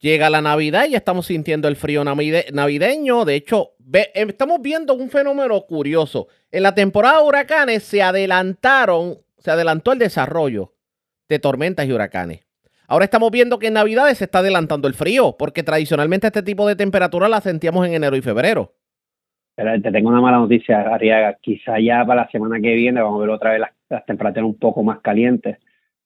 Llega 0.05 0.29
la 0.29 0.43
Navidad 0.43 0.85
y 0.87 0.91
ya 0.91 0.99
estamos 0.99 1.27
sintiendo 1.27 1.67
el 1.67 1.77
frío 1.77 2.05
navideño. 2.05 3.25
De 3.25 3.37
hecho, 3.37 3.71
estamos 4.13 4.61
viendo 4.61 4.93
un 4.93 5.09
fenómeno 5.09 5.63
curioso. 5.63 6.29
En 6.53 6.63
la 6.63 6.75
temporada 6.75 7.23
de 7.23 7.27
huracanes 7.27 7.85
se 7.85 8.03
adelantaron, 8.03 9.17
se 9.45 9.51
adelantó 9.51 9.93
el 9.93 9.99
desarrollo 9.99 10.73
de 11.29 11.39
tormentas 11.39 11.87
y 11.87 11.93
huracanes. 11.93 12.47
Ahora 12.89 13.05
estamos 13.05 13.31
viendo 13.31 13.59
que 13.59 13.67
en 13.67 13.75
Navidades 13.75 14.19
se 14.19 14.25
está 14.25 14.39
adelantando 14.39 14.89
el 14.89 14.95
frío, 14.95 15.37
porque 15.39 15.63
tradicionalmente 15.63 16.29
este 16.29 16.43
tipo 16.43 16.67
de 16.67 16.77
temperatura 16.77 17.29
la 17.29 17.43
sentíamos 17.43 17.87
en 17.87 17.93
enero 17.93 18.17
y 18.17 18.23
febrero. 18.23 18.73
Pero 19.55 19.81
te 19.83 19.93
tengo 19.93 20.09
una 20.09 20.23
mala 20.23 20.39
noticia, 20.39 20.81
Arriaga. 20.81 21.37
Quizá 21.43 21.79
ya 21.79 22.05
para 22.07 22.23
la 22.23 22.31
semana 22.31 22.59
que 22.59 22.75
viene 22.75 23.03
vamos 23.03 23.19
a 23.19 23.21
ver 23.21 23.31
otra 23.31 23.51
vez 23.51 23.61
las, 23.61 23.71
las 23.91 24.07
temperaturas 24.07 24.47
un 24.47 24.59
poco 24.59 24.83
más 24.83 25.01
calientes. 25.01 25.59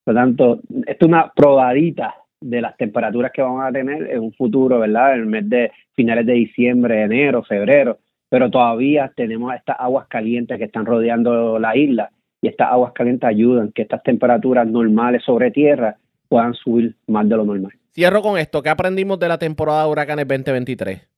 Por 0.03 0.15
lo 0.15 0.21
tanto, 0.21 0.61
esto 0.87 1.07
es 1.07 1.09
una 1.09 1.33
probadita 1.33 2.17
de 2.41 2.61
las 2.61 2.77
temperaturas 2.77 3.31
que 3.33 3.43
vamos 3.43 3.63
a 3.65 3.71
tener 3.71 4.11
en 4.11 4.19
un 4.19 4.33
futuro, 4.33 4.81
¿verdad? 4.81 5.15
En 5.15 5.21
el 5.21 5.27
mes 5.27 5.49
de 5.49 5.71
finales 5.95 6.27
de 6.27 6.33
diciembre, 6.33 7.03
enero, 7.03 7.45
febrero, 7.45 7.99
pero 8.29 8.51
todavía 8.51 9.13
tenemos 9.15 9.55
estas 9.55 9.77
aguas 9.79 10.09
calientes 10.09 10.59
que 10.59 10.65
están 10.65 10.87
rodeando 10.87 11.59
la 11.61 11.77
isla 11.77 12.11
y 12.41 12.49
estas 12.49 12.71
aguas 12.71 12.93
calientes 12.93 13.29
ayudan 13.29 13.73
que 13.73 13.83
estas 13.83 14.03
temperaturas 14.03 14.67
normales 14.67 15.23
sobre 15.25 15.51
tierra 15.51 15.97
puedan 16.29 16.55
subir 16.55 16.95
más 17.07 17.29
de 17.29 17.37
lo 17.37 17.45
normal. 17.45 17.73
Cierro 17.93 18.23
con 18.23 18.39
esto, 18.39 18.63
¿qué 18.63 18.69
aprendimos 18.69 19.19
de 19.19 19.29
la 19.29 19.39
temporada 19.39 19.85
de 19.85 19.91
huracanes 19.91 20.29
2023? 20.29 21.09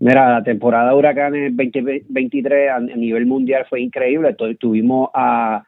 Mira, 0.00 0.32
la 0.32 0.44
temporada 0.44 0.90
de 0.90 0.96
huracanes 0.96 1.56
2023 1.56 2.70
a, 2.70 2.80
nivel 2.80 3.26
mundial 3.26 3.66
fue 3.68 3.80
increíble. 3.80 4.34
Tuvimos 4.58 5.10
a, 5.12 5.64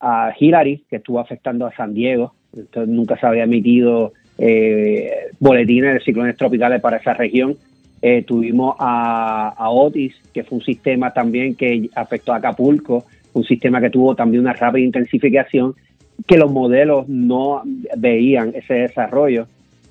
a 0.00 0.34
Hillary, 0.38 0.84
que 0.88 0.96
estuvo 0.96 1.20
afectando 1.20 1.66
a 1.66 1.74
San 1.74 1.94
Diego. 1.94 2.34
Entonces, 2.54 2.92
nunca 2.92 3.16
se 3.18 3.26
había 3.26 3.44
emitido 3.44 4.12
eh, 4.38 5.28
boletines 5.38 5.94
de 5.94 6.00
ciclones 6.00 6.36
tropicales 6.36 6.80
para 6.80 6.98
esa 6.98 7.14
región. 7.14 7.56
Eh, 8.02 8.22
tuvimos 8.22 8.76
a, 8.78 9.70
Otis, 9.70 10.14
que 10.32 10.44
fue 10.44 10.58
un 10.58 10.64
sistema 10.64 11.12
también 11.12 11.54
que 11.54 11.88
afectó 11.94 12.32
a 12.32 12.36
Acapulco, 12.36 13.06
un 13.34 13.44
sistema 13.44 13.80
que 13.80 13.90
tuvo 13.90 14.14
también 14.14 14.42
una 14.42 14.54
rápida 14.54 14.84
intensificación, 14.84 15.74
que 16.26 16.38
los 16.38 16.50
modelos 16.50 17.08
no 17.08 17.62
veían 17.96 18.52
ese 18.54 18.74
desarrollo. 18.74 19.46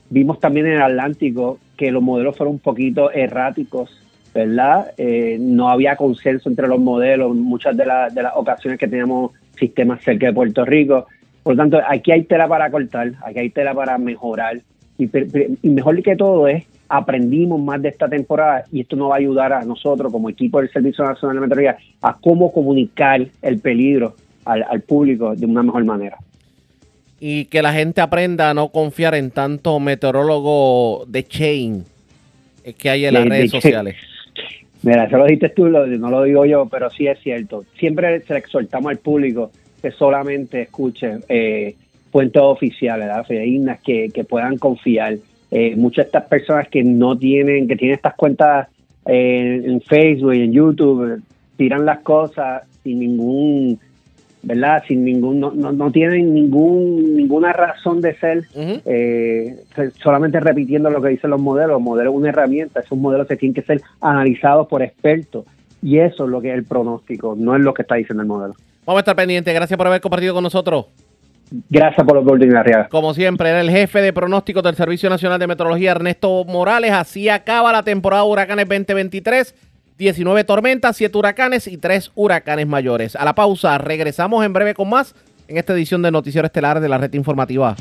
Vimos 0.09 0.39
también 0.39 0.65
en 0.65 0.73
el 0.73 0.81
Atlántico 0.81 1.59
que 1.77 1.91
los 1.91 2.01
modelos 2.01 2.35
fueron 2.35 2.55
un 2.55 2.59
poquito 2.59 3.11
erráticos, 3.11 3.91
¿verdad? 4.33 4.91
Eh, 4.97 5.37
no 5.39 5.69
había 5.69 5.95
consenso 5.95 6.49
entre 6.49 6.67
los 6.67 6.79
modelos, 6.79 7.35
muchas 7.35 7.77
de, 7.77 7.83
de 7.83 8.23
las 8.23 8.33
ocasiones 8.35 8.79
que 8.79 8.87
teníamos 8.87 9.31
sistemas 9.55 10.01
cerca 10.01 10.27
de 10.27 10.33
Puerto 10.33 10.65
Rico, 10.65 11.05
por 11.43 11.55
lo 11.55 11.61
tanto, 11.61 11.79
aquí 11.85 12.11
hay 12.11 12.23
tela 12.23 12.47
para 12.47 12.71
cortar, 12.71 13.11
aquí 13.23 13.39
hay 13.39 13.49
tela 13.49 13.73
para 13.73 13.97
mejorar. 13.97 14.61
Y, 14.97 15.09
mejor 15.69 16.01
que 16.01 16.15
todo 16.15 16.47
es, 16.47 16.63
aprendimos 16.95 17.59
más 17.59 17.81
de 17.81 17.89
esta 17.89 18.07
temporada 18.07 18.65
y 18.71 18.81
esto 18.81 18.95
nos 18.95 19.09
va 19.09 19.15
a 19.15 19.17
ayudar 19.17 19.51
a 19.51 19.65
nosotros 19.65 20.11
como 20.11 20.29
equipo 20.29 20.59
del 20.59 20.69
Servicio 20.69 21.03
Nacional 21.03 21.37
de 21.37 21.41
Meteorología 21.41 21.77
a 22.03 22.15
cómo 22.15 22.53
comunicar 22.53 23.25
el 23.41 23.59
peligro 23.59 24.15
al, 24.45 24.81
público 24.81 25.35
de 25.35 25.43
una 25.47 25.63
mejor 25.63 25.85
manera. 25.85 26.17
Y 27.19 27.45
que 27.45 27.63
la 27.63 27.73
gente 27.73 27.99
aprenda 27.99 28.51
a 28.51 28.53
no 28.53 28.67
confiar 28.67 29.15
en 29.15 29.31
tanto 29.31 29.79
meteorólogo 29.79 31.05
de 31.07 31.23
chain 31.23 31.83
que 32.77 32.89
hay 32.91 33.05
en 33.05 33.15
las 33.15 33.25
redes 33.25 33.49
sociales. 33.49 33.95
Mira, 34.83 35.05
eso 35.05 35.17
lo 35.17 35.25
dijiste 35.25 35.49
tú, 35.49 35.69
no 35.69 36.09
lo 36.11 36.23
digo 36.23 36.45
yo, 36.45 36.67
pero 36.69 36.91
sí 36.91 37.07
es 37.07 37.17
cierto. 37.21 37.63
Siempre 37.79 38.21
se 38.21 38.37
exhortamos 38.37 38.91
al 38.91 38.97
público 38.97 39.49
que 39.81 39.89
solamente 39.89 40.61
escuchen 40.61 41.23
eh, 41.27 41.73
fuentes 42.11 42.41
oficiales, 42.43 43.07
¿verdad? 43.07 43.79
que, 43.83 44.09
que 44.13 44.23
puedan 44.25 44.59
confiar. 44.59 45.17
Eh, 45.55 45.75
muchas 45.75 46.05
de 46.05 46.07
estas 46.07 46.23
personas 46.23 46.67
que 46.67 46.83
no 46.83 47.15
tienen, 47.15 47.67
que 47.67 47.75
tienen 47.75 47.93
estas 47.93 48.15
cuentas 48.15 48.69
eh, 49.05 49.61
en 49.63 49.81
Facebook 49.81 50.33
y 50.33 50.41
en 50.41 50.51
YouTube, 50.51 51.21
tiran 51.57 51.85
las 51.85 51.99
cosas 51.99 52.63
sin 52.83 52.99
ningún, 52.99 53.79
¿verdad? 54.41 54.83
Sin 54.87 55.05
ningún, 55.05 55.39
no, 55.39 55.51
no, 55.51 55.91
tienen 55.91 56.33
ningún, 56.33 57.15
ninguna 57.15 57.53
razón 57.53 58.01
de 58.01 58.15
ser, 58.15 58.45
eh, 58.55 59.57
solamente 60.01 60.39
repitiendo 60.39 60.89
lo 60.89 60.99
que 61.03 61.09
dicen 61.09 61.29
los 61.29 61.39
modelos. 61.39 61.73
Los 61.73 61.81
modelos 61.81 62.15
una 62.15 62.29
herramienta, 62.29 62.79
esos 62.79 62.97
modelos 62.97 63.27
que 63.27 63.35
tienen 63.35 63.53
que 63.53 63.61
ser 63.61 63.79
analizados 64.01 64.67
por 64.67 64.81
expertos. 64.81 65.45
Y 65.83 65.99
eso 65.99 66.23
es 66.23 66.29
lo 66.31 66.41
que 66.41 66.49
es 66.49 66.55
el 66.55 66.63
pronóstico, 66.63 67.35
no 67.37 67.55
es 67.55 67.61
lo 67.61 67.75
que 67.75 67.83
está 67.83 67.93
diciendo 67.93 68.23
el 68.23 68.27
modelo. 68.27 68.55
Vamos 68.87 68.97
a 68.97 69.01
estar 69.01 69.15
pendientes. 69.15 69.53
Gracias 69.53 69.77
por 69.77 69.85
haber 69.85 70.01
compartido 70.01 70.33
con 70.33 70.41
nosotros. 70.41 70.87
Gracias 71.69 72.05
por 72.05 72.23
los 72.23 72.55
Arriaga. 72.55 72.87
Como 72.89 73.13
siempre, 73.13 73.49
era 73.49 73.61
el 73.61 73.69
jefe 73.69 74.01
de 74.01 74.11
pronósticos 74.11 74.63
del 74.63 74.75
Servicio 74.75 75.09
Nacional 75.09 75.39
de 75.39 75.47
Meteorología, 75.47 75.91
Ernesto 75.91 76.43
Morales. 76.45 76.91
Así 76.91 77.29
acaba 77.29 77.71
la 77.71 77.83
temporada 77.83 78.23
de 78.23 78.29
huracanes 78.29 78.67
2023. 78.67 79.55
19 79.97 80.43
tormentas, 80.43 80.97
7 80.97 81.15
huracanes 81.15 81.67
y 81.67 81.77
3 81.77 82.11
huracanes 82.15 82.67
mayores. 82.67 83.15
A 83.15 83.25
la 83.25 83.35
pausa, 83.35 83.77
regresamos 83.77 84.43
en 84.43 84.51
breve 84.51 84.73
con 84.73 84.89
más 84.89 85.15
en 85.47 85.57
esta 85.57 85.73
edición 85.73 86.01
de 86.01 86.11
Noticiero 86.11 86.47
Estelar 86.47 86.79
de 86.79 86.89
la 86.89 86.97
Red 86.97 87.13
Informativa. 87.13 87.75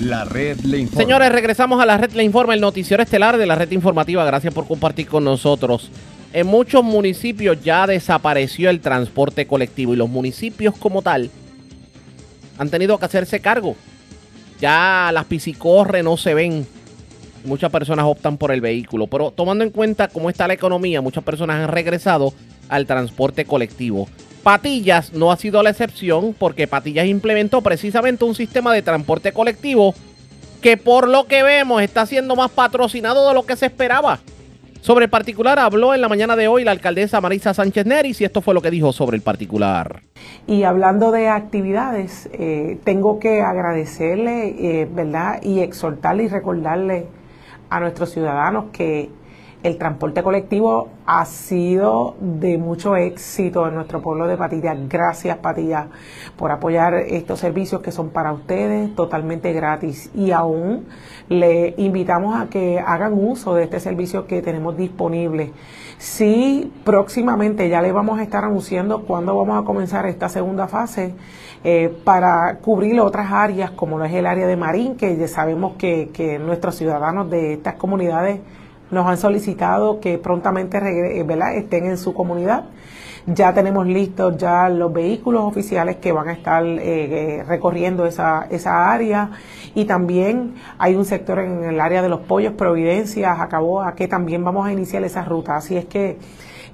La 0.00 0.24
red 0.24 0.58
le 0.60 0.78
informa. 0.78 1.02
Señores, 1.02 1.32
regresamos 1.32 1.80
a 1.80 1.86
la 1.86 1.96
red 1.96 2.12
le 2.12 2.24
informa, 2.24 2.52
el 2.52 2.60
noticiero 2.60 3.02
estelar 3.02 3.38
de 3.38 3.46
la 3.46 3.54
red 3.54 3.70
informativa. 3.70 4.24
Gracias 4.24 4.52
por 4.52 4.66
compartir 4.66 5.06
con 5.06 5.24
nosotros. 5.24 5.90
En 6.32 6.46
muchos 6.46 6.82
municipios 6.84 7.62
ya 7.62 7.86
desapareció 7.86 8.68
el 8.68 8.80
transporte 8.80 9.46
colectivo 9.46 9.94
y 9.94 9.96
los 9.96 10.10
municipios 10.10 10.76
como 10.76 11.00
tal 11.00 11.30
han 12.58 12.70
tenido 12.70 12.98
que 12.98 13.04
hacerse 13.04 13.40
cargo. 13.40 13.76
Ya 14.60 15.10
las 15.12 15.24
piscicorre 15.24 16.02
no 16.02 16.16
se 16.16 16.34
ven. 16.34 16.66
muchas 17.44 17.70
personas 17.70 18.06
optan 18.06 18.38
por 18.38 18.52
el 18.52 18.60
vehículo. 18.60 19.06
Pero 19.06 19.30
tomando 19.30 19.64
en 19.64 19.70
cuenta 19.70 20.08
cómo 20.08 20.30
está 20.30 20.48
la 20.48 20.54
economía, 20.54 21.00
muchas 21.00 21.24
personas 21.24 21.56
han 21.56 21.68
regresado 21.68 22.32
al 22.68 22.86
transporte 22.86 23.44
colectivo. 23.44 24.08
Patillas 24.42 25.12
no 25.12 25.32
ha 25.32 25.36
sido 25.36 25.62
la 25.62 25.70
excepción 25.70 26.34
porque 26.38 26.66
Patillas 26.66 27.06
implementó 27.06 27.62
precisamente 27.62 28.24
un 28.24 28.34
sistema 28.34 28.72
de 28.74 28.82
transporte 28.82 29.32
colectivo 29.32 29.94
que 30.60 30.76
por 30.76 31.08
lo 31.08 31.26
que 31.26 31.42
vemos 31.42 31.82
está 31.82 32.06
siendo 32.06 32.36
más 32.36 32.50
patrocinado 32.50 33.28
de 33.28 33.34
lo 33.34 33.44
que 33.44 33.56
se 33.56 33.66
esperaba. 33.66 34.20
Sobre 34.84 35.06
el 35.06 35.10
particular 35.10 35.58
habló 35.58 35.94
en 35.94 36.02
la 36.02 36.10
mañana 36.10 36.36
de 36.36 36.46
hoy 36.46 36.62
la 36.62 36.72
alcaldesa 36.72 37.18
Marisa 37.22 37.54
Sánchez 37.54 37.86
Neris 37.86 38.20
y 38.20 38.26
esto 38.26 38.42
fue 38.42 38.52
lo 38.52 38.60
que 38.60 38.70
dijo 38.70 38.92
sobre 38.92 39.16
el 39.16 39.22
particular. 39.22 40.02
Y 40.46 40.64
hablando 40.64 41.10
de 41.10 41.30
actividades, 41.30 42.28
eh, 42.34 42.78
tengo 42.84 43.18
que 43.18 43.40
agradecerle, 43.40 44.82
eh, 44.82 44.84
¿verdad? 44.92 45.40
Y 45.42 45.60
exhortarle 45.60 46.24
y 46.24 46.28
recordarle 46.28 47.06
a 47.70 47.80
nuestros 47.80 48.10
ciudadanos 48.10 48.66
que 48.74 49.08
el 49.62 49.78
transporte 49.78 50.22
colectivo 50.22 50.90
ha 51.06 51.24
sido 51.24 52.16
de 52.20 52.58
mucho 52.58 52.94
éxito 52.96 53.66
en 53.66 53.76
nuestro 53.76 54.02
pueblo 54.02 54.26
de 54.26 54.36
Patilla. 54.36 54.74
Gracias 54.74 55.38
Patilla 55.38 55.88
por 56.36 56.50
apoyar 56.50 56.92
estos 56.92 57.40
servicios 57.40 57.80
que 57.80 57.90
son 57.90 58.10
para 58.10 58.34
ustedes 58.34 58.94
totalmente 58.94 59.54
gratis 59.54 60.10
y 60.14 60.32
aún 60.32 60.84
le 61.28 61.74
invitamos 61.78 62.38
a 62.38 62.46
que 62.48 62.78
hagan 62.78 63.14
uso 63.14 63.54
de 63.54 63.64
este 63.64 63.80
servicio 63.80 64.26
que 64.26 64.42
tenemos 64.42 64.76
disponible. 64.76 65.52
Sí, 65.98 66.72
próximamente 66.84 67.68
ya 67.68 67.80
le 67.80 67.92
vamos 67.92 68.18
a 68.18 68.22
estar 68.22 68.44
anunciando 68.44 69.02
cuándo 69.04 69.36
vamos 69.36 69.62
a 69.62 69.64
comenzar 69.64 70.06
esta 70.06 70.28
segunda 70.28 70.68
fase 70.68 71.14
eh, 71.62 71.96
para 72.04 72.58
cubrir 72.58 73.00
otras 73.00 73.32
áreas 73.32 73.70
como 73.70 73.98
lo 73.98 74.04
es 74.04 74.12
el 74.12 74.26
área 74.26 74.46
de 74.46 74.56
Marín, 74.56 74.96
que 74.96 75.16
ya 75.16 75.28
sabemos 75.28 75.76
que, 75.78 76.38
nuestros 76.44 76.74
ciudadanos 76.74 77.30
de 77.30 77.54
estas 77.54 77.74
comunidades 77.74 78.40
nos 78.90 79.06
han 79.06 79.16
solicitado 79.16 79.98
que 79.98 80.18
prontamente 80.18 80.76
eh, 80.76 81.26
estén 81.56 81.86
en 81.86 81.96
su 81.96 82.12
comunidad. 82.12 82.64
Ya 83.26 83.54
tenemos 83.54 83.86
listos 83.86 84.36
ya 84.36 84.68
los 84.68 84.92
vehículos 84.92 85.42
oficiales 85.44 85.96
que 85.96 86.12
van 86.12 86.28
a 86.28 86.32
estar 86.32 86.62
eh, 86.66 87.42
recorriendo 87.48 88.04
esa, 88.04 88.46
esa 88.50 88.92
área 88.92 89.30
y 89.74 89.84
también 89.84 90.54
hay 90.78 90.94
un 90.94 91.04
sector 91.04 91.38
en 91.40 91.64
el 91.64 91.80
área 91.80 92.02
de 92.02 92.08
los 92.08 92.20
pollos, 92.20 92.52
Providencia, 92.54 93.32
a 93.40 93.94
que 93.94 94.08
también 94.08 94.44
vamos 94.44 94.66
a 94.66 94.72
iniciar 94.72 95.04
esa 95.04 95.24
ruta. 95.24 95.56
Así 95.56 95.76
es 95.76 95.86
que 95.86 96.18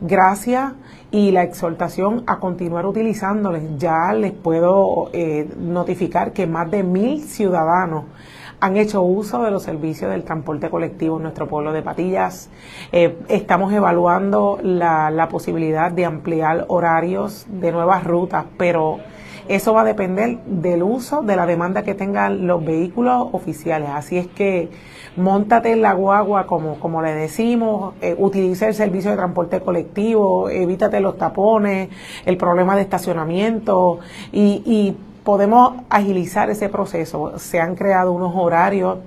gracias 0.01 0.73
y 1.11 1.31
la 1.31 1.43
exhortación 1.43 2.23
a 2.27 2.39
continuar 2.39 2.87
utilizándoles. 2.87 3.63
Ya 3.79 4.13
les 4.13 4.33
puedo 4.33 5.11
notificar 5.59 6.33
que 6.33 6.47
más 6.47 6.71
de 6.71 6.83
mil 6.83 7.23
ciudadanos 7.23 8.05
han 8.61 8.77
hecho 8.77 9.03
uso 9.03 9.43
de 9.43 9.51
los 9.51 9.63
servicios 9.63 10.11
del 10.11 10.23
transporte 10.23 10.69
colectivo 10.69 11.17
en 11.17 11.23
nuestro 11.23 11.49
pueblo 11.49 11.73
de 11.73 11.83
Patillas. 11.83 12.51
Eh, 12.93 13.19
estamos 13.29 13.73
evaluando 13.73 14.59
la, 14.63 15.11
la 15.11 15.29
posibilidad 15.29 15.91
de 15.91 16.05
ampliar 16.05 16.67
horarios 16.69 17.47
de 17.49 17.73
nuevas 17.73 18.05
rutas, 18.05 18.45
pero 18.59 18.99
eso 19.51 19.75
va 19.75 19.81
a 19.81 19.85
depender 19.85 20.39
del 20.47 20.83
uso, 20.83 21.23
de 21.23 21.35
la 21.35 21.45
demanda 21.45 21.83
que 21.83 21.95
tengan 21.95 22.47
los 22.47 22.65
vehículos 22.65 23.29
oficiales. 23.33 23.89
Así 23.93 24.17
es 24.17 24.29
que 24.29 24.69
montate 25.17 25.73
en 25.73 25.83
la 25.83 25.93
guagua, 25.93 26.47
como, 26.47 26.79
como 26.79 27.03
le 27.03 27.13
decimos, 27.13 27.95
eh, 28.01 28.15
utiliza 28.17 28.69
el 28.69 28.75
servicio 28.75 29.11
de 29.11 29.17
transporte 29.17 29.61
colectivo, 29.61 30.49
evítate 30.49 31.01
los 31.01 31.19
tapones, 31.19 31.89
el 32.25 32.37
problema 32.37 32.77
de 32.77 32.83
estacionamiento 32.83 33.99
y 34.33 34.97
podemos 35.25 35.83
agilizar 35.91 36.49
ese 36.51 36.69
proceso. 36.69 37.39
Se 37.39 37.61
han 37.61 37.75
creado 37.75 38.13
unos 38.13 38.33
horarios, 38.35 38.99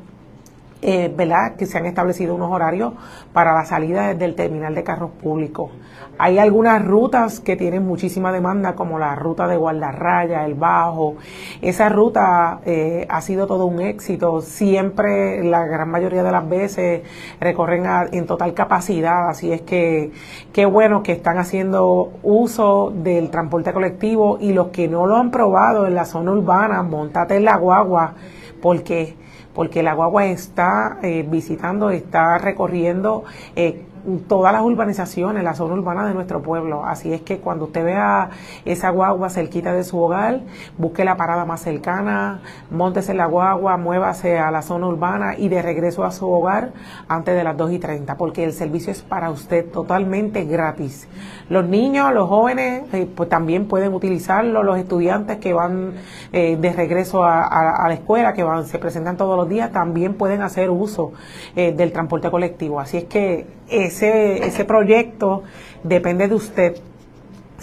eh, 0.86 1.14
¿verdad? 1.16 1.56
Que 1.56 1.66
se 1.66 1.78
han 1.78 1.86
establecido 1.86 2.36
unos 2.36 2.52
horarios 2.52 2.94
para 3.32 3.54
la 3.54 3.64
salida 3.64 4.10
desde 4.10 4.26
el 4.26 4.36
terminal 4.36 4.76
de 4.76 4.84
carros 4.84 5.12
públicos. 5.12 5.72
Hay 6.18 6.38
algunas 6.38 6.86
rutas 6.86 7.40
que 7.40 7.56
tienen 7.56 7.88
muchísima 7.88 8.34
demanda, 8.34 8.76
como 8.76 9.00
la 9.00 9.16
ruta 9.16 9.48
de 9.48 9.56
Guardarraya, 9.56 10.46
el 10.46 10.56
Bajo. 10.56 11.16
Esa 11.62 11.88
ruta 11.88 12.60
eh, 12.66 13.08
ha 13.10 13.22
sido 13.22 13.48
todo 13.48 13.66
un 13.66 13.80
éxito. 13.80 14.42
Siempre, 14.42 15.42
la 15.44 15.66
gran 15.66 15.90
mayoría 15.90 16.22
de 16.22 16.32
las 16.32 16.48
veces, 16.48 17.02
recorren 17.40 17.86
en 18.12 18.26
total 18.26 18.54
capacidad. 18.54 19.30
Así 19.30 19.54
es 19.54 19.62
que 19.62 20.12
qué 20.52 20.66
bueno 20.66 21.02
que 21.02 21.14
están 21.14 21.38
haciendo 21.38 22.12
uso 22.24 22.92
del 22.94 23.30
transporte 23.30 23.72
colectivo 23.72 24.38
y 24.40 24.52
los 24.52 24.68
que 24.68 24.90
no 24.90 25.08
lo 25.08 25.16
han 25.16 25.32
probado 25.32 25.88
en 25.88 25.96
la 25.96 26.04
zona 26.06 26.34
urbana, 26.34 26.84
montate 26.84 27.38
en 27.38 27.46
la 27.46 27.56
guagua, 27.56 28.16
porque 28.62 29.23
porque 29.54 29.84
la 29.84 29.94
guagua 29.94 30.26
está 30.26 30.98
eh, 31.04 31.26
visitando, 31.28 31.90
está 31.90 32.38
recorriendo 32.38 33.24
eh, 33.56 33.84
todas 34.28 34.54
las 34.54 34.62
urbanizaciones, 34.62 35.44
la 35.44 35.54
zona 35.54 35.76
urbana 35.76 36.08
de 36.08 36.14
nuestro 36.14 36.42
pueblo. 36.42 36.86
Así 36.86 37.14
es 37.14 37.22
que 37.22 37.40
cuando 37.40 37.66
usted 37.66 37.84
vea 37.84 38.30
esa 38.66 38.90
guagua 38.90 39.30
cerquita 39.30 39.74
de 39.74 39.84
su 39.84 39.98
hogar, 40.00 40.42
busque 40.78 41.06
la 41.06 41.18
parada 41.18 41.46
más 41.46 41.62
cercana, 41.62 42.42
montese 42.70 43.14
la 43.14 43.26
guagua, 43.26 43.78
muévase 43.78 44.40
a 44.40 44.52
la 44.52 44.62
zona 44.62 44.88
urbana 44.88 45.36
y 45.38 45.50
de 45.50 45.62
regreso 45.62 46.04
a 46.04 46.12
su 46.12 46.30
hogar 46.30 46.74
antes 47.08 47.36
de 47.36 47.44
las 47.44 47.56
2 47.58 47.72
y 47.74 47.80
30, 47.80 48.18
porque 48.18 48.44
el 48.44 48.54
servicio 48.54 48.92
es 48.92 49.02
para 49.02 49.30
usted 49.30 49.70
totalmente 49.72 50.46
gratis. 50.46 51.08
Los 51.50 51.66
niños, 51.66 52.14
los 52.14 52.30
jóvenes, 52.30 52.84
eh, 52.94 53.08
pues 53.14 53.30
también 53.30 53.68
pueden 53.68 53.94
utilizarlo, 53.94 54.64
los 54.64 54.78
estudiantes 54.78 55.38
que 55.38 55.54
van 55.54 55.94
eh, 56.32 56.58
de 56.58 56.74
regreso 56.74 57.24
a, 57.24 57.86
la 57.88 57.94
escuela, 57.94 58.34
que 58.34 58.44
van, 58.44 58.66
se 58.66 58.80
presentan 58.80 59.18
todos 59.18 59.38
los 59.38 59.50
días, 59.50 59.72
también 59.72 60.16
pueden 60.16 60.42
hacer 60.42 60.70
uso 60.70 61.12
eh, 61.56 61.74
del 61.74 61.92
transporte 61.92 62.30
colectivo. 62.32 62.80
Así 62.80 62.98
es 62.98 63.06
que 63.06 63.48
ese, 63.94 64.46
ese 64.46 64.66
proyecto 64.66 65.44
depende 65.84 66.28
de 66.28 66.36
usted 66.36 66.76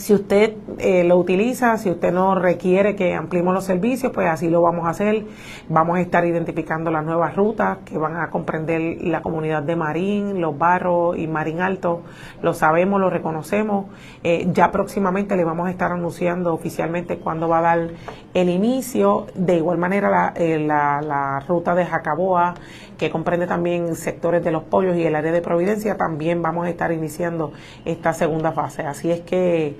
si 0.00 0.14
usted 0.14 0.54
eh, 0.78 1.04
lo 1.04 1.18
utiliza, 1.18 1.76
si 1.76 1.90
usted 1.90 2.10
no 2.10 2.34
requiere 2.34 2.96
que 2.96 3.14
ampliemos 3.14 3.52
los 3.52 3.64
servicios, 3.64 4.12
pues 4.12 4.28
así 4.28 4.48
lo 4.48 4.62
vamos 4.62 4.86
a 4.86 4.90
hacer. 4.90 5.24
Vamos 5.68 5.98
a 5.98 6.00
estar 6.00 6.24
identificando 6.24 6.90
las 6.90 7.04
nuevas 7.04 7.36
rutas 7.36 7.78
que 7.84 7.98
van 7.98 8.16
a 8.16 8.30
comprender 8.30 9.02
la 9.02 9.20
comunidad 9.20 9.62
de 9.62 9.76
Marín, 9.76 10.40
Los 10.40 10.56
Barros 10.56 11.18
y 11.18 11.26
Marín 11.26 11.60
Alto. 11.60 12.00
Lo 12.40 12.54
sabemos, 12.54 12.98
lo 12.98 13.10
reconocemos. 13.10 13.86
Eh, 14.24 14.48
ya 14.52 14.70
próximamente 14.70 15.36
le 15.36 15.44
vamos 15.44 15.68
a 15.68 15.70
estar 15.70 15.92
anunciando 15.92 16.54
oficialmente 16.54 17.18
cuándo 17.18 17.48
va 17.48 17.58
a 17.58 17.62
dar 17.62 17.88
el 18.32 18.48
inicio. 18.48 19.26
De 19.34 19.56
igual 19.56 19.76
manera, 19.76 20.08
la, 20.08 20.32
eh, 20.34 20.58
la, 20.58 21.02
la 21.02 21.40
ruta 21.40 21.74
de 21.74 21.84
Jacaboa, 21.84 22.54
que 23.00 23.08
comprende 23.08 23.46
también 23.46 23.96
sectores 23.96 24.44
de 24.44 24.50
los 24.50 24.64
pollos 24.64 24.94
y 24.94 25.04
el 25.04 25.16
área 25.16 25.32
de 25.32 25.40
Providencia, 25.40 25.96
también 25.96 26.42
vamos 26.42 26.66
a 26.66 26.68
estar 26.68 26.92
iniciando 26.92 27.50
esta 27.86 28.12
segunda 28.12 28.52
fase. 28.52 28.82
Así 28.82 29.10
es 29.10 29.22
que 29.22 29.74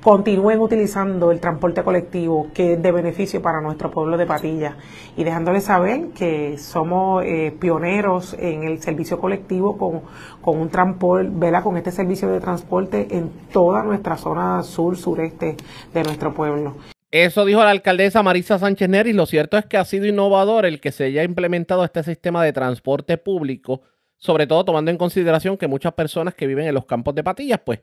continúen 0.00 0.60
utilizando 0.60 1.32
el 1.32 1.40
transporte 1.40 1.82
colectivo 1.82 2.46
que 2.54 2.74
es 2.74 2.82
de 2.82 2.92
beneficio 2.92 3.42
para 3.42 3.60
nuestro 3.60 3.90
pueblo 3.90 4.16
de 4.16 4.26
Patilla 4.26 4.76
y 5.16 5.24
dejándoles 5.24 5.64
saber 5.64 6.10
que 6.10 6.56
somos 6.56 7.24
eh, 7.24 7.52
pioneros 7.58 8.36
en 8.38 8.62
el 8.62 8.80
servicio 8.80 9.18
colectivo 9.18 9.76
con, 9.76 10.02
con 10.40 10.60
un 10.60 10.68
transporte, 10.68 11.30
¿verdad? 11.32 11.64
con 11.64 11.76
este 11.76 11.90
servicio 11.90 12.28
de 12.28 12.38
transporte 12.38 13.08
en 13.10 13.28
toda 13.52 13.82
nuestra 13.82 14.16
zona 14.16 14.62
sur, 14.62 14.96
sureste 14.96 15.56
de 15.92 16.02
nuestro 16.04 16.32
pueblo. 16.32 16.74
Eso 17.12 17.44
dijo 17.44 17.62
la 17.62 17.68
alcaldesa 17.68 18.22
Marisa 18.22 18.58
Sánchez 18.58 18.88
Neris. 18.88 19.14
Lo 19.14 19.26
cierto 19.26 19.58
es 19.58 19.66
que 19.66 19.76
ha 19.76 19.84
sido 19.84 20.06
innovador 20.06 20.64
el 20.64 20.80
que 20.80 20.92
se 20.92 21.04
haya 21.04 21.22
implementado 21.22 21.84
este 21.84 22.02
sistema 22.02 22.42
de 22.42 22.54
transporte 22.54 23.18
público, 23.18 23.82
sobre 24.16 24.46
todo 24.46 24.64
tomando 24.64 24.90
en 24.90 24.96
consideración 24.96 25.58
que 25.58 25.68
muchas 25.68 25.92
personas 25.92 26.34
que 26.34 26.46
viven 26.46 26.66
en 26.66 26.74
los 26.74 26.86
campos 26.86 27.14
de 27.14 27.22
Patillas, 27.22 27.60
pues 27.62 27.80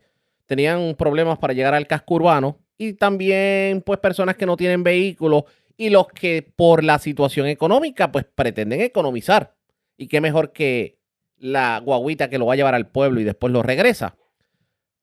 tenían 0.47 0.95
problemas 0.95 1.37
para 1.37 1.53
llegar 1.53 1.75
al 1.75 1.85
casco 1.85 2.15
urbano 2.15 2.57
y 2.75 2.93
también 2.93 3.83
pues 3.85 3.99
personas 3.99 4.35
que 4.35 4.47
no 4.47 4.57
tienen 4.57 4.83
vehículos 4.83 5.43
y 5.77 5.91
los 5.91 6.07
que 6.07 6.51
por 6.55 6.83
la 6.83 6.97
situación 6.97 7.45
económica 7.45 8.11
pues 8.11 8.25
pretenden 8.33 8.81
economizar. 8.81 9.53
Y 9.95 10.07
qué 10.07 10.21
mejor 10.21 10.53
que 10.53 10.97
la 11.37 11.77
guaguita 11.85 12.31
que 12.31 12.39
lo 12.39 12.47
va 12.47 12.53
a 12.53 12.55
llevar 12.55 12.73
al 12.73 12.87
pueblo 12.87 13.21
y 13.21 13.25
después 13.25 13.53
lo 13.53 13.61
regresa. 13.61 14.17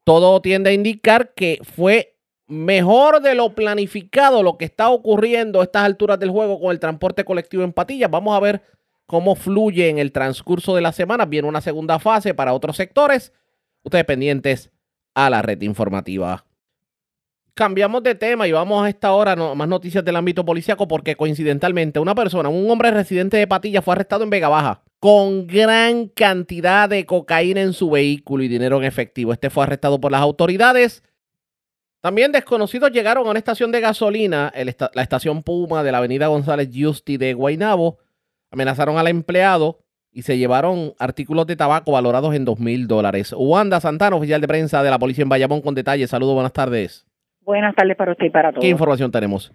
Todo 0.02 0.42
tiende 0.42 0.70
a 0.70 0.72
indicar 0.72 1.32
que 1.34 1.60
fue 1.62 2.15
mejor 2.46 3.20
de 3.20 3.34
lo 3.34 3.54
planificado 3.54 4.42
lo 4.42 4.56
que 4.56 4.64
está 4.64 4.88
ocurriendo 4.90 5.60
a 5.60 5.64
estas 5.64 5.84
alturas 5.84 6.18
del 6.18 6.30
juego 6.30 6.60
con 6.60 6.70
el 6.70 6.80
transporte 6.80 7.24
colectivo 7.24 7.62
en 7.62 7.72
patillas. 7.72 8.10
Vamos 8.10 8.36
a 8.36 8.40
ver 8.40 8.62
cómo 9.06 9.34
fluye 9.34 9.88
en 9.88 9.98
el 9.98 10.12
transcurso 10.12 10.74
de 10.74 10.82
la 10.82 10.92
semana. 10.92 11.26
Viene 11.26 11.48
una 11.48 11.60
segunda 11.60 11.98
fase 11.98 12.34
para 12.34 12.52
otros 12.52 12.76
sectores. 12.76 13.32
Ustedes 13.82 14.04
pendientes 14.04 14.70
a 15.14 15.30
la 15.30 15.42
red 15.42 15.60
informativa. 15.62 16.44
Cambiamos 17.54 18.02
de 18.02 18.14
tema 18.14 18.46
y 18.46 18.52
vamos 18.52 18.84
a 18.84 18.88
esta 18.90 19.12
hora 19.12 19.34
más 19.34 19.66
noticias 19.66 20.04
del 20.04 20.16
ámbito 20.16 20.44
policíaco 20.44 20.86
porque 20.86 21.16
coincidentalmente 21.16 21.98
una 21.98 22.14
persona, 22.14 22.50
un 22.50 22.70
hombre 22.70 22.90
residente 22.90 23.38
de 23.38 23.46
Patilla 23.46 23.80
fue 23.80 23.94
arrestado 23.94 24.24
en 24.24 24.30
Vega 24.30 24.50
Baja 24.50 24.82
con 25.00 25.46
gran 25.46 26.08
cantidad 26.08 26.88
de 26.88 27.06
cocaína 27.06 27.62
en 27.62 27.72
su 27.72 27.88
vehículo 27.88 28.42
y 28.42 28.48
dinero 28.48 28.76
en 28.76 28.84
efectivo. 28.84 29.32
Este 29.32 29.48
fue 29.48 29.64
arrestado 29.64 30.00
por 30.00 30.12
las 30.12 30.20
autoridades. 30.20 31.02
También 32.06 32.30
desconocidos 32.30 32.92
llegaron 32.92 33.26
a 33.26 33.30
una 33.30 33.38
estación 33.40 33.72
de 33.72 33.80
gasolina, 33.80 34.52
la 34.94 35.02
estación 35.02 35.42
Puma 35.42 35.82
de 35.82 35.90
la 35.90 35.98
avenida 35.98 36.28
González 36.28 36.70
Justi 36.72 37.16
de 37.16 37.34
Guaynabo, 37.34 37.98
amenazaron 38.52 38.96
al 38.96 39.08
empleado 39.08 39.80
y 40.12 40.22
se 40.22 40.38
llevaron 40.38 40.92
artículos 41.00 41.48
de 41.48 41.56
tabaco 41.56 41.90
valorados 41.90 42.32
en 42.36 42.44
dos 42.44 42.60
mil 42.60 42.86
dólares. 42.86 43.34
Wanda 43.36 43.80
Santana, 43.80 44.14
oficial 44.14 44.40
de 44.40 44.46
prensa 44.46 44.84
de 44.84 44.90
la 44.90 45.00
policía 45.00 45.24
en 45.24 45.30
Bayamón, 45.30 45.62
con 45.62 45.74
detalles. 45.74 46.08
Saludos, 46.08 46.34
buenas 46.34 46.52
tardes. 46.52 47.04
Buenas 47.40 47.74
tardes 47.74 47.96
para 47.96 48.12
usted 48.12 48.26
y 48.26 48.30
para 48.30 48.52
todos. 48.52 48.62
¿Qué 48.62 48.68
información 48.68 49.10
tenemos? 49.10 49.50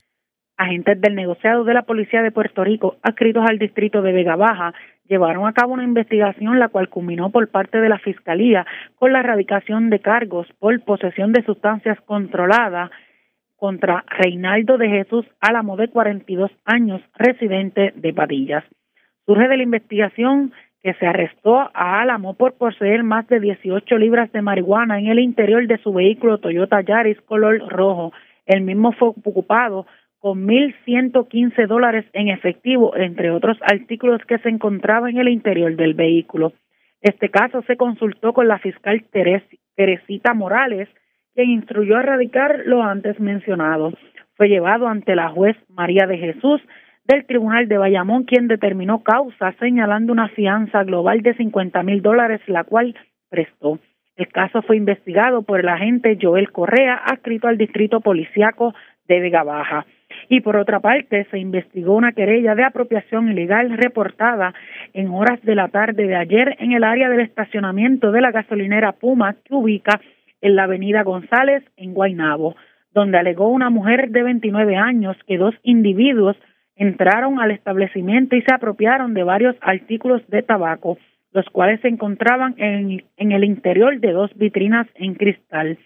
Agentes 0.61 1.01
del 1.01 1.15
negociado 1.15 1.63
de 1.63 1.73
la 1.73 1.81
Policía 1.81 2.21
de 2.21 2.29
Puerto 2.29 2.63
Rico, 2.63 2.97
adscritos 3.01 3.43
al 3.49 3.57
distrito 3.57 4.03
de 4.03 4.11
Vega 4.11 4.35
Baja, 4.35 4.75
llevaron 5.07 5.47
a 5.47 5.53
cabo 5.53 5.73
una 5.73 5.83
investigación 5.83 6.59
la 6.59 6.67
cual 6.69 6.87
culminó 6.87 7.31
por 7.31 7.47
parte 7.47 7.81
de 7.81 7.89
la 7.89 7.97
Fiscalía 7.97 8.67
con 8.99 9.11
la 9.11 9.21
erradicación 9.21 9.89
de 9.89 10.01
cargos 10.01 10.45
por 10.59 10.79
posesión 10.81 11.31
de 11.33 11.43
sustancias 11.45 11.99
controladas 12.01 12.91
contra 13.55 14.05
Reinaldo 14.07 14.77
de 14.77 14.89
Jesús 14.89 15.25
Álamo, 15.39 15.77
de 15.77 15.87
42 15.87 16.51
años, 16.65 17.01
residente 17.15 17.91
de 17.95 18.13
Padillas. 18.13 18.63
Surge 19.25 19.47
de 19.47 19.57
la 19.57 19.63
investigación 19.63 20.53
que 20.83 20.93
se 20.93 21.07
arrestó 21.07 21.57
a 21.73 22.01
Álamo 22.01 22.35
por 22.35 22.53
poseer 22.53 23.03
más 23.03 23.27
de 23.29 23.39
18 23.39 23.97
libras 23.97 24.31
de 24.31 24.43
marihuana 24.43 24.99
en 24.99 25.07
el 25.07 25.17
interior 25.17 25.65
de 25.65 25.79
su 25.79 25.91
vehículo 25.91 26.37
Toyota 26.37 26.81
Yaris 26.81 27.19
color 27.21 27.67
rojo. 27.67 28.13
El 28.45 28.61
mismo 28.61 28.91
fue 28.91 29.09
ocupado 29.09 29.87
con 30.21 30.47
1.115 30.47 31.67
dólares 31.67 32.05
en 32.13 32.29
efectivo, 32.29 32.95
entre 32.95 33.31
otros 33.31 33.57
artículos 33.61 34.21
que 34.27 34.37
se 34.37 34.49
encontraban 34.49 35.09
en 35.11 35.17
el 35.17 35.29
interior 35.29 35.75
del 35.75 35.95
vehículo. 35.95 36.53
Este 37.01 37.29
caso 37.29 37.63
se 37.63 37.75
consultó 37.75 38.31
con 38.31 38.47
la 38.47 38.59
fiscal 38.59 39.03
Teresita 39.75 40.35
Morales, 40.35 40.87
quien 41.33 41.49
instruyó 41.49 41.97
a 41.97 42.01
erradicar 42.01 42.61
lo 42.65 42.83
antes 42.83 43.19
mencionado. 43.19 43.93
Fue 44.35 44.47
llevado 44.47 44.87
ante 44.87 45.15
la 45.15 45.29
juez 45.29 45.57
María 45.69 46.05
de 46.05 46.19
Jesús 46.19 46.61
del 47.05 47.25
Tribunal 47.25 47.67
de 47.67 47.79
Bayamón, 47.79 48.25
quien 48.25 48.47
determinó 48.47 49.01
causa 49.01 49.53
señalando 49.59 50.13
una 50.13 50.29
fianza 50.29 50.83
global 50.83 51.21
de 51.23 51.33
50 51.33 51.81
mil 51.81 52.03
dólares, 52.03 52.41
la 52.45 52.63
cual 52.63 52.95
prestó. 53.29 53.79
El 54.15 54.27
caso 54.27 54.61
fue 54.61 54.77
investigado 54.77 55.41
por 55.41 55.61
el 55.61 55.69
agente 55.69 56.19
Joel 56.21 56.51
Correa, 56.51 57.01
adscrito 57.05 57.47
al 57.47 57.57
Distrito 57.57 58.01
Policiaco 58.01 58.75
de 59.07 59.19
Vega 59.19 59.41
Baja. 59.41 59.87
Y 60.29 60.41
por 60.41 60.55
otra 60.55 60.79
parte, 60.79 61.25
se 61.31 61.39
investigó 61.39 61.95
una 61.95 62.13
querella 62.13 62.55
de 62.55 62.63
apropiación 62.63 63.29
ilegal 63.29 63.71
reportada 63.77 64.53
en 64.93 65.09
horas 65.09 65.41
de 65.43 65.55
la 65.55 65.67
tarde 65.67 66.07
de 66.07 66.15
ayer 66.15 66.55
en 66.59 66.73
el 66.73 66.83
área 66.83 67.09
del 67.09 67.21
estacionamiento 67.21 68.11
de 68.11 68.21
la 68.21 68.31
gasolinera 68.31 68.93
Puma, 68.93 69.35
que 69.43 69.53
ubica 69.53 69.99
en 70.41 70.55
la 70.55 70.63
avenida 70.63 71.03
González, 71.03 71.63
en 71.77 71.93
Guaynabo, 71.93 72.55
donde 72.93 73.17
alegó 73.17 73.47
una 73.47 73.69
mujer 73.69 74.09
de 74.09 74.23
29 74.23 74.75
años 74.75 75.17
que 75.27 75.37
dos 75.37 75.55
individuos 75.63 76.35
entraron 76.75 77.39
al 77.39 77.51
establecimiento 77.51 78.35
y 78.35 78.41
se 78.41 78.53
apropiaron 78.53 79.13
de 79.13 79.23
varios 79.23 79.55
artículos 79.61 80.27
de 80.27 80.41
tabaco, 80.41 80.97
los 81.31 81.45
cuales 81.49 81.79
se 81.81 81.87
encontraban 81.87 82.55
en, 82.57 83.03
en 83.17 83.31
el 83.31 83.43
interior 83.43 83.99
de 83.99 84.11
dos 84.11 84.31
vitrinas 84.35 84.87
en 84.95 85.13
cristal. 85.13 85.77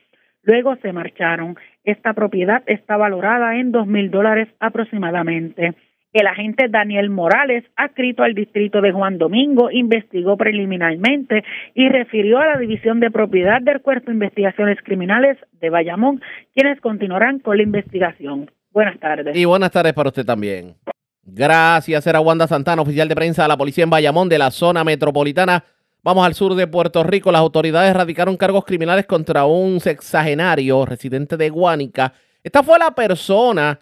Luego 0.46 0.76
se 0.78 0.94
marcharon. 0.94 1.58
Esta 1.84 2.14
propiedad 2.14 2.64
está 2.68 2.98
valorada 2.98 3.58
en 3.58 3.72
dos 3.72 3.88
mil 3.88 4.10
dólares 4.10 4.48
aproximadamente. 4.60 5.74
El 6.14 6.28
agente 6.28 6.70
Daniel 6.70 7.10
Morales, 7.10 7.66
adscrito 7.76 8.24
al 8.24 8.34
distrito 8.34 8.80
de 8.80 8.94
Juan 8.94 9.18
Domingo, 9.18 9.70
investigó 9.70 10.38
preliminarmente 10.38 11.44
y 11.74 11.90
refirió 11.90 12.40
a 12.40 12.46
la 12.48 12.58
División 12.58 13.02
de 13.02 13.12
Propiedad 13.12 13.62
del 13.62 13.82
Cuerpo 13.82 14.08
de 14.08 14.14
Investigaciones 14.14 14.78
Criminales 14.82 15.38
de 15.60 15.70
Bayamón, 15.70 16.22
quienes 16.54 16.80
continuarán 16.80 17.40
con 17.40 17.58
la 17.58 17.64
investigación. 17.64 18.50
Buenas 18.72 18.98
tardes. 18.98 19.36
Y 19.36 19.44
buenas 19.44 19.72
tardes 19.72 19.92
para 19.92 20.08
usted 20.08 20.26
también. 20.26 20.76
Gracias, 21.22 22.08
era 22.08 22.22
Wanda 22.22 22.48
Santana, 22.48 22.82
oficial 22.82 23.10
de 23.10 23.16
prensa 23.16 23.42
de 23.42 23.50
la 23.50 23.58
policía 23.58 23.84
en 23.84 23.90
Bayamón 23.90 24.30
de 24.30 24.38
la 24.38 24.52
zona 24.52 24.86
metropolitana. 24.86 25.66
Vamos 26.06 26.24
al 26.24 26.36
sur 26.36 26.54
de 26.54 26.68
Puerto 26.68 27.02
Rico. 27.02 27.32
Las 27.32 27.42
autoridades 27.42 27.92
radicaron 27.96 28.38
cargos 28.38 28.64
criminales 28.64 29.08
contra 29.08 29.46
un 29.46 29.80
sexagenario 29.80 30.86
residente 30.86 31.36
de 31.36 31.50
Guánica. 31.50 32.14
Esta 32.44 32.62
fue 32.62 32.78
la 32.78 32.92
persona 32.94 33.80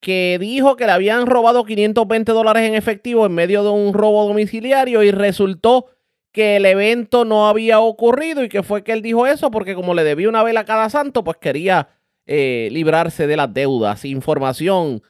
que 0.00 0.38
dijo 0.40 0.76
que 0.76 0.86
le 0.86 0.92
habían 0.92 1.26
robado 1.26 1.64
520 1.64 2.30
dólares 2.30 2.62
en 2.62 2.76
efectivo 2.76 3.26
en 3.26 3.34
medio 3.34 3.64
de 3.64 3.70
un 3.70 3.92
robo 3.92 4.28
domiciliario 4.28 5.02
y 5.02 5.10
resultó 5.10 5.86
que 6.30 6.54
el 6.58 6.64
evento 6.64 7.24
no 7.24 7.48
había 7.48 7.80
ocurrido 7.80 8.44
y 8.44 8.48
que 8.48 8.62
fue 8.62 8.84
que 8.84 8.92
él 8.92 9.02
dijo 9.02 9.26
eso 9.26 9.50
porque 9.50 9.74
como 9.74 9.94
le 9.94 10.04
debía 10.04 10.28
una 10.28 10.44
vela 10.44 10.60
a 10.60 10.64
cada 10.64 10.88
santo, 10.90 11.24
pues 11.24 11.38
quería 11.38 11.88
eh, 12.26 12.68
librarse 12.70 13.26
de 13.26 13.36
las 13.36 13.52
deudas. 13.52 14.04
Información 14.04 15.02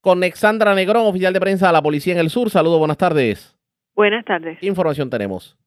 con 0.00 0.20
Alexandra 0.20 0.74
Negrón, 0.74 1.04
oficial 1.04 1.34
de 1.34 1.40
prensa 1.40 1.66
de 1.66 1.74
la 1.74 1.82
Policía 1.82 2.14
en 2.14 2.20
el 2.20 2.30
Sur. 2.30 2.48
Saludos, 2.48 2.78
buenas 2.78 2.96
tardes. 2.96 3.58
Buenas 3.94 4.24
tardes. 4.24 4.58
¿Qué 4.58 4.66
información 4.66 5.10
tenemos? 5.10 5.58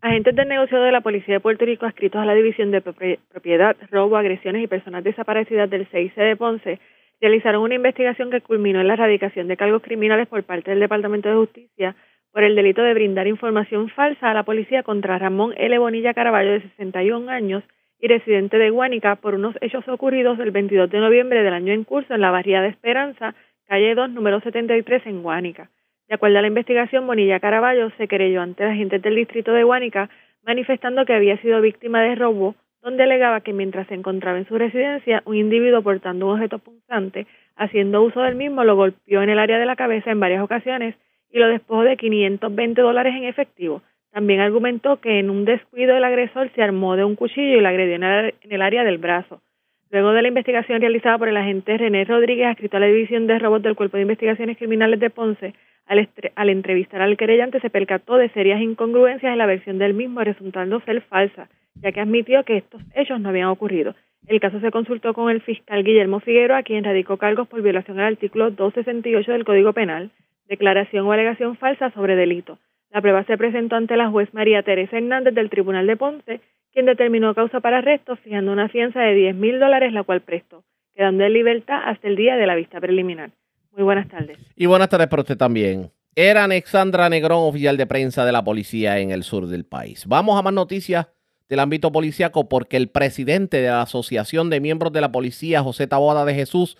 Agentes 0.00 0.36
del 0.36 0.46
negocio 0.46 0.80
de 0.80 0.92
la 0.92 1.00
Policía 1.00 1.34
de 1.34 1.40
Puerto 1.40 1.64
Rico 1.64 1.84
adscritos 1.84 2.20
a 2.20 2.24
la 2.24 2.34
División 2.34 2.70
de 2.70 2.80
Propiedad, 2.80 3.76
Robo, 3.90 4.16
Agresiones 4.16 4.62
y 4.62 4.68
Personas 4.68 5.02
Desaparecidas 5.02 5.68
del 5.68 5.88
CIC 5.88 6.14
de 6.14 6.36
Ponce 6.36 6.78
realizaron 7.20 7.62
una 7.62 7.74
investigación 7.74 8.30
que 8.30 8.40
culminó 8.40 8.80
en 8.80 8.86
la 8.86 8.94
erradicación 8.94 9.48
de 9.48 9.56
cargos 9.56 9.82
criminales 9.82 10.28
por 10.28 10.44
parte 10.44 10.70
del 10.70 10.78
Departamento 10.78 11.28
de 11.28 11.34
Justicia 11.34 11.96
por 12.32 12.44
el 12.44 12.54
delito 12.54 12.82
de 12.82 12.94
brindar 12.94 13.26
información 13.26 13.88
falsa 13.88 14.30
a 14.30 14.34
la 14.34 14.44
policía 14.44 14.84
contra 14.84 15.18
Ramón 15.18 15.52
L. 15.56 15.78
Bonilla 15.78 16.14
Caraballo, 16.14 16.52
de 16.52 16.62
61 16.62 17.28
años 17.28 17.64
y 17.98 18.06
residente 18.06 18.56
de 18.56 18.70
Guánica, 18.70 19.16
por 19.16 19.34
unos 19.34 19.56
hechos 19.60 19.88
ocurridos 19.88 20.38
el 20.38 20.52
22 20.52 20.90
de 20.90 21.00
noviembre 21.00 21.42
del 21.42 21.54
año 21.54 21.72
en 21.72 21.82
curso 21.82 22.14
en 22.14 22.20
la 22.20 22.30
barriada 22.30 22.64
de 22.64 22.70
Esperanza, 22.70 23.34
calle 23.66 23.96
2, 23.96 24.10
número 24.10 24.40
73, 24.40 25.06
en 25.06 25.22
Guánica. 25.22 25.70
De 26.08 26.14
acuerdo 26.14 26.38
a 26.38 26.42
la 26.42 26.48
investigación, 26.48 27.06
Bonilla 27.06 27.38
Caraballo 27.38 27.90
se 27.98 28.08
querelló 28.08 28.40
ante 28.40 28.64
agentes 28.64 29.02
del 29.02 29.14
distrito 29.14 29.52
de 29.52 29.62
Guánica 29.62 30.08
manifestando 30.42 31.04
que 31.04 31.12
había 31.12 31.36
sido 31.42 31.60
víctima 31.60 32.02
de 32.02 32.14
robo 32.14 32.54
donde 32.82 33.02
alegaba 33.02 33.42
que 33.42 33.52
mientras 33.52 33.86
se 33.88 33.94
encontraba 33.94 34.38
en 34.38 34.46
su 34.46 34.56
residencia, 34.56 35.22
un 35.26 35.36
individuo 35.36 35.82
portando 35.82 36.26
un 36.26 36.32
objeto 36.34 36.58
punzante, 36.58 37.26
haciendo 37.56 38.02
uso 38.02 38.22
del 38.22 38.36
mismo, 38.36 38.64
lo 38.64 38.76
golpeó 38.76 39.20
en 39.20 39.30
el 39.30 39.38
área 39.38 39.58
de 39.58 39.66
la 39.66 39.76
cabeza 39.76 40.10
en 40.10 40.20
varias 40.20 40.42
ocasiones 40.42 40.94
y 41.30 41.38
lo 41.38 41.48
despojó 41.48 41.82
de 41.82 41.96
520 41.96 42.80
dólares 42.80 43.14
en 43.14 43.24
efectivo. 43.24 43.82
También 44.12 44.40
argumentó 44.40 45.00
que 45.00 45.18
en 45.18 45.28
un 45.28 45.44
descuido 45.44 45.96
el 45.96 46.04
agresor 46.04 46.50
se 46.54 46.62
armó 46.62 46.96
de 46.96 47.04
un 47.04 47.16
cuchillo 47.16 47.58
y 47.58 47.60
la 47.60 47.68
agredió 47.68 47.96
en 47.96 48.32
el 48.52 48.62
área 48.62 48.84
del 48.84 48.98
brazo. 48.98 49.42
Luego 49.90 50.12
de 50.12 50.22
la 50.22 50.28
investigación 50.28 50.80
realizada 50.80 51.18
por 51.18 51.28
el 51.28 51.36
agente 51.36 51.76
René 51.76 52.04
Rodríguez, 52.04 52.46
adscrito 52.48 52.76
a 52.76 52.80
la 52.80 52.86
División 52.86 53.26
de 53.26 53.38
Robos 53.38 53.62
del 53.62 53.76
Cuerpo 53.76 53.96
de 53.96 54.02
Investigaciones 54.02 54.58
Criminales 54.58 55.00
de 55.00 55.10
Ponce, 55.10 55.54
al, 55.86 56.08
al 56.34 56.50
entrevistar 56.50 57.00
al 57.00 57.16
querellante 57.16 57.60
se 57.60 57.70
percató 57.70 58.16
de 58.16 58.28
serias 58.30 58.60
incongruencias 58.60 59.32
en 59.32 59.38
la 59.38 59.46
versión 59.46 59.78
del 59.78 59.94
mismo, 59.94 60.22
resultando 60.22 60.80
ser 60.80 61.00
falsa 61.02 61.48
ya 61.82 61.92
que 61.92 62.00
admitió 62.00 62.44
que 62.44 62.56
estos 62.56 62.82
hechos 62.94 63.20
no 63.20 63.28
habían 63.28 63.48
ocurrido. 63.48 63.94
El 64.26 64.40
caso 64.40 64.60
se 64.60 64.70
consultó 64.70 65.14
con 65.14 65.30
el 65.30 65.40
fiscal 65.40 65.84
Guillermo 65.84 66.20
Figueroa, 66.20 66.62
quien 66.62 66.84
radicó 66.84 67.16
cargos 67.16 67.48
por 67.48 67.62
violación 67.62 67.98
al 67.98 68.14
artículo 68.14 68.50
268 68.50 69.32
del 69.32 69.44
Código 69.44 69.72
Penal, 69.72 70.10
declaración 70.48 71.06
o 71.06 71.12
alegación 71.12 71.56
falsa 71.56 71.90
sobre 71.90 72.16
delito. 72.16 72.58
La 72.90 73.00
prueba 73.00 73.24
se 73.24 73.36
presentó 73.36 73.76
ante 73.76 73.96
la 73.96 74.10
juez 74.10 74.32
María 74.32 74.62
Teresa 74.62 74.96
Hernández 74.96 75.34
del 75.34 75.50
Tribunal 75.50 75.86
de 75.86 75.96
Ponce, 75.96 76.40
quien 76.78 76.86
determinó 76.86 77.34
causa 77.34 77.58
para 77.58 77.78
arresto 77.78 78.14
fijando 78.14 78.52
una 78.52 78.68
fianza 78.68 79.00
de 79.00 79.12
10 79.12 79.34
mil 79.34 79.58
dólares, 79.58 79.92
la 79.92 80.04
cual 80.04 80.20
prestó, 80.20 80.62
quedando 80.94 81.24
en 81.24 81.32
libertad 81.32 81.80
hasta 81.84 82.06
el 82.06 82.14
día 82.14 82.36
de 82.36 82.46
la 82.46 82.54
vista 82.54 82.80
preliminar. 82.80 83.32
Muy 83.72 83.82
buenas 83.82 84.06
tardes. 84.06 84.38
Y 84.54 84.66
buenas 84.66 84.88
tardes 84.88 85.08
para 85.08 85.22
usted 85.22 85.36
también. 85.36 85.90
Era 86.14 86.44
Alexandra 86.44 87.08
Negrón, 87.08 87.48
oficial 87.48 87.76
de 87.76 87.88
prensa 87.88 88.24
de 88.24 88.30
la 88.30 88.44
policía 88.44 89.00
en 89.00 89.10
el 89.10 89.24
sur 89.24 89.48
del 89.48 89.64
país. 89.64 90.06
Vamos 90.06 90.38
a 90.38 90.42
más 90.42 90.52
noticias 90.52 91.08
del 91.48 91.58
ámbito 91.58 91.90
policíaco 91.90 92.48
porque 92.48 92.76
el 92.76 92.90
presidente 92.90 93.60
de 93.60 93.70
la 93.70 93.82
Asociación 93.82 94.48
de 94.48 94.60
Miembros 94.60 94.92
de 94.92 95.00
la 95.00 95.10
Policía, 95.10 95.64
José 95.64 95.88
Taboada 95.88 96.24
de 96.24 96.34
Jesús, 96.34 96.76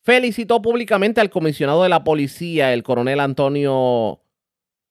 felicitó 0.00 0.62
públicamente 0.62 1.20
al 1.20 1.28
comisionado 1.28 1.82
de 1.82 1.90
la 1.90 2.04
policía, 2.04 2.72
el 2.72 2.82
coronel 2.82 3.20
Antonio 3.20 4.22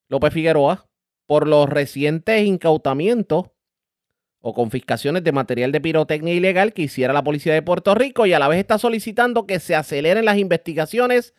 López 0.08 0.32
Figueroa, 0.32 0.86
por 1.26 1.48
los 1.48 1.68
recientes 1.68 2.46
incautamientos 2.46 3.48
o 4.42 4.54
confiscaciones 4.54 5.24
de 5.24 5.32
material 5.32 5.72
de 5.72 5.82
pirotecnia 5.82 6.34
ilegal 6.34 6.74
que 6.74 6.84
hiciera 6.84 7.14
la 7.14 7.24
policía 7.24 7.54
de 7.54 7.62
Puerto 7.62 7.96
Rico 7.96 8.26
y 8.26 8.34
a 8.34 8.40
la 8.40 8.48
vez 8.48 8.60
está 8.60 8.78
solicitando 8.78 9.46
que 9.46 9.60
se 9.60 9.76
aceleren 9.76 10.26
las 10.26 10.38
investigaciones 10.38 11.34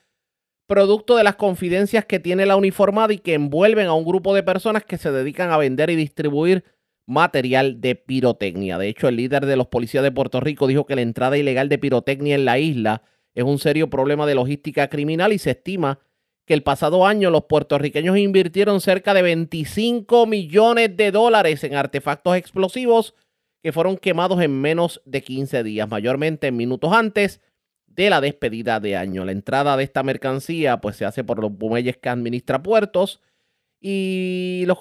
producto 0.66 1.16
de 1.16 1.24
las 1.24 1.36
confidencias 1.36 2.04
que 2.04 2.20
tiene 2.20 2.46
la 2.46 2.56
uniformada 2.56 3.12
y 3.12 3.18
que 3.18 3.34
envuelven 3.34 3.88
a 3.88 3.92
un 3.94 4.04
grupo 4.04 4.34
de 4.34 4.42
personas 4.42 4.84
que 4.84 4.96
se 4.96 5.10
dedican 5.10 5.50
a 5.50 5.58
vender 5.58 5.90
y 5.90 5.96
distribuir 5.96 6.64
material 7.06 7.80
de 7.80 7.96
pirotecnia. 7.96 8.78
De 8.78 8.88
hecho, 8.88 9.08
el 9.08 9.16
líder 9.16 9.46
de 9.46 9.56
los 9.56 9.66
policías 9.66 10.04
de 10.04 10.12
Puerto 10.12 10.40
Rico 10.40 10.66
dijo 10.66 10.86
que 10.86 10.94
la 10.94 11.02
entrada 11.02 11.36
ilegal 11.36 11.68
de 11.68 11.78
pirotecnia 11.78 12.36
en 12.36 12.44
la 12.44 12.58
isla 12.58 13.02
es 13.34 13.44
un 13.44 13.58
serio 13.58 13.90
problema 13.90 14.24
de 14.24 14.34
logística 14.34 14.88
criminal 14.88 15.32
y 15.32 15.38
se 15.38 15.50
estima 15.50 15.98
que 16.44 16.54
el 16.54 16.62
pasado 16.62 17.06
año 17.06 17.30
los 17.30 17.44
puertorriqueños 17.44 18.18
invirtieron 18.18 18.80
cerca 18.80 19.14
de 19.14 19.22
25 19.22 20.26
millones 20.26 20.96
de 20.96 21.12
dólares 21.12 21.62
en 21.64 21.74
artefactos 21.74 22.36
explosivos 22.36 23.14
que 23.62 23.72
fueron 23.72 23.96
quemados 23.96 24.40
en 24.42 24.60
menos 24.60 25.00
de 25.04 25.22
15 25.22 25.62
días, 25.62 25.88
mayormente 25.88 26.48
en 26.48 26.56
minutos 26.56 26.92
antes 26.92 27.40
de 27.86 28.10
la 28.10 28.20
despedida 28.20 28.80
de 28.80 28.96
año. 28.96 29.24
La 29.24 29.32
entrada 29.32 29.76
de 29.76 29.84
esta 29.84 30.02
mercancía 30.02 30.80
pues 30.80 30.96
se 30.96 31.04
hace 31.04 31.24
por 31.24 31.40
los 31.40 31.52
muelles 31.52 31.96
que 31.98 32.08
administra 32.08 32.62
puertos 32.62 33.20
Y 33.80 34.64
los, 34.66 34.78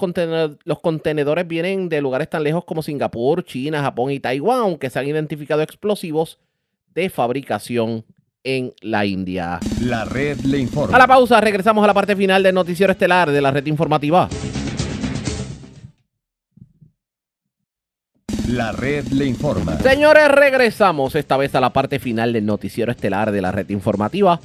los 0.64 0.80
contenedores 0.80 1.48
vienen 1.48 1.90
de 1.90 2.02
lugares 2.02 2.30
tan 2.30 2.44
lejos 2.44 2.66
como 2.66 2.84
Singapur, 2.84 3.44
China, 3.44 3.82
Japón 3.82 4.12
y 4.12 4.20
Taiwán, 4.20 4.60
aunque 4.60 4.90
se 4.90 5.00
han 5.00 5.08
identificado 5.08 5.62
explosivos 5.62 6.40
de 6.94 7.10
fabricación 7.10 8.06
en 8.43 8.73
la 8.81 9.05
India. 9.05 9.59
La 9.81 10.05
red 10.05 10.39
le 10.41 10.57
informa. 10.59 10.95
A 10.95 10.99
la 10.99 11.07
pausa, 11.07 11.39
regresamos 11.41 11.84
a 11.84 11.88
la 11.88 11.93
parte 11.93 12.15
final 12.15 12.43
del 12.43 12.55
noticiero 12.55 12.91
estelar 12.91 13.31
de 13.31 13.41
la 13.41 13.51
red 13.51 13.65
informativa. 13.68 14.27
La 18.47 18.72
red 18.72 19.07
le 19.07 19.26
informa. 19.26 19.77
Señores, 19.80 20.27
regresamos 20.27 21.15
esta 21.15 21.38
vez 21.38 21.55
a 21.55 21.61
la 21.61 21.72
parte 21.72 21.99
final 21.99 22.34
del 22.34 22.45
noticiero 22.45 22.91
estelar 22.91 23.31
de 23.31 23.41
la 23.41 23.51
red 23.51 23.69
informativa. 23.69 24.39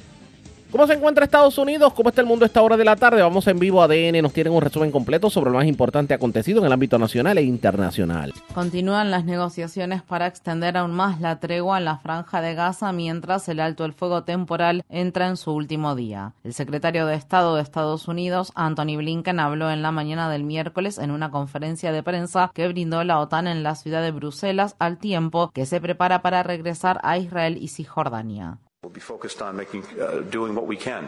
¿Cómo 0.77 0.87
se 0.87 0.93
encuentra 0.93 1.25
Estados 1.25 1.57
Unidos? 1.57 1.95
¿Cómo 1.95 2.11
está 2.11 2.21
el 2.21 2.27
mundo 2.27 2.45
a 2.45 2.49
esta 2.49 2.61
hora 2.61 2.77
de 2.77 2.85
la 2.85 2.97
tarde? 2.97 3.23
Vamos 3.23 3.47
en 3.47 3.59
vivo 3.59 3.81
a 3.81 3.87
ADN, 3.87 4.21
nos 4.21 4.35
tienen 4.35 4.53
un 4.53 4.61
resumen 4.61 4.91
completo 4.91 5.31
sobre 5.31 5.51
lo 5.51 5.57
más 5.57 5.65
importante 5.65 6.13
acontecido 6.13 6.59
en 6.59 6.67
el 6.67 6.73
ámbito 6.73 6.99
nacional 6.99 7.39
e 7.39 7.45
internacional. 7.45 8.35
Continúan 8.53 9.11
las 9.11 9.25
negociaciones 9.25 10.03
para 10.03 10.27
extender 10.27 10.77
aún 10.77 10.93
más 10.93 11.19
la 11.23 11.41
tregua 11.41 11.79
en 11.79 11.87
la 11.87 11.97
franja 11.97 12.43
de 12.43 12.55
Gaza 12.55 12.93
mientras 12.93 13.49
el 13.49 13.61
alto 13.61 13.87
el 13.87 13.95
fuego 13.95 14.25
temporal 14.25 14.85
entra 14.91 15.29
en 15.29 15.39
su 15.39 15.53
último 15.53 15.95
día. 15.95 16.35
El 16.45 16.53
secretario 16.53 17.07
de 17.07 17.15
Estado 17.15 17.57
de 17.57 17.63
Estados 17.63 18.07
Unidos, 18.07 18.53
Anthony 18.55 18.99
Blinken, 18.99 19.41
habló 19.41 19.71
en 19.71 19.81
la 19.81 19.93
mañana 19.93 20.29
del 20.29 20.45
miércoles 20.45 20.99
en 20.99 21.11
una 21.11 21.31
conferencia 21.31 21.91
de 21.91 22.03
prensa 22.03 22.51
que 22.53 22.69
brindó 22.69 23.03
la 23.03 23.19
OTAN 23.21 23.47
en 23.47 23.63
la 23.63 23.77
ciudad 23.77 24.03
de 24.03 24.11
Bruselas 24.11 24.77
al 24.79 24.99
tiempo 24.99 25.51
que 25.55 25.65
se 25.65 25.81
prepara 25.81 26.21
para 26.21 26.43
regresar 26.43 27.01
a 27.03 27.17
Israel 27.17 27.57
y 27.59 27.69
Cisjordania. 27.69 28.59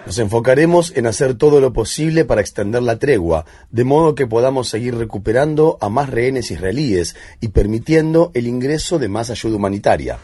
Nos 0.07 0.19
enfocaremos 0.19 0.97
en 0.97 1.07
hacer 1.07 1.35
todo 1.35 1.61
lo 1.61 1.73
posible 1.73 2.25
para 2.25 2.41
extender 2.41 2.83
la 2.83 2.99
tregua, 2.99 3.45
de 3.71 3.85
modo 3.85 4.15
que 4.15 4.27
podamos 4.27 4.69
seguir 4.69 4.97
recuperando 4.97 5.79
a 5.81 5.89
más 5.89 6.11
rehenes 6.11 6.51
israelíes 6.51 7.17
y 7.41 7.49
permitiendo 7.49 8.31
el 8.35 8.47
ingreso 8.47 8.99
de 8.99 9.09
más 9.09 9.31
ayuda 9.31 9.57
humanitaria. 9.57 10.19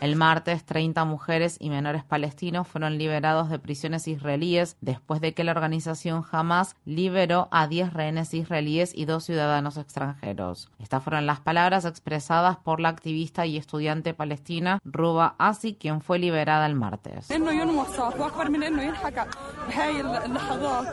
El 0.00 0.16
martes, 0.16 0.64
30 0.64 1.04
mujeres 1.04 1.56
y 1.60 1.70
menores 1.70 2.04
palestinos 2.04 2.68
fueron 2.68 2.98
liberados 2.98 3.50
de 3.50 3.58
prisiones 3.58 4.08
israelíes 4.08 4.76
después 4.80 5.20
de 5.20 5.34
que 5.34 5.44
la 5.44 5.52
organización 5.52 6.24
Hamas 6.30 6.76
liberó 6.84 7.48
a 7.50 7.66
10 7.66 7.92
rehenes 7.92 8.34
israelíes 8.34 8.92
y 8.94 9.04
dos 9.04 9.24
ciudadanos 9.24 9.76
extranjeros. 9.76 10.70
Estas 10.78 11.02
fueron 11.02 11.26
las 11.26 11.40
palabras 11.40 11.84
expresadas 11.84 12.56
por 12.58 12.80
la 12.80 12.88
activista 12.88 13.46
y 13.46 13.56
estudiante 13.56 14.14
palestina 14.14 14.78
Ruba 14.84 15.34
Asi 15.38 15.63
quien 15.72 16.02
fue 16.02 16.18
liberada 16.18 16.66
el 16.66 16.74
martes. 16.74 17.30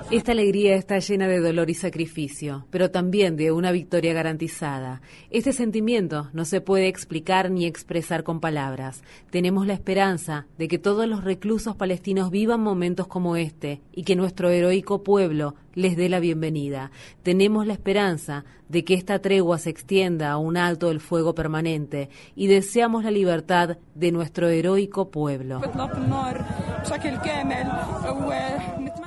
Esta 0.10 0.31
alegría 0.31 0.76
está 0.76 0.99
llena 0.99 1.27
de 1.27 1.39
dolor 1.41 1.69
y 1.69 1.73
sacrificio, 1.73 2.65
pero 2.69 2.89
también 2.89 3.35
de 3.35 3.52
una 3.52 3.72
victoria 3.73 4.14
garantizada. 4.14 5.02
Este 5.30 5.52
sentimiento 5.52 6.30
no 6.31 6.45
se 6.45 6.61
puede 6.61 6.88
explicar 6.88 7.52
ni 7.52 7.65
expresar 7.65 8.23
con 8.23 8.39
palabras. 8.39 9.03
Tenemos 9.30 9.68
la 9.68 9.73
esperanza 9.73 10.48
de 10.57 10.68
que 10.69 10.80
todos 10.80 11.07
los 11.07 11.23
reclusos 11.23 11.76
palestinos 11.76 12.31
vivan 12.31 12.61
momentos 12.61 13.07
como 13.07 13.35
este 13.35 13.81
y 13.91 14.03
que 14.03 14.15
nuestro 14.15 14.49
heroico 14.49 15.03
pueblo 15.03 15.56
les 15.73 15.95
dé 15.95 16.10
la 16.10 16.19
bienvenida. 16.19 16.91
Tenemos 17.23 17.65
la 17.68 17.73
esperanza 17.73 18.45
de 18.69 18.84
que 18.85 18.93
esta 18.93 19.19
tregua 19.19 19.57
se 19.57 19.69
extienda 19.69 20.31
a 20.31 20.38
un 20.38 20.57
alto 20.57 20.88
del 20.88 20.99
fuego 21.02 21.35
permanente 21.35 22.10
y 22.35 22.48
deseamos 22.48 23.03
la 23.03 23.11
libertad 23.11 23.77
de 23.95 24.11
nuestro 24.11 24.48
heroico 24.48 25.10
pueblo. 25.11 25.61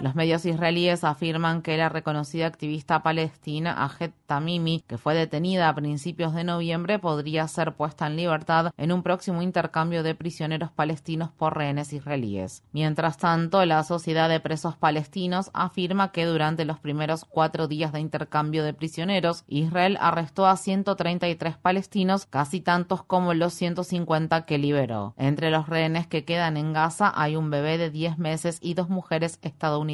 Los 0.04 0.14
medios 0.14 0.44
israelíes 0.44 1.02
afirman 1.02 1.62
que 1.62 1.78
la 1.78 1.88
reconocida 1.88 2.46
activista 2.46 3.02
palestina 3.02 3.86
Ahed 3.86 4.10
Tamimi, 4.26 4.84
que 4.86 4.98
fue 4.98 5.14
detenida 5.14 5.70
a 5.70 5.74
principios 5.74 6.34
de 6.34 6.44
noviembre, 6.44 6.98
podría 6.98 7.48
ser 7.48 7.72
puesta 7.72 8.06
en 8.06 8.16
libertad 8.16 8.70
en 8.76 8.92
un 8.92 9.02
próximo 9.02 9.40
intercambio 9.40 10.02
de 10.02 10.14
prisioneros 10.14 10.70
palestinos 10.70 11.30
por 11.30 11.56
rehenes 11.56 11.94
israelíes. 11.94 12.62
Mientras 12.72 13.16
tanto, 13.16 13.64
la 13.64 13.82
Sociedad 13.82 14.28
de 14.28 14.40
Presos 14.40 14.76
Palestinos 14.76 15.50
afirma 15.54 16.12
que 16.12 16.26
durante 16.26 16.66
los 16.66 16.78
primeros 16.80 17.24
cuatro 17.24 17.66
días 17.66 17.90
de 17.94 18.00
intercambio 18.00 18.62
de 18.62 18.74
prisioneros, 18.74 19.44
Israel 19.48 19.96
arrestó 20.02 20.44
a 20.44 20.58
133 20.58 21.56
palestinos, 21.56 22.26
casi 22.26 22.60
tantos 22.60 23.02
como 23.02 23.32
los 23.32 23.54
150 23.54 24.44
que 24.44 24.58
liberó. 24.58 25.14
Entre 25.16 25.50
los 25.50 25.66
rehenes 25.66 26.06
que 26.06 26.26
quedan 26.26 26.58
en 26.58 26.74
Gaza 26.74 27.10
hay 27.16 27.36
un 27.36 27.48
bebé 27.48 27.78
de 27.78 27.88
10 27.88 28.18
meses 28.18 28.58
y 28.60 28.74
dos 28.74 28.90
mujeres 28.90 29.38
estadounidenses. 29.40 29.93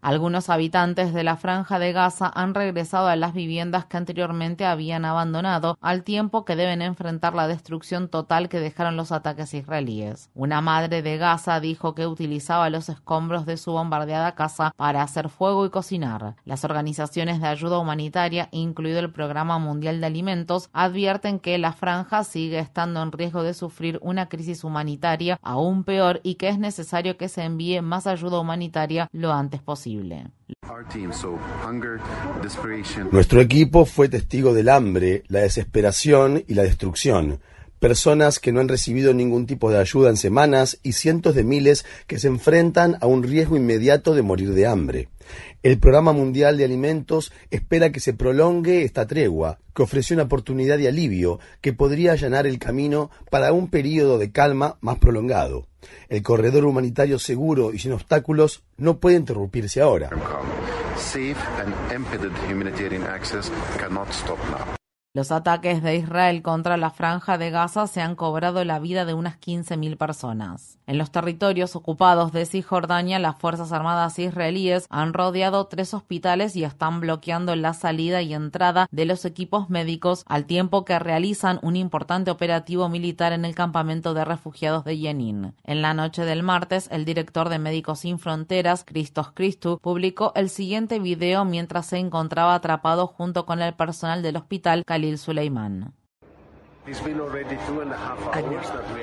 Algunos 0.00 0.50
habitantes 0.50 1.12
de 1.12 1.24
la 1.24 1.36
franja 1.36 1.78
de 1.78 1.92
Gaza 1.92 2.30
han 2.34 2.54
regresado 2.54 3.08
a 3.08 3.16
las 3.16 3.34
viviendas 3.34 3.84
que 3.86 3.96
anteriormente 3.96 4.64
habían 4.64 5.04
abandonado, 5.04 5.78
al 5.80 6.02
tiempo 6.02 6.44
que 6.44 6.56
deben 6.56 6.82
enfrentar 6.82 7.34
la 7.34 7.48
destrucción 7.48 8.08
total 8.08 8.48
que 8.48 8.60
dejaron 8.60 8.96
los 8.96 9.12
ataques 9.12 9.54
israelíes. 9.54 10.30
Una 10.34 10.60
madre 10.60 11.02
de 11.02 11.16
Gaza 11.16 11.60
dijo 11.60 11.94
que 11.94 12.06
utilizaba 12.06 12.70
los 12.70 12.88
escombros 12.88 13.46
de 13.46 13.56
su 13.56 13.72
bombardeada 13.72 14.34
casa 14.34 14.72
para 14.76 15.02
hacer 15.02 15.28
fuego 15.28 15.66
y 15.66 15.70
cocinar. 15.70 16.36
Las 16.44 16.64
organizaciones 16.64 17.40
de 17.40 17.48
ayuda 17.48 17.78
humanitaria, 17.78 18.48
incluido 18.52 19.00
el 19.00 19.12
Programa 19.12 19.58
Mundial 19.58 20.00
de 20.00 20.06
Alimentos, 20.06 20.70
advierten 20.72 21.38
que 21.40 21.58
la 21.58 21.72
franja 21.72 22.24
sigue 22.24 22.58
estando 22.58 23.02
en 23.02 23.12
riesgo 23.12 23.42
de 23.42 23.54
sufrir 23.54 23.98
una 24.02 24.28
crisis 24.28 24.64
humanitaria 24.64 25.38
aún 25.42 25.84
peor 25.84 26.20
y 26.22 26.34
que 26.36 26.48
es 26.48 26.58
necesario 26.58 27.16
que 27.16 27.28
se 27.28 27.42
envíe 27.42 27.80
más 27.82 28.06
ayuda 28.06 28.38
humanitaria 28.38 29.08
lo 29.16 29.32
antes 29.32 29.60
posible. 29.62 30.26
Nuestro 33.10 33.40
equipo 33.40 33.84
fue 33.86 34.08
testigo 34.08 34.52
del 34.52 34.68
hambre, 34.68 35.22
la 35.28 35.40
desesperación 35.40 36.44
y 36.46 36.54
la 36.54 36.62
destrucción. 36.62 37.40
Personas 37.86 38.40
que 38.40 38.50
no 38.50 38.58
han 38.58 38.66
recibido 38.66 39.14
ningún 39.14 39.46
tipo 39.46 39.70
de 39.70 39.78
ayuda 39.78 40.10
en 40.10 40.16
semanas 40.16 40.80
y 40.82 40.94
cientos 40.94 41.36
de 41.36 41.44
miles 41.44 41.86
que 42.08 42.18
se 42.18 42.26
enfrentan 42.26 42.96
a 43.00 43.06
un 43.06 43.22
riesgo 43.22 43.56
inmediato 43.56 44.16
de 44.16 44.22
morir 44.22 44.54
de 44.54 44.66
hambre. 44.66 45.08
El 45.62 45.78
Programa 45.78 46.12
Mundial 46.12 46.58
de 46.58 46.64
Alimentos 46.64 47.32
espera 47.52 47.92
que 47.92 48.00
se 48.00 48.12
prolongue 48.12 48.82
esta 48.82 49.06
tregua, 49.06 49.60
que 49.72 49.84
ofreció 49.84 50.14
una 50.14 50.24
oportunidad 50.24 50.78
de 50.78 50.88
alivio 50.88 51.38
que 51.60 51.74
podría 51.74 52.10
allanar 52.10 52.48
el 52.48 52.58
camino 52.58 53.12
para 53.30 53.52
un 53.52 53.70
periodo 53.70 54.18
de 54.18 54.32
calma 54.32 54.78
más 54.80 54.98
prolongado. 54.98 55.68
El 56.08 56.24
corredor 56.24 56.64
humanitario 56.64 57.20
seguro 57.20 57.72
y 57.72 57.78
sin 57.78 57.92
obstáculos 57.92 58.64
no 58.78 58.98
puede 58.98 59.14
interrumpirse 59.14 59.80
ahora. 59.80 60.10
Los 65.16 65.32
ataques 65.32 65.82
de 65.82 65.96
Israel 65.96 66.42
contra 66.42 66.76
la 66.76 66.90
franja 66.90 67.38
de 67.38 67.48
Gaza 67.48 67.86
se 67.86 68.02
han 68.02 68.16
cobrado 68.16 68.62
la 68.66 68.78
vida 68.78 69.06
de 69.06 69.14
unas 69.14 69.40
15.000 69.40 69.96
personas. 69.96 70.76
En 70.86 70.98
los 70.98 71.10
territorios 71.10 71.74
ocupados 71.74 72.32
de 72.32 72.44
Cisjordania, 72.44 73.18
las 73.18 73.38
Fuerzas 73.38 73.72
Armadas 73.72 74.18
israelíes 74.18 74.86
han 74.90 75.14
rodeado 75.14 75.68
tres 75.68 75.94
hospitales 75.94 76.54
y 76.54 76.64
están 76.64 77.00
bloqueando 77.00 77.56
la 77.56 77.72
salida 77.72 78.20
y 78.20 78.34
entrada 78.34 78.88
de 78.90 79.06
los 79.06 79.24
equipos 79.24 79.70
médicos 79.70 80.22
al 80.26 80.44
tiempo 80.44 80.84
que 80.84 80.98
realizan 80.98 81.60
un 81.62 81.76
importante 81.76 82.30
operativo 82.30 82.90
militar 82.90 83.32
en 83.32 83.46
el 83.46 83.54
campamento 83.54 84.12
de 84.12 84.26
refugiados 84.26 84.84
de 84.84 84.98
Jenin. 84.98 85.54
En 85.64 85.80
la 85.80 85.94
noche 85.94 86.26
del 86.26 86.42
martes, 86.42 86.88
el 86.92 87.06
director 87.06 87.48
de 87.48 87.58
Médicos 87.58 88.00
Sin 88.00 88.18
Fronteras, 88.18 88.84
Christos 88.84 89.32
Christou, 89.32 89.78
publicó 89.78 90.32
el 90.36 90.50
siguiente 90.50 90.98
video 90.98 91.46
mientras 91.46 91.86
se 91.86 91.96
encontraba 91.96 92.54
atrapado 92.54 93.06
junto 93.06 93.46
con 93.46 93.62
el 93.62 93.72
personal 93.72 94.22
del 94.22 94.36
hospital 94.36 94.84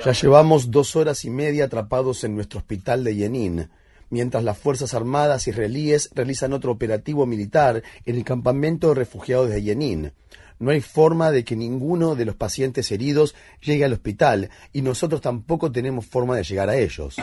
ya 0.04 0.12
llevamos 0.12 0.70
dos 0.70 0.96
horas 0.96 1.24
y 1.24 1.30
media 1.30 1.66
atrapados 1.66 2.24
en 2.24 2.34
nuestro 2.34 2.58
hospital 2.58 3.04
de 3.04 3.14
Yenin, 3.14 3.70
mientras 4.08 4.42
las 4.42 4.56
Fuerzas 4.56 4.94
Armadas 4.94 5.46
israelíes 5.48 6.10
realizan 6.14 6.52
otro 6.54 6.72
operativo 6.72 7.26
militar 7.26 7.82
en 8.06 8.16
el 8.16 8.24
campamento 8.24 8.88
de 8.88 8.94
refugiados 8.94 9.50
de 9.50 9.62
Yenin. 9.62 10.12
No 10.58 10.70
hay 10.70 10.80
forma 10.80 11.30
de 11.30 11.44
que 11.44 11.56
ninguno 11.56 12.14
de 12.14 12.24
los 12.24 12.36
pacientes 12.36 12.90
heridos 12.92 13.34
llegue 13.60 13.84
al 13.84 13.92
hospital 13.92 14.50
y 14.72 14.82
nosotros 14.82 15.20
tampoco 15.20 15.70
tenemos 15.70 16.06
forma 16.06 16.36
de 16.36 16.44
llegar 16.44 16.70
a 16.70 16.76
ellos. 16.76 17.16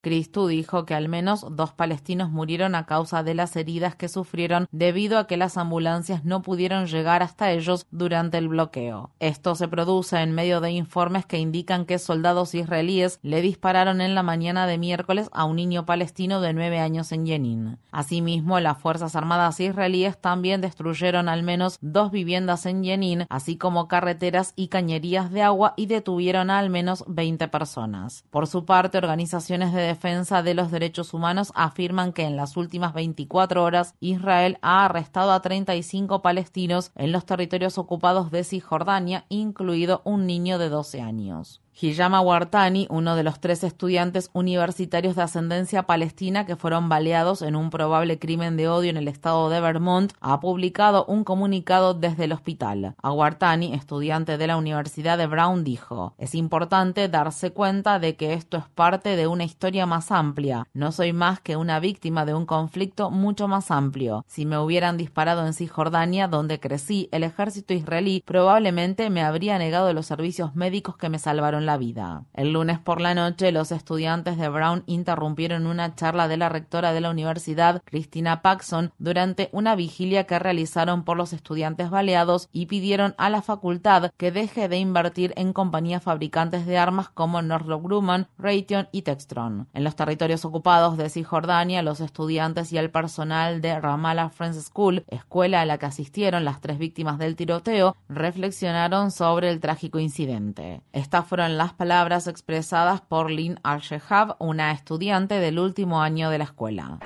Cristo 0.00 0.46
dijo 0.46 0.86
que 0.86 0.94
al 0.94 1.08
menos 1.08 1.44
dos 1.50 1.72
palestinos 1.72 2.30
murieron 2.30 2.76
a 2.76 2.86
causa 2.86 3.24
de 3.24 3.34
las 3.34 3.56
heridas 3.56 3.96
que 3.96 4.08
sufrieron 4.08 4.68
debido 4.70 5.18
a 5.18 5.26
que 5.26 5.36
las 5.36 5.56
ambulancias 5.56 6.24
no 6.24 6.42
pudieron 6.42 6.86
llegar 6.86 7.22
hasta 7.22 7.50
ellos 7.50 7.86
durante 7.90 8.38
el 8.38 8.48
bloqueo. 8.48 9.10
Esto 9.18 9.56
se 9.56 9.66
produce 9.66 10.18
en 10.20 10.32
medio 10.32 10.60
de 10.60 10.70
informes 10.70 11.26
que 11.26 11.38
indican 11.38 11.84
que 11.84 11.98
soldados 11.98 12.54
israelíes 12.54 13.18
le 13.22 13.40
dispararon 13.40 14.00
en 14.00 14.14
la 14.14 14.22
mañana 14.22 14.68
de 14.68 14.78
miércoles 14.78 15.28
a 15.32 15.44
un 15.44 15.56
niño 15.56 15.84
palestino 15.84 16.40
de 16.40 16.52
nueve 16.52 16.78
años 16.78 17.10
en 17.10 17.26
Jenin. 17.26 17.78
Asimismo, 17.90 18.60
las 18.60 18.78
Fuerzas 18.78 19.16
Armadas 19.16 19.58
israelíes 19.58 20.16
también 20.20 20.60
destruyeron 20.60 21.28
al 21.28 21.42
menos 21.42 21.78
dos 21.80 22.12
viviendas 22.12 22.66
en 22.66 22.84
Jenin, 22.84 23.26
así 23.30 23.56
como 23.56 23.88
carreteras 23.88 24.52
y 24.54 24.68
cañerías 24.68 25.32
de 25.32 25.42
agua 25.42 25.74
y 25.76 25.86
detuvieron 25.86 26.50
a 26.50 26.58
al 26.58 26.70
menos 26.70 27.04
20 27.06 27.48
personas. 27.48 28.24
Por 28.30 28.46
su 28.46 28.64
parte, 28.64 28.98
organizaciones 28.98 29.72
de 29.72 29.87
Defensa 29.88 30.42
de 30.42 30.52
los 30.52 30.70
Derechos 30.70 31.14
Humanos 31.14 31.50
afirman 31.54 32.12
que 32.12 32.24
en 32.24 32.36
las 32.36 32.58
últimas 32.58 32.92
24 32.92 33.64
horas 33.64 33.94
Israel 34.00 34.58
ha 34.60 34.84
arrestado 34.84 35.32
a 35.32 35.40
35 35.40 36.20
palestinos 36.20 36.92
en 36.94 37.10
los 37.10 37.24
territorios 37.24 37.78
ocupados 37.78 38.30
de 38.30 38.44
Cisjordania, 38.44 39.24
incluido 39.30 40.02
un 40.04 40.26
niño 40.26 40.58
de 40.58 40.68
12 40.68 41.00
años. 41.00 41.62
Hiyama 41.80 42.20
Wartani, 42.20 42.88
uno 42.90 43.14
de 43.14 43.22
los 43.22 43.38
tres 43.38 43.62
estudiantes 43.62 44.30
universitarios 44.32 45.14
de 45.14 45.22
ascendencia 45.22 45.84
palestina 45.84 46.44
que 46.44 46.56
fueron 46.56 46.88
baleados 46.88 47.40
en 47.40 47.54
un 47.54 47.70
probable 47.70 48.18
crimen 48.18 48.56
de 48.56 48.68
odio 48.68 48.90
en 48.90 48.96
el 48.96 49.06
estado 49.06 49.48
de 49.48 49.60
Vermont, 49.60 50.12
ha 50.20 50.40
publicado 50.40 51.04
un 51.04 51.22
comunicado 51.22 51.94
desde 51.94 52.24
el 52.24 52.32
hospital. 52.32 52.96
Wartani, 53.00 53.74
estudiante 53.74 54.38
de 54.38 54.46
la 54.48 54.56
Universidad 54.56 55.18
de 55.18 55.28
Brown, 55.28 55.62
dijo, 55.62 56.14
es 56.18 56.34
importante 56.34 57.08
darse 57.08 57.52
cuenta 57.52 58.00
de 58.00 58.16
que 58.16 58.32
esto 58.32 58.56
es 58.56 58.64
parte 58.74 59.14
de 59.14 59.28
una 59.28 59.44
historia 59.44 59.86
más 59.86 60.10
amplia. 60.10 60.66
No 60.74 60.90
soy 60.90 61.12
más 61.12 61.38
que 61.38 61.56
una 61.56 61.78
víctima 61.78 62.24
de 62.24 62.34
un 62.34 62.44
conflicto 62.44 63.12
mucho 63.12 63.46
más 63.46 63.70
amplio. 63.70 64.24
Si 64.26 64.46
me 64.46 64.58
hubieran 64.58 64.96
disparado 64.96 65.46
en 65.46 65.54
Cisjordania, 65.54 66.26
donde 66.26 66.58
crecí, 66.58 67.08
el 67.12 67.22
ejército 67.22 67.72
israelí 67.72 68.24
probablemente 68.26 69.10
me 69.10 69.22
habría 69.22 69.58
negado 69.58 69.92
los 69.92 70.06
servicios 70.06 70.56
médicos 70.56 70.96
que 70.96 71.08
me 71.08 71.20
salvaron 71.20 71.67
la 71.68 71.76
vida. 71.76 72.24
El 72.32 72.54
lunes 72.54 72.78
por 72.78 72.98
la 72.98 73.14
noche, 73.14 73.52
los 73.52 73.72
estudiantes 73.72 74.38
de 74.38 74.48
Brown 74.48 74.84
interrumpieron 74.86 75.66
una 75.66 75.94
charla 75.94 76.26
de 76.26 76.38
la 76.38 76.48
rectora 76.48 76.94
de 76.94 77.02
la 77.02 77.10
universidad, 77.10 77.82
Christina 77.84 78.40
Paxson, 78.40 78.90
durante 78.98 79.50
una 79.52 79.76
vigilia 79.76 80.24
que 80.24 80.38
realizaron 80.38 81.04
por 81.04 81.18
los 81.18 81.34
estudiantes 81.34 81.90
baleados 81.90 82.48
y 82.52 82.66
pidieron 82.66 83.14
a 83.18 83.28
la 83.28 83.42
facultad 83.42 84.12
que 84.16 84.32
deje 84.32 84.70
de 84.70 84.78
invertir 84.78 85.34
en 85.36 85.52
compañías 85.52 86.02
fabricantes 86.02 86.64
de 86.64 86.78
armas 86.78 87.10
como 87.10 87.42
Northrop 87.42 87.84
Grumman, 87.84 88.28
Raytheon 88.38 88.88
y 88.90 89.02
Textron. 89.02 89.68
En 89.74 89.84
los 89.84 89.94
territorios 89.94 90.46
ocupados 90.46 90.96
de 90.96 91.10
Cisjordania, 91.10 91.82
los 91.82 92.00
estudiantes 92.00 92.72
y 92.72 92.78
el 92.78 92.90
personal 92.90 93.60
de 93.60 93.78
Ramallah 93.78 94.30
Friends 94.30 94.64
School, 94.64 95.04
escuela 95.08 95.60
a 95.60 95.66
la 95.66 95.76
que 95.76 95.84
asistieron 95.84 96.46
las 96.46 96.62
tres 96.62 96.78
víctimas 96.78 97.18
del 97.18 97.36
tiroteo, 97.36 97.94
reflexionaron 98.08 99.10
sobre 99.10 99.50
el 99.50 99.60
trágico 99.60 99.98
incidente. 99.98 100.80
Estas 100.92 101.26
fueron 101.26 101.57
las 101.58 101.74
palabras 101.74 102.28
expresadas 102.28 103.00
por 103.00 103.30
Lynn 103.30 103.58
Al-Shehab, 103.64 104.36
una 104.38 104.70
estudiante 104.70 105.40
del 105.40 105.58
último 105.58 106.00
año 106.00 106.30
de 106.30 106.38
la 106.38 106.44
escuela. 106.44 107.00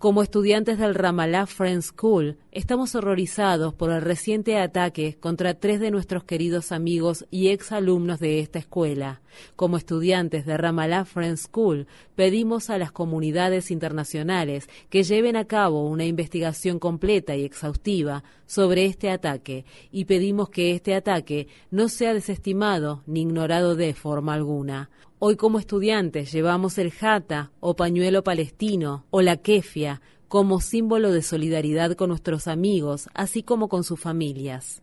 Como 0.00 0.22
estudiantes 0.22 0.78
del 0.78 0.94
Ramallah 0.94 1.44
Friends 1.44 1.88
School, 1.88 2.38
estamos 2.52 2.94
horrorizados 2.94 3.74
por 3.74 3.90
el 3.90 4.00
reciente 4.00 4.56
ataque 4.56 5.18
contra 5.20 5.52
tres 5.52 5.78
de 5.78 5.90
nuestros 5.90 6.24
queridos 6.24 6.72
amigos 6.72 7.26
y 7.30 7.48
exalumnos 7.48 8.18
de 8.18 8.40
esta 8.40 8.58
escuela. 8.58 9.20
Como 9.56 9.76
estudiantes 9.76 10.46
de 10.46 10.56
Ramallah 10.56 11.04
Friends 11.04 11.42
School, 11.42 11.86
pedimos 12.14 12.70
a 12.70 12.78
las 12.78 12.92
comunidades 12.92 13.70
internacionales 13.70 14.70
que 14.88 15.02
lleven 15.02 15.36
a 15.36 15.44
cabo 15.44 15.86
una 15.86 16.06
investigación 16.06 16.78
completa 16.78 17.36
y 17.36 17.44
exhaustiva 17.44 18.24
sobre 18.46 18.86
este 18.86 19.10
ataque 19.10 19.66
y 19.92 20.06
pedimos 20.06 20.48
que 20.48 20.74
este 20.74 20.94
ataque 20.94 21.48
no 21.70 21.90
sea 21.90 22.14
desestimado 22.14 23.02
ni 23.04 23.20
ignorado 23.20 23.76
de 23.76 23.92
forma 23.92 24.32
alguna. 24.32 24.88
Hoy 25.22 25.36
como 25.36 25.58
estudiantes 25.58 26.32
llevamos 26.32 26.78
el 26.78 26.90
jata 26.90 27.50
o 27.60 27.76
pañuelo 27.76 28.24
palestino 28.24 29.04
o 29.10 29.20
la 29.20 29.36
kefia 29.36 30.00
como 30.28 30.62
símbolo 30.62 31.12
de 31.12 31.20
solidaridad 31.20 31.94
con 31.94 32.08
nuestros 32.08 32.48
amigos, 32.48 33.10
así 33.12 33.42
como 33.42 33.68
con 33.68 33.84
sus 33.84 34.00
familias. 34.00 34.80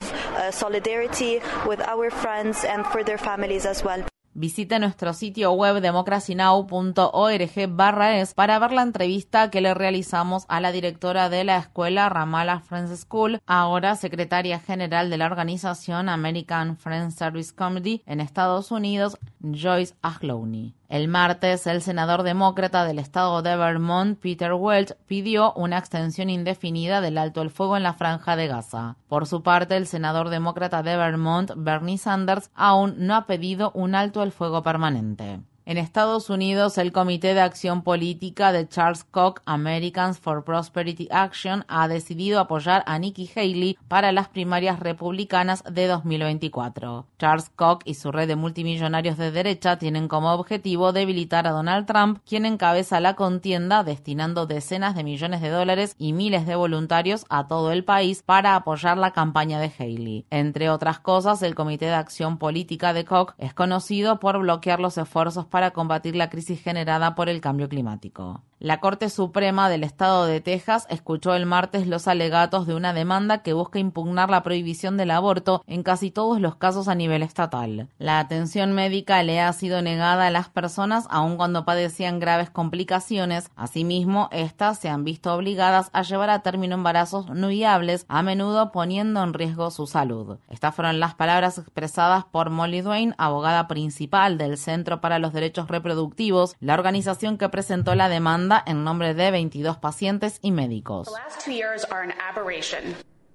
Visite 4.39 4.77
nuestro 4.77 5.13
sitio 5.15 5.51
web 5.53 5.81
democracynow.org 5.81 7.69
barra 7.69 8.19
es 8.19 8.35
para 8.35 8.59
ver 8.59 8.71
la 8.71 8.83
entrevista 8.83 9.49
que 9.49 9.61
le 9.61 9.73
realizamos 9.73 10.45
a 10.47 10.61
la 10.61 10.71
directora 10.71 11.27
de 11.29 11.43
la 11.43 11.57
escuela 11.57 12.07
Ramallah 12.07 12.59
Friends 12.59 12.99
School, 12.99 13.41
ahora 13.47 13.95
secretaria 13.95 14.59
general 14.59 15.09
de 15.09 15.17
la 15.17 15.25
organización 15.25 16.07
American 16.07 16.77
Friends 16.77 17.15
Service 17.15 17.51
Committee 17.51 18.03
en 18.05 18.19
Estados 18.19 18.69
Unidos, 18.69 19.17
Joyce 19.41 19.95
Aglowny. 20.03 20.76
El 20.89 21.09
martes, 21.09 21.67
el 21.67 21.81
senador 21.81 22.23
demócrata 22.23 22.85
del 22.85 22.97
estado 22.97 23.41
de 23.41 23.57
Vermont, 23.57 24.17
Peter 24.19 24.53
Welch, 24.53 24.95
pidió 25.05 25.51
una 25.53 25.77
extensión 25.77 26.29
indefinida 26.29 27.01
del 27.01 27.17
alto 27.17 27.41
el 27.41 27.49
fuego 27.49 27.75
en 27.75 27.83
la 27.83 27.93
franja 27.93 28.37
de 28.37 28.47
Gaza. 28.47 28.95
Por 29.09 29.27
su 29.27 29.43
parte, 29.43 29.75
el 29.75 29.85
senador 29.85 30.29
demócrata 30.29 30.83
de 30.83 30.95
Vermont, 30.95 31.51
Bernie 31.57 31.97
Sanders, 31.97 32.51
aún 32.55 32.95
no 32.99 33.15
ha 33.15 33.25
pedido 33.25 33.71
un 33.73 33.95
alto 33.95 34.23
el 34.23 34.31
fuego 34.31 34.63
permanente. 34.63 35.41
En 35.69 35.77
Estados 35.77 36.29
Unidos, 36.29 36.77
el 36.77 36.93
Comité 36.93 37.33
de 37.33 37.41
Acción 37.41 37.81
Política 37.81 38.53
de 38.53 38.69
Charles 38.69 39.03
Koch 39.03 39.41
Americans 39.43 40.17
for 40.17 40.45
Prosperity 40.45 41.09
Action 41.11 41.65
ha 41.67 41.89
decidido 41.89 42.39
apoyar 42.39 42.85
a 42.87 42.97
Nikki 42.97 43.29
Haley 43.35 43.77
para 43.89 44.13
las 44.13 44.29
primarias 44.29 44.79
republicanas 44.79 45.65
de 45.69 45.87
2024. 45.87 47.07
Charles 47.19 47.51
Koch 47.53 47.81
y 47.83 47.95
su 47.95 48.13
red 48.13 48.29
de 48.29 48.37
multimillonarios 48.37 49.17
de 49.17 49.29
derecha 49.29 49.77
tienen 49.77 50.07
como 50.07 50.31
objetivo 50.31 50.93
debilitar 50.93 51.47
a 51.47 51.51
Donald 51.51 51.85
Trump, 51.85 52.19
quien 52.25 52.45
encabeza 52.45 53.01
la 53.01 53.15
contienda 53.15 53.83
destinando 53.83 54.45
decenas 54.45 54.95
de 54.95 55.03
millones 55.03 55.41
de 55.41 55.49
dólares 55.49 55.95
y 55.97 56.13
miles 56.13 56.45
de 56.47 56.55
voluntarios 56.55 57.25
a 57.27 57.49
todo 57.49 57.73
el 57.73 57.83
país 57.83 58.23
para 58.23 58.55
apoyar 58.55 58.97
la 58.97 59.11
campaña 59.11 59.59
de 59.59 59.73
Haley. 59.77 60.27
Entre 60.29 60.69
otras 60.69 60.99
cosas, 60.99 61.41
el 61.41 61.55
Comité 61.55 61.87
de 61.87 61.95
Acción 61.95 62.37
Política 62.37 62.93
de 62.93 63.03
Koch 63.03 63.33
es 63.37 63.53
conocido 63.53 64.21
por 64.21 64.39
bloquear 64.39 64.79
los 64.79 64.97
esfuerzos 64.97 65.45
para 65.45 65.56
para 65.57 65.71
combatir 65.71 66.15
la 66.15 66.29
crisis 66.29 66.61
generada 66.61 67.15
por 67.15 67.29
el 67.29 67.41
cambio 67.41 67.67
climático. 67.67 68.43
La 68.59 68.79
Corte 68.79 69.11
Suprema 69.11 69.69
del 69.69 69.83
Estado 69.83 70.25
de 70.25 70.41
Texas 70.41 70.87
escuchó 70.89 71.35
el 71.35 71.45
martes 71.45 71.85
los 71.85 72.07
alegatos 72.07 72.65
de 72.65 72.73
una 72.73 72.91
demanda 72.91 73.43
que 73.43 73.53
busca 73.53 73.77
impugnar 73.77 74.31
la 74.31 74.41
prohibición 74.41 74.97
del 74.97 75.11
aborto 75.11 75.61
en 75.67 75.83
casi 75.83 76.09
todos 76.09 76.41
los 76.41 76.55
casos 76.55 76.87
a 76.87 76.95
nivel 76.95 77.21
estatal. 77.21 77.87
La 77.99 78.17
atención 78.17 78.73
médica 78.73 79.21
le 79.21 79.41
ha 79.41 79.53
sido 79.53 79.83
negada 79.83 80.25
a 80.25 80.31
las 80.31 80.49
personas 80.49 81.05
aun 81.11 81.37
cuando 81.37 81.65
padecían 81.65 82.19
graves 82.19 82.49
complicaciones. 82.49 83.51
Asimismo, 83.55 84.27
estas 84.31 84.79
se 84.79 84.89
han 84.89 85.03
visto 85.03 85.35
obligadas 85.35 85.91
a 85.93 86.01
llevar 86.01 86.31
a 86.31 86.41
término 86.41 86.73
embarazos 86.73 87.29
no 87.29 87.49
viables, 87.49 88.07
a 88.09 88.23
menudo 88.23 88.71
poniendo 88.71 89.21
en 89.21 89.35
riesgo 89.35 89.69
su 89.69 89.85
salud. 89.85 90.39
Estas 90.49 90.73
fueron 90.73 90.99
las 90.99 91.13
palabras 91.13 91.59
expresadas 91.59 92.25
por 92.25 92.49
Molly 92.49 92.81
Dwayne, 92.81 93.13
abogada 93.19 93.67
principal 93.67 94.39
del 94.39 94.57
Centro 94.57 94.99
para 94.99 95.19
los 95.19 95.31
Derechos 95.31 95.67
Reproductivos, 95.67 96.55
la 96.59 96.73
organización 96.73 97.37
que 97.37 97.49
presentó 97.49 97.93
la 97.93 98.09
demanda 98.09 98.46
en 98.65 98.83
nombre 98.83 99.13
de 99.13 99.31
22 99.31 99.77
pacientes 99.77 100.39
y 100.41 100.51
médicos. 100.51 101.09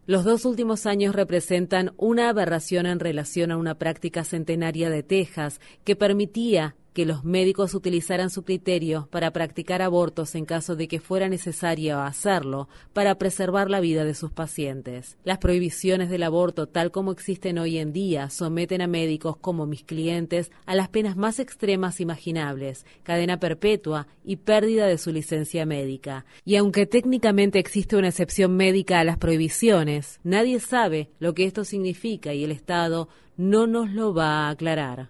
Los 0.06 0.24
dos 0.24 0.44
últimos 0.44 0.86
años 0.86 1.14
representan 1.14 1.92
una 1.96 2.28
aberración 2.28 2.86
en 2.86 2.98
relación 2.98 3.52
a 3.52 3.56
una 3.56 3.76
práctica 3.76 4.24
centenaria 4.24 4.90
de 4.90 5.02
Texas 5.02 5.60
que 5.84 5.94
permitía 5.94 6.74
que 6.92 7.06
los 7.06 7.24
médicos 7.24 7.74
utilizaran 7.74 8.30
su 8.30 8.42
criterio 8.42 9.08
para 9.10 9.30
practicar 9.30 9.82
abortos 9.82 10.34
en 10.34 10.44
caso 10.44 10.76
de 10.76 10.88
que 10.88 11.00
fuera 11.00 11.28
necesario 11.28 12.00
hacerlo 12.00 12.68
para 12.92 13.16
preservar 13.16 13.70
la 13.70 13.80
vida 13.80 14.04
de 14.04 14.14
sus 14.14 14.30
pacientes. 14.30 15.16
Las 15.24 15.38
prohibiciones 15.38 16.10
del 16.10 16.22
aborto 16.22 16.66
tal 16.66 16.90
como 16.90 17.12
existen 17.12 17.58
hoy 17.58 17.78
en 17.78 17.92
día 17.92 18.30
someten 18.30 18.82
a 18.82 18.86
médicos 18.86 19.36
como 19.36 19.66
mis 19.66 19.84
clientes 19.84 20.50
a 20.66 20.74
las 20.74 20.88
penas 20.88 21.16
más 21.16 21.38
extremas 21.38 22.00
imaginables, 22.00 22.86
cadena 23.02 23.38
perpetua 23.38 24.06
y 24.24 24.36
pérdida 24.36 24.86
de 24.86 24.98
su 24.98 25.12
licencia 25.12 25.66
médica. 25.66 26.24
Y 26.44 26.56
aunque 26.56 26.86
técnicamente 26.86 27.58
existe 27.58 27.96
una 27.96 28.08
excepción 28.08 28.56
médica 28.56 29.00
a 29.00 29.04
las 29.04 29.18
prohibiciones, 29.18 30.20
nadie 30.24 30.60
sabe 30.60 31.10
lo 31.18 31.34
que 31.34 31.44
esto 31.44 31.64
significa 31.64 32.34
y 32.34 32.44
el 32.44 32.52
Estado 32.52 33.08
no 33.36 33.66
nos 33.66 33.90
lo 33.90 34.14
va 34.14 34.46
a 34.46 34.50
aclarar. 34.50 35.08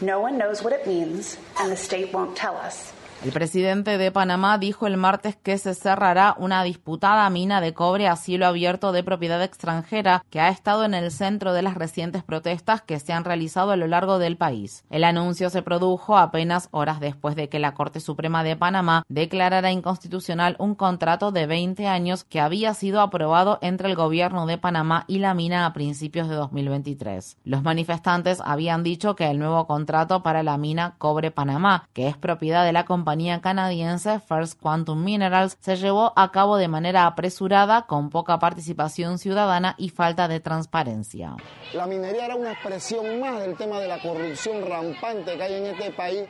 No 0.00 0.20
one 0.20 0.38
knows 0.38 0.62
what 0.62 0.72
it 0.72 0.86
means, 0.86 1.36
and 1.58 1.72
the 1.72 1.76
state 1.76 2.12
won't 2.12 2.36
tell 2.36 2.56
us. 2.56 2.92
El 3.24 3.32
presidente 3.32 3.98
de 3.98 4.12
Panamá 4.12 4.58
dijo 4.58 4.86
el 4.86 4.96
martes 4.96 5.34
que 5.34 5.58
se 5.58 5.74
cerrará 5.74 6.36
una 6.38 6.62
disputada 6.62 7.28
mina 7.30 7.60
de 7.60 7.74
cobre 7.74 8.06
a 8.06 8.14
cielo 8.14 8.46
abierto 8.46 8.92
de 8.92 9.02
propiedad 9.02 9.42
extranjera 9.42 10.24
que 10.30 10.38
ha 10.40 10.50
estado 10.50 10.84
en 10.84 10.94
el 10.94 11.10
centro 11.10 11.52
de 11.52 11.62
las 11.62 11.74
recientes 11.74 12.22
protestas 12.22 12.80
que 12.80 13.00
se 13.00 13.12
han 13.12 13.24
realizado 13.24 13.72
a 13.72 13.76
lo 13.76 13.88
largo 13.88 14.20
del 14.20 14.36
país. 14.36 14.84
El 14.88 15.02
anuncio 15.02 15.50
se 15.50 15.62
produjo 15.62 16.16
apenas 16.16 16.68
horas 16.70 17.00
después 17.00 17.34
de 17.34 17.48
que 17.48 17.58
la 17.58 17.74
Corte 17.74 17.98
Suprema 17.98 18.44
de 18.44 18.54
Panamá 18.54 19.02
declarara 19.08 19.72
inconstitucional 19.72 20.54
un 20.60 20.76
contrato 20.76 21.32
de 21.32 21.48
20 21.48 21.88
años 21.88 22.22
que 22.22 22.38
había 22.38 22.72
sido 22.72 23.00
aprobado 23.00 23.58
entre 23.62 23.88
el 23.88 23.96
gobierno 23.96 24.46
de 24.46 24.58
Panamá 24.58 25.04
y 25.08 25.18
la 25.18 25.34
mina 25.34 25.66
a 25.66 25.72
principios 25.72 26.28
de 26.28 26.36
2023. 26.36 27.36
Los 27.42 27.64
manifestantes 27.64 28.40
habían 28.44 28.84
dicho 28.84 29.16
que 29.16 29.28
el 29.28 29.40
nuevo 29.40 29.66
contrato 29.66 30.22
para 30.22 30.44
la 30.44 30.56
mina 30.56 30.94
Cobre 30.98 31.32
Panamá, 31.32 31.88
que 31.92 32.06
es 32.06 32.16
propiedad 32.16 32.64
de 32.64 32.72
la 32.72 32.84
compañía 32.84 33.07
compañía 33.08 33.40
canadiense 33.40 34.20
First 34.20 34.60
Quantum 34.60 35.02
Minerals 35.02 35.56
se 35.60 35.76
llevó 35.76 36.12
a 36.14 36.30
cabo 36.30 36.58
de 36.58 36.68
manera 36.68 37.06
apresurada, 37.06 37.86
con 37.86 38.10
poca 38.10 38.38
participación 38.38 39.18
ciudadana 39.18 39.74
y 39.78 39.88
falta 39.88 40.28
de 40.28 40.40
transparencia. 40.40 41.34
La 41.72 41.86
minería 41.86 42.26
era 42.26 42.36
una 42.36 42.52
expresión 42.52 43.18
más 43.18 43.40
del 43.40 43.56
tema 43.56 43.80
de 43.80 43.88
la 43.88 43.98
corrupción 44.02 44.62
rampante 44.68 45.38
que 45.38 45.42
hay 45.42 45.54
en 45.54 45.66
este 45.68 45.90
país 45.92 46.24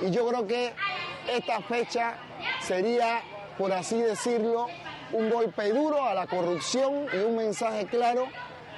y 0.00 0.10
yo 0.10 0.26
creo 0.28 0.46
que 0.46 0.72
esta 1.30 1.60
fecha 1.60 2.14
sería, 2.62 3.20
por 3.58 3.70
así 3.70 4.00
decirlo, 4.00 4.68
un 5.12 5.28
golpe 5.28 5.74
duro 5.74 6.02
a 6.06 6.14
la 6.14 6.26
corrupción 6.26 7.04
y 7.12 7.18
un 7.18 7.36
mensaje 7.36 7.84
claro 7.84 8.28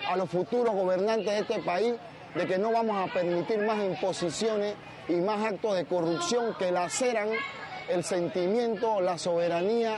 a 0.08 0.16
los 0.16 0.28
futuros 0.28 0.74
gobernantes 0.74 1.26
de 1.26 1.38
este 1.38 1.60
país 1.60 1.94
de 2.34 2.44
que 2.44 2.58
no 2.58 2.72
vamos 2.72 3.08
a 3.08 3.12
permitir 3.12 3.64
más 3.64 3.78
imposiciones 3.84 4.74
y 5.10 5.20
más 5.20 5.44
actos 5.44 5.76
de 5.76 5.84
corrupción 5.84 6.54
que 6.58 6.70
laceran 6.70 7.28
el 7.88 8.04
sentimiento, 8.04 9.00
la 9.00 9.18
soberanía 9.18 9.96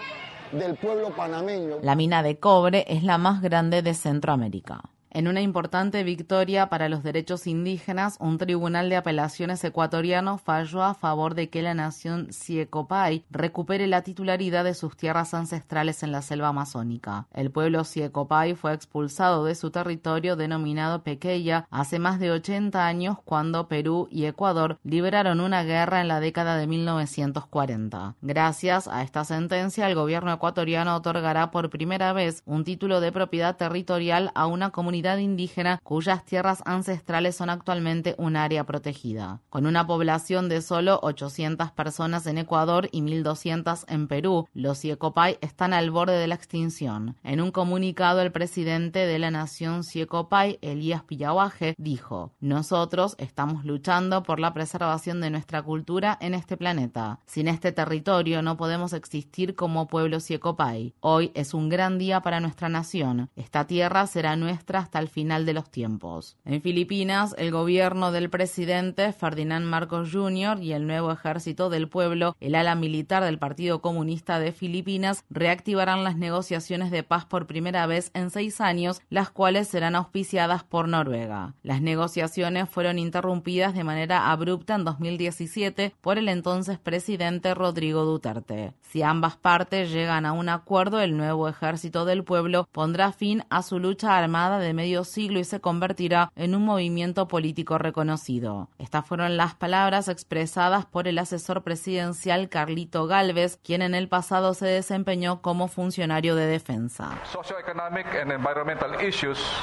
del 0.52 0.76
pueblo 0.76 1.14
panameño. 1.14 1.78
La 1.82 1.94
mina 1.94 2.22
de 2.22 2.38
cobre 2.38 2.84
es 2.88 3.02
la 3.02 3.18
más 3.18 3.42
grande 3.42 3.82
de 3.82 3.94
Centroamérica. 3.94 4.91
En 5.14 5.28
una 5.28 5.42
importante 5.42 6.04
victoria 6.04 6.70
para 6.70 6.88
los 6.88 7.02
derechos 7.02 7.46
indígenas, 7.46 8.16
un 8.18 8.38
tribunal 8.38 8.88
de 8.88 8.96
apelaciones 8.96 9.62
ecuatoriano 9.62 10.38
falló 10.38 10.82
a 10.82 10.94
favor 10.94 11.34
de 11.34 11.50
que 11.50 11.60
la 11.60 11.74
nación 11.74 12.32
Siecopay 12.32 13.22
recupere 13.30 13.88
la 13.88 14.00
titularidad 14.00 14.64
de 14.64 14.72
sus 14.72 14.96
tierras 14.96 15.34
ancestrales 15.34 16.02
en 16.02 16.12
la 16.12 16.22
selva 16.22 16.48
amazónica. 16.48 17.26
El 17.34 17.50
pueblo 17.50 17.84
Siecopay 17.84 18.54
fue 18.54 18.72
expulsado 18.72 19.44
de 19.44 19.54
su 19.54 19.70
territorio 19.70 20.34
denominado 20.34 21.02
Pequeya 21.02 21.66
hace 21.70 21.98
más 21.98 22.18
de 22.18 22.30
80 22.30 22.86
años 22.86 23.18
cuando 23.22 23.68
Perú 23.68 24.08
y 24.10 24.24
Ecuador 24.24 24.78
liberaron 24.82 25.40
una 25.40 25.62
guerra 25.62 26.00
en 26.00 26.08
la 26.08 26.20
década 26.20 26.56
de 26.56 26.66
1940. 26.66 28.14
Gracias 28.22 28.88
a 28.88 29.02
esta 29.02 29.26
sentencia, 29.26 29.86
el 29.88 29.94
gobierno 29.94 30.32
ecuatoriano 30.32 30.96
otorgará 30.96 31.50
por 31.50 31.68
primera 31.68 32.14
vez 32.14 32.42
un 32.46 32.64
título 32.64 33.02
de 33.02 33.12
propiedad 33.12 33.58
territorial 33.58 34.32
a 34.34 34.46
una 34.46 34.70
comunidad 34.70 35.01
indígena 35.20 35.80
cuyas 35.82 36.24
tierras 36.24 36.62
ancestrales 36.64 37.36
son 37.36 37.50
actualmente 37.50 38.14
un 38.18 38.36
área 38.36 38.64
protegida. 38.64 39.40
Con 39.50 39.66
una 39.66 39.86
población 39.86 40.48
de 40.48 40.62
solo 40.62 40.98
800 41.02 41.70
personas 41.72 42.26
en 42.26 42.38
Ecuador 42.38 42.88
y 42.92 43.02
1.200 43.02 43.84
en 43.88 44.08
Perú, 44.08 44.48
los 44.54 44.78
Siecopay 44.78 45.38
están 45.40 45.72
al 45.72 45.90
borde 45.90 46.18
de 46.18 46.26
la 46.26 46.34
extinción. 46.34 47.16
En 47.22 47.40
un 47.40 47.50
comunicado, 47.50 48.20
el 48.20 48.32
presidente 48.32 49.00
de 49.06 49.18
la 49.18 49.30
nación 49.30 49.84
Siecopay, 49.84 50.58
Elías 50.62 51.02
Pillahuaje, 51.02 51.74
dijo: 51.78 52.32
Nosotros 52.40 53.14
estamos 53.18 53.64
luchando 53.64 54.22
por 54.22 54.40
la 54.40 54.52
preservación 54.52 55.20
de 55.20 55.30
nuestra 55.30 55.62
cultura 55.62 56.16
en 56.20 56.34
este 56.34 56.56
planeta. 56.56 57.20
Sin 57.26 57.48
este 57.48 57.72
territorio 57.72 58.42
no 58.42 58.56
podemos 58.56 58.92
existir 58.92 59.54
como 59.54 59.86
pueblo 59.86 60.20
Siecopay. 60.20 60.94
Hoy 61.00 61.30
es 61.34 61.54
un 61.54 61.68
gran 61.68 61.98
día 61.98 62.20
para 62.20 62.40
nuestra 62.40 62.68
nación. 62.68 63.30
Esta 63.36 63.66
tierra 63.66 64.06
será 64.06 64.36
nuestra 64.36 64.80
hasta 64.92 64.98
el 64.98 65.08
final 65.08 65.46
de 65.46 65.54
los 65.54 65.70
tiempos. 65.70 66.36
En 66.44 66.60
Filipinas, 66.60 67.34
el 67.38 67.50
gobierno 67.50 68.12
del 68.12 68.28
presidente 68.28 69.14
Ferdinand 69.14 69.64
Marcos 69.64 70.10
Jr. 70.12 70.62
y 70.62 70.72
el 70.72 70.86
nuevo 70.86 71.10
ejército 71.10 71.70
del 71.70 71.88
pueblo, 71.88 72.36
el 72.40 72.54
ala 72.54 72.74
militar 72.74 73.24
del 73.24 73.38
Partido 73.38 73.80
Comunista 73.80 74.38
de 74.38 74.52
Filipinas, 74.52 75.24
reactivarán 75.30 76.04
las 76.04 76.18
negociaciones 76.18 76.90
de 76.90 77.04
paz 77.04 77.24
por 77.24 77.46
primera 77.46 77.86
vez 77.86 78.10
en 78.12 78.28
seis 78.28 78.60
años, 78.60 79.00
las 79.08 79.30
cuales 79.30 79.68
serán 79.68 79.94
auspiciadas 79.94 80.62
por 80.62 80.88
Noruega. 80.88 81.54
Las 81.62 81.80
negociaciones 81.80 82.68
fueron 82.68 82.98
interrumpidas 82.98 83.72
de 83.72 83.84
manera 83.84 84.30
abrupta 84.30 84.74
en 84.74 84.84
2017 84.84 85.94
por 86.02 86.18
el 86.18 86.28
entonces 86.28 86.78
presidente 86.78 87.54
Rodrigo 87.54 88.04
Duterte. 88.04 88.74
Si 88.82 89.00
ambas 89.00 89.36
partes 89.38 89.90
llegan 89.90 90.26
a 90.26 90.32
un 90.34 90.50
acuerdo, 90.50 91.00
el 91.00 91.16
nuevo 91.16 91.48
ejército 91.48 92.04
del 92.04 92.24
pueblo 92.24 92.68
pondrá 92.72 93.12
fin 93.12 93.44
a 93.48 93.62
su 93.62 93.78
lucha 93.78 94.18
armada 94.18 94.58
de 94.58 94.74
medio 94.82 95.04
siglo 95.04 95.38
y 95.38 95.44
se 95.44 95.60
convertirá 95.60 96.32
en 96.34 96.56
un 96.56 96.64
movimiento 96.64 97.28
político 97.28 97.78
reconocido. 97.78 98.68
Estas 98.80 99.06
fueron 99.06 99.36
las 99.36 99.54
palabras 99.54 100.08
expresadas 100.08 100.86
por 100.86 101.06
el 101.06 101.18
asesor 101.18 101.62
presidencial 101.62 102.48
Carlito 102.48 103.06
Galvez, 103.06 103.60
quien 103.62 103.80
en 103.82 103.94
el 103.94 104.08
pasado 104.08 104.54
se 104.54 104.66
desempeñó 104.66 105.40
como 105.40 105.68
funcionario 105.68 106.34
de 106.34 106.46
defensa. 106.46 107.16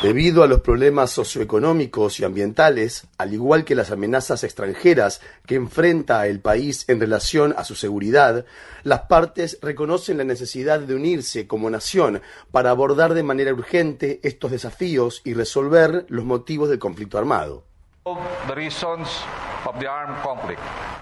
Debido 0.02 0.44
a 0.44 0.48
los 0.48 0.62
problemas 0.62 1.12
socioeconómicos 1.12 2.22
y 2.22 2.24
ambientales, 2.24 3.06
al 3.18 3.34
igual 3.34 3.66
que 3.66 3.76
las 3.76 3.92
amenazas 3.92 4.46
extranjeras 4.46 5.20
que 5.46 5.56
enfrenta 5.56 6.28
el 6.28 6.40
país 6.40 6.86
en 6.88 7.02
relación 7.02 7.54
a 7.58 7.66
su 7.66 7.76
seguridad, 7.76 8.46
las 8.84 9.02
partes 9.02 9.60
reconocen 9.62 10.18
la 10.18 10.24
necesidad 10.24 10.80
de 10.80 10.96
unirse 10.96 11.46
como 11.46 11.70
nación 11.70 12.22
para 12.52 12.70
abordar 12.70 13.14
de 13.14 13.24
manera 13.24 13.54
urgente 13.54 14.22
estos 14.24 14.52
desafíos 14.52 15.09
y 15.24 15.34
resolver 15.34 16.06
los 16.10 16.26
motivos 16.26 16.70
del 16.70 16.80
conflicto 16.80 17.18
armado. 17.18 17.64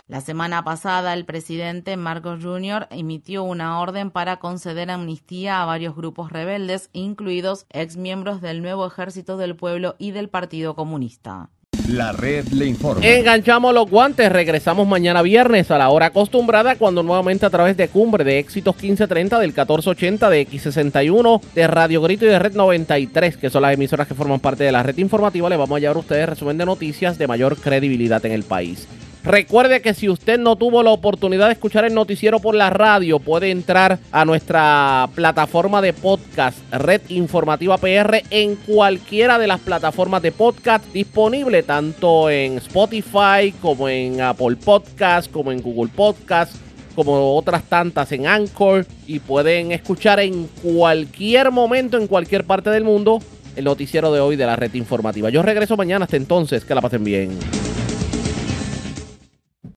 La 0.08 0.22
semana 0.22 0.64
pasada, 0.64 1.14
el 1.14 1.26
presidente 1.26 1.98
Marcos 1.98 2.44
Jr. 2.44 2.88
emitió 2.90 3.44
una 3.44 3.80
orden 3.80 4.10
para 4.10 4.38
conceder 4.38 4.90
amnistía 4.90 5.62
a 5.62 5.66
varios 5.66 5.96
grupos 5.96 6.32
rebeldes, 6.32 6.90
incluidos 6.94 7.66
exmiembros 7.70 8.42
del 8.42 8.62
nuevo 8.62 8.88
Ejército 8.88 9.38
del 9.38 9.56
Pueblo 9.56 9.96
y 10.00 10.12
del 10.12 10.30
Partido 10.30 10.76
Comunista. 10.76 11.50
La 11.88 12.12
red 12.12 12.46
le 12.50 12.66
informa. 12.66 13.06
Enganchamos 13.06 13.74
los 13.74 13.90
guantes. 13.90 14.30
Regresamos 14.30 14.86
mañana 14.86 15.22
viernes 15.22 15.72
a 15.72 15.78
la 15.78 15.90
hora 15.90 16.08
acostumbrada 16.08 16.76
cuando 16.76 17.02
nuevamente 17.02 17.46
a 17.46 17.50
través 17.50 17.78
de 17.78 17.88
Cumbre 17.88 18.26
de 18.26 18.40
Éxitos 18.40 18.76
1530 18.76 19.40
del 19.40 19.50
1480 19.50 20.30
de 20.30 20.48
X61 20.48 21.42
de 21.56 21.68
Radio 21.68 22.02
Grito 22.02 22.26
y 22.26 22.30
de 22.30 22.40
Red 22.40 22.56
93, 22.56 23.38
que 23.38 23.50
son 23.50 23.62
las 23.62 23.74
emisoras 23.74 24.06
que 24.06 24.16
forman 24.16 24.42
parte 24.42 24.66
de 24.66 24.72
la 24.74 24.84
red 24.84 24.98
informativa, 24.98 25.50
le 25.50 25.56
vamos 25.56 25.78
a 25.78 25.80
llevar 25.80 25.96
a 25.96 26.00
ustedes 26.00 26.28
resumen 26.28 26.58
de 26.58 26.66
noticias 26.66 27.18
de 27.18 27.28
mayor 27.28 27.56
credibilidad 27.56 28.26
en 28.26 28.34
el 28.34 28.44
país. 28.44 28.86
Recuerde 29.28 29.82
que 29.82 29.94
si 29.94 30.08
usted 30.08 30.40
no 30.40 30.56
tuvo 30.56 30.84
la 30.84 30.92
oportunidad 30.92 31.48
de 31.48 31.52
escuchar 31.52 31.84
el 31.84 31.94
noticiero 31.94 32.40
por 32.40 32.56
la 32.56 32.70
radio, 32.70 33.20
puede 33.20 33.52
entrar 33.52 34.00
a 34.10 34.24
nuestra 34.24 35.10
plataforma 35.16 35.82
de 35.82 35.92
podcast, 35.92 36.58
Red 36.72 37.02
Informativa 37.10 37.78
PR, 37.78 38.24
en 38.30 38.56
cualquiera 38.56 39.38
de 39.38 39.48
las 39.48 39.60
plataformas 39.60 40.22
de 40.22 40.32
podcast 40.32 40.86
disponible, 40.94 41.62
tanto 41.64 42.30
en 42.30 42.60
Spotify 42.60 43.54
como 43.62 43.90
en 43.90 44.22
Apple 44.22 44.56
Podcast, 44.64 45.30
como 45.30 45.52
en 45.52 45.62
Google 45.62 45.92
Podcast, 45.94 46.56
como 46.96 47.36
otras 47.36 47.64
tantas 47.64 48.10
en 48.14 48.28
Anchor. 48.28 48.86
Y 49.08 49.20
pueden 49.20 49.74
escuchar 49.74 50.22
en 50.22 50.48
cualquier 50.64 51.52
momento, 51.52 51.98
en 51.98 52.08
cualquier 52.08 52.46
parte 52.46 52.70
del 52.70 52.86
mundo, 52.86 53.20
el 53.58 53.66
noticiero 53.66 54.14
de 54.14 54.22
hoy 54.22 54.38
de 54.38 54.46
la 54.46 54.56
Red 54.56 54.74
Informativa. 54.76 55.30
Yo 55.30 55.44
regreso 55.44 55.76
mañana, 55.76 56.06
hasta 56.06 56.16
entonces, 56.16 56.64
que 56.64 56.74
la 56.74 56.82
pasen 56.82 57.04
bien. 57.04 57.38